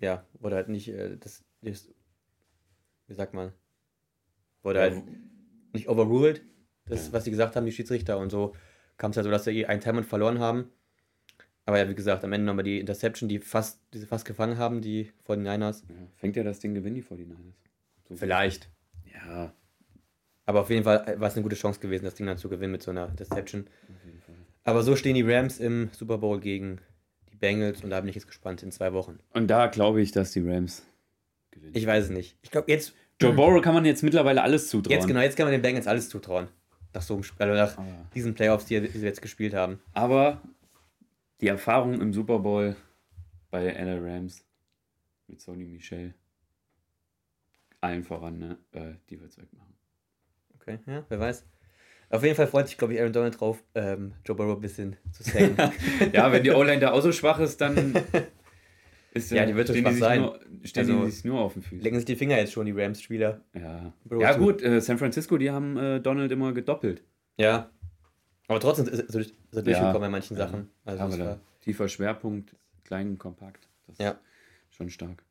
ja, 0.00 0.24
wurde 0.40 0.56
halt 0.56 0.68
nicht, 0.68 0.88
äh, 0.88 1.16
das, 1.16 1.44
das, 1.62 1.88
wie 3.06 3.14
sagt 3.14 3.34
man, 3.34 3.52
wurde 4.62 4.80
halt 4.80 5.02
nicht 5.72 5.88
overruled, 5.88 6.42
das, 6.86 7.06
Ja. 7.08 7.12
was 7.12 7.24
sie 7.24 7.30
gesagt 7.30 7.56
haben, 7.56 7.66
die 7.66 7.72
Schiedsrichter. 7.72 8.18
Und 8.18 8.30
so 8.30 8.54
kam 8.96 9.10
es 9.10 9.16
halt 9.16 9.24
so, 9.24 9.30
dass 9.30 9.44
sie 9.44 9.66
einen 9.66 9.80
Timeout 9.80 10.02
verloren 10.04 10.38
haben. 10.38 10.70
Aber 11.66 11.78
ja, 11.78 11.88
wie 11.88 11.94
gesagt, 11.94 12.24
am 12.24 12.32
Ende 12.32 12.46
nochmal 12.46 12.64
die 12.64 12.78
Interception, 12.78 13.28
die 13.28 13.38
fast, 13.38 13.80
die 13.94 13.98
sie 13.98 14.06
fast 14.06 14.26
gefangen 14.26 14.58
haben, 14.58 14.80
die 14.82 15.10
von 15.22 15.38
den 15.42 15.50
Niners. 15.50 15.82
Ja. 15.88 15.94
Fängt 16.16 16.36
ja 16.36 16.42
das 16.42 16.58
Ding 16.60 16.74
gewinnen, 16.74 16.94
die 16.96 17.02
49ers. 17.02 17.54
So 18.08 18.16
Vielleicht. 18.16 18.68
Ja, 19.12 19.54
Aber 20.44 20.60
auf 20.60 20.68
jeden 20.68 20.84
Fall 20.84 21.18
war 21.18 21.28
es 21.28 21.34
eine 21.34 21.42
gute 21.42 21.56
Chance 21.56 21.80
gewesen, 21.80 22.04
das 22.04 22.16
Ding 22.16 22.26
dann 22.26 22.36
zu 22.36 22.50
gewinnen 22.50 22.72
mit 22.72 22.82
so 22.82 22.90
einer 22.90 23.08
Interception. 23.08 23.66
auf 23.66 24.04
jeden 24.04 24.20
Fall. 24.20 24.34
Aber 24.64 24.82
so 24.82 24.94
stehen 24.96 25.14
die 25.14 25.22
Rams 25.22 25.58
im 25.58 25.88
Super 25.92 26.18
Bowl 26.18 26.38
gegen 26.40 26.80
Bengals 27.44 27.82
und 27.84 27.90
da 27.90 28.00
bin 28.00 28.08
ich 28.08 28.14
jetzt 28.14 28.26
gespannt 28.26 28.62
in 28.62 28.72
zwei 28.72 28.92
Wochen. 28.94 29.18
Und 29.34 29.48
da 29.48 29.66
glaube 29.66 30.00
ich, 30.00 30.12
dass 30.12 30.32
die 30.32 30.40
Rams 30.40 30.82
gewinnen. 31.50 31.72
Ich 31.76 31.86
weiß 31.86 32.04
es 32.04 32.10
nicht. 32.10 32.36
Ich 32.42 32.50
glaube, 32.50 32.70
jetzt, 32.70 32.94
Joe 33.20 33.32
Burrow 33.34 33.60
kann 33.62 33.74
man 33.74 33.84
jetzt 33.84 34.02
mittlerweile 34.02 34.42
alles 34.42 34.68
zutrauen. 34.68 34.92
jetzt 34.98 35.06
genau, 35.06 35.20
jetzt 35.20 35.36
kann 35.36 35.44
man 35.46 35.52
den 35.52 35.62
Bengals 35.62 35.86
alles 35.86 36.08
zutrauen. 36.08 36.48
Nach 36.94 37.02
so 37.02 37.14
einem 37.14 37.22
Sp- 37.26 37.36
also 37.42 37.54
nach 37.54 37.76
Aber, 37.76 38.06
diesen 38.14 38.34
Playoffs, 38.34 38.64
die, 38.66 38.86
sie 38.86 39.04
jetzt 39.04 39.20
gespielt 39.20 39.52
haben. 39.54 39.80
aber 39.92 40.40
die 41.40 41.48
Erfahrung 41.48 42.00
im 42.00 42.12
Super 42.14 42.38
Bowl 42.38 42.76
bei 43.50 43.70
LA 43.72 43.98
Rams 44.00 44.44
mit 45.26 45.40
Sony 45.40 45.64
Michel, 45.64 46.14
allen 47.80 48.04
voran, 48.04 48.38
ne? 48.38 48.58
Äh, 48.72 48.94
die 49.10 49.20
wird 49.20 49.30
es 49.32 49.38
wegmachen. 49.38 49.74
Okay, 50.60 50.78
ja, 50.86 51.04
wer 51.08 51.20
weiß. 51.20 51.44
Auf 52.14 52.22
jeden 52.22 52.36
Fall 52.36 52.46
freut 52.46 52.68
sich, 52.68 52.78
glaube 52.78 52.94
ich, 52.94 53.00
Aaron 53.00 53.12
Donald 53.12 53.40
drauf, 53.40 53.64
ähm, 53.74 54.12
Joe 54.24 54.36
Burrow 54.36 54.56
ein 54.56 54.60
bisschen 54.60 54.96
zu 55.10 55.24
sacken. 55.24 55.56
ja, 56.12 56.30
wenn 56.30 56.44
die 56.44 56.52
O-Line 56.52 56.78
da 56.78 56.92
auch 56.92 57.00
so 57.00 57.10
schwach 57.10 57.40
ist, 57.40 57.60
dann 57.60 57.92
ist 59.12 59.32
Ja, 59.32 59.44
die 59.44 59.56
wird 59.56 59.66
so 59.66 59.72
stehen 59.72 59.82
schwach 59.82 59.90
sich 59.90 60.00
sein. 60.00 60.20
Nur, 60.20 60.40
stehen 60.62 60.80
Also, 60.82 61.04
die 61.06 61.10
sich 61.10 61.24
nur 61.24 61.40
auf 61.40 61.54
den 61.54 61.62
Füßen. 61.62 61.80
Lecken 61.80 61.96
sich 61.96 62.04
die 62.04 62.14
Finger 62.14 62.36
jetzt 62.36 62.52
schon, 62.52 62.66
die 62.66 62.72
Rams-Spieler. 62.72 63.40
Ja, 63.54 63.92
Burrow 64.04 64.22
ja 64.22 64.36
gut, 64.36 64.62
äh, 64.62 64.80
San 64.80 64.96
Francisco, 64.98 65.36
die 65.38 65.50
haben 65.50 65.76
äh, 65.76 66.00
Donald 66.00 66.30
immer 66.30 66.52
gedoppelt. 66.52 67.02
Ja. 67.36 67.68
Aber 68.46 68.60
trotzdem 68.60 68.86
ist 68.86 69.12
er 69.12 69.20
ist 69.20 69.34
er 69.52 69.62
durchgekommen 69.62 70.00
bei 70.00 70.08
manchen 70.08 70.36
ja. 70.36 70.46
Sachen. 70.46 70.70
Also 70.84 71.02
Aber 71.02 71.18
war, 71.18 71.40
tiefer 71.62 71.88
Schwerpunkt, 71.88 72.54
klein 72.84 73.08
und 73.08 73.18
kompakt. 73.18 73.68
Das 73.88 73.98
Ja. 73.98 74.10
ist 74.70 74.76
schon 74.76 74.88
stark. 74.88 75.24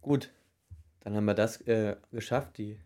Gut, 0.00 0.30
dann 1.00 1.16
haben 1.16 1.24
wir 1.24 1.34
das 1.34 1.60
äh, 1.62 1.96
geschafft, 2.12 2.58
die 2.58 2.78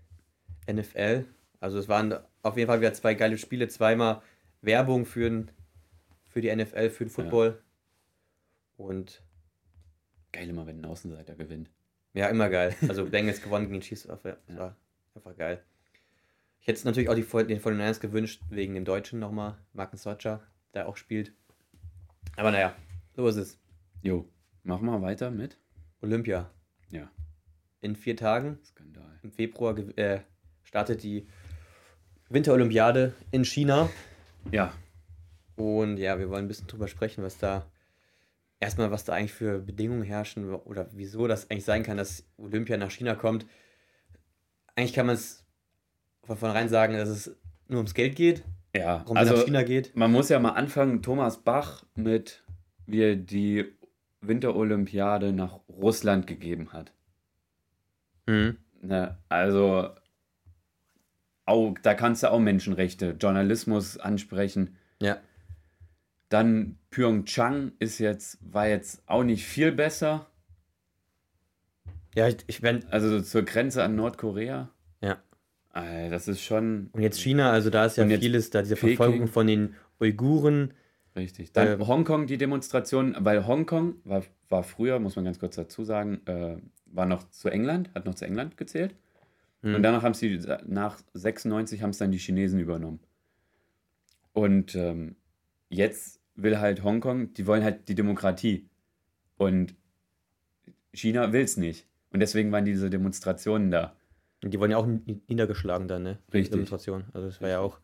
NFL. 0.67 1.27
Also 1.61 1.79
es 1.79 1.89
waren 1.89 2.15
auf 2.43 2.57
jeden 2.57 2.69
Fall 2.69 2.81
wieder 2.81 2.93
zwei 2.93 3.15
geile 3.15 3.39
Spiele, 3.39 3.69
zweimal 3.69 4.23
Werbung 4.63 5.07
für, 5.07 5.29
den- 5.29 5.51
für 6.29 6.41
die 6.41 6.55
NFL, 6.55 6.91
für 6.91 7.05
den 7.05 7.11
Football. 7.11 7.63
Und 8.77 9.23
Geil 10.33 10.49
immer, 10.51 10.67
wenn 10.67 10.81
ein 10.81 10.85
Außenseiter 10.85 11.35
gewinnt. 11.35 11.71
ja, 12.13 12.29
immer 12.29 12.51
geil. 12.51 12.75
Also 12.89 13.07
Bengals 13.07 13.43
gewonnen 13.43 13.69
gegen 13.69 13.81
Chiefs, 13.81 14.03
das 14.03 14.23
war, 14.25 14.37
das 14.47 14.57
war 14.59 14.77
einfach 15.15 15.37
geil. 15.37 15.63
Ich 16.61 16.67
hätte 16.67 16.79
es 16.79 16.85
natürlich 16.85 17.09
auch 17.09 17.15
die, 17.15 17.23
den 17.47 17.61
49ers 17.61 18.01
gewünscht, 18.01 18.43
wegen 18.51 18.75
dem 18.75 18.85
Deutschen 18.85 19.19
nochmal, 19.19 19.57
Marken 19.73 19.97
Socha, 19.97 20.43
der 20.75 20.89
auch 20.89 20.97
spielt. 20.97 21.33
Aber 22.37 22.51
naja, 22.51 22.75
so 23.15 23.27
ist 23.29 23.37
es. 23.37 23.59
Jo, 24.03 24.29
machen 24.63 24.85
wir 24.87 25.01
weiter 25.01 25.31
mit. 25.31 25.59
Olympia. 26.03 26.51
Ja. 26.91 27.11
In 27.81 27.97
vier 27.97 28.17
Tagen 28.17 28.59
Skandal. 28.65 29.19
Im 29.23 29.31
Februar 29.33 29.79
äh, 29.97 30.21
startet 30.65 31.03
die 31.03 31.29
Winterolympiade 32.29 33.15
in 33.31 33.45
China. 33.45 33.89
Ja, 34.51 34.73
Und 35.57 35.97
ja, 35.99 36.19
wir 36.19 36.29
wollen 36.31 36.45
ein 36.45 36.49
bisschen 36.49 36.67
drüber 36.67 36.89
sprechen, 36.89 37.25
was 37.25 37.39
da 37.39 37.67
erstmal, 38.61 38.91
was 38.91 39.05
da 39.05 39.15
eigentlich 39.15 39.33
für 39.33 39.59
Bedingungen 39.59 40.03
herrschen 40.03 40.55
oder 40.55 40.89
wieso 40.93 41.27
das 41.27 41.51
eigentlich 41.51 41.65
sein 41.65 41.83
kann, 41.83 41.97
dass 41.97 42.25
Olympia 42.37 42.77
nach 42.77 42.91
China 42.91 43.15
kommt. 43.15 43.47
Eigentlich 44.75 44.93
kann 44.93 45.07
man 45.07 45.15
es 45.17 45.45
von 46.23 46.37
vornherein 46.37 46.69
sagen, 46.69 46.97
dass 46.97 47.09
es 47.09 47.37
nur 47.69 47.79
ums 47.79 47.95
Geld 47.95 48.17
geht, 48.17 48.45
ja. 48.75 49.01
warum 49.01 49.17
es 49.17 49.21
Also 49.23 49.37
nach 49.37 49.45
China 49.45 49.63
geht. 49.63 49.97
man 49.97 50.13
muss 50.13 50.29
ja 50.29 50.39
mal 50.39 50.51
anfangen, 50.51 51.03
Thomas 51.03 51.39
Bach 51.39 51.85
mit, 51.95 52.43
wie 52.87 53.01
er 53.03 53.17
die 53.17 53.73
Winterolympiade 54.21 55.33
nach 55.33 55.61
Russland 55.69 56.27
gegeben 56.27 56.73
hat. 56.73 56.93
Mhm. 58.27 58.59
Ne, 58.83 59.19
also, 59.29 59.91
auch, 61.47 61.75
da 61.83 61.95
kannst 61.95 62.23
du 62.23 62.31
auch 62.31 62.41
Menschenrechte, 62.41 63.17
Journalismus 63.19 63.99
ansprechen. 63.99 64.77
Ja. 65.01 65.19
Dann 66.29 66.77
Pyeongchang 66.91 67.73
ist 67.79 67.99
jetzt, 67.99 68.39
war 68.43 68.69
jetzt 68.69 69.03
auch 69.07 69.23
nicht 69.23 69.47
viel 69.47 69.73
besser. 69.73 70.27
Ja, 72.17 72.29
ich, 72.29 72.39
ich 72.47 72.63
wenn, 72.63 72.85
Also 72.91 73.09
so 73.11 73.21
zur 73.23 73.43
Grenze 73.43 73.85
an 73.85 73.95
Nordkorea. 73.95 74.71
Ja. 75.01 75.19
Äh, 75.73 76.11
das 76.11 76.27
ist 76.27 76.43
schon 76.43 76.91
und 76.93 77.03
jetzt 77.03 77.21
China, 77.21 77.53
also 77.53 77.71
da 77.71 77.85
ist 77.87 77.97
ja 77.97 78.07
vieles, 78.07 78.51
da 78.51 78.63
diese 78.63 78.75
Peking. 78.75 78.97
Verfolgung 78.97 79.29
von 79.29 79.47
den 79.47 79.75
Uiguren. 80.01 80.75
richtig. 81.15 81.53
Dann 81.53 81.81
Ähm. 81.81 81.87
Hongkong 81.87 82.27
die 82.27 82.39
Demonstration, 82.39 83.15
weil 83.21 83.47
Hongkong 83.47 83.95
war, 84.05 84.25
war 84.49 84.65
früher, 84.65 84.99
muss 84.99 85.15
man 85.15 85.25
ganz 85.25 85.39
kurz 85.39 85.55
dazu 85.55 85.85
sagen, 85.85 86.23
äh, 86.27 86.57
war 86.87 87.07
noch 87.07 87.31
zu 87.31 87.51
England, 87.51 87.91
hat 87.95 88.07
noch 88.07 88.15
zu 88.15 88.25
England 88.25 88.57
gezählt. 88.57 88.95
Und 89.63 89.83
danach 89.83 90.03
haben 90.05 90.15
sie, 90.15 90.41
nach 90.67 91.01
96 91.15 91.83
haben 91.83 91.91
es 91.91 91.99
dann 91.99 92.13
die 92.13 92.19
Chinesen 92.19 92.61
übernommen. 92.61 93.01
Und 94.33 94.75
ähm, 94.75 95.17
jetzt 95.71 96.21
will 96.35 96.59
halt 96.59 96.85
Hongkong, 96.85 97.33
die 97.33 97.47
wollen 97.47 97.65
halt 97.65 97.89
die 97.89 97.95
Demokratie. 97.95 98.69
Und 99.39 99.75
China 100.93 101.33
will 101.33 101.43
es 101.43 101.57
nicht. 101.57 101.87
Und 102.11 102.21
deswegen 102.21 102.53
waren 102.53 102.65
diese 102.65 102.91
Demonstrationen 102.91 103.71
da. 103.71 103.97
Und 104.45 104.53
die 104.55 104.61
wurden 104.61 104.71
ja 104.73 104.77
auch 104.77 104.87
ni- 104.87 105.21
niedergeschlagen 105.29 105.89
dann, 105.89 106.03
ne? 106.03 106.19
Die 106.29 106.37
Richtig. 106.39 106.53
Demonstration. 106.53 107.05
Also 107.13 107.27
es 107.29 107.41
war 107.41 107.49
ja 107.49 107.59
auch 107.61 107.81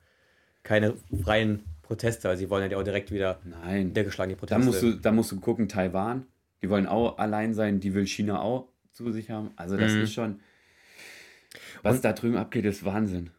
keine 0.63 0.95
freien 1.23 1.65
Proteste, 1.83 2.29
also 2.29 2.39
sie 2.39 2.49
wollen 2.51 2.71
ja 2.71 2.79
auch 2.79 2.85
direkt 2.85 3.11
wieder 3.11 3.41
Nein. 3.45 3.89
niedergeschlagen, 3.89 4.31
die 4.31 4.37
Da 4.37 4.39
Proteste. 4.59 4.65
musst, 4.67 4.83
du, 4.83 4.93
da 5.01 5.11
musst 5.13 5.33
du 5.33 5.41
gucken, 5.41 5.69
Taiwan, 5.69 6.27
die 6.63 6.71
wollen 6.71 6.87
auch 6.87 7.19
allein 7.19 7.53
sein, 7.55 7.81
die 7.81 7.93
will 7.95 8.07
China 8.07 8.41
auch 8.41 8.69
zu 8.93 9.11
sich 9.11 9.31
haben. 9.31 9.51
Also 9.57 9.77
das 9.77 9.95
Mhm. 9.95 10.03
ist 10.03 10.13
schon, 10.15 10.41
was 11.83 11.97
Und- 11.97 12.05
da 12.05 12.13
drüben 12.13 12.37
abgeht, 12.37 12.65
ist 12.65 12.85
Wahnsinn. 12.85 13.31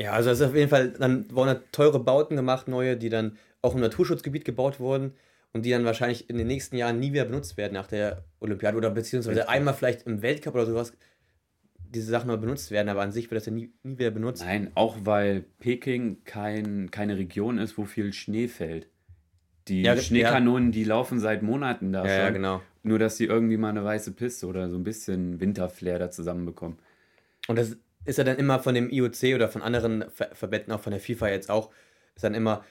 Ja, 0.00 0.12
also 0.12 0.30
es 0.30 0.40
ist 0.40 0.46
auf 0.48 0.54
jeden 0.56 0.68
Fall, 0.70 0.90
dann 0.92 1.30
wurden 1.30 1.48
da 1.54 1.60
teure 1.70 2.00
Bauten 2.00 2.34
gemacht, 2.36 2.66
neue, 2.66 2.96
die 2.96 3.08
dann 3.08 3.36
auch 3.60 3.74
im 3.74 3.80
Naturschutzgebiet 3.80 4.44
gebaut 4.44 4.80
wurden 4.80 5.12
und 5.52 5.64
die 5.64 5.70
dann 5.70 5.84
wahrscheinlich 5.84 6.28
in 6.28 6.38
den 6.38 6.46
nächsten 6.48 6.76
Jahren 6.76 6.98
nie 6.98 7.12
wieder 7.12 7.24
benutzt 7.24 7.56
werden 7.56 7.74
nach 7.74 7.86
der 7.86 8.24
Olympiade 8.40 8.76
oder 8.76 8.90
beziehungsweise 8.90 9.48
einmal 9.48 9.74
vielleicht 9.74 10.06
im 10.06 10.22
Weltcup 10.22 10.54
oder 10.54 10.66
sowas 10.66 10.92
diese 11.94 12.10
Sachen 12.10 12.28
mal 12.28 12.38
benutzt 12.38 12.70
werden, 12.70 12.88
aber 12.88 13.02
an 13.02 13.12
sich 13.12 13.30
wird 13.30 13.36
das 13.36 13.46
ja 13.46 13.52
nie, 13.52 13.70
nie 13.82 13.98
wieder 13.98 14.10
benutzt. 14.10 14.42
Nein, 14.42 14.70
auch 14.74 14.96
weil 15.04 15.44
Peking 15.60 16.24
kein, 16.24 16.90
keine 16.90 17.18
Region 17.18 17.58
ist, 17.58 17.76
wo 17.76 17.84
viel 17.84 18.12
Schnee 18.14 18.48
fällt. 18.48 18.88
Die 19.68 19.82
Ja, 19.82 19.96
Schneekanonen, 19.96 20.72
die 20.72 20.84
laufen 20.84 21.20
seit 21.20 21.42
Monaten 21.42 21.92
da 21.92 22.04
Ja, 22.06 22.10
ja, 22.12 22.24
schon. 22.24 22.34
genau. 22.34 22.62
Nur, 22.82 22.98
dass 22.98 23.18
sie 23.18 23.26
irgendwie 23.26 23.58
mal 23.58 23.68
eine 23.68 23.84
weiße 23.84 24.12
Piste 24.12 24.46
oder 24.46 24.68
so 24.70 24.76
ein 24.76 24.84
bisschen 24.84 25.38
Winterflair 25.38 25.98
da 25.98 26.10
zusammenbekommen. 26.10 26.78
Und 27.48 27.56
das 27.58 27.76
ist 28.04 28.18
ja 28.18 28.24
dann 28.24 28.36
immer 28.38 28.58
von 28.60 28.74
dem 28.74 28.90
IOC 28.90 29.34
oder 29.34 29.48
von 29.48 29.62
anderen 29.62 30.04
Ver 30.10 30.30
Verbänden, 30.34 30.72
auch 30.72 30.80
von 30.80 30.90
der 30.92 31.00
FIFA 31.00 31.28
jetzt 31.28 31.50
auch, 31.50 31.70
ist 32.14 32.24
dann 32.24 32.34
immer 32.34 32.64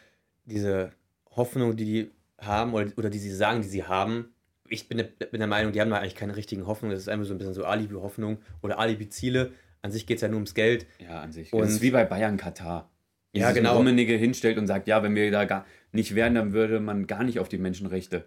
diese 0.45 0.91
Hoffnung, 1.35 1.75
die 1.75 1.85
die 1.85 2.11
haben 2.39 2.73
oder, 2.73 2.91
oder 2.97 3.09
die 3.09 3.19
sie 3.19 3.33
sagen, 3.33 3.61
die 3.61 3.67
sie 3.67 3.83
haben. 3.83 4.33
Ich 4.67 4.87
bin 4.89 4.97
der, 4.97 5.03
bin 5.05 5.39
der 5.39 5.47
Meinung, 5.47 5.71
die 5.73 5.81
haben 5.81 5.89
da 5.89 5.97
eigentlich 5.97 6.15
keine 6.15 6.35
richtigen 6.35 6.65
Hoffnungen. 6.67 6.93
Das 6.93 7.01
ist 7.03 7.09
einfach 7.09 7.25
so 7.27 7.33
ein 7.33 7.37
bisschen 7.37 7.53
so 7.53 7.65
Alibi-Hoffnung 7.65 8.39
oder 8.61 8.79
Alibi-Ziele. 8.79 9.51
An 9.81 9.91
sich 9.91 10.05
geht 10.05 10.17
es 10.17 10.21
ja 10.21 10.27
nur 10.27 10.35
ums 10.37 10.53
Geld. 10.53 10.85
Ja, 10.99 11.21
an 11.21 11.31
sich. 11.31 11.51
Und- 11.53 11.61
das 11.61 11.71
ist 11.71 11.81
wie 11.81 11.91
bei 11.91 12.05
Bayern 12.05 12.37
Katar. 12.37 12.89
Ja, 13.33 13.47
Dieses 13.47 13.55
genau. 13.55 13.77
Rummenigge 13.77 14.13
hinstellt 14.15 14.57
und 14.57 14.67
sagt, 14.67 14.87
ja, 14.87 15.03
wenn 15.03 15.15
wir 15.15 15.31
da 15.31 15.45
gar 15.45 15.65
nicht 15.93 16.15
wären, 16.15 16.35
dann 16.35 16.51
würde 16.53 16.79
man 16.81 17.07
gar 17.07 17.23
nicht 17.23 17.39
auf 17.39 17.47
die 17.47 17.57
Menschenrechte 17.57 18.25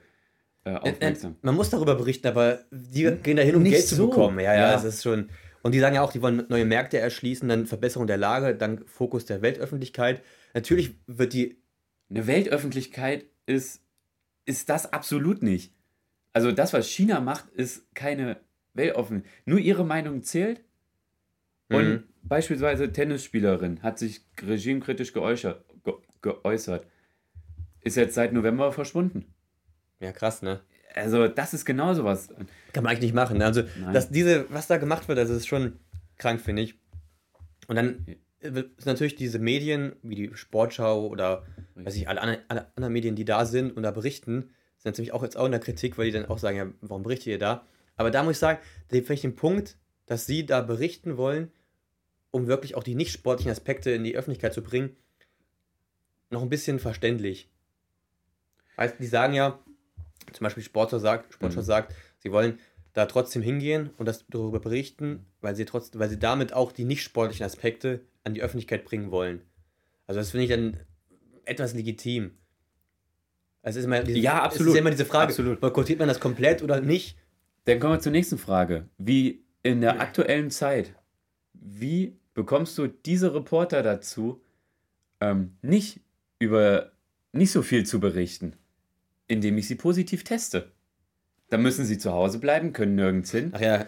äh, 0.64 0.70
Äh, 0.70 0.76
aufmerksam. 0.76 1.36
Man 1.42 1.54
muss 1.54 1.68
darüber 1.70 1.94
berichten, 1.94 2.26
aber 2.28 2.60
die 2.70 3.10
gehen 3.22 3.36
da 3.36 3.42
hin, 3.42 3.54
um 3.54 3.62
Nicht 3.62 3.72
Geld 3.72 3.86
zu 3.86 3.96
so. 3.96 4.08
bekommen. 4.08 4.38
Ja, 4.40 4.54
ja, 4.54 4.60
Ja. 4.60 4.72
das 4.72 4.84
ist 4.84 5.02
schon. 5.02 5.28
Und 5.64 5.72
die 5.72 5.80
sagen 5.80 5.94
ja 5.94 6.02
auch, 6.02 6.12
die 6.12 6.20
wollen 6.20 6.44
neue 6.50 6.66
Märkte 6.66 6.98
erschließen, 6.98 7.48
dann 7.48 7.64
Verbesserung 7.66 8.06
der 8.06 8.18
Lage, 8.18 8.54
dann 8.54 8.86
Fokus 8.86 9.24
der 9.24 9.40
Weltöffentlichkeit. 9.40 10.22
Natürlich 10.52 10.94
wird 11.06 11.32
die 11.32 11.56
Eine 12.10 12.26
Weltöffentlichkeit 12.26 13.24
ist, 13.46 13.82
ist 14.44 14.68
das 14.68 14.92
absolut 14.92 15.42
nicht. 15.42 15.72
Also 16.34 16.52
das, 16.52 16.74
was 16.74 16.86
China 16.86 17.20
macht, 17.20 17.48
ist 17.50 17.92
keine 17.94 18.36
Weltoffentlichkeit. 18.74 19.32
Nur 19.46 19.58
ihre 19.58 19.84
Meinung 19.86 20.22
zählt. 20.22 20.60
Und 21.70 21.88
Mhm. 21.88 22.02
beispielsweise 22.24 22.92
Tennisspielerin 22.92 23.82
hat 23.82 23.98
sich 23.98 24.20
regimekritisch 24.42 25.14
geäußert, 25.14 25.64
ge, 25.82 25.94
geäußert. 26.20 26.86
Ist 27.80 27.96
jetzt 27.96 28.14
seit 28.14 28.34
November 28.34 28.70
verschwunden. 28.70 29.32
Ja, 29.98 30.12
krass, 30.12 30.42
ne? 30.42 30.60
Also 30.94 31.28
das 31.28 31.54
ist 31.54 31.64
genau 31.64 31.92
sowas. 31.94 32.28
Kann 32.72 32.84
man 32.84 32.90
eigentlich 32.92 33.00
nicht 33.00 33.14
machen. 33.14 33.38
Ne? 33.38 33.44
Also, 33.44 33.62
Nein. 33.80 33.92
dass 33.92 34.10
diese, 34.10 34.46
was 34.50 34.66
da 34.68 34.76
gemacht 34.78 35.08
wird, 35.08 35.18
das 35.18 35.28
ist 35.30 35.46
schon 35.46 35.78
krank, 36.18 36.40
finde 36.40 36.62
ich. 36.62 36.78
Und 37.66 37.76
dann 37.76 38.06
sind 38.40 38.86
natürlich 38.86 39.16
diese 39.16 39.38
Medien, 39.38 39.96
wie 40.02 40.14
die 40.14 40.30
Sportschau 40.34 41.06
oder 41.08 41.46
weiß 41.74 41.96
ich, 41.96 42.08
alle, 42.08 42.20
anderen- 42.20 42.42
alle 42.48 42.66
anderen 42.76 42.92
Medien, 42.92 43.16
die 43.16 43.24
da 43.24 43.44
sind 43.46 43.76
und 43.76 43.82
da 43.82 43.90
berichten, 43.90 44.50
sind 44.76 44.92
natürlich 44.92 45.12
auch 45.12 45.22
jetzt 45.22 45.36
auch 45.36 45.46
in 45.46 45.50
der 45.52 45.60
Kritik, 45.60 45.96
weil 45.98 46.06
die 46.06 46.12
dann 46.12 46.26
auch 46.26 46.38
sagen, 46.38 46.56
ja, 46.56 46.66
warum 46.82 47.02
berichtet 47.02 47.26
ihr 47.28 47.38
da? 47.38 47.66
Aber 47.96 48.10
da 48.10 48.22
muss 48.22 48.32
ich 48.32 48.38
sagen, 48.38 48.58
da 48.88 48.96
finde 48.96 49.14
ich 49.14 49.20
den 49.22 49.34
Punkt, 49.34 49.78
dass 50.06 50.26
sie 50.26 50.44
da 50.46 50.60
berichten 50.60 51.16
wollen, 51.16 51.50
um 52.30 52.46
wirklich 52.46 52.74
auch 52.74 52.82
die 52.82 52.94
nicht 52.94 53.12
sportlichen 53.12 53.50
Aspekte 53.50 53.90
in 53.92 54.04
die 54.04 54.16
Öffentlichkeit 54.16 54.52
zu 54.52 54.62
bringen, 54.62 54.94
noch 56.30 56.42
ein 56.42 56.48
bisschen 56.50 56.78
verständlich. 56.78 57.48
Weißt, 58.76 58.96
die 58.98 59.06
sagen 59.06 59.34
ja, 59.34 59.58
zum 60.32 60.44
Beispiel 60.44 60.62
Sportschau 60.62 60.98
sagt, 60.98 61.32
Sportschau 61.34 61.60
Mhm. 61.60 61.64
sagt, 61.64 61.94
sie 62.18 62.32
wollen 62.32 62.58
da 62.92 63.06
trotzdem 63.06 63.42
hingehen 63.42 63.90
und 63.98 64.06
das 64.06 64.24
darüber 64.28 64.60
berichten, 64.60 65.26
weil 65.40 65.56
sie 65.56 65.64
trotzdem, 65.64 66.00
weil 66.00 66.08
sie 66.08 66.18
damit 66.18 66.52
auch 66.52 66.72
die 66.72 66.84
nicht 66.84 67.02
sportlichen 67.02 67.44
Aspekte 67.44 68.00
an 68.22 68.34
die 68.34 68.42
Öffentlichkeit 68.42 68.84
bringen 68.84 69.10
wollen. 69.10 69.42
Also 70.06 70.20
das 70.20 70.30
finde 70.30 70.44
ich 70.44 70.50
dann 70.50 70.78
etwas 71.44 71.74
legitim. 71.74 72.32
Also 73.62 73.78
es 73.78 73.84
ist 73.84 73.86
immer 73.86 74.02
diese, 74.02 74.18
Ja, 74.18 74.38
Es 74.38 74.44
absolut. 74.44 74.68
ist 74.68 74.74
ja 74.74 74.80
immer 74.80 74.90
diese 74.90 75.04
Frage, 75.06 75.28
Absolut. 75.30 75.60
boykottiert 75.60 75.98
man 75.98 76.08
das 76.08 76.20
komplett 76.20 76.62
oder 76.62 76.80
nicht? 76.80 77.16
Dann 77.64 77.80
kommen 77.80 77.94
wir 77.94 78.00
zur 78.00 78.12
nächsten 78.12 78.38
Frage. 78.38 78.88
Wie 78.98 79.42
in 79.62 79.80
der 79.80 80.00
aktuellen 80.00 80.50
Zeit, 80.50 80.94
wie 81.54 82.16
bekommst 82.34 82.76
du 82.76 82.86
diese 82.88 83.34
Reporter 83.34 83.82
dazu, 83.82 84.42
ähm, 85.20 85.56
nicht 85.62 86.00
über 86.38 86.92
nicht 87.32 87.50
so 87.52 87.62
viel 87.62 87.86
zu 87.86 87.98
berichten, 88.00 88.54
indem 89.28 89.58
ich 89.58 89.68
sie 89.68 89.74
positiv 89.76 90.24
teste? 90.24 90.72
Dann 91.50 91.62
müssen 91.62 91.84
sie 91.84 91.98
zu 91.98 92.12
Hause 92.12 92.38
bleiben, 92.38 92.72
können 92.72 92.94
nirgends 92.94 93.30
hin. 93.30 93.50
Ach 93.54 93.60
ja, 93.60 93.86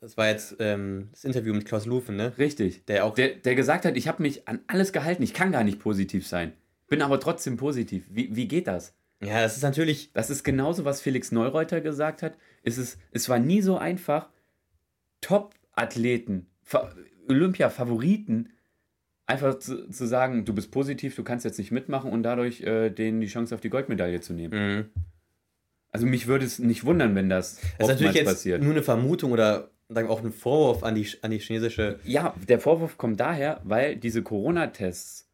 das 0.00 0.16
war 0.16 0.28
jetzt 0.28 0.56
ähm, 0.58 1.08
das 1.12 1.24
Interview 1.24 1.54
mit 1.54 1.64
Klaus 1.64 1.86
Lufen, 1.86 2.16
ne? 2.16 2.36
Richtig. 2.38 2.84
Der 2.86 3.04
auch 3.04 3.14
Der, 3.14 3.28
der 3.36 3.54
gesagt 3.54 3.84
hat, 3.84 3.96
ich 3.96 4.08
habe 4.08 4.22
mich 4.22 4.46
an 4.46 4.60
alles 4.66 4.92
gehalten, 4.92 5.22
ich 5.22 5.32
kann 5.34 5.52
gar 5.52 5.64
nicht 5.64 5.78
positiv 5.78 6.26
sein. 6.26 6.52
Bin 6.88 7.02
aber 7.02 7.18
trotzdem 7.18 7.56
positiv. 7.56 8.04
Wie, 8.10 8.34
wie 8.36 8.46
geht 8.46 8.66
das? 8.66 8.94
Ja, 9.22 9.40
das 9.40 9.56
ist 9.56 9.62
natürlich. 9.62 10.12
Das 10.12 10.28
ist 10.28 10.44
genauso, 10.44 10.84
was 10.84 11.00
Felix 11.00 11.32
Neureuter 11.32 11.80
gesagt 11.80 12.22
hat. 12.22 12.36
Es, 12.62 12.78
ist, 12.78 12.98
es 13.12 13.28
war 13.28 13.38
nie 13.38 13.62
so 13.62 13.78
einfach, 13.78 14.28
Top-Athleten, 15.20 16.46
Fa- 16.62 16.94
Olympia-Favoriten, 17.28 18.50
einfach 19.26 19.58
zu, 19.58 19.88
zu 19.90 20.06
sagen, 20.06 20.44
du 20.44 20.54
bist 20.54 20.70
positiv, 20.70 21.14
du 21.16 21.24
kannst 21.24 21.44
jetzt 21.44 21.58
nicht 21.58 21.72
mitmachen 21.72 22.10
und 22.10 22.22
dadurch 22.22 22.62
äh, 22.62 22.90
denen 22.90 23.20
die 23.20 23.26
Chance 23.26 23.54
auf 23.54 23.60
die 23.60 23.70
Goldmedaille 23.70 24.20
zu 24.20 24.32
nehmen. 24.32 24.76
Mhm. 24.76 24.84
Also 25.90 26.06
mich 26.06 26.26
würde 26.26 26.44
es 26.44 26.58
nicht 26.58 26.84
wundern, 26.84 27.14
wenn 27.14 27.28
das, 27.28 27.60
Das 27.78 27.88
ist 27.88 27.94
natürlich 27.94 28.14
jetzt 28.14 28.26
passiert. 28.26 28.62
nur 28.62 28.72
eine 28.72 28.82
Vermutung 28.82 29.32
oder 29.32 29.70
sagen 29.88 30.08
auch 30.08 30.22
ein 30.22 30.32
Vorwurf 30.32 30.82
an 30.82 30.94
die, 30.94 31.08
an 31.22 31.30
die 31.30 31.38
chinesische. 31.38 32.00
Ja, 32.04 32.34
der 32.48 32.58
Vorwurf 32.60 32.98
kommt 32.98 33.18
daher, 33.20 33.60
weil 33.64 33.96
diese 33.96 34.22
Corona-Tests, 34.22 35.28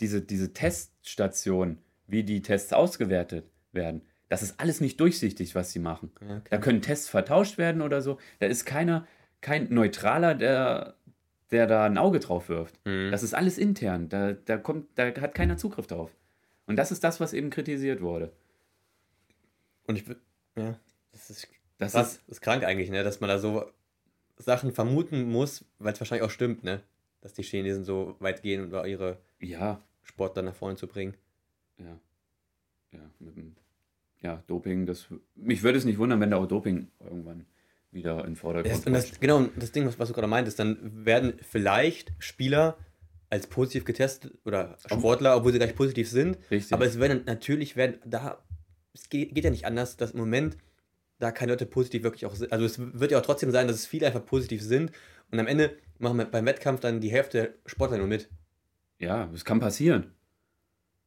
diese, 0.00 0.20
diese 0.20 0.52
Teststation, 0.52 1.78
wie 2.06 2.22
die 2.24 2.42
Tests 2.42 2.72
ausgewertet 2.72 3.46
werden, 3.72 4.02
das 4.28 4.42
ist 4.42 4.60
alles 4.60 4.80
nicht 4.80 5.00
durchsichtig, 5.00 5.54
was 5.54 5.72
sie 5.72 5.78
machen. 5.78 6.10
Ja, 6.26 6.42
Da 6.50 6.58
können 6.58 6.82
Tests 6.82 7.08
vertauscht 7.08 7.58
werden 7.58 7.82
oder 7.82 8.00
so. 8.02 8.18
Da 8.38 8.46
ist 8.46 8.64
keiner, 8.64 9.06
kein 9.40 9.72
Neutraler, 9.72 10.34
der, 10.34 10.96
der 11.50 11.66
da 11.66 11.84
ein 11.84 11.98
Auge 11.98 12.20
drauf 12.20 12.48
wirft. 12.48 12.78
Mhm. 12.84 13.10
Das 13.10 13.22
ist 13.22 13.34
alles 13.34 13.58
intern. 13.58 14.08
Da, 14.08 14.32
da, 14.32 14.56
kommt, 14.56 14.88
da 14.96 15.06
hat 15.06 15.34
keiner 15.34 15.56
Zugriff 15.56 15.86
drauf. 15.86 16.10
Und 16.66 16.76
das 16.76 16.90
ist 16.90 17.04
das, 17.04 17.20
was 17.20 17.32
eben 17.32 17.50
kritisiert 17.50 18.00
wurde. 18.00 18.32
Und 19.86 19.96
ich 19.96 20.04
ja, 20.56 20.78
das 21.12 21.30
ist 21.30 21.48
Das 21.78 21.92
krass, 21.92 22.16
ist, 22.16 22.28
ist 22.28 22.40
krank 22.40 22.64
eigentlich, 22.64 22.90
ne, 22.90 23.04
dass 23.04 23.20
man 23.20 23.28
da 23.28 23.38
so 23.38 23.70
Sachen 24.36 24.72
vermuten 24.72 25.30
muss, 25.30 25.64
weil 25.78 25.92
es 25.92 26.00
wahrscheinlich 26.00 26.24
auch 26.24 26.30
stimmt, 26.30 26.64
ne, 26.64 26.80
dass 27.20 27.34
die 27.34 27.42
Chinesen 27.42 27.84
so 27.84 28.16
weit 28.18 28.42
gehen, 28.42 28.64
um 28.64 28.70
da 28.70 28.84
ihre 28.84 29.18
ja, 29.40 29.80
Sportler 30.02 30.42
nach 30.42 30.54
vorne 30.54 30.76
zu 30.76 30.86
bringen. 30.86 31.14
ja, 31.78 31.98
ja, 32.92 33.10
mit 33.18 33.36
dem, 33.36 33.56
ja, 34.22 34.42
Doping, 34.46 34.86
das, 34.86 35.08
mich 35.34 35.62
würde 35.62 35.78
es 35.78 35.84
nicht 35.84 35.98
wundern, 35.98 36.20
wenn 36.20 36.30
da 36.30 36.38
auch 36.38 36.46
Doping 36.46 36.88
irgendwann 37.00 37.44
wieder 37.94 38.20
in 38.20 38.32
den 38.32 38.36
Vordergrund 38.36 38.74
Das, 38.74 38.86
und 38.86 38.92
das, 38.92 39.20
genau, 39.20 39.36
und 39.38 39.50
das 39.56 39.72
Ding, 39.72 39.86
was, 39.86 39.98
was 39.98 40.08
du 40.08 40.14
gerade 40.14 40.26
meintest, 40.28 40.58
dann 40.58 41.04
werden 41.04 41.34
vielleicht 41.40 42.12
Spieler 42.18 42.76
als 43.30 43.46
positiv 43.46 43.84
getestet 43.84 44.34
oder 44.44 44.76
Sportler, 44.86 45.36
obwohl 45.36 45.52
sie 45.52 45.58
gar 45.58 45.66
nicht 45.66 45.76
positiv 45.76 46.08
sind, 46.10 46.38
Richtig. 46.50 46.72
aber 46.72 46.84
es 46.86 46.98
werden 47.00 47.22
natürlich 47.26 47.76
werden 47.76 47.98
da 48.04 48.42
es 48.92 49.08
geht, 49.08 49.34
geht 49.34 49.42
ja 49.44 49.50
nicht 49.50 49.66
anders, 49.66 49.96
dass 49.96 50.12
im 50.12 50.20
Moment 50.20 50.56
da 51.18 51.32
keine 51.32 51.52
Leute 51.52 51.66
positiv 51.66 52.04
wirklich 52.04 52.26
auch 52.26 52.34
sind. 52.34 52.52
Also 52.52 52.64
es 52.64 52.78
wird 52.78 53.10
ja 53.10 53.18
auch 53.18 53.24
trotzdem 53.26 53.50
sein, 53.50 53.66
dass 53.66 53.76
es 53.76 53.86
viele 53.86 54.06
einfach 54.06 54.24
positiv 54.24 54.62
sind 54.62 54.92
und 55.32 55.40
am 55.40 55.46
Ende 55.48 55.76
machen 55.98 56.18
wir 56.18 56.26
beim 56.26 56.46
Wettkampf 56.46 56.80
dann 56.80 57.00
die 57.00 57.10
Hälfte 57.10 57.38
der 57.38 57.54
Sportler 57.66 57.98
nur 57.98 58.06
mit. 58.06 58.28
ja, 58.98 59.26
das 59.26 59.44
kann 59.44 59.58
passieren. 59.58 60.12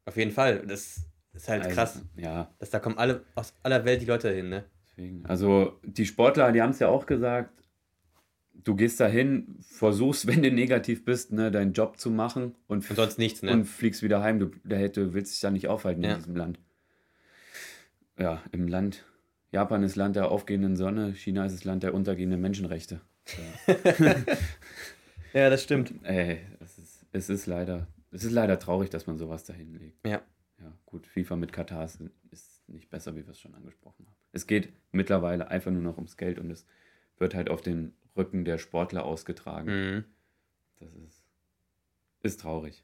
Auf 0.05 0.17
jeden 0.17 0.31
Fall. 0.31 0.65
Das 0.67 1.01
ist 1.33 1.47
halt 1.49 1.63
Also, 1.63 1.75
krass, 1.75 2.01
Ja, 2.15 2.53
dass 2.59 2.69
da 2.71 2.79
kommen 2.79 2.97
alle 2.97 3.23
aus 3.35 3.53
aller 3.63 3.85
Welt 3.85 4.01
die 4.01 4.05
Leute 4.05 4.31
hin, 4.31 4.49
ne? 4.49 4.65
Deswegen. 4.97 5.25
Also 5.25 5.79
die 5.83 6.05
Sportler, 6.05 6.51
die 6.51 6.61
haben 6.61 6.71
es 6.71 6.79
ja 6.79 6.87
auch 6.89 7.05
gesagt, 7.05 7.51
du 8.53 8.75
gehst 8.75 8.99
dahin, 8.99 9.57
versuchst, 9.61 10.27
wenn 10.27 10.41
du 10.43 10.51
negativ 10.51 11.05
bist, 11.05 11.31
ne, 11.31 11.51
deinen 11.51 11.73
Job 11.73 11.97
zu 11.99 12.09
machen 12.09 12.55
und, 12.67 12.89
Und 12.89 12.95
sonst 12.95 13.17
nichts, 13.17 13.41
ne? 13.43 13.51
und 13.51 13.65
fliegst 13.65 14.03
wieder 14.03 14.21
heim. 14.21 14.39
Du, 14.39 14.47
du 14.65 15.13
willst 15.13 15.33
dich 15.33 15.39
da 15.41 15.51
nicht 15.51 15.67
aufhalten 15.67 16.03
Ja. 16.03 16.11
in 16.13 16.17
diesem 16.17 16.35
Land. 16.35 16.59
Ja, 18.19 18.41
im 18.51 18.67
Land. 18.67 19.05
Japan 19.51 19.83
ist 19.83 19.95
Land 19.95 20.15
der 20.15 20.29
aufgehenden 20.31 20.75
Sonne, 20.75 21.13
China 21.13 21.45
ist 21.45 21.53
das 21.53 21.63
Land 21.63 21.83
der 21.83 21.93
untergehenden 21.93 22.41
Menschenrechte. 22.41 22.99
ja, 25.33 25.49
das 25.49 25.63
stimmt. 25.63 25.93
Ey, 26.03 26.39
es 26.59 26.77
ist, 26.77 27.05
es 27.11 27.29
ist 27.29 27.45
leider, 27.45 27.87
es 28.11 28.23
ist 28.23 28.31
leider 28.31 28.59
traurig, 28.59 28.89
dass 28.89 29.07
man 29.07 29.17
sowas 29.17 29.43
da 29.45 29.53
hinlegt. 29.53 30.05
Ja. 30.05 30.21
Ja, 30.59 30.73
gut, 30.85 31.05
FIFA 31.05 31.35
mit 31.35 31.53
Katar 31.53 31.85
ist, 31.85 31.99
ist 32.31 32.67
nicht 32.67 32.89
besser, 32.89 33.15
wie 33.15 33.23
wir 33.25 33.31
es 33.31 33.39
schon 33.39 33.53
angesprochen 33.53 34.05
haben. 34.07 34.15
Es 34.31 34.47
geht 34.47 34.73
mittlerweile 34.91 35.49
einfach 35.49 35.71
nur 35.71 35.81
noch 35.81 35.95
ums 35.97 36.17
Geld 36.17 36.39
und 36.39 36.51
es 36.51 36.65
wird 37.17 37.33
halt 37.35 37.49
auf 37.49 37.61
den 37.61 37.93
Rücken 38.15 38.45
der 38.45 38.57
Sportler 38.57 39.05
ausgetragen. 39.05 39.67
Mhm. 39.69 40.03
Das 40.79 40.93
ist, 40.95 41.23
ist 42.23 42.41
traurig. 42.41 42.83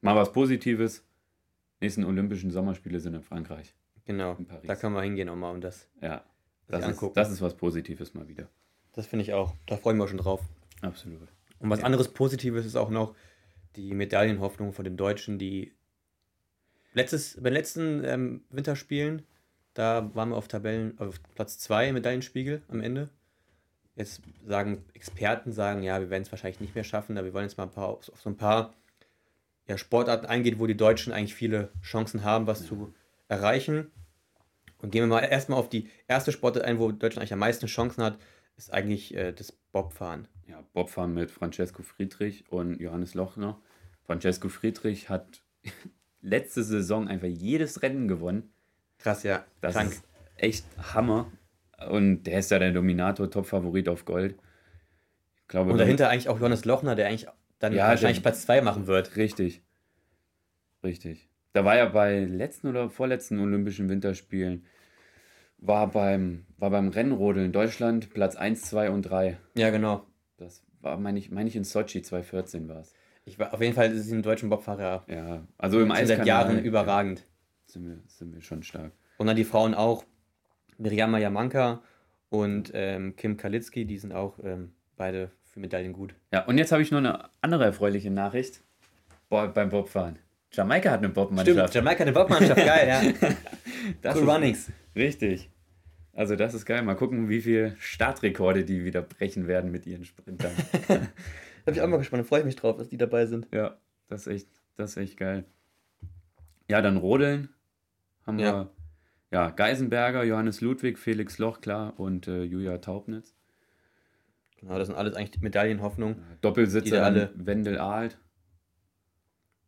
Mal 0.00 0.14
was 0.16 0.32
Positives. 0.32 1.04
Nächsten 1.80 2.04
Olympischen 2.04 2.50
Sommerspiele 2.50 3.00
sind 3.00 3.14
in 3.14 3.22
Frankreich. 3.22 3.74
Genau. 4.04 4.34
In 4.36 4.46
Paris. 4.46 4.66
Da 4.66 4.74
können 4.76 4.94
wir 4.94 5.02
hingehen 5.02 5.26
nochmal 5.26 5.54
und 5.54 5.62
das. 5.62 5.88
Ja, 6.00 6.24
das 6.68 6.80
ist, 6.80 6.86
angucken. 6.86 7.14
das 7.14 7.30
ist 7.30 7.40
was 7.40 7.56
Positives 7.56 8.14
mal 8.14 8.26
wieder. 8.28 8.48
Das 8.94 9.06
finde 9.06 9.22
ich 9.24 9.32
auch. 9.32 9.54
Da 9.66 9.76
freuen 9.76 9.96
wir 9.96 10.02
uns 10.02 10.10
schon 10.10 10.18
drauf. 10.18 10.40
Absolut. 10.80 11.28
Und 11.60 11.70
was 11.70 11.80
Ja. 11.80 11.86
anderes 11.86 12.08
Positives 12.08 12.64
ist 12.66 12.76
auch 12.76 12.90
noch 12.90 13.14
die 13.76 13.92
Medaillenhoffnung 13.94 14.72
von 14.72 14.84
den 14.84 14.96
Deutschen, 14.96 15.38
die 15.38 15.72
letztes, 16.94 17.36
bei 17.36 17.50
den 17.50 17.54
letzten 17.54 18.04
ähm, 18.04 18.44
Winterspielen, 18.50 19.22
da 19.78 20.10
waren 20.14 20.30
wir 20.30 20.36
auf 20.36 20.48
Tabellen, 20.48 20.98
auf 20.98 21.20
Platz 21.36 21.56
2 21.60 21.90
im 21.90 21.94
Medaillenspiegel 21.94 22.62
am 22.66 22.80
Ende. 22.80 23.10
Jetzt 23.94 24.22
sagen 24.44 24.84
Experten, 24.92 25.52
sagen, 25.52 25.84
ja, 25.84 26.00
wir 26.00 26.10
werden 26.10 26.24
es 26.24 26.32
wahrscheinlich 26.32 26.58
nicht 26.58 26.74
mehr 26.74 26.82
schaffen, 26.82 27.16
aber 27.16 27.26
wir 27.26 27.32
wollen 27.32 27.44
jetzt 27.44 27.58
mal 27.58 27.64
ein 27.64 27.70
paar, 27.70 27.88
auf 27.88 28.04
so 28.04 28.28
ein 28.28 28.36
paar 28.36 28.74
ja, 29.68 29.78
Sportarten 29.78 30.26
eingehen, 30.26 30.58
wo 30.58 30.66
die 30.66 30.76
Deutschen 30.76 31.12
eigentlich 31.12 31.36
viele 31.36 31.70
Chancen 31.80 32.24
haben, 32.24 32.48
was 32.48 32.66
zu 32.66 32.92
erreichen. 33.28 33.92
Und 34.78 34.90
gehen 34.90 35.02
wir 35.02 35.06
mal 35.06 35.20
erstmal 35.20 35.60
auf 35.60 35.68
die 35.68 35.88
erste 36.08 36.32
Sportart 36.32 36.64
ein, 36.64 36.80
wo 36.80 36.90
Deutschland 36.90 37.18
eigentlich 37.18 37.32
am 37.32 37.38
meisten 37.38 37.66
Chancen 37.66 38.02
hat, 38.02 38.18
ist 38.56 38.72
eigentlich 38.72 39.14
äh, 39.14 39.32
das 39.32 39.52
Bobfahren. 39.52 40.26
Ja, 40.48 40.64
Bobfahren 40.72 41.14
mit 41.14 41.30
Francesco 41.30 41.84
Friedrich 41.84 42.50
und 42.50 42.80
Johannes 42.80 43.14
Lochner. 43.14 43.60
Francesco 44.02 44.48
Friedrich 44.48 45.08
hat 45.08 45.40
letzte 46.20 46.64
Saison 46.64 47.06
einfach 47.06 47.28
jedes 47.28 47.80
Rennen 47.82 48.08
gewonnen. 48.08 48.52
Krass, 48.98 49.22
ja. 49.22 49.44
Das 49.60 49.74
Krank. 49.74 49.92
ist 49.92 50.04
echt 50.36 50.64
Hammer. 50.94 51.30
Und 51.88 52.24
der 52.24 52.40
ist 52.40 52.50
ja 52.50 52.58
der 52.58 52.72
Dominator, 52.72 53.30
Top-Favorit 53.30 53.88
auf 53.88 54.04
Gold. 54.04 54.34
Ich 55.42 55.48
glaube, 55.48 55.70
Und 55.72 55.78
dahinter 55.78 56.08
eigentlich 56.10 56.28
auch 56.28 56.38
Johannes 56.38 56.64
Lochner, 56.64 56.94
der 56.96 57.06
eigentlich 57.08 57.26
dann 57.58 57.72
Ja, 57.72 57.88
wahrscheinlich 57.88 58.18
der- 58.18 58.22
Platz 58.22 58.42
2 58.42 58.60
machen 58.60 58.86
wird. 58.86 59.16
Richtig. 59.16 59.62
Richtig. 60.84 61.28
Da 61.52 61.64
war 61.64 61.76
er 61.76 61.90
bei 61.90 62.20
letzten 62.20 62.68
oder 62.68 62.90
vorletzten 62.90 63.38
Olympischen 63.40 63.88
Winterspielen, 63.88 64.64
war 65.58 65.88
beim, 65.90 66.44
war 66.56 66.70
beim 66.70 66.88
Rennrodeln 66.88 67.52
Deutschland 67.52 68.10
Platz 68.10 68.36
1, 68.36 68.62
2 68.62 68.90
und 68.90 69.02
3. 69.02 69.38
Ja, 69.56 69.70
genau. 69.70 70.06
Das 70.36 70.62
war, 70.80 70.96
meine 70.98 71.18
ich, 71.18 71.30
meine 71.30 71.48
ich, 71.48 71.56
in 71.56 71.64
Sochi 71.64 72.02
2014 72.02 72.68
war 72.68 72.80
es. 72.80 72.94
Ich 73.24 73.38
war, 73.38 73.52
auf 73.52 73.60
jeden 73.60 73.74
Fall 73.74 73.90
ist 73.92 74.06
es 74.06 74.12
im 74.12 74.22
deutschen 74.22 74.48
Bobfahrer 74.50 75.04
Ja, 75.08 75.46
also 75.58 75.80
im 75.80 75.90
Eiskanal 75.90 76.18
seit 76.18 76.26
Jahren 76.26 76.58
überragend. 76.64 77.24
Sind 77.70 77.86
wir, 77.86 77.98
sind 78.06 78.34
wir 78.34 78.40
schon 78.42 78.62
stark. 78.62 78.92
Und 79.18 79.26
dann 79.26 79.36
die 79.36 79.44
Frauen 79.44 79.74
auch. 79.74 80.04
Miriam 80.80 81.16
Jamanka 81.16 81.82
und 82.28 82.70
ähm, 82.72 83.16
Kim 83.16 83.36
Kalitzki, 83.36 83.84
die 83.84 83.98
sind 83.98 84.12
auch 84.12 84.38
ähm, 84.44 84.72
beide 84.96 85.32
für 85.42 85.58
Medaillen 85.58 85.92
gut. 85.92 86.14
Ja, 86.32 86.44
und 86.44 86.56
jetzt 86.56 86.70
habe 86.70 86.82
ich 86.82 86.90
noch 86.92 86.98
eine 86.98 87.30
andere 87.40 87.64
erfreuliche 87.64 88.10
Nachricht 88.12 88.62
Boah, 89.28 89.48
beim 89.48 89.68
Bobfahren. 89.70 90.18
Jamaika 90.52 90.90
hat 90.92 90.98
eine 91.00 91.08
Bobmannschaft. 91.10 91.74
Jamaika 91.74 92.02
eine 92.04 92.12
Bobmannschaft, 92.12 92.64
geil, 92.64 92.88
ja. 93.22 93.28
Das 94.02 94.14
cool 94.16 94.22
ist- 94.22 94.28
Runnings. 94.28 94.72
Richtig. 94.94 95.50
Also 96.12 96.36
das 96.36 96.54
ist 96.54 96.64
geil. 96.64 96.82
Mal 96.82 96.94
gucken, 96.94 97.28
wie 97.28 97.40
viele 97.42 97.74
Startrekorde 97.78 98.64
die 98.64 98.84
wieder 98.84 99.02
brechen 99.02 99.46
werden 99.48 99.70
mit 99.72 99.84
ihren 99.86 100.04
Sprintern. 100.04 100.52
Da 101.64 101.72
bin 101.72 101.74
ich 101.74 101.82
auch 101.82 101.88
mal 101.88 101.98
gespannt, 101.98 102.22
da 102.22 102.26
freue 102.26 102.38
ich 102.40 102.46
mich 102.46 102.56
drauf, 102.56 102.78
dass 102.78 102.88
die 102.88 102.96
dabei 102.96 103.26
sind. 103.26 103.46
ja, 103.52 103.76
das 104.08 104.26
ist 104.26 104.32
echt, 104.32 104.48
das 104.76 104.92
ist 104.92 104.96
echt 104.96 105.16
geil. 105.18 105.44
Ja, 106.70 106.80
dann 106.80 106.96
Rodeln 106.96 107.50
haben 108.28 108.38
Ja. 108.38 108.52
wir 108.52 108.70
ja, 109.30 109.50
Geisenberger, 109.50 110.22
Johannes 110.24 110.60
Ludwig, 110.62 110.98
Felix 110.98 111.38
Loch, 111.38 111.60
klar, 111.60 111.98
und 112.00 112.28
äh, 112.28 112.44
Julia 112.44 112.78
Taubnitz. 112.78 113.34
Genau, 114.58 114.78
das 114.78 114.86
sind 114.88 114.96
alles 114.96 115.14
eigentlich 115.14 115.42
Medaillenhoffnung. 115.42 116.22
Doppelsitzer 116.40 117.04
alle- 117.04 117.30
Wendel 117.34 117.78
Ahlt 117.78 118.18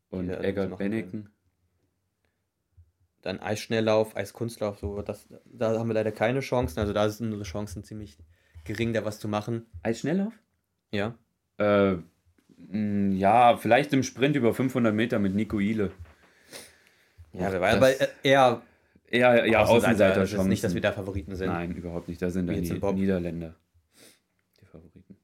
und 0.08 0.30
Eggert 0.30 0.78
Benneken. 0.78 1.28
Dann 3.22 3.38
Eisschnelllauf, 3.38 4.16
Eiskunstlauf, 4.16 4.78
so, 4.78 5.02
das, 5.02 5.28
da 5.44 5.78
haben 5.78 5.88
wir 5.88 5.94
leider 5.94 6.10
keine 6.12 6.40
Chancen. 6.40 6.80
Also 6.80 6.92
da 6.94 7.08
sind 7.10 7.26
unsere 7.26 7.42
Chancen 7.42 7.84
ziemlich 7.84 8.16
gering, 8.64 8.94
da 8.94 9.04
was 9.04 9.18
zu 9.20 9.28
machen. 9.28 9.66
Eisschnelllauf? 9.82 10.32
Ja. 10.90 11.18
Äh, 11.58 11.96
ja, 13.12 13.56
vielleicht 13.58 13.92
im 13.92 14.02
Sprint 14.02 14.36
über 14.36 14.54
500 14.54 14.94
Meter 14.94 15.18
mit 15.18 15.34
Nico 15.34 15.60
Ile. 15.60 15.92
Ja, 17.32 17.50
Das- 17.50 17.60
weiß, 17.60 17.76
aber 17.76 18.00
äh, 18.00 18.08
eher 18.22 18.62
Ja, 19.12 19.64
Außenseiter 19.64 20.20
Das 20.20 20.32
ist 20.32 20.44
nicht, 20.46 20.62
dass 20.64 20.74
wir 20.74 20.80
da 20.80 20.92
Favoriten 20.92 21.34
sind. 21.34 21.48
Nein, 21.48 21.74
überhaupt 21.74 22.08
nicht. 22.08 22.20
Da 22.22 22.30
sind 22.30 22.46
dann 22.46 22.62
die. 22.62 22.72
Niederländer 22.72 23.54
die 24.60 24.64
Favoriten. 24.66 25.16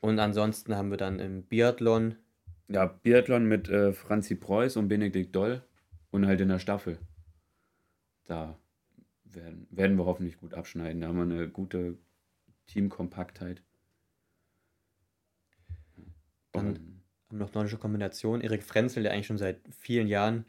Und 0.00 0.18
ansonsten 0.18 0.74
haben 0.76 0.90
wir 0.90 0.96
dann 0.98 1.18
im 1.18 1.42
Biathlon, 1.44 2.16
Ja, 2.68 2.86
Biathlon 2.86 3.46
mit 3.46 3.68
äh, 3.68 3.92
Franzi 3.92 4.34
Preuß 4.34 4.76
und 4.76 4.88
Benedikt 4.88 5.34
Doll 5.34 5.62
und 6.10 6.26
halt 6.26 6.40
in 6.40 6.48
der 6.48 6.58
Staffel. 6.58 6.98
Da 8.26 8.58
werden, 9.24 9.66
werden 9.70 9.96
wir 9.96 10.04
hoffentlich 10.04 10.38
gut 10.38 10.54
abschneiden. 10.54 11.00
Da 11.00 11.08
haben 11.08 11.16
wir 11.16 11.22
eine 11.22 11.48
gute 11.48 11.96
Teamkompaktheit. 12.66 13.62
Dann- 16.52 16.66
Und, 16.68 16.78
haben 17.30 17.38
noch 17.38 17.54
nordische 17.54 17.78
Kombination. 17.78 18.40
Erik 18.42 18.62
Frenzel, 18.62 19.02
der 19.02 19.12
eigentlich 19.12 19.26
schon 19.26 19.38
seit 19.38 19.60
vielen 19.78 20.06
Jahren 20.08 20.36
Ja. 20.36 20.44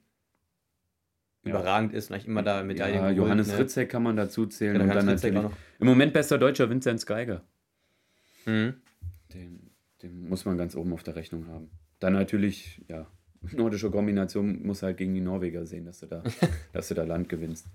Überragend 1.43 1.93
ist 1.93 2.11
eigentlich 2.11 2.27
immer 2.27 2.43
da 2.43 2.63
Medaillen 2.63 2.95
ja, 2.95 3.01
geholt, 3.01 3.17
Johannes 3.17 3.47
ne? 3.49 3.59
Ritzek 3.59 3.89
kann 3.89 4.03
man 4.03 4.15
dazu 4.15 4.45
zählen. 4.45 4.73
Genau, 4.73 4.85
und 4.85 4.95
dann 4.95 5.05
natürlich 5.05 5.51
im 5.79 5.87
Moment 5.87 6.13
bester 6.13 6.37
Deutscher 6.37 6.69
Vinzenz 6.69 7.05
Geiger. 7.05 7.43
Mhm. 8.45 8.75
Den, 9.33 9.71
den 10.01 10.29
muss 10.29 10.45
man 10.45 10.57
ganz 10.57 10.75
oben 10.75 10.93
auf 10.93 11.03
der 11.03 11.15
Rechnung 11.15 11.47
haben. 11.47 11.69
Dann 11.99 12.13
natürlich, 12.13 12.81
ja, 12.87 13.07
nordische 13.51 13.91
Kombination 13.91 14.65
muss 14.65 14.83
halt 14.83 14.97
gegen 14.97 15.13
die 15.13 15.21
Norweger 15.21 15.65
sehen, 15.65 15.85
dass 15.85 15.99
du 15.99 16.07
da, 16.07 16.23
dass 16.73 16.87
du 16.87 16.93
da 16.93 17.03
Land 17.03 17.29
gewinnst. 17.29 17.67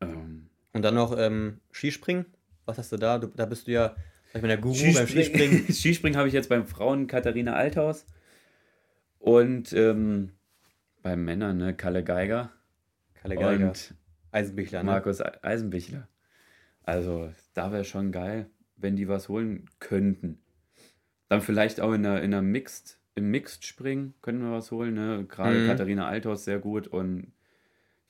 Ähm, 0.00 0.48
Und 0.72 0.82
dann 0.82 0.94
noch 0.94 1.16
ähm, 1.18 1.60
Skispringen. 1.72 2.26
Was 2.64 2.78
hast 2.78 2.92
du 2.92 2.96
da? 2.96 3.18
Du, 3.18 3.28
da 3.28 3.46
bist 3.46 3.66
du 3.66 3.72
ja, 3.72 3.96
ich 4.34 4.42
mal, 4.42 4.48
der 4.48 4.58
Guru 4.58 4.92
beim 4.94 5.06
Skispringen. 5.06 5.72
Skispringen 5.72 6.16
habe 6.18 6.28
ich 6.28 6.34
jetzt 6.34 6.48
beim 6.48 6.66
Frauen 6.66 7.06
Katharina 7.06 7.54
Althaus 7.54 8.06
und 9.18 9.72
ähm, 9.72 10.32
beim 11.08 11.24
Männern 11.24 11.56
ne, 11.56 11.74
Kalle 11.74 12.04
Geiger 12.04 12.50
Kalle 13.14 13.36
Geiger, 13.36 13.68
und 13.68 13.94
Eisenbichler, 14.30 14.82
ne? 14.82 14.90
Markus 14.90 15.20
Eisenbichler. 15.22 16.06
Also 16.82 17.30
da 17.54 17.72
wäre 17.72 17.84
schon 17.84 18.12
geil, 18.12 18.50
wenn 18.76 18.94
die 18.94 19.08
was 19.08 19.28
holen 19.30 19.64
könnten. 19.80 20.38
Dann 21.28 21.40
vielleicht 21.40 21.80
auch 21.80 21.92
in 21.92 22.02
der, 22.02 22.22
in 22.22 22.30
der 22.30 22.42
Mixed, 22.42 22.98
im 23.14 23.30
Mixed 23.30 23.64
springen 23.64 24.14
könnten 24.20 24.42
wir 24.42 24.52
was 24.52 24.70
holen. 24.70 24.94
Ne? 24.94 25.24
Gerade 25.28 25.60
Mhm. 25.60 25.66
Katharina 25.66 26.06
Althaus 26.06 26.44
sehr 26.44 26.58
gut 26.58 26.86
und 26.86 27.32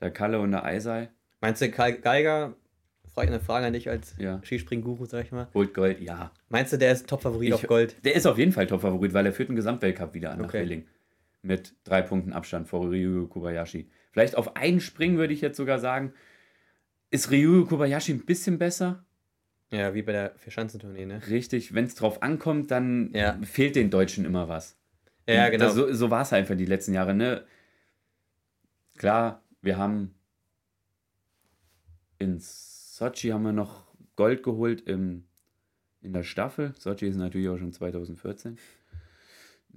der 0.00 0.10
Kalle 0.10 0.40
und 0.40 0.50
der 0.50 0.64
Eisei. 0.64 1.08
Meinst 1.40 1.62
du, 1.62 1.70
Kai 1.70 1.92
Geiger, 1.92 2.54
frage 3.14 3.28
ich 3.28 3.34
eine 3.34 3.40
Frage 3.42 3.66
an 3.66 3.72
dich 3.72 3.88
als 3.88 4.16
Ja. 4.18 4.40
Skispringen-Guru, 4.44 5.06
sag 5.06 5.24
ich 5.24 5.32
mal. 5.32 5.46
Holt 5.54 5.72
Gold, 5.72 6.00
ja. 6.00 6.32
Meinst 6.48 6.72
du, 6.72 6.78
der 6.78 6.92
ist 6.92 7.08
Top-Favorit 7.08 7.52
auf 7.52 7.62
Gold? 7.62 8.04
Der 8.04 8.14
ist 8.16 8.26
auf 8.26 8.38
jeden 8.38 8.52
Fall 8.52 8.66
Top-Favorit, 8.66 9.14
weil 9.14 9.24
er 9.26 9.32
führt 9.32 9.48
einen 9.50 9.56
Gesamtweltcup 9.56 10.14
wieder 10.14 10.32
an 10.32 10.38
nach 10.38 10.46
Okay. 10.46 10.84
Mit 11.42 11.74
drei 11.84 12.02
Punkten 12.02 12.32
Abstand 12.32 12.66
vor 12.68 12.90
Ryu 12.90 13.28
Kobayashi. 13.28 13.88
Vielleicht 14.10 14.36
auf 14.36 14.56
einen 14.56 14.80
Springen 14.80 15.18
würde 15.18 15.32
ich 15.32 15.40
jetzt 15.40 15.56
sogar 15.56 15.78
sagen, 15.78 16.12
ist 17.10 17.30
Ryu 17.30 17.64
Kobayashi 17.66 18.12
ein 18.12 18.24
bisschen 18.24 18.58
besser. 18.58 19.04
Ja, 19.70 19.94
wie 19.94 20.02
bei 20.02 20.12
der 20.12 20.34
Vierschanzentournee, 20.36 21.06
ne? 21.06 21.20
Richtig, 21.28 21.74
wenn 21.74 21.84
es 21.84 21.94
drauf 21.94 22.22
ankommt, 22.22 22.70
dann 22.70 23.12
Ja. 23.14 23.38
fehlt 23.42 23.76
den 23.76 23.90
Deutschen 23.90 24.24
immer 24.24 24.48
was. 24.48 24.76
Ja, 25.28 25.44
Und 25.46 25.50
genau. 25.52 25.64
Das, 25.66 25.74
so 25.74 25.92
so 25.92 26.10
war 26.10 26.22
es 26.22 26.32
einfach 26.32 26.56
die 26.56 26.64
letzten 26.64 26.94
Jahre. 26.94 27.14
Ne? 27.14 27.44
Klar, 28.96 29.42
wir 29.60 29.76
haben 29.76 30.14
in 32.18 32.38
Sochi 32.40 33.28
haben 33.28 33.44
wir 33.44 33.52
noch 33.52 33.86
Gold 34.16 34.42
geholt 34.42 34.80
im, 34.80 35.24
in 36.00 36.12
der 36.12 36.24
Staffel. 36.24 36.74
Sochi 36.78 37.06
ist 37.06 37.16
natürlich 37.16 37.48
auch 37.48 37.58
schon 37.58 37.72
2014. 37.72 38.58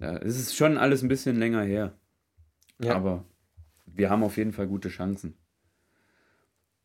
Ja, 0.01 0.17
es 0.17 0.37
ist 0.39 0.55
schon 0.55 0.77
alles 0.77 1.01
ein 1.03 1.07
bisschen 1.07 1.37
länger 1.37 1.61
her. 1.63 1.93
Ja. 2.79 2.95
Aber 2.95 3.23
wir 3.85 4.09
haben 4.09 4.23
auf 4.23 4.37
jeden 4.37 4.51
Fall 4.53 4.67
gute 4.67 4.89
Chancen. 4.89 5.35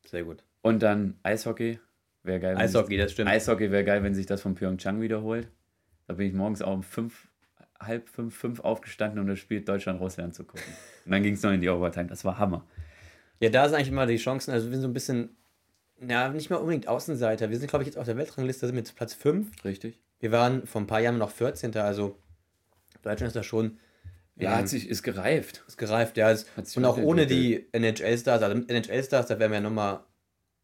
Sehr 0.06 0.24
gut. 0.24 0.44
Und 0.62 0.82
dann 0.82 1.18
Eishockey. 1.22 1.78
Wäre 2.22 2.40
geil. 2.40 2.56
wenn 2.56 2.66
sich- 2.68 2.76
Eishockey, 2.76 2.96
das 2.96 3.12
stimmt. 3.12 3.30
Eishockey 3.30 3.70
wäre 3.70 3.84
geil, 3.84 4.02
wenn 4.02 4.14
sich 4.14 4.26
das 4.26 4.40
von 4.42 4.54
Pyeongchang 4.54 5.00
wiederholt. 5.00 5.48
Da 6.06 6.14
bin 6.14 6.26
ich 6.28 6.34
morgens 6.34 6.60
auch 6.62 6.72
um 6.74 6.82
fünf, 6.82 7.28
halb 7.80 8.08
fünf, 8.08 8.36
fünf 8.36 8.60
aufgestanden, 8.60 9.18
um 9.20 9.26
das 9.26 9.38
Spiel 9.38 9.60
Deutschland-Russland 9.62 10.34
zu 10.34 10.44
gucken. 10.44 10.64
Und 11.04 11.12
dann 11.12 11.22
ging 11.22 11.34
es 11.34 11.42
noch 11.42 11.52
in 11.52 11.60
die 11.60 11.68
Overtime. 11.68 12.06
Das 12.06 12.24
war 12.24 12.38
Hammer. 12.38 12.64
Ja, 13.40 13.50
da 13.50 13.68
sind 13.68 13.76
eigentlich 13.76 13.88
immer 13.88 14.06
die 14.06 14.16
Chancen. 14.16 14.50
Also 14.52 14.66
wir 14.66 14.72
sind 14.74 14.82
so 14.82 14.88
ein 14.88 14.92
bisschen 14.94 15.30
Na, 15.98 16.28
nicht 16.28 16.50
mal 16.50 16.56
unbedingt 16.56 16.88
Außenseiter. 16.88 17.48
Wir 17.50 17.58
sind, 17.58 17.68
glaube 17.68 17.82
ich, 17.82 17.86
jetzt 17.86 17.96
auf 17.96 18.04
der 18.06 18.16
Weltrangliste 18.16 18.70
mit 18.72 18.94
Platz 18.94 19.14
5. 19.14 19.64
Richtig. 19.64 19.98
Wir 20.20 20.30
waren 20.32 20.66
vor 20.66 20.80
ein 20.82 20.86
paar 20.86 21.00
Jahren 21.00 21.18
noch 21.18 21.30
14. 21.30 21.74
Also 21.76 22.18
Deutschland 23.02 23.28
ist 23.28 23.36
da 23.36 23.42
schon 23.42 23.78
Ja, 24.36 24.52
ähm, 24.52 24.58
hat 24.58 24.68
sich, 24.68 24.88
ist 24.88 25.02
gereift. 25.02 25.62
ist 25.66 25.78
gereift. 25.78 26.16
Ja, 26.16 26.30
ist, 26.30 26.48
und 26.76 26.84
auch 26.84 26.98
ohne 26.98 27.26
die. 27.26 27.66
NHL-Stars. 27.72 28.42
Also 28.42 28.56
mit 28.56 28.70
NHL-Stars, 28.70 29.26
da 29.26 29.38
wären 29.38 29.52
wir 29.52 29.60
nochmal. 29.60 30.00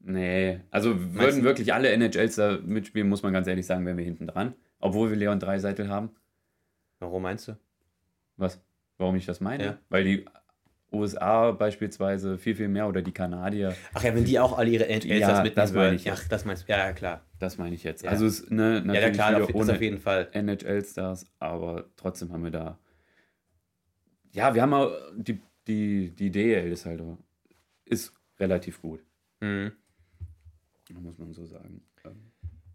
Nee, 0.05 0.61
also 0.71 0.95
Meinst 0.95 1.15
würden 1.15 1.39
du- 1.41 1.45
wirklich 1.45 1.73
alle 1.73 1.91
NHLs 1.97 2.35
da 2.35 2.59
mitspielen, 2.65 3.09
muss 3.09 3.23
man 3.23 3.33
ganz 3.33 3.47
ehrlich 3.47 3.65
sagen, 3.67 3.87
wären 3.87 3.97
wir 3.97 4.05
hinten 4.05 4.27
dran. 4.27 4.55
Obwohl 4.81 5.11
wir 5.11 5.17
Leon 5.17 5.39
Dreiseitel 5.39 5.89
haben. 5.89 6.11
Warum 6.99 7.23
meinst 7.23 7.47
du? 7.49 7.57
Was? 8.37 8.61
Warum 8.99 9.15
ich 9.17 9.27
das 9.27 9.41
meine? 9.41 9.65
Ja. 9.65 9.79
Weil 9.91 10.05
die 10.05 10.25
USA 10.93 11.53
beispielsweise 11.53 12.37
viel, 12.37 12.55
viel 12.57 12.69
mehr 12.69 12.87
oder 12.89 13.01
die 13.01 13.13
Kanadier, 13.13 13.75
Ach 13.95 14.03
ja, 14.03 14.15
wenn 14.15 14.25
die 14.25 14.39
auch 14.41 14.59
alle 14.59 14.71
ihre 14.71 14.89
NHL-Stars 14.89 15.21
Ja, 15.21 15.29
mitnehmen 15.43 15.55
das 15.55 15.73
würden. 15.73 15.95
ich 15.97 16.05
Ja, 16.05 16.15
jetzt. 16.15 16.31
das 16.31 16.45
meinst 16.45 16.69
du. 16.69 16.73
Ja, 16.73 16.79
ja, 16.79 16.93
klar. 16.93 17.25
Das 17.43 17.59
meine 17.59 17.75
ich 17.75 17.85
jetzt. 17.85 18.03
Ja. 18.05 18.11
Also 18.11 18.27
es 18.27 18.49
ne, 18.51 18.75
Ja, 18.77 18.81
natürlich 18.81 19.03
ja, 19.03 19.11
klar, 19.11 19.31
wieder 19.35 19.45
auf, 19.45 19.55
ohne 19.55 19.73
auf 19.73 19.81
jeden 19.81 19.99
Fall. 19.99 20.29
NHL-Stars, 20.33 21.27
aber 21.39 21.87
trotzdem 21.97 22.33
haben 22.33 22.45
wir 22.45 22.51
da. 22.51 22.79
Ja, 24.33 24.55
wir 24.55 24.63
haben 24.63 24.73
auch 24.75 24.93
die, 25.17 25.41
die, 25.67 26.11
die 26.11 26.31
DL 26.31 26.71
ist 26.73 26.87
halt 26.87 27.03
ist 27.85 28.15
relativ 28.39 28.81
gut, 28.81 29.05
Mhm. 29.41 29.73
muss 31.01 31.19
man 31.19 31.33
so 31.33 31.45
sagen. 31.47 31.83
Ähm, 32.05 32.33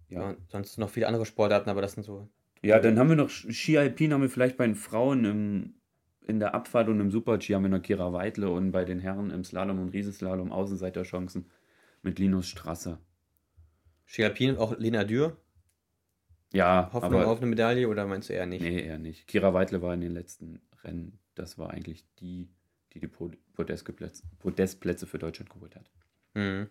Ja. 0.09 0.31
Ja. 0.31 0.37
sonst 0.49 0.77
noch 0.77 0.89
viele 0.89 1.07
andere 1.07 1.25
Sportarten, 1.25 1.69
aber 1.69 1.81
das 1.81 1.93
sind 1.93 2.03
so. 2.03 2.29
ja, 2.61 2.79
dann 2.79 2.97
haben 2.99 3.09
wir 3.09 3.15
noch 3.15 3.29
Ski 3.29 3.77
Alpin, 3.77 4.13
haben 4.13 4.21
wir 4.21 4.29
vielleicht 4.29 4.57
bei 4.57 4.65
den 4.65 4.75
Frauen 4.75 5.25
im, 5.25 5.73
in 6.27 6.39
der 6.39 6.53
Abfahrt 6.55 6.89
und 6.89 6.99
im 6.99 7.09
Super-G 7.11 7.53
haben 7.55 7.63
wir 7.63 7.69
noch 7.69 7.81
Kira 7.81 8.11
Weidle 8.13 8.49
und 8.49 8.71
bei 8.71 8.85
den 8.85 8.99
Herren 8.99 9.31
im 9.31 9.43
Slalom 9.43 9.79
und 9.79 9.89
Riesenslalom 9.89 10.51
Außenseiterchancen 10.51 11.45
mit 12.03 12.19
Linus 12.19 12.47
Strasser. 12.47 12.99
Ski 14.07 14.23
Alpin, 14.23 14.57
auch 14.57 14.77
Lena 14.79 15.03
Dürr. 15.03 15.37
Ja, 16.53 16.89
Hoffnung 16.93 17.13
aber 17.21 17.27
auf 17.27 17.37
eine 17.39 17.47
Medaille 17.47 17.87
oder 17.87 18.07
meinst 18.07 18.29
du 18.29 18.33
eher 18.33 18.45
nicht? 18.47 18.61
Nee, 18.61 18.81
eher 18.81 18.97
nicht. 18.97 19.27
Kira 19.27 19.53
Weidle 19.53 19.81
war 19.81 19.93
in 19.93 20.01
den 20.01 20.13
letzten 20.13 20.61
Rennen, 20.83 21.19
das 21.35 21.57
war 21.57 21.69
eigentlich 21.71 22.03
die, 22.15 22.49
die 22.93 22.99
die 23.01 23.07
Pod- 23.07 23.37
Podestplätze, 23.53 24.23
Podestplätze 24.39 25.05
für 25.07 25.19
Deutschland 25.19 25.49
geholt 25.51 25.75
hat. 25.75 25.91
Mhm. 26.33 26.69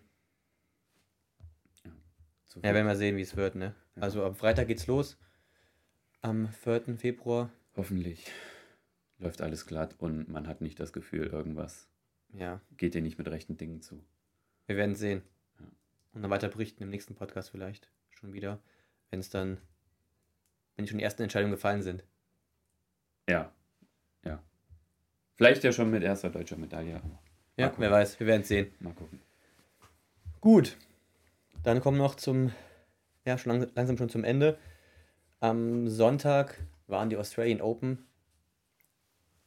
So 2.45 2.59
Ja, 2.61 2.69
viel. 2.69 2.73
werden 2.75 2.87
wir 2.87 2.95
sehen, 2.95 3.17
wie 3.17 3.21
es 3.21 3.35
wird, 3.35 3.55
ne? 3.55 3.75
Ja. 3.95 4.01
Also 4.01 4.23
am 4.25 4.35
Freitag 4.35 4.67
geht's 4.67 4.87
los. 4.87 5.17
Am 6.21 6.47
4. 6.49 6.97
Februar. 6.97 7.51
Hoffentlich 7.75 8.25
läuft 9.19 9.41
alles 9.41 9.65
glatt 9.67 9.95
und 9.99 10.27
man 10.29 10.47
hat 10.47 10.61
nicht 10.61 10.79
das 10.79 10.91
Gefühl, 10.93 11.27
irgendwas 11.27 11.87
Ja, 12.33 12.61
geht 12.77 12.95
dir 12.95 13.01
nicht 13.01 13.17
mit 13.19 13.27
rechten 13.27 13.57
Dingen 13.57 13.81
zu. 13.81 14.03
wir 14.65 14.75
werden 14.77 14.95
sehen. 14.95 15.21
Und 16.13 16.21
dann 16.21 16.31
weiter 16.31 16.47
berichten 16.47 16.83
im 16.83 16.89
nächsten 16.89 17.15
Podcast 17.15 17.49
vielleicht. 17.49 17.89
Schon 18.09 18.33
wieder. 18.33 18.59
Wenn 19.09 19.19
es 19.19 19.29
dann, 19.29 19.59
wenn 20.75 20.87
schon 20.87 20.97
die 20.97 21.03
ersten 21.03 21.23
Entscheidungen 21.23 21.51
gefallen 21.51 21.81
sind. 21.81 22.03
Ja, 23.29 23.51
ja. 24.23 24.41
Vielleicht 25.35 25.63
ja 25.63 25.71
schon 25.71 25.91
mit 25.91 26.03
erster 26.03 26.29
deutscher 26.29 26.57
Medaille. 26.57 27.01
Ja, 27.57 27.67
gucken. 27.67 27.81
wer 27.81 27.91
weiß, 27.91 28.19
wir 28.19 28.27
werden 28.27 28.41
es 28.41 28.47
sehen. 28.47 28.71
Mal 28.79 28.93
gucken. 28.93 29.19
Gut. 30.41 30.77
Dann 31.63 31.81
kommen 31.81 31.97
wir 31.97 32.03
noch 32.03 32.15
zum, 32.15 32.51
ja, 33.25 33.37
schon 33.37 33.51
lang, 33.51 33.71
langsam 33.75 33.97
schon 33.97 34.09
zum 34.09 34.23
Ende. 34.23 34.57
Am 35.39 35.87
Sonntag 35.89 36.59
waren 36.87 37.09
die 37.09 37.17
Australian 37.17 37.61
Open. 37.61 38.05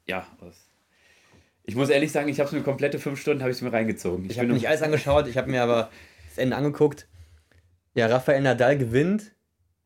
Ja, 0.07 0.27
aus. 0.41 0.69
Ich 1.65 1.77
muss 1.77 1.89
ehrlich 1.89 2.11
sagen, 2.11 2.29
ich 2.29 2.41
habe 2.41 2.49
es 2.49 2.53
mir 2.53 2.63
komplette 2.63 2.99
fünf 2.99 3.21
Stunden 3.21 3.43
habe 3.43 3.53
ich 3.53 3.63
mir 3.63 3.73
reingezogen. 3.73 4.29
Ich 4.29 4.39
habe 4.39 4.49
bin 4.49 4.57
nicht 4.57 4.69
alles 4.69 4.83
angeschaut, 4.83 5.29
ich 5.29 5.37
habe 5.37 5.51
mir 5.51 5.63
aber 5.63 5.91
das 6.31 6.39
Ende 6.39 6.57
angeguckt. 6.57 7.07
Ja, 7.95 8.07
Rafael 8.07 8.41
Nadal 8.43 8.79
gewinnt 8.79 9.33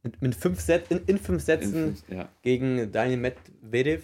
mit, 0.03 0.21
mit 0.23 0.35
fünf 0.35 0.61
Set, 0.61 0.85
in, 0.91 1.01
in 1.07 1.19
fünf 1.19 1.43
Sätzen 1.43 1.97
Ja, 2.09 2.29
gegen 2.43 2.93
Daniel 2.93 3.19
Medvedev. 3.19 4.03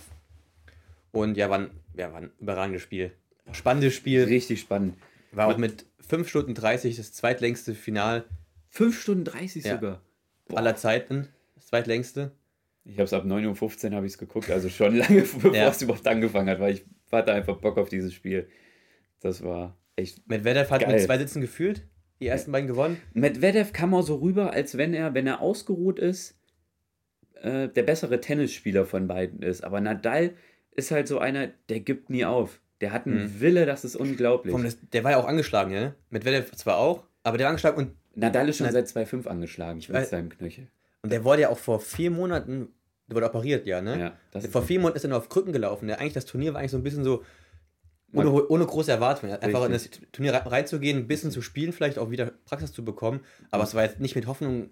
Und 1.12 1.36
ja, 1.36 1.51
war 1.51 1.59
ein, 1.59 1.70
ja, 1.97 2.12
war 2.12 2.20
ein 2.22 2.30
überragendes 2.41 2.82
Spiel. 2.82 3.12
Spannendes 3.53 3.95
Spiel. 3.95 4.24
richtig 4.24 4.61
spannend. 4.61 4.97
War 5.32 5.49
auch 5.49 5.57
mit 5.59 5.86
5 6.09 6.28
Stunden 6.28 6.55
30 6.55 6.97
das 6.97 7.12
zweitlängste 7.12 7.74
Final 7.74 8.24
Fünf 8.68 9.01
Stunden 9.01 9.24
30 9.24 9.64
Ja. 9.64 9.74
sogar. 9.76 10.01
Boah. 10.49 10.59
aller 10.59 10.76
Zeiten. 10.76 11.28
Das 11.57 11.66
zweitlängste. 11.68 12.32
Ich 12.84 12.95
habe 12.95 13.05
es 13.05 13.12
ab 13.12 13.24
9.15 13.24 13.91
Uhr 13.91 13.97
habe 13.97 14.07
ich 14.07 14.12
es 14.12 14.18
geguckt, 14.18 14.51
also 14.51 14.68
schon 14.68 14.97
lange 14.97 15.20
bevor 15.22 15.55
Ja. 15.55 15.68
es 15.68 15.82
überhaupt 15.82 16.07
angefangen 16.07 16.49
hat, 16.49 16.61
weil 16.61 16.74
ich 16.74 16.84
hatte 17.12 17.32
einfach 17.32 17.57
Bock 17.59 17.76
auf 17.78 17.88
dieses 17.88 18.14
Spiel. 18.14 18.49
Das 19.20 19.43
war 19.45 19.76
echt. 19.97 20.26
Medvedev 20.28 20.70
hat 20.70 20.80
Geil. 20.82 20.95
mit 20.95 21.03
zwei 21.03 21.18
Sitzen 21.18 21.41
gefühlt. 21.41 21.86
Die 22.21 22.27
ersten 22.27 22.53
beiden 22.53 22.66
gewonnen. 22.68 23.01
Medvedev 23.14 23.73
kam 23.73 23.95
auch 23.95 24.03
so 24.03 24.16
rüber, 24.16 24.53
als 24.53 24.77
wenn 24.77 24.93
er, 24.95 25.14
wenn 25.14 25.27
er 25.27 25.41
ausgeruht 25.41 25.99
ist, 25.99 26.37
äh, 27.43 27.68
der 27.68 27.83
bessere 27.83 28.21
Tennisspieler 28.21 28.85
von 28.85 29.07
beiden 29.09 29.43
ist. 29.43 29.64
Aber 29.64 29.81
Nadal 29.81 30.33
ist 30.73 30.91
halt 30.91 31.09
so 31.09 31.18
einer, 31.18 31.49
der 31.68 31.81
gibt 31.81 32.11
nie 32.11 32.25
auf. 32.25 32.61
Der 32.83 32.93
hat 32.93 33.07
einen 33.07 33.25
Mhm. 33.25 33.41
Wille, 33.41 33.66
das 33.66 33.85
ist 33.85 33.97
unglaublich. 33.97 34.53
Komm, 34.53 34.64
das, 34.64 34.77
der 34.93 35.05
war 35.05 35.12
ja 35.12 35.16
auch 35.18 35.27
angeschlagen, 35.27 35.71
ne? 35.73 35.95
Medvedev 36.11 36.51
zwar 36.53 36.77
auch, 36.79 37.05
aber 37.23 37.37
der 37.39 37.47
war 37.47 37.51
angeschlagen 37.51 37.77
und, 37.79 37.95
Nadal 38.14 38.49
ist 38.49 38.57
schon 38.59 38.66
Na- 38.66 38.73
seit 38.73 38.89
2,5 38.89 39.27
angeschlagen 39.27 39.79
mit 39.79 39.89
weiß- 39.91 40.05
seinem 40.07 40.29
Knöchel. 40.31 40.68
und 41.03 41.12
der 41.12 41.25
wurde 41.25 41.43
ja 41.43 41.49
auch 41.51 41.59
vor 41.59 41.81
vier 41.81 42.11
Monaten, 42.11 42.68
der 43.09 43.16
wurde 43.16 43.27
operiert, 43.27 43.66
ja, 43.66 43.81
ne? 43.81 44.14
Ja, 44.35 44.41
Vor 44.51 44.62
vier 44.62 44.79
Monaten 44.81 44.97
ist 44.97 45.05
er 45.05 45.09
nur 45.11 45.18
auf 45.18 45.29
Krücken 45.29 45.53
gelaufen. 45.53 45.89
Der, 45.89 46.01
eigentlich 46.01 46.12
das 46.14 46.25
Turnier 46.27 46.53
war 46.55 46.61
eigentlich 46.61 46.71
so 46.73 46.77
ein 46.79 46.83
bisschen 46.83 47.05
so 47.05 47.23
ohne, 48.13 48.49
ohne 48.49 48.67
große 48.67 48.91
Erwartungen. 48.91 49.33
Einfach 49.41 49.65
in 49.67 49.73
das 49.73 49.89
Turnier 50.13 50.35
rein- 50.35 50.47
reinzugehen, 50.47 50.99
ein 50.99 51.07
bisschen 51.07 51.31
zu 51.31 51.43
spielen, 51.43 51.73
vielleicht 51.73 51.99
auch 51.99 52.11
wieder 52.11 52.33
Praxis 52.45 52.73
zu 52.73 52.85
bekommen. 52.85 53.21
Aber 53.51 53.65
es 53.65 53.75
war 53.75 53.85
jetzt 53.85 54.01
nicht 54.01 54.17
mit 54.17 54.27
Hoffnung 54.27 54.71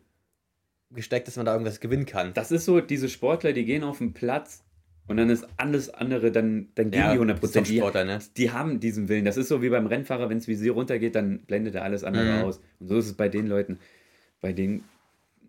gesteckt, 0.90 1.28
dass 1.28 1.36
man 1.36 1.46
da 1.46 1.52
irgendwas 1.52 1.80
gewinnen 1.80 2.06
kann. 2.06 2.32
Das 2.34 2.50
ist 2.50 2.64
so, 2.64 2.80
diese 2.80 3.08
Sportler, 3.08 3.52
die 3.52 3.64
gehen 3.64 3.84
auf 3.84 3.98
den 3.98 4.12
Platz 4.14 4.64
und 5.06 5.18
dann 5.18 5.28
ist 5.30 5.46
alles 5.56 5.90
andere, 5.90 6.32
dann, 6.32 6.68
dann 6.74 6.90
geben 6.90 7.02
Ja, 7.04 7.08
die 7.12 7.18
100 7.18 7.40
Prozent. 7.40 7.68
Die, 7.68 7.76
Sportler, 7.78 8.04
ne? 8.04 8.18
die 8.36 8.50
haben 8.50 8.80
diesen 8.80 9.08
Willen. 9.08 9.24
Das 9.24 9.36
ist 9.36 9.48
so 9.48 9.60
wie 9.62 9.68
beim 9.68 9.86
Rennfahrer, 9.86 10.28
wenn 10.30 10.38
das 10.38 10.48
Visier 10.48 10.72
runtergeht, 10.72 11.14
dann 11.14 11.40
blendet 11.40 11.74
er 11.74 11.82
alles 11.84 12.04
andere 12.04 12.24
Mhm. 12.38 12.42
aus. 12.44 12.60
Und 12.80 12.88
so 12.88 12.96
ist 12.98 13.06
es 13.06 13.14
bei 13.14 13.28
den 13.28 13.46
Leuten, 13.46 13.78
bei 14.40 14.52
den, 14.52 14.84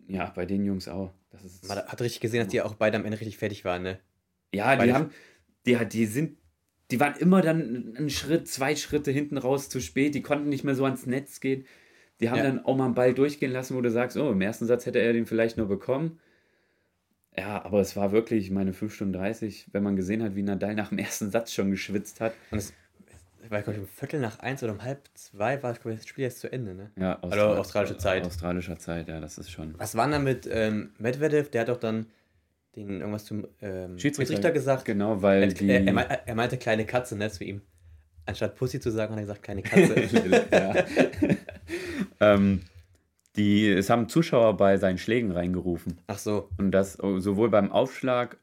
ja, 0.08 0.30
bei 0.36 0.46
den 0.46 0.66
Jungs 0.66 0.88
auch. 0.90 1.12
Das 1.32 1.44
ist, 1.44 1.68
Man 1.68 1.78
hat 1.78 2.02
richtig 2.02 2.20
gesehen, 2.22 2.40
dass 2.42 2.50
die 2.50 2.62
auch 2.62 2.74
beide 2.76 2.98
am 2.98 3.06
Ende 3.06 3.20
richtig 3.20 3.38
fertig 3.38 3.64
waren, 3.66 3.84
ne? 3.84 4.00
ja, 4.54 4.72
die 4.74 4.78
beide- 4.80 4.94
haben, 4.94 5.12
die, 5.66 5.78
die 5.86 6.06
sind, 6.06 6.38
die 6.92 7.00
waren 7.00 7.16
immer 7.18 7.42
dann 7.42 7.94
einen 7.98 8.10
Schritt, 8.10 8.48
zwei 8.48 8.76
Schritte 8.76 9.12
hinten 9.12 9.38
raus 9.38 9.70
zu 9.70 9.80
spät. 9.80 10.16
Die 10.16 10.22
konnten 10.22 10.50
nicht 10.50 10.64
mehr 10.64 10.76
so 10.76 10.86
ans 10.86 11.06
Netz 11.06 11.40
gehen. 11.40 11.66
Die 12.20 12.30
haben 12.30 12.38
Ja. 12.38 12.44
dann 12.44 12.66
auch 12.66 12.76
mal 12.76 12.86
einen 12.86 12.96
Ball 12.96 13.14
durchgehen 13.14 13.52
lassen, 13.52 13.76
wo 13.76 13.82
du 13.82 13.92
sagst, 13.92 14.18
oh, 14.18 14.32
im 14.32 14.42
ersten 14.42 14.66
Satz 14.66 14.86
hätte 14.86 15.00
er 15.00 15.14
den 15.14 15.26
vielleicht 15.26 15.58
nur 15.58 15.68
bekommen. 15.68 16.20
Ja, 17.38 17.64
aber 17.64 17.80
es 17.80 17.96
war 17.96 18.12
wirklich, 18.12 18.52
meine 18.52 18.74
5 18.74 18.94
Stunden 18.94 19.14
30, 19.14 19.68
wenn 19.72 19.84
man 19.84 19.96
gesehen 19.96 20.24
hat, 20.24 20.36
wie 20.36 20.42
Nadal 20.44 20.76
nach 20.76 20.90
dem 20.90 20.98
ersten 20.98 21.30
Satz 21.32 21.54
schon 21.54 21.72
geschwitzt 21.72 22.20
hat. 22.20 22.34
Und 22.52 22.58
es 22.58 22.74
war, 23.50 23.62
glaube 23.62 23.74
ich, 23.74 23.80
um 23.80 23.88
Viertel 23.88 24.20
nach 24.20 24.40
eins 24.40 24.62
oder 24.64 24.74
um 24.74 24.84
halb 24.84 25.08
zwei 25.14 25.62
war 25.64 25.74
glaub 25.74 25.94
ich, 25.94 26.00
das 26.00 26.08
Spiel 26.08 26.24
jetzt 26.26 26.40
zu 26.40 26.52
Ende, 26.52 26.74
ne? 26.76 26.92
Ja, 26.98 27.20
Also 27.22 27.40
australische 27.42 27.98
Zeit. 27.98 28.26
Australischer 28.26 28.78
Zeit, 28.78 29.08
ja, 29.08 29.22
das 29.22 29.38
ist 29.38 29.52
schon. 29.52 29.76
Was 29.78 29.96
war 29.96 30.06
denn 30.06 30.12
da 30.14 30.20
mit 30.20 30.50
ähm, 30.52 30.92
Medvedev? 30.98 31.50
Der 31.52 31.62
hat 31.62 31.70
doch 31.70 31.78
dann 31.80 32.08
den 32.76 32.99
irgendwas 32.99 33.26
zum 33.26 33.47
ähm, 33.61 33.97
Schiedsrichter. 33.97 34.34
Schiedsrichter 34.34 34.51
gesagt. 34.51 34.86
Genau, 34.86 35.22
weil 35.22 35.43
Er, 35.43 35.47
die. 35.49 35.70
er, 35.70 35.86
er, 35.86 35.93
mei- 35.93 36.20
er 36.26 36.36
meinte 36.36 36.57
kleine 36.57 36.86
Katze, 36.86 37.15
ne, 37.17 37.30
zu 37.30 37.43
ihm. 37.43 37.61
Anstatt 38.26 38.55
Pussy 38.55 38.80
zu 38.80 38.91
sagen, 38.91 39.11
hat 39.13 39.20
er 39.20 39.24
gesagt 39.24 39.43
kleine 39.43 39.63
Katze. 39.63 40.45
ja. 40.51 40.76
ähm, 42.20 42.61
die, 43.36 43.70
es 43.70 43.89
haben 43.89 44.09
Zuschauer 44.09 44.57
bei 44.57 44.78
seinen 44.78 44.97
Schlägen 44.97 45.32
reingerufen. 45.32 45.99
Ach 46.07 46.17
so. 46.17 46.49
Und 46.57 46.72
das 46.72 46.93
sowohl 46.93 47.49
beim 47.49 47.72
Aufschlag 47.72 48.38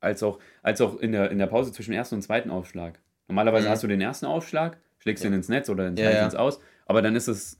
als 0.00 0.22
auch, 0.22 0.38
als 0.62 0.80
auch 0.80 0.98
in, 0.98 1.12
der, 1.12 1.30
in 1.30 1.38
der 1.38 1.46
Pause 1.46 1.72
zwischen 1.72 1.92
dem 1.92 1.98
ersten 1.98 2.16
und 2.16 2.22
zweiten 2.22 2.50
Aufschlag. 2.50 2.98
Normalerweise 3.28 3.66
Mhm. 3.68 3.70
hast 3.70 3.82
du 3.82 3.86
den 3.86 4.00
ersten 4.00 4.26
Aufschlag, 4.26 4.76
schlägst 4.98 5.24
ihn 5.24 5.32
ins 5.32 5.48
Netz 5.48 5.68
oder 5.70 5.88
ins 5.88 6.00
Ja, 6.00 6.10
ja. 6.10 6.24
ins 6.24 6.34
Aus, 6.34 6.60
aber 6.86 7.00
dann 7.02 7.16
ist 7.16 7.28
es 7.28 7.58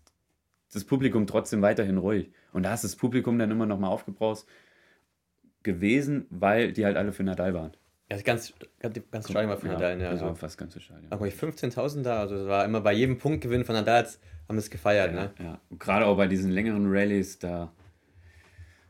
das 0.72 0.84
Publikum 0.84 1.26
trotzdem 1.26 1.62
weiterhin 1.62 1.96
ruhig. 1.98 2.30
Und 2.52 2.64
da 2.64 2.74
ist 2.74 2.84
das 2.84 2.96
Publikum 2.96 3.38
dann 3.38 3.50
immer 3.50 3.66
noch 3.66 3.78
mal 3.78 3.88
aufgebraust 3.88 4.46
gewesen, 5.64 6.26
weil 6.30 6.72
die 6.72 6.84
halt 6.84 6.96
alle 6.96 7.12
für 7.12 7.24
Nadal 7.24 7.54
waren. 7.54 7.72
Ja, 8.10 8.20
ganz, 8.20 8.52
ganz, 8.80 9.00
ganz 9.10 9.28
Stadion 9.30 9.50
war 9.50 9.56
für 9.58 9.66
Nadal, 9.66 9.96
ne? 9.96 10.08
Also 10.08 10.26
Also, 10.26 10.36
fast 10.36 10.58
ganze 10.58 10.78
Stadion. 10.80 11.10
aber 11.10 11.26
ich 11.26 11.34
15.000 11.34 12.02
da, 12.02 12.20
also 12.20 12.36
es 12.36 12.46
war 12.46 12.64
immer 12.64 12.80
bei 12.82 12.92
jedem 12.92 13.18
Punktgewinn 13.18 13.64
von 13.64 13.74
Nadal 13.74 14.04
haben 14.46 14.56
wir 14.56 14.58
es 14.60 14.70
gefeiert, 14.70 15.14
Ja, 15.14 15.22
ne? 15.22 15.30
ja. 15.42 15.60
Und 15.70 15.80
gerade 15.80 16.04
auch 16.06 16.16
bei 16.16 16.26
diesen 16.28 16.50
längeren 16.52 16.86
Rallyes, 16.86 17.38
da 17.38 17.72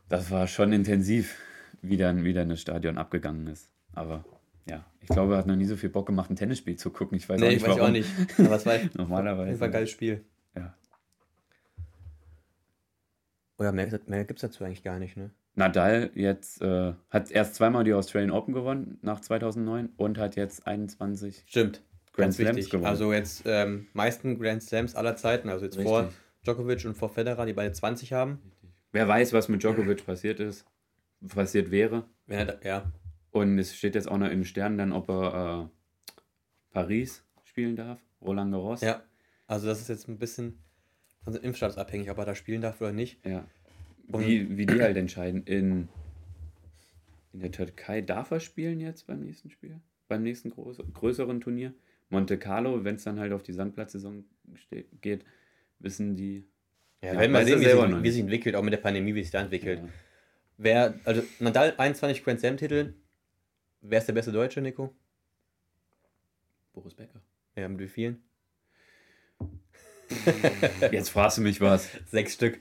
das 0.09 0.29
war 0.29 0.47
schon 0.47 0.73
intensiv, 0.73 1.39
wie 1.81 1.97
dann, 1.97 2.23
wie 2.23 2.33
dann 2.33 2.49
das 2.49 2.59
Stadion 2.61 2.97
abgegangen 2.97 3.47
ist. 3.47 3.71
Aber 3.93 4.25
ja, 4.69 4.85
ich 4.99 5.07
glaube, 5.07 5.33
er 5.33 5.37
hat 5.39 5.47
noch 5.47 5.55
nie 5.55 5.65
so 5.65 5.77
viel 5.77 5.89
Bock 5.89 6.05
gemacht, 6.07 6.29
ein 6.29 6.35
Tennisspiel 6.35 6.75
zu 6.75 6.89
gucken. 6.91 7.17
Ich 7.17 7.27
weiß 7.29 7.39
Nee, 7.39 7.47
auch 7.47 7.49
ich 7.51 7.55
nicht, 7.55 7.67
weiß 7.67 7.77
warum. 7.77 7.89
auch 7.89 7.91
nicht. 7.91 8.09
Aber 8.39 8.55
es 8.55 8.65
war 8.65 8.73
Normalerweise. 8.97 9.57
Fall 9.57 9.69
ein 9.69 9.71
geiles 9.73 9.89
Spiel. 9.91 10.25
Ja. 10.55 10.75
Oder 13.57 13.71
mehr, 13.71 13.87
mehr 14.07 14.25
gibt 14.25 14.39
es 14.39 14.41
dazu 14.41 14.63
eigentlich 14.63 14.83
gar 14.83 14.99
nicht, 14.99 15.15
ne? 15.15 15.31
Nadal 15.55 16.11
jetzt 16.15 16.61
äh, 16.61 16.93
hat 17.09 17.31
erst 17.31 17.55
zweimal 17.55 17.83
die 17.83 17.93
Australian 17.93 18.31
Open 18.31 18.53
gewonnen 18.53 18.99
nach 19.01 19.21
2009 19.21 19.89
und 19.97 20.17
hat 20.17 20.35
jetzt 20.35 20.67
21 20.67 21.43
Stimmt. 21.47 21.81
Grand 22.13 22.27
Ganz 22.27 22.35
Slams 22.35 22.57
wichtig. 22.57 22.71
gewonnen. 22.71 22.87
Also 22.87 23.13
jetzt 23.13 23.43
ähm, 23.45 23.87
meisten 23.93 24.39
Grand 24.39 24.63
Slams 24.63 24.95
aller 24.95 25.15
Zeiten, 25.15 25.49
also 25.49 25.65
jetzt 25.65 25.81
vor 25.81 26.03
Richtig. 26.03 26.17
Djokovic 26.43 26.85
und 26.85 26.95
vor 26.95 27.09
Federer, 27.09 27.45
die 27.45 27.53
beide 27.53 27.73
20 27.73 28.13
haben. 28.13 28.39
Wer 28.91 29.07
weiß, 29.07 29.33
was 29.33 29.49
mit 29.49 29.63
Djokovic 29.63 30.05
passiert 30.05 30.39
ist, 30.39 30.65
passiert 31.27 31.71
wäre. 31.71 32.05
Wenn 32.27 32.39
er 32.39 32.45
da, 32.45 32.67
ja. 32.67 32.91
Und 33.31 33.59
es 33.59 33.75
steht 33.75 33.95
jetzt 33.95 34.09
auch 34.09 34.17
noch 34.17 34.27
in 34.27 34.39
den 34.39 34.45
Sternen 34.45 34.77
dann, 34.77 34.93
ob 34.93 35.09
er 35.09 35.69
äh, 35.69 36.19
Paris 36.71 37.23
spielen 37.43 37.75
darf, 37.75 37.99
Roland 38.21 38.51
Garros. 38.51 38.81
Ja. 38.81 39.03
Also 39.47 39.67
das 39.67 39.81
ist 39.81 39.89
jetzt 39.89 40.07
ein 40.07 40.17
bisschen 40.17 40.59
von 41.23 41.33
seinem 41.33 41.43
Impfstatus 41.43 41.77
abhängig, 41.77 42.09
ob 42.09 42.17
er 42.17 42.25
da 42.25 42.35
spielen 42.35 42.61
darf 42.61 42.79
oder 42.79 42.93
nicht. 42.93 43.25
Ja. 43.25 43.45
Und- 44.11 44.25
Wie, 44.25 44.57
wie 44.57 44.65
die 44.65 44.81
halt 44.81 44.97
entscheiden. 44.97 45.43
In, 45.45 45.87
in 47.33 47.39
der 47.39 47.51
Türkei 47.51 48.01
darf 48.01 48.31
er 48.31 48.39
spielen 48.39 48.79
jetzt 48.79 49.07
beim 49.07 49.19
nächsten 49.21 49.49
Spiel? 49.49 49.79
Beim 50.07 50.21
nächsten 50.23 50.51
groß, 50.51 50.77
größeren 50.93 51.41
Turnier? 51.41 51.73
Monte 52.09 52.37
Carlo, 52.37 52.83
wenn 52.83 52.95
es 52.95 53.03
dann 53.03 53.19
halt 53.19 53.33
auf 53.33 53.41
die 53.41 53.53
Sandplatzsaison 53.53 54.23
geht, 55.01 55.25
wissen 55.79 56.15
die. 56.15 56.45
Ja, 57.01 57.13
Ja, 57.13 57.19
werden 57.19 57.31
wir 57.33 57.45
sehen, 57.45 57.59
wie, 57.59 57.65
sich, 57.65 58.03
wie 58.03 58.11
sich 58.11 58.21
entwickelt, 58.21 58.55
auch 58.55 58.61
mit 58.63 58.73
der 58.73 58.77
Pandemie, 58.77 59.15
wie 59.15 59.23
sich 59.23 59.31
da 59.31 59.41
entwickelt. 59.41 59.79
Ja. 59.79 59.89
Wer, 60.57 60.99
also 61.03 61.23
Nadal 61.39 61.73
21 61.77 62.23
Grand 62.23 62.39
Slam 62.39 62.57
Titel, 62.57 62.93
wer 63.81 63.97
ist 63.99 64.07
der 64.07 64.13
beste 64.13 64.31
Deutsche, 64.31 64.61
Nico? 64.61 64.93
Boris 66.73 66.93
Becker. 66.93 67.21
Ja, 67.55 67.67
mit 67.67 67.79
wie 67.79 67.87
vielen? 67.87 68.21
Jetzt 70.91 71.09
fragst 71.09 71.37
du 71.37 71.41
mich 71.41 71.59
was. 71.59 71.89
Sechs 72.11 72.33
Stück. 72.33 72.59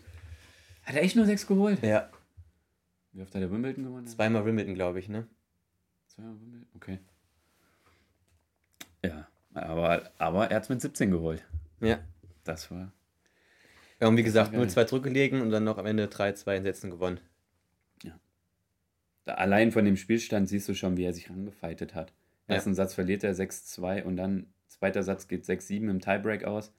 Hat 0.84 0.94
er 0.96 1.02
echt 1.02 1.16
nur 1.16 1.26
sechs 1.26 1.46
geholt? 1.46 1.82
Ja, 1.82 2.10
Wie 3.12 3.22
oft 3.22 3.34
hat 3.34 3.42
er 3.42 3.50
Wimbledon 3.50 3.84
gewonnen? 3.84 4.06
zweimal 4.06 4.44
Wimbledon, 4.44 4.74
glaube 4.74 4.98
ich, 4.98 5.08
ne? 5.08 5.26
Zweimal 6.08 6.40
Wimbledon? 6.40 6.68
Okay. 6.74 6.98
Ja, 9.04 9.28
aber, 9.54 10.10
aber 10.18 10.50
er 10.50 10.56
hat 10.56 10.64
es 10.64 10.68
mit 10.68 10.80
17 10.80 11.10
geholt. 11.10 11.44
Ja. 11.80 12.00
Das 12.44 12.70
war. 12.70 12.92
Ja, 14.00 14.08
und 14.08 14.16
wie 14.16 14.22
gesagt, 14.22 14.52
geil. 14.52 14.60
0-2 14.60 14.86
zurückgelegen 14.86 15.40
und 15.40 15.50
dann 15.50 15.64
noch 15.64 15.78
am 15.78 15.86
Ende 15.86 16.06
3-2 16.06 16.56
in 16.56 16.62
Sätzen 16.64 16.90
gewonnen. 16.90 17.20
Da 19.24 19.34
allein 19.34 19.72
von 19.72 19.84
dem 19.84 19.96
Spielstand 19.96 20.48
siehst 20.48 20.68
du 20.68 20.74
schon, 20.74 20.96
wie 20.96 21.04
er 21.04 21.14
sich 21.14 21.30
rangefeitet 21.30 21.94
hat. 21.94 22.12
Ja. 22.46 22.56
Ersten 22.56 22.74
Satz 22.74 22.94
verliert 22.94 23.24
er 23.24 23.34
6-2 23.34 24.02
und 24.02 24.16
dann 24.16 24.52
zweiter 24.68 25.02
Satz 25.02 25.28
geht 25.28 25.44
6-7 25.44 25.88
im 25.88 26.00
Tiebreak 26.00 26.44
aus. 26.44 26.72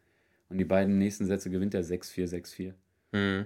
Und 0.49 0.59
die 0.59 0.65
beiden 0.65 0.99
nächsten 0.99 1.25
Sätze 1.25 1.49
gewinnt 1.49 1.73
er 1.73 1.83
6-4, 1.83 2.27
6-4. 2.27 2.73
Mhm. 3.13 3.45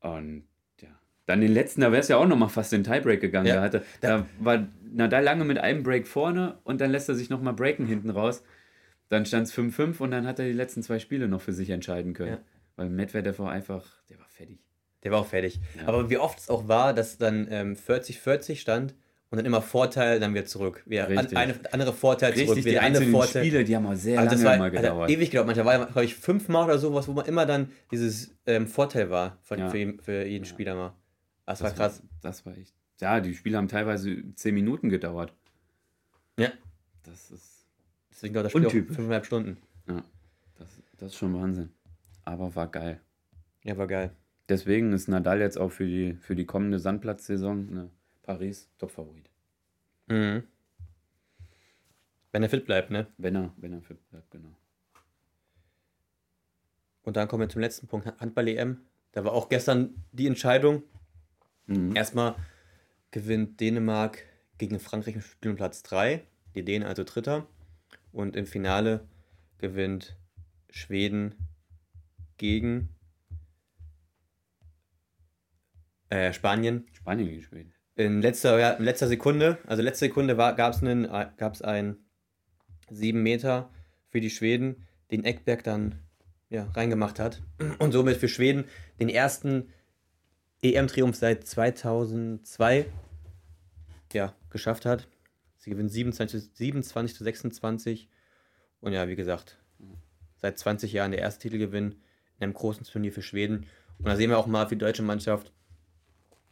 Und 0.00 0.44
ja, 0.80 0.88
dann 1.26 1.40
den 1.40 1.52
letzten, 1.52 1.80
da 1.82 1.92
wäre 1.92 2.00
es 2.00 2.08
ja 2.08 2.16
auch 2.16 2.26
nochmal 2.26 2.48
fast 2.48 2.72
in 2.72 2.82
den 2.82 2.92
Tiebreak 2.92 3.20
gegangen. 3.20 3.46
Ja. 3.46 3.56
Da, 3.56 3.62
hatte, 3.62 3.84
da 4.00 4.26
war 4.38 4.66
Nadal 4.92 5.22
lange 5.22 5.44
mit 5.44 5.58
einem 5.58 5.82
Break 5.82 6.06
vorne 6.06 6.58
und 6.64 6.80
dann 6.80 6.90
lässt 6.90 7.08
er 7.08 7.14
sich 7.14 7.30
nochmal 7.30 7.54
breaken 7.54 7.86
hinten 7.86 8.10
raus. 8.10 8.42
Dann 9.08 9.26
stand 9.26 9.48
es 9.48 9.54
5-5 9.54 9.98
und 9.98 10.12
dann 10.12 10.26
hat 10.26 10.38
er 10.38 10.46
die 10.46 10.52
letzten 10.52 10.82
zwei 10.82 10.98
Spiele 10.98 11.28
noch 11.28 11.40
für 11.40 11.52
sich 11.52 11.70
entscheiden 11.70 12.14
können. 12.14 12.32
Ja. 12.32 12.40
Weil 12.76 12.90
Medvedev 12.90 13.38
war 13.38 13.50
einfach, 13.50 13.86
der 14.08 14.18
war 14.18 14.28
fertig. 14.28 14.58
Der 15.02 15.10
war 15.10 15.20
auch 15.20 15.26
fertig. 15.26 15.60
Ja. 15.76 15.88
Aber 15.88 16.10
wie 16.10 16.18
oft 16.18 16.38
es 16.38 16.48
auch 16.48 16.68
war, 16.68 16.94
dass 16.94 17.18
dann 17.18 17.48
ähm, 17.50 17.74
40-40 17.74 18.56
stand 18.56 18.94
und 19.30 19.36
dann 19.38 19.46
immer 19.46 19.62
Vorteil, 19.62 20.18
dann 20.20 20.34
wieder 20.34 20.44
zurück. 20.44 20.82
Wieder 20.86 21.06
an, 21.08 21.16
Richtig. 21.18 21.38
eine, 21.38 21.54
andere 21.72 21.92
Vorteil 21.92 22.34
zurück, 22.34 22.48
Richtig, 22.48 22.64
die 22.64 22.70
wieder 22.70 22.80
andere 22.82 23.02
einzelnen 23.04 23.12
Vorteil. 23.12 23.44
Spiele, 23.44 23.64
die 23.64 23.76
haben 23.76 23.86
auch 23.86 23.94
sehr 23.94 24.18
Also 24.18 24.34
lange 24.34 24.44
war 24.44 24.54
immer 24.56 24.64
hat 24.66 24.72
gedauert. 24.72 25.10
ewig 25.10 25.30
gedauert. 25.30 25.46
Manchmal 25.46 25.66
war, 25.80 25.86
glaube 25.86 26.04
ich, 26.04 26.14
fünfmal 26.16 26.64
oder 26.64 26.78
sowas, 26.78 27.06
wo 27.08 27.12
man 27.12 27.26
immer 27.26 27.46
dann 27.46 27.70
dieses 27.92 28.34
ähm, 28.46 28.66
Vorteil 28.66 29.08
war 29.10 29.38
von, 29.42 29.58
Ja. 29.58 29.68
für, 29.70 29.78
jeden- 29.78 30.00
für 30.00 30.24
jeden 30.26 30.44
Ja. 30.44 30.50
Spieler 30.50 30.74
mal. 30.74 30.92
Das, 31.46 31.60
war 31.62 31.70
Das 31.70 31.78
krass. 31.78 32.02
Das 32.22 32.44
war 32.46 32.56
echt. 32.56 32.74
Ja, 33.00 33.20
die 33.20 33.34
Spiele 33.34 33.56
haben 33.56 33.68
teilweise 33.68 34.16
10 34.34 34.54
Minuten 34.54 34.88
gedauert. 34.88 35.32
Ja. 36.38 36.48
Das 37.04 37.30
ist, 37.30 37.66
Deswegen 38.10 38.34
dauert 38.34 38.46
das 38.46 38.52
Spiel 38.52 38.62
auch 38.62 38.66
Untypisch. 38.66 38.96
fünfeinhalb 38.96 39.26
Stunden. 39.26 39.56
ja, 39.88 40.02
das, 40.58 40.68
das 40.98 41.12
ist 41.12 41.16
schon 41.18 41.34
Wahnsinn. 41.34 41.70
Aber 42.24 42.54
war 42.54 42.66
geil. 42.68 43.00
Ja, 43.64 43.76
war 43.78 43.86
geil. 43.86 44.10
Deswegen 44.48 44.92
ist 44.92 45.08
Nadal 45.08 45.40
jetzt 45.40 45.58
auch 45.58 45.70
für 45.70 45.86
die, 45.86 46.14
für 46.14 46.34
die 46.34 46.44
kommende 46.44 46.78
Sandplatzsaison 46.78 47.70
ne, 47.72 47.90
Paris 48.22 48.70
Top-Favorit. 48.78 49.30
Mhm. 50.06 50.44
Wenn 52.32 52.42
er 52.42 52.48
fit 52.48 52.64
bleibt, 52.64 52.90
ne? 52.90 53.06
Wenn 53.18 53.34
er, 53.34 53.52
wenn 53.56 53.72
er 53.72 53.82
fit 53.82 54.08
bleibt, 54.10 54.30
genau. 54.30 54.54
Und 57.02 57.16
dann 57.16 57.28
kommen 57.28 57.42
wir 57.42 57.48
zum 57.48 57.60
letzten 57.60 57.86
Punkt, 57.88 58.06
Handball-EM. 58.20 58.82
Da 59.12 59.24
war 59.24 59.32
auch 59.32 59.48
gestern 59.48 60.04
die 60.12 60.26
Entscheidung. 60.26 60.82
Mhm. 61.66 61.96
Erstmal 61.96 62.36
gewinnt 63.10 63.60
Dänemark 63.60 64.24
gegen 64.58 64.78
Frankreich 64.78 65.16
im 65.16 65.22
Spielplatz 65.22 65.82
3. 65.82 66.24
Die 66.54 66.64
Dänen 66.64 66.86
also 66.86 67.04
Dritter. 67.04 67.46
Und 68.12 68.36
im 68.36 68.46
Finale 68.46 69.08
gewinnt 69.58 70.16
Schweden 70.68 71.34
gegen 72.36 72.90
äh, 76.10 76.32
Spanien. 76.32 76.86
Spanien 76.92 77.28
gegen 77.28 77.42
Schweden. 77.42 77.74
In 78.00 78.22
letzter, 78.22 78.78
in 78.78 78.84
letzter 78.84 79.08
Sekunde, 79.08 79.58
also 79.66 79.82
letzte 79.82 80.06
Sekunde 80.06 80.34
gab 80.34 80.72
es 80.72 80.82
einen, 80.82 81.06
gab's 81.36 81.60
einen 81.60 81.98
7 82.88 83.22
Meter 83.22 83.70
für 84.08 84.22
die 84.22 84.30
Schweden, 84.30 84.86
den 85.10 85.22
Eckberg 85.24 85.62
dann 85.64 85.96
ja, 86.48 86.64
reingemacht 86.74 87.18
hat. 87.18 87.42
Und 87.78 87.92
somit 87.92 88.16
für 88.16 88.28
Schweden 88.28 88.64
den 88.98 89.10
ersten 89.10 89.68
EM-Triumph 90.62 91.14
seit 91.14 91.46
2002 91.46 92.86
ja, 94.14 94.34
geschafft 94.48 94.86
hat. 94.86 95.06
Sie 95.58 95.68
gewinnen 95.68 95.90
27, 95.90 96.52
27 96.54 97.14
zu 97.14 97.22
26. 97.22 98.08
Und 98.80 98.94
ja, 98.94 99.08
wie 99.08 99.16
gesagt, 99.16 99.58
seit 100.36 100.58
20 100.58 100.94
Jahren 100.94 101.10
der 101.10 101.20
erste 101.20 101.42
Titelgewinn 101.42 101.96
in 102.38 102.44
einem 102.44 102.54
großen 102.54 102.84
Turnier 102.84 103.12
für 103.12 103.20
Schweden. 103.20 103.66
Und 103.98 104.06
da 104.06 104.16
sehen 104.16 104.30
wir 104.30 104.38
auch 104.38 104.46
mal 104.46 104.66
für 104.66 104.76
die 104.76 104.84
deutsche 104.84 105.02
Mannschaft. 105.02 105.52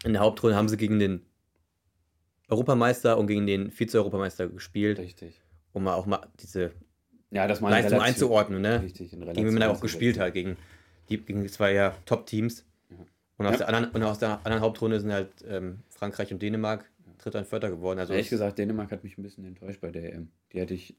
In 0.04 0.12
der 0.12 0.20
Hauptrunde 0.20 0.54
haben 0.54 0.68
sie 0.68 0.76
gegen 0.76 0.98
den 0.98 1.24
Europameister 2.48 3.18
und 3.18 3.26
gegen 3.26 3.46
den 3.46 3.70
Vize-Europameister 3.70 4.48
gespielt, 4.48 4.98
Richtig. 4.98 5.40
um 5.72 5.84
mal 5.84 5.94
auch 5.94 6.06
mal 6.06 6.26
diese 6.40 6.72
Ja, 7.30 7.46
das 7.46 7.60
in 7.60 7.66
Leistung 7.66 7.92
Relation- 7.92 8.00
einzuordnen, 8.00 8.62
ne? 8.62 8.82
Richtig, 8.82 9.12
in 9.12 9.20
Gegen 9.20 9.36
wen 9.36 9.44
man 9.54 9.54
auch 9.64 9.66
Relation 9.68 9.80
gespielt 9.82 10.18
hat, 10.18 10.32
gegen 10.32 10.56
die, 11.10 11.18
gegen 11.18 11.46
zwei 11.48 11.72
ja, 11.74 11.94
Top-Teams. 12.06 12.64
Ja. 12.90 12.96
Und, 13.36 13.46
aus 13.46 13.52
Ja. 13.52 13.58
der 13.58 13.68
anderen, 13.68 13.94
und 13.94 14.02
aus 14.02 14.18
der 14.18 14.38
anderen 14.44 14.60
Hauptrunde 14.62 14.98
sind 15.00 15.12
halt 15.12 15.30
ähm, 15.46 15.80
Frankreich 15.90 16.32
und 16.32 16.40
Dänemark 16.42 16.90
Dritter 17.18 17.40
und 17.40 17.48
Vierter 17.48 17.68
geworden. 17.70 17.98
Also 17.98 18.12
Ehrlich 18.12 18.26
es- 18.26 18.30
gesagt, 18.30 18.58
Dänemark 18.58 18.92
hat 18.92 19.02
mich 19.04 19.18
ein 19.18 19.22
bisschen 19.22 19.44
enttäuscht 19.44 19.80
bei 19.80 19.90
der 19.90 20.12
EM. 20.14 20.28
Die 20.52 20.60
hätte 20.60 20.74
ich. 20.74 20.96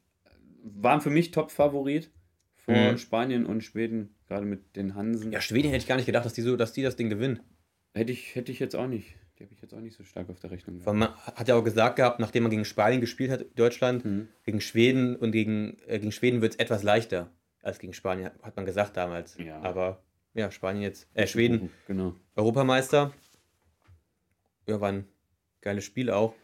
Waren 0.62 1.00
für 1.00 1.08
mich 1.10 1.30
Top-Favorit 1.30 2.10
vor 2.54 2.74
Mhm. 2.92 2.98
Spanien 2.98 3.46
und 3.46 3.64
Schweden, 3.64 4.14
gerade 4.28 4.44
mit 4.44 4.76
den 4.76 4.94
Hansen. 4.94 5.32
ja, 5.32 5.40
Schweden 5.40 5.68
hätte 5.68 5.78
ich 5.78 5.88
gar 5.88 5.96
nicht 5.96 6.04
gedacht, 6.04 6.26
dass 6.26 6.34
die, 6.34 6.42
so, 6.42 6.56
dass 6.56 6.74
die 6.74 6.82
das 6.82 6.96
Ding 6.96 7.08
gewinnen. 7.08 7.40
Hätte, 7.94 8.12
ich, 8.12 8.34
hätte 8.34 8.52
ich 8.52 8.58
jetzt 8.58 8.76
auch 8.76 8.86
nicht. 8.86 9.16
Die 9.40 9.44
habe 9.44 9.54
ich 9.54 9.62
jetzt 9.62 9.72
auch 9.72 9.80
nicht 9.80 9.96
so 9.96 10.04
stark 10.04 10.28
auf 10.28 10.38
der 10.38 10.50
Rechnung. 10.50 10.84
Weil 10.84 10.92
man 10.94 11.14
hat 11.16 11.48
ja 11.48 11.54
auch 11.54 11.64
gesagt 11.64 11.96
gehabt, 11.96 12.20
nachdem 12.20 12.42
man 12.42 12.50
gegen 12.50 12.66
Spanien 12.66 13.00
gespielt 13.00 13.30
hat, 13.30 13.46
Deutschland, 13.58 14.04
Mhm. 14.04 14.28
gegen 14.44 14.60
Schweden 14.60 15.16
und 15.16 15.32
gegen, 15.32 15.78
äh, 15.86 15.98
gegen 15.98 16.12
Schweden 16.12 16.42
wird 16.42 16.52
es 16.52 16.58
etwas 16.58 16.82
leichter 16.82 17.30
als 17.62 17.78
gegen 17.78 17.94
Spanien, 17.94 18.30
hat- 18.42 18.56
man 18.56 18.66
gesagt 18.66 18.96
damals. 18.98 19.38
Ja. 19.38 19.60
Aber 19.62 20.02
ja, 20.34 20.50
Spanien 20.50 20.82
jetzt, 20.82 21.08
äh, 21.14 21.26
Schweden 21.26 21.70
Genau. 21.86 22.14
Europameister. 22.36 23.12
Ja, 24.66 24.80
war 24.80 24.90
ein 24.92 25.06
geiles 25.62 25.84
Spiel 25.84 26.10
auch. 26.10 26.34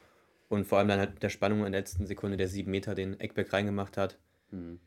Und 0.49 0.67
vor 0.67 0.79
allem 0.79 0.89
dann 0.89 0.99
halt 1.01 1.15
mit 1.15 1.23
der 1.23 1.29
Spannung 1.29 1.67
in 1.67 1.73
der 1.73 1.81
letzten 1.83 2.07
Sekunde 2.07 2.37
der 2.39 2.49
sieben 2.49 2.71
Meter, 2.71 2.95
den 2.95 3.21
Eckberg 3.21 3.53
reingemacht 3.53 3.97
hat, 3.99 4.19
Mhm. 4.53 4.81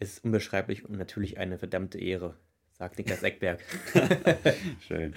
ist 0.00 0.24
unbeschreiblich 0.24 0.84
und 0.84 0.96
natürlich 0.98 1.38
eine 1.38 1.58
verdammte 1.58 1.98
Ehre, 2.00 2.36
sagt 2.78 2.98
Niklas 2.98 3.22
Eckberg. 3.22 3.60
Schön. 4.86 5.14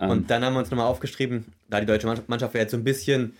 Und 0.00 0.30
dann 0.30 0.44
haben 0.44 0.54
wir 0.54 0.60
uns 0.60 0.70
nochmal 0.70 0.86
aufgeschrieben, 0.86 1.52
da 1.68 1.80
die 1.80 1.86
deutsche 1.86 2.06
Mannschaft- 2.26 2.54
ja 2.54 2.60
jetzt 2.60 2.70
so 2.72 2.76
ein 2.76 2.84
bisschen 2.84 3.36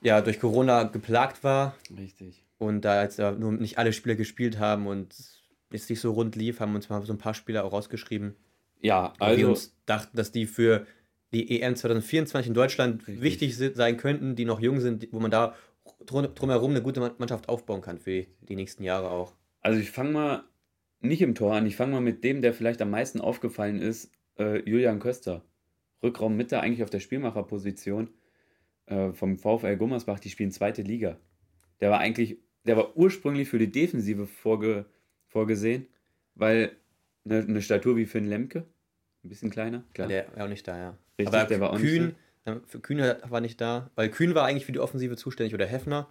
ja, 0.00 0.20
durch 0.20 0.40
Corona 0.40 0.84
geplagt 0.84 1.42
war 1.44 1.74
Richtig. 1.96 2.44
und 2.58 2.82
da 2.82 3.02
jetzt 3.02 3.18
nur 3.18 3.52
nicht 3.52 3.78
alle 3.78 3.92
Spieler 3.92 4.14
gespielt 4.14 4.58
haben 4.58 4.86
und 4.86 5.14
es 5.70 5.88
nicht 5.88 6.00
so 6.00 6.12
rund 6.12 6.36
lief, 6.36 6.60
haben 6.60 6.72
wir 6.72 6.76
uns 6.76 6.88
mal 6.88 7.02
so 7.02 7.12
ein 7.12 7.18
paar 7.18 7.34
Spieler 7.34 7.64
auch 7.64 7.72
rausgeschrieben, 7.72 8.34
Ja, 8.80 9.12
weil 9.18 9.36
wir 9.36 9.48
also. 9.48 9.60
uns 9.60 9.76
dachten, 9.86 10.16
dass 10.16 10.32
die 10.32 10.46
für 10.46 10.86
die 11.32 11.60
EM 11.60 11.76
2024 11.76 12.48
in 12.48 12.54
Deutschland 12.54 13.06
Richtig. 13.06 13.20
wichtig 13.22 13.56
sind, 13.56 13.76
sein 13.76 13.96
könnten, 13.96 14.34
die 14.34 14.44
noch 14.44 14.60
jung 14.60 14.80
sind, 14.80 15.08
wo 15.12 15.20
man 15.20 15.30
da 15.30 15.54
drum- 16.06 16.32
drumherum 16.34 16.70
eine 16.70 16.80
gute 16.82 17.00
Mannschaft 17.00 17.48
aufbauen 17.48 17.82
kann 17.82 17.98
für 17.98 18.24
die 18.48 18.56
nächsten 18.56 18.82
Jahre 18.84 19.10
auch. 19.10 19.34
Also 19.60 19.78
ich 19.80 19.90
fange 19.90 20.10
mal 20.12 20.44
nicht 21.00 21.22
im 21.22 21.34
Tor 21.34 21.54
an, 21.54 21.66
ich 21.66 21.76
fange 21.76 21.92
mal 21.92 22.00
mit 22.00 22.24
dem, 22.24 22.42
der 22.42 22.52
vielleicht 22.52 22.82
am 22.82 22.90
meisten 22.90 23.20
aufgefallen 23.20 23.80
ist, 23.80 24.12
äh, 24.38 24.58
Julian 24.68 24.98
Köster. 24.98 25.44
Rückraum 26.02 26.36
Mitte, 26.36 26.60
eigentlich 26.60 26.82
auf 26.82 26.90
der 26.90 27.00
Spielmacherposition 27.00 28.10
äh, 28.86 29.12
vom 29.12 29.38
VfL 29.38 29.76
Gummersbach, 29.76 30.20
die 30.20 30.30
spielen 30.30 30.52
zweite 30.52 30.82
Liga. 30.82 31.18
Der 31.80 31.90
war 31.90 31.98
eigentlich, 31.98 32.38
der 32.64 32.76
war 32.76 32.96
ursprünglich 32.96 33.48
für 33.48 33.58
die 33.58 33.70
Defensive 33.70 34.26
vorge, 34.26 34.86
vorgesehen, 35.26 35.86
weil 36.34 36.72
eine, 37.24 37.40
eine 37.40 37.62
Statur 37.62 37.96
wie 37.96 38.06
Finn 38.06 38.26
Lemke, 38.26 38.66
ein 39.24 39.28
bisschen 39.28 39.50
kleiner, 39.50 39.84
klar. 39.92 40.08
Der 40.08 40.26
war 40.36 40.44
auch 40.44 40.48
nicht 40.48 40.66
da, 40.66 40.78
ja. 40.78 40.98
Richtig, 41.18 41.34
Aber 41.34 41.44
der 41.44 41.60
war 41.60 41.70
auch 41.70 41.78
nicht 41.78 41.90
Kühn, 41.90 42.14
äh, 42.44 42.56
für 42.66 42.80
Kühn 42.80 42.98
war 43.00 43.40
nicht 43.40 43.60
da, 43.60 43.90
weil 43.96 44.08
Kühn 44.08 44.34
war 44.34 44.46
eigentlich 44.46 44.66
für 44.66 44.72
die 44.72 44.80
Offensive 44.80 45.16
zuständig 45.16 45.54
oder 45.54 45.66
Hefner, 45.66 46.08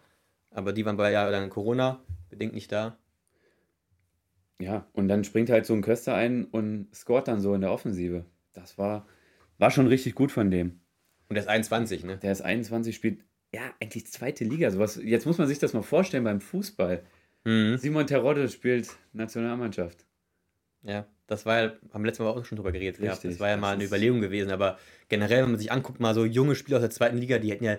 aber 0.52 0.74
die 0.74 0.86
waren 0.86 0.98
bei 0.98 1.12
ja 1.12 1.30
dann 1.32 1.50
Corona 1.50 2.04
bedingt 2.30 2.54
nicht 2.54 2.72
da. 2.72 2.98
Ja, 4.60 4.88
und 4.94 5.08
dann 5.08 5.24
springt 5.24 5.50
halt 5.50 5.66
so 5.66 5.74
ein 5.74 5.82
Köster 5.82 6.16
ein 6.16 6.46
und 6.46 6.88
scoret 6.94 7.28
dann 7.28 7.42
so 7.42 7.54
in 7.54 7.62
der 7.62 7.72
Offensive. 7.72 8.26
Das 8.54 8.78
war, 8.78 9.08
war 9.60 9.70
schon 9.72 9.88
richtig 9.88 10.16
gut 10.16 10.32
von 10.32 10.50
dem. 10.50 10.80
Und 11.30 11.36
der 11.36 11.44
ist 11.44 11.50
21, 11.50 12.04
ne? 12.04 12.18
Der 12.18 12.32
ist 12.32 12.42
21, 12.42 12.96
spielt 12.96 13.24
ja 13.54 13.62
eigentlich 13.80 14.08
zweite 14.08 14.44
Liga. 14.46 14.72
Sowas, 14.72 15.00
jetzt 15.04 15.26
muss 15.26 15.38
man 15.38 15.48
sich 15.48 15.60
das 15.60 15.74
mal 15.74 15.84
vorstellen 15.84 16.24
beim 16.24 16.42
Fußball. 16.42 17.04
Mhm. 17.46 17.78
Simon 17.78 18.08
Terodde 18.08 18.50
spielt 18.50 18.90
Nationalmannschaft. 19.14 20.06
Ja, 20.84 21.06
das 21.28 21.46
war 21.46 21.62
ja, 21.62 21.74
haben 21.94 22.06
letztes 22.06 22.24
Mal 22.24 22.32
auch 22.32 22.46
schon 22.46 22.56
drüber 22.56 22.72
geredet. 22.72 23.00
gehabt. 23.00 23.18
Richtig, 23.18 23.32
Das 23.32 23.40
war 23.40 23.50
ja 23.50 23.56
das 23.56 23.62
mal 23.62 23.74
eine 23.74 23.84
Überlegung 23.84 24.22
gewesen, 24.22 24.52
aber 24.52 24.78
generell, 25.10 25.44
wenn 25.44 25.52
man 25.52 25.60
sich 25.60 25.72
anguckt, 25.72 26.00
mal 26.00 26.14
so 26.14 26.26
junge 26.26 26.56
Spieler 26.56 26.78
aus 26.78 26.84
der 26.84 26.90
zweiten 26.90 27.18
Liga, 27.18 27.38
die 27.40 27.52
hätten 27.52 27.64
ja 27.66 27.78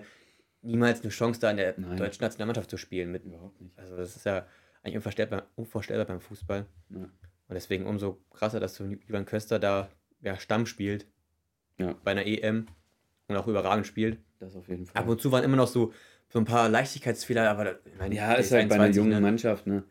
niemals 0.61 1.01
eine 1.01 1.09
Chance, 1.09 1.39
da 1.39 1.51
in 1.51 1.57
der 1.57 1.73
Nein. 1.77 1.97
deutschen 1.97 2.21
Nationalmannschaft 2.23 2.69
zu 2.69 2.77
spielen. 2.77 3.11
Mit, 3.11 3.25
Überhaupt 3.25 3.59
nicht. 3.61 3.77
also 3.77 3.95
das 3.97 4.15
ist 4.15 4.25
ja 4.25 4.45
eigentlich 4.83 4.95
unvorstellbar, 4.95 5.47
unvorstellbar 5.55 6.05
beim 6.05 6.21
Fußball. 6.21 6.65
Ja. 6.89 6.97
Und 6.97 7.55
deswegen 7.55 7.85
umso 7.85 8.19
krasser, 8.33 8.59
dass 8.59 8.75
so 8.75 8.83
ein 8.83 8.99
Ivan 9.07 9.25
Köster 9.25 9.59
da 9.59 9.89
ja, 10.21 10.37
Stamm 10.37 10.65
spielt 10.65 11.07
Ja. 11.77 11.95
bei 12.03 12.11
einer 12.11 12.25
EM 12.25 12.67
und 13.27 13.35
auch 13.35 13.47
überragend 13.47 13.87
spielt. 13.87 14.19
Das 14.39 14.55
auf 14.55 14.67
jeden 14.69 14.85
Fall. 14.85 15.01
Ab 15.01 15.09
und 15.09 15.21
zu 15.21 15.31
waren 15.31 15.43
immer 15.43 15.57
noch 15.57 15.67
so, 15.67 15.93
so 16.29 16.39
ein 16.39 16.45
paar 16.45 16.69
Leichtigkeitsfehler, 16.69 17.49
aber 17.49 17.79
meine, 17.97 18.15
ja, 18.15 18.33
ist 18.33 18.51
halt 18.51 18.69
bei 18.69 18.75
einer 18.75 18.85
21, 18.85 18.95
jungen 18.97 19.09
ne? 19.11 19.21
Mannschaft, 19.21 19.67
ne? 19.67 19.83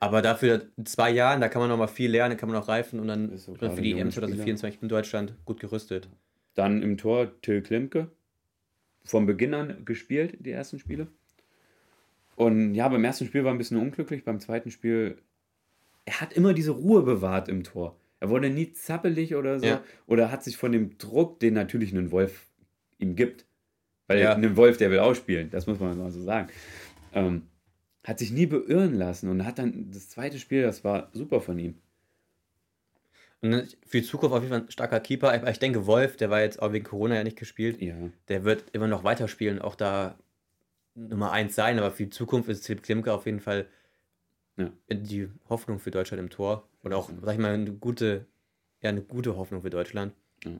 Aber 0.00 0.20
dafür 0.20 0.66
zwei 0.84 1.10
Jahren, 1.10 1.40
da 1.40 1.48
kann 1.48 1.60
man 1.60 1.68
noch 1.68 1.76
mal 1.76 1.86
viel 1.86 2.10
lernen, 2.10 2.34
da 2.34 2.36
kann 2.36 2.48
man 2.48 2.58
noch 2.58 2.66
reifen 2.66 2.98
und 2.98 3.06
dann 3.06 3.36
so 3.36 3.54
für 3.54 3.68
die 3.80 3.90
junge 3.90 4.02
EM 4.02 4.10
Spieler. 4.10 4.26
2024 4.26 4.82
in 4.82 4.88
Deutschland 4.88 5.34
gut 5.44 5.60
gerüstet. 5.60 6.08
Dann 6.54 6.82
im 6.82 6.98
Tor 6.98 7.40
Till 7.40 7.62
Klimke. 7.62 8.10
Von 9.04 9.26
Beginn 9.26 9.54
an 9.54 9.84
gespielt, 9.84 10.38
die 10.40 10.50
ersten 10.50 10.78
Spiele. 10.78 11.08
Und 12.36 12.74
ja, 12.74 12.88
beim 12.88 13.04
ersten 13.04 13.26
Spiel 13.26 13.44
war 13.44 13.50
er 13.50 13.54
ein 13.54 13.58
bisschen 13.58 13.76
unglücklich, 13.78 14.24
beim 14.24 14.40
zweiten 14.40 14.70
Spiel, 14.70 15.18
er 16.04 16.20
hat 16.20 16.32
immer 16.32 16.54
diese 16.54 16.72
Ruhe 16.72 17.02
bewahrt 17.02 17.48
im 17.48 17.62
Tor. 17.62 17.96
Er 18.20 18.30
wurde 18.30 18.50
nie 18.50 18.72
zappelig 18.72 19.34
oder 19.34 19.58
so. 19.60 19.66
Ja. 19.66 19.82
Oder 20.06 20.30
hat 20.30 20.44
sich 20.44 20.56
von 20.56 20.72
dem 20.72 20.96
Druck, 20.98 21.40
den 21.40 21.54
natürlich 21.54 21.92
ein 21.92 22.10
Wolf 22.10 22.46
ihm 22.98 23.16
gibt, 23.16 23.44
weil 24.06 24.20
Ja. 24.20 24.34
ein 24.34 24.56
Wolf, 24.56 24.76
der 24.76 24.90
will 24.90 25.00
ausspielen, 25.00 25.50
das 25.50 25.66
muss 25.66 25.80
man 25.80 25.98
mal 25.98 26.10
so 26.10 26.22
sagen, 26.22 26.48
ähm, 27.12 27.42
hat 28.04 28.18
sich 28.18 28.32
nie 28.32 28.46
beirren 28.46 28.94
lassen 28.94 29.28
und 29.28 29.44
hat 29.44 29.58
dann 29.58 29.90
das 29.92 30.08
zweite 30.08 30.38
Spiel, 30.38 30.62
das 30.62 30.82
war 30.84 31.10
super 31.12 31.40
von 31.40 31.58
ihm. 31.58 31.74
Und 33.40 33.76
für 33.84 34.00
die 34.00 34.06
Zukunft 34.06 34.34
auf 34.34 34.42
jeden 34.42 34.52
Fall 34.52 34.62
ein 34.62 34.70
starker 34.70 35.00
Keeper. 35.00 35.32
Aber 35.32 35.50
ich 35.50 35.58
denke, 35.58 35.86
Wolf, 35.86 36.16
der 36.16 36.30
war 36.30 36.42
jetzt 36.42 36.62
auch 36.62 36.72
wegen 36.72 36.84
Corona 36.84 37.16
ja 37.16 37.24
nicht 37.24 37.36
gespielt, 37.36 37.82
Ja, 37.82 37.96
der 38.28 38.44
wird 38.44 38.66
immer 38.72 38.86
noch 38.86 39.02
weiterspielen, 39.02 39.60
auch 39.60 39.74
da 39.74 40.16
Nummer 40.94 41.32
eins 41.32 41.54
sein. 41.54 41.78
Aber 41.78 41.90
für 41.90 42.04
die 42.04 42.10
Zukunft 42.10 42.48
ist 42.48 42.66
Philipp 42.66 42.82
Klimke 42.82 43.12
auf 43.12 43.26
jeden 43.26 43.40
Fall 43.40 43.66
Ja. 44.56 44.70
die 44.90 45.28
Hoffnung 45.48 45.78
für 45.78 45.90
Deutschland 45.90 46.20
im 46.20 46.30
Tor. 46.30 46.68
Oder 46.84 46.96
auch, 46.96 47.10
sag 47.22 47.34
ich 47.34 47.40
mal, 47.40 47.54
eine 47.54 47.72
gute, 47.72 48.26
ja, 48.80 48.90
eine 48.90 49.02
gute 49.02 49.36
Hoffnung 49.36 49.62
für 49.62 49.70
Deutschland. 49.70 50.14
Ja. 50.44 50.52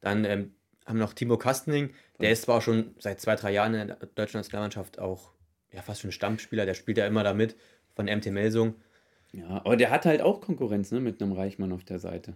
Dann 0.00 0.24
ähm, 0.24 0.54
haben 0.86 0.98
wir 0.98 1.04
noch 1.04 1.14
Timo 1.14 1.36
Kastening. 1.36 1.90
Der 2.20 2.30
ist 2.30 2.42
zwar 2.42 2.58
auch 2.58 2.62
schon 2.62 2.94
seit 2.98 3.20
zwei, 3.20 3.36
drei 3.36 3.52
Jahren 3.52 3.74
in 3.74 3.88
der 3.88 3.96
deutschen 4.14 4.38
Nationalmannschaft 4.38 4.98
auch 4.98 5.32
ja, 5.72 5.82
fast 5.82 6.00
schon 6.02 6.12
Stammspieler. 6.12 6.66
Der 6.66 6.74
spielt 6.74 6.98
ja 6.98 7.06
immer 7.06 7.22
da 7.24 7.34
mit 7.34 7.56
von 7.94 8.06
MT 8.06 8.26
Melsung. 8.26 8.74
ja, 9.32 9.48
aber 9.64 9.76
der 9.76 9.90
hat 9.90 10.04
halt 10.06 10.20
auch 10.22 10.40
Konkurrenz, 10.40 10.90
ne, 10.92 11.00
mit 11.00 11.22
einem 11.22 11.32
Reichmann 11.32 11.72
auf 11.72 11.84
der 11.84 11.98
Seite. 11.98 12.34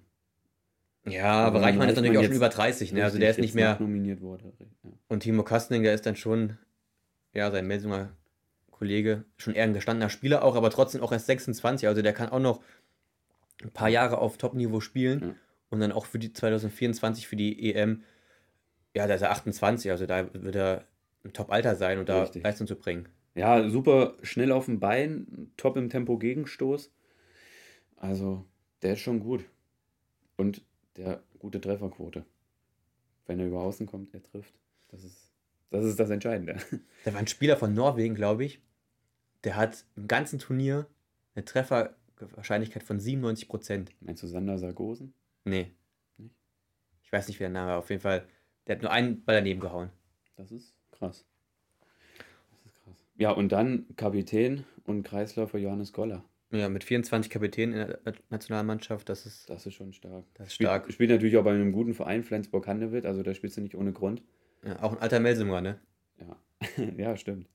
Ja, 1.07 1.33
aber 1.45 1.61
Reichmann 1.61 1.89
ist 1.89 1.97
natürlich 1.97 2.19
auch 2.19 2.25
schon 2.25 2.33
über 2.33 2.49
30, 2.49 2.93
ne? 2.93 3.05
Also 3.05 3.19
der 3.19 3.31
ist 3.31 3.39
nicht 3.39 3.55
mehr. 3.55 3.77
nominiert 3.79 4.21
wurde. 4.21 4.53
Ja. 4.59 4.91
Und 5.09 5.21
Timo 5.21 5.43
Kastening, 5.43 5.83
der 5.83 5.95
ist 5.95 6.07
dann 6.07 6.17
schon, 6.17 6.57
ja, 7.35 7.51
sein 7.51 7.67
Melsunger 7.67 8.11
Kollege, 8.71 9.25
schon 9.37 9.55
eher 9.55 9.65
ein 9.65 9.75
gestandener 9.75 10.09
Spieler 10.09 10.43
auch, 10.43 10.57
aber 10.57 10.71
trotzdem 10.71 11.03
auch 11.03 11.13
erst 11.13 11.27
26. 11.27 11.87
Also 11.89 12.03
der 12.03 12.13
kann 12.13 12.31
auch 12.31 12.41
noch 12.41 12.63
ein 13.63 13.71
paar 13.71 13.89
Jahre 13.89 14.19
auf 14.19 14.39
Top-Niveau 14.39 14.81
spielen 14.81 15.21
Ja. 15.21 15.35
und 15.71 15.81
dann 15.81 15.93
auch 15.93 16.07
für 16.07 16.19
die 16.19 16.33
2024 16.33 17.29
für 17.29 17.37
die 17.37 17.73
EM, 17.73 18.03
ja, 18.95 19.07
da 19.07 19.15
ist 19.15 19.23
er 19.23 19.31
28, 19.31 19.91
also 19.91 20.07
da 20.07 20.29
wird 20.33 20.57
er 20.57 20.85
im 21.23 21.33
Top-Alter 21.33 21.77
sein 21.77 21.99
und 21.99 22.09
da 22.09 22.23
Richtig. 22.23 22.43
Leistung 22.45 22.67
zu 22.67 22.77
bringen. 22.77 23.09
Ja, 23.35 23.69
super 23.69 24.15
schnell 24.23 24.53
auf 24.53 24.67
dem 24.67 24.81
Bein, 24.81 25.51
top 25.57 25.77
im 25.77 25.89
Tempo 25.91 26.19
Gegenstoß. 26.19 26.91
Also, 27.97 28.45
der 28.83 28.93
ist 28.95 29.01
schon 29.01 29.21
gut. 29.21 29.45
Und 30.37 30.63
der 30.97 31.23
gute 31.39 31.61
Trefferquote. 31.61 32.25
Wenn 33.27 33.41
er 33.41 33.47
über 33.47 33.61
außen 33.61 33.87
kommt, 33.87 34.15
er 34.15 34.23
trifft. 34.23 34.55
Das 34.89 35.03
ist 35.03 35.25
das, 35.71 35.85
ist 35.85 35.99
das 35.99 36.11
Entscheidende. 36.11 36.57
Da 37.05 37.13
war 37.13 37.21
ein 37.21 37.27
Spieler 37.27 37.57
von 37.57 37.75
Norwegen, 37.75 38.15
glaube 38.15 38.45
ich, 38.45 38.63
der 39.43 39.57
hat 39.57 39.85
im 39.97 40.09
ganzen 40.09 40.39
Turnier 40.39 40.87
eine 41.35 41.45
Trefferwahrscheinlichkeit 41.45 42.83
von 42.83 43.01
97 43.01 43.49
Prozent. 43.49 43.93
Meinst 44.01 44.23
du 44.23 44.27
Sander 44.27 44.57
Sargosen? 44.57 45.13
Nee. 45.45 45.73
Nicht? 46.17 46.35
Ich 47.03 47.13
weiß 47.13 47.29
nicht, 47.29 47.39
wie 47.41 47.45
der 47.45 47.51
Name 47.51 47.73
war. 47.73 47.79
Auf 47.79 47.91
jeden 47.91 48.01
Fall, 48.01 48.27
der 48.67 48.77
hat 48.77 48.83
nur 48.83 48.93
einen 48.93 49.25
Ball 49.25 49.37
daneben 49.37 49.61
gehauen. 49.61 49.91
Das 50.37 50.51
ist 50.51 50.75
krass. 50.93 51.27
Das 52.63 52.73
ist 52.73 52.83
krass. 52.85 53.05
Ja, 53.17 53.33
und 53.33 53.51
dann 53.51 53.87
Kapitän 53.97 54.65
und 54.85 55.03
Kreisläufer 55.03 55.59
Johannes 55.59 55.93
Goller. 55.93 56.25
Ja, 56.55 56.69
mit 56.69 56.85
24 56.85 57.31
Kapitänen 57.31 57.73
in 57.75 57.87
der 58.05 58.15
Nationalmannschaft, 58.31 59.09
das 59.09 59.27
ist, 59.27 59.51
Das 59.51 59.67
ist 59.67 59.75
schon 59.75 59.93
stark. 59.93 60.25
das 60.35 60.47
ist 60.49 60.55
Spielt, 60.55 60.69
stark. 60.69 60.93
spielt 60.93 61.11
natürlich 61.11 61.37
auch 61.37 61.43
bei 61.45 61.53
einem 61.53 61.73
guten 61.73 61.95
Verein, 61.95 62.23
Flensburg-Handewitt, 62.23 63.07
also 63.07 63.23
da 63.23 63.35
spielst 63.35 63.57
du 63.57 63.61
nicht 63.61 63.75
ohne 63.75 63.93
Grund. 63.93 64.23
Ja, 64.65 64.81
auch 64.83 64.93
ein 64.93 64.99
alter 64.99 65.19
Melsunger, 65.21 65.61
ne? 65.61 65.81
Ja, 66.19 66.37
ja 66.97 67.17
stimmt. 67.17 67.49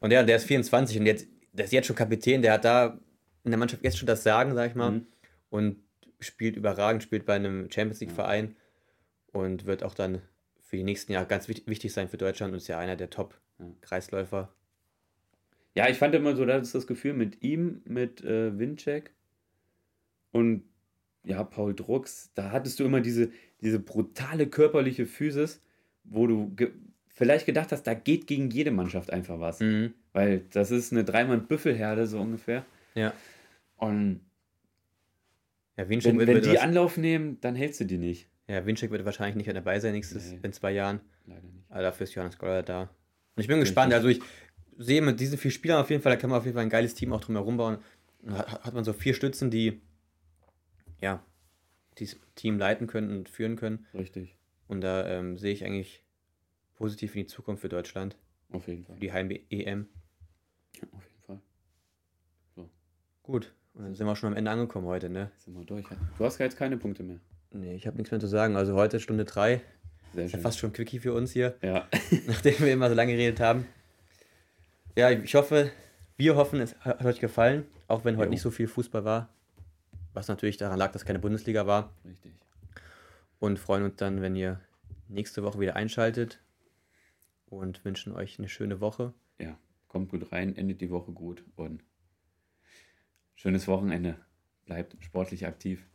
Und 0.00 0.12
ja, 0.12 0.22
der 0.22 0.36
ist 0.36 0.44
24 0.44 0.98
und 1.00 1.06
jetzt, 1.06 1.26
der 1.52 1.64
ist 1.64 1.72
jetzt 1.72 1.86
schon 1.86 1.96
Kapitän, 1.96 2.42
der 2.42 2.52
hat 2.54 2.64
da 2.64 2.98
in 3.44 3.50
der 3.50 3.58
Mannschaft 3.58 3.82
jetzt 3.82 3.98
schon 3.98 4.06
das 4.06 4.22
Sagen, 4.22 4.54
sag 4.54 4.70
ich 4.70 4.76
mal. 4.76 4.92
Mhm. 4.92 5.06
Und 5.50 5.76
spielt 6.20 6.56
überragend, 6.56 7.02
spielt 7.02 7.26
bei 7.26 7.34
einem 7.34 7.70
Champions 7.70 8.00
League-Verein 8.00 8.56
und 9.32 9.66
wird 9.66 9.82
auch 9.82 9.94
dann 9.94 10.22
für 10.60 10.76
die 10.76 10.84
nächsten 10.84 11.12
Jahre 11.12 11.26
ganz 11.26 11.48
wich- 11.48 11.66
wichtig 11.66 11.92
sein 11.92 12.08
für 12.08 12.16
Deutschland 12.18 12.52
und 12.52 12.58
ist 12.58 12.68
ja 12.68 12.78
einer 12.78 12.94
der 12.96 13.08
Ja. 13.08 13.10
Top-Kreisläufer. 13.10 14.54
Ja, 15.74 15.88
ich 15.88 15.96
fand 15.98 16.14
immer 16.14 16.36
so, 16.36 16.44
das 16.44 16.62
ist 16.68 16.74
das 16.74 16.86
Gefühl 16.86 17.14
mit 17.14 17.42
ihm, 17.42 17.80
mit 17.84 18.22
äh, 18.22 18.58
Winczek 18.58 19.12
und 20.30 20.64
ja, 21.24 21.42
Paul 21.44 21.74
Drucks, 21.74 22.30
da 22.34 22.50
hattest 22.50 22.80
du 22.80 22.84
immer 22.84 23.00
diese, 23.00 23.30
diese 23.60 23.78
brutale 23.78 24.46
körperliche 24.48 25.06
Physis, 25.06 25.62
wo 26.04 26.26
du 26.26 26.50
ge 26.56 26.72
vielleicht 27.14 27.46
gedacht 27.46 27.70
hast, 27.72 27.84
da 27.84 27.94
geht 27.94 28.26
gegen 28.26 28.50
jede 28.50 28.70
Mannschaft 28.70 29.12
einfach 29.12 29.38
was. 29.38 29.60
Mhm. 29.60 29.92
Weil 30.14 30.40
das 30.50 30.70
ist 30.70 30.92
eine 30.92 31.04
Dreimann-Büffelherde 31.04 32.06
so 32.06 32.18
ungefähr. 32.20 32.64
Ja. 32.94 33.12
Und 33.76 34.20
Ja, 35.76 35.88
Winczek 35.88 36.12
wenn, 36.12 36.26
wird, 36.26 36.44
wenn 36.44 36.50
die 36.52 36.58
Anlauf 36.58 36.96
nehmen, 36.96 37.38
dann 37.40 37.54
hältst 37.54 37.80
du 37.80 37.84
die 37.84 37.98
nicht. 37.98 38.28
ja, 38.48 38.66
Winczek 38.66 38.90
wird 38.90 39.04
wahrscheinlich 39.04 39.36
nicht 39.36 39.46
mehr 39.46 39.54
dabei 39.54 39.78
sein 39.78 39.92
nächstes 39.92 40.32
Nee. 40.32 40.40
in 40.42 40.52
zwei 40.52 40.72
Jahren. 40.72 41.00
Leider 41.26 41.46
nicht. 41.48 41.64
Aber 41.68 41.82
dafür 41.82 42.04
ist 42.04 42.14
Johannes 42.14 42.38
Goller 42.38 42.62
da. 42.62 42.82
Und 43.36 43.42
ich 43.42 43.46
bin 43.46 43.60
gespannt. 43.60 43.92
Also 43.94 44.08
ich 44.08 44.20
sehe 44.78 45.02
mit 45.02 45.20
diesen 45.20 45.38
vier 45.38 45.50
Spielern 45.50 45.80
auf 45.80 45.90
jeden 45.90 46.02
Fall, 46.02 46.12
da 46.12 46.16
kann 46.20 46.30
man 46.30 46.38
auf 46.38 46.44
jeden 46.44 46.54
Fall 46.54 46.64
ein 46.64 46.70
geiles 46.70 46.94
Team 46.94 47.12
auch 47.12 47.20
drumherum 47.20 47.56
bauen. 47.56 47.78
Hat, 48.28 48.64
hat 48.64 48.74
man 48.74 48.84
so 48.84 48.92
vier 48.92 49.14
Stützen, 49.14 49.50
die 49.50 49.80
ja 51.00 51.22
dieses 51.98 52.18
Team 52.36 52.58
leiten 52.58 52.86
können 52.86 53.10
und 53.10 53.28
führen 53.28 53.56
können. 53.56 53.86
Richtig. 53.94 54.36
Und 54.68 54.80
da 54.80 55.06
ähm, 55.08 55.36
sehe 55.38 55.52
ich 55.52 55.64
eigentlich 55.64 56.04
positiv 56.76 57.14
in 57.16 57.22
die 57.22 57.26
Zukunft 57.26 57.60
für 57.62 57.68
Deutschland, 57.68 58.16
Auf 58.52 58.66
jeden 58.68 58.84
Fall. 58.84 58.94
für 58.96 59.00
die 59.00 59.12
Heim-EM. 59.12 59.88
Ja, 60.80 60.88
auf 60.92 61.04
jeden 61.08 61.22
Fall. 61.26 61.40
Gut, 63.22 63.52
und 63.74 63.84
dann 63.84 63.94
sind 63.94 64.06
wir 64.06 64.16
schon 64.16 64.28
am 64.32 64.36
Ende 64.36 64.50
angekommen 64.50 64.86
heute, 64.86 65.08
ne? 65.10 65.30
Sind 65.38 65.54
wir 65.56 65.64
durch. 65.64 65.86
Du 66.18 66.24
hast 66.24 66.38
jetzt 66.38 66.56
keine 66.56 66.76
Punkte 66.76 67.02
mehr. 67.02 67.20
Nee, 67.52 67.74
ich 67.74 67.86
habe 67.86 67.96
nichts 67.96 68.10
mehr 68.10 68.20
zu 68.20 68.26
sagen. 68.26 68.56
Also 68.56 68.74
heute 68.74 68.98
Stunde 69.00 69.24
drei. 69.24 69.60
Sehr 70.14 70.24
Ist 70.24 70.32
ja 70.32 70.38
schön. 70.38 70.42
fast 70.42 70.58
schon 70.58 70.72
Quickie 70.72 70.98
für 70.98 71.12
uns 71.12 71.30
hier, 71.32 71.56
Ja. 71.62 71.88
nachdem 72.26 72.58
wir 72.60 72.72
immer 72.72 72.88
so 72.88 72.94
lange 72.94 73.12
geredet 73.12 73.40
haben. 73.40 73.66
Ja, 74.96 75.10
ich 75.10 75.34
hoffe, 75.34 75.70
wir 76.16 76.36
hoffen, 76.36 76.60
es 76.60 76.76
hat 76.80 77.04
euch 77.04 77.20
gefallen, 77.20 77.66
auch 77.88 78.04
wenn 78.04 78.16
heute 78.16 78.26
Jo. 78.26 78.30
nicht 78.30 78.42
so 78.42 78.50
viel 78.50 78.68
Fußball 78.68 79.04
war. 79.04 79.28
Was 80.12 80.28
natürlich 80.28 80.58
daran 80.58 80.78
lag, 80.78 80.92
dass 80.92 81.04
keine 81.04 81.18
Bundesliga 81.18 81.66
war. 81.66 81.94
Richtig. 82.04 82.32
Und 83.38 83.58
freuen 83.58 83.84
uns 83.84 83.96
dann, 83.96 84.20
wenn 84.20 84.36
ihr 84.36 84.60
nächste 85.08 85.42
Woche 85.42 85.58
wieder 85.60 85.76
einschaltet. 85.76 86.40
Und 87.46 87.84
wünschen 87.84 88.12
euch 88.14 88.38
eine 88.38 88.48
schöne 88.48 88.80
Woche. 88.80 89.12
Ja, 89.38 89.58
kommt 89.88 90.10
gut 90.10 90.32
rein, 90.32 90.56
endet 90.56 90.80
die 90.80 90.90
Woche 90.90 91.12
gut 91.12 91.44
und 91.56 91.82
schönes 93.34 93.68
Wochenende. 93.68 94.16
Bleibt 94.64 94.96
sportlich 95.00 95.46
aktiv. 95.46 95.86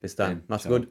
Bis 0.00 0.16
dann. 0.16 0.42
Macht's 0.48 0.64
ciao. 0.64 0.78
gut. 0.78 0.88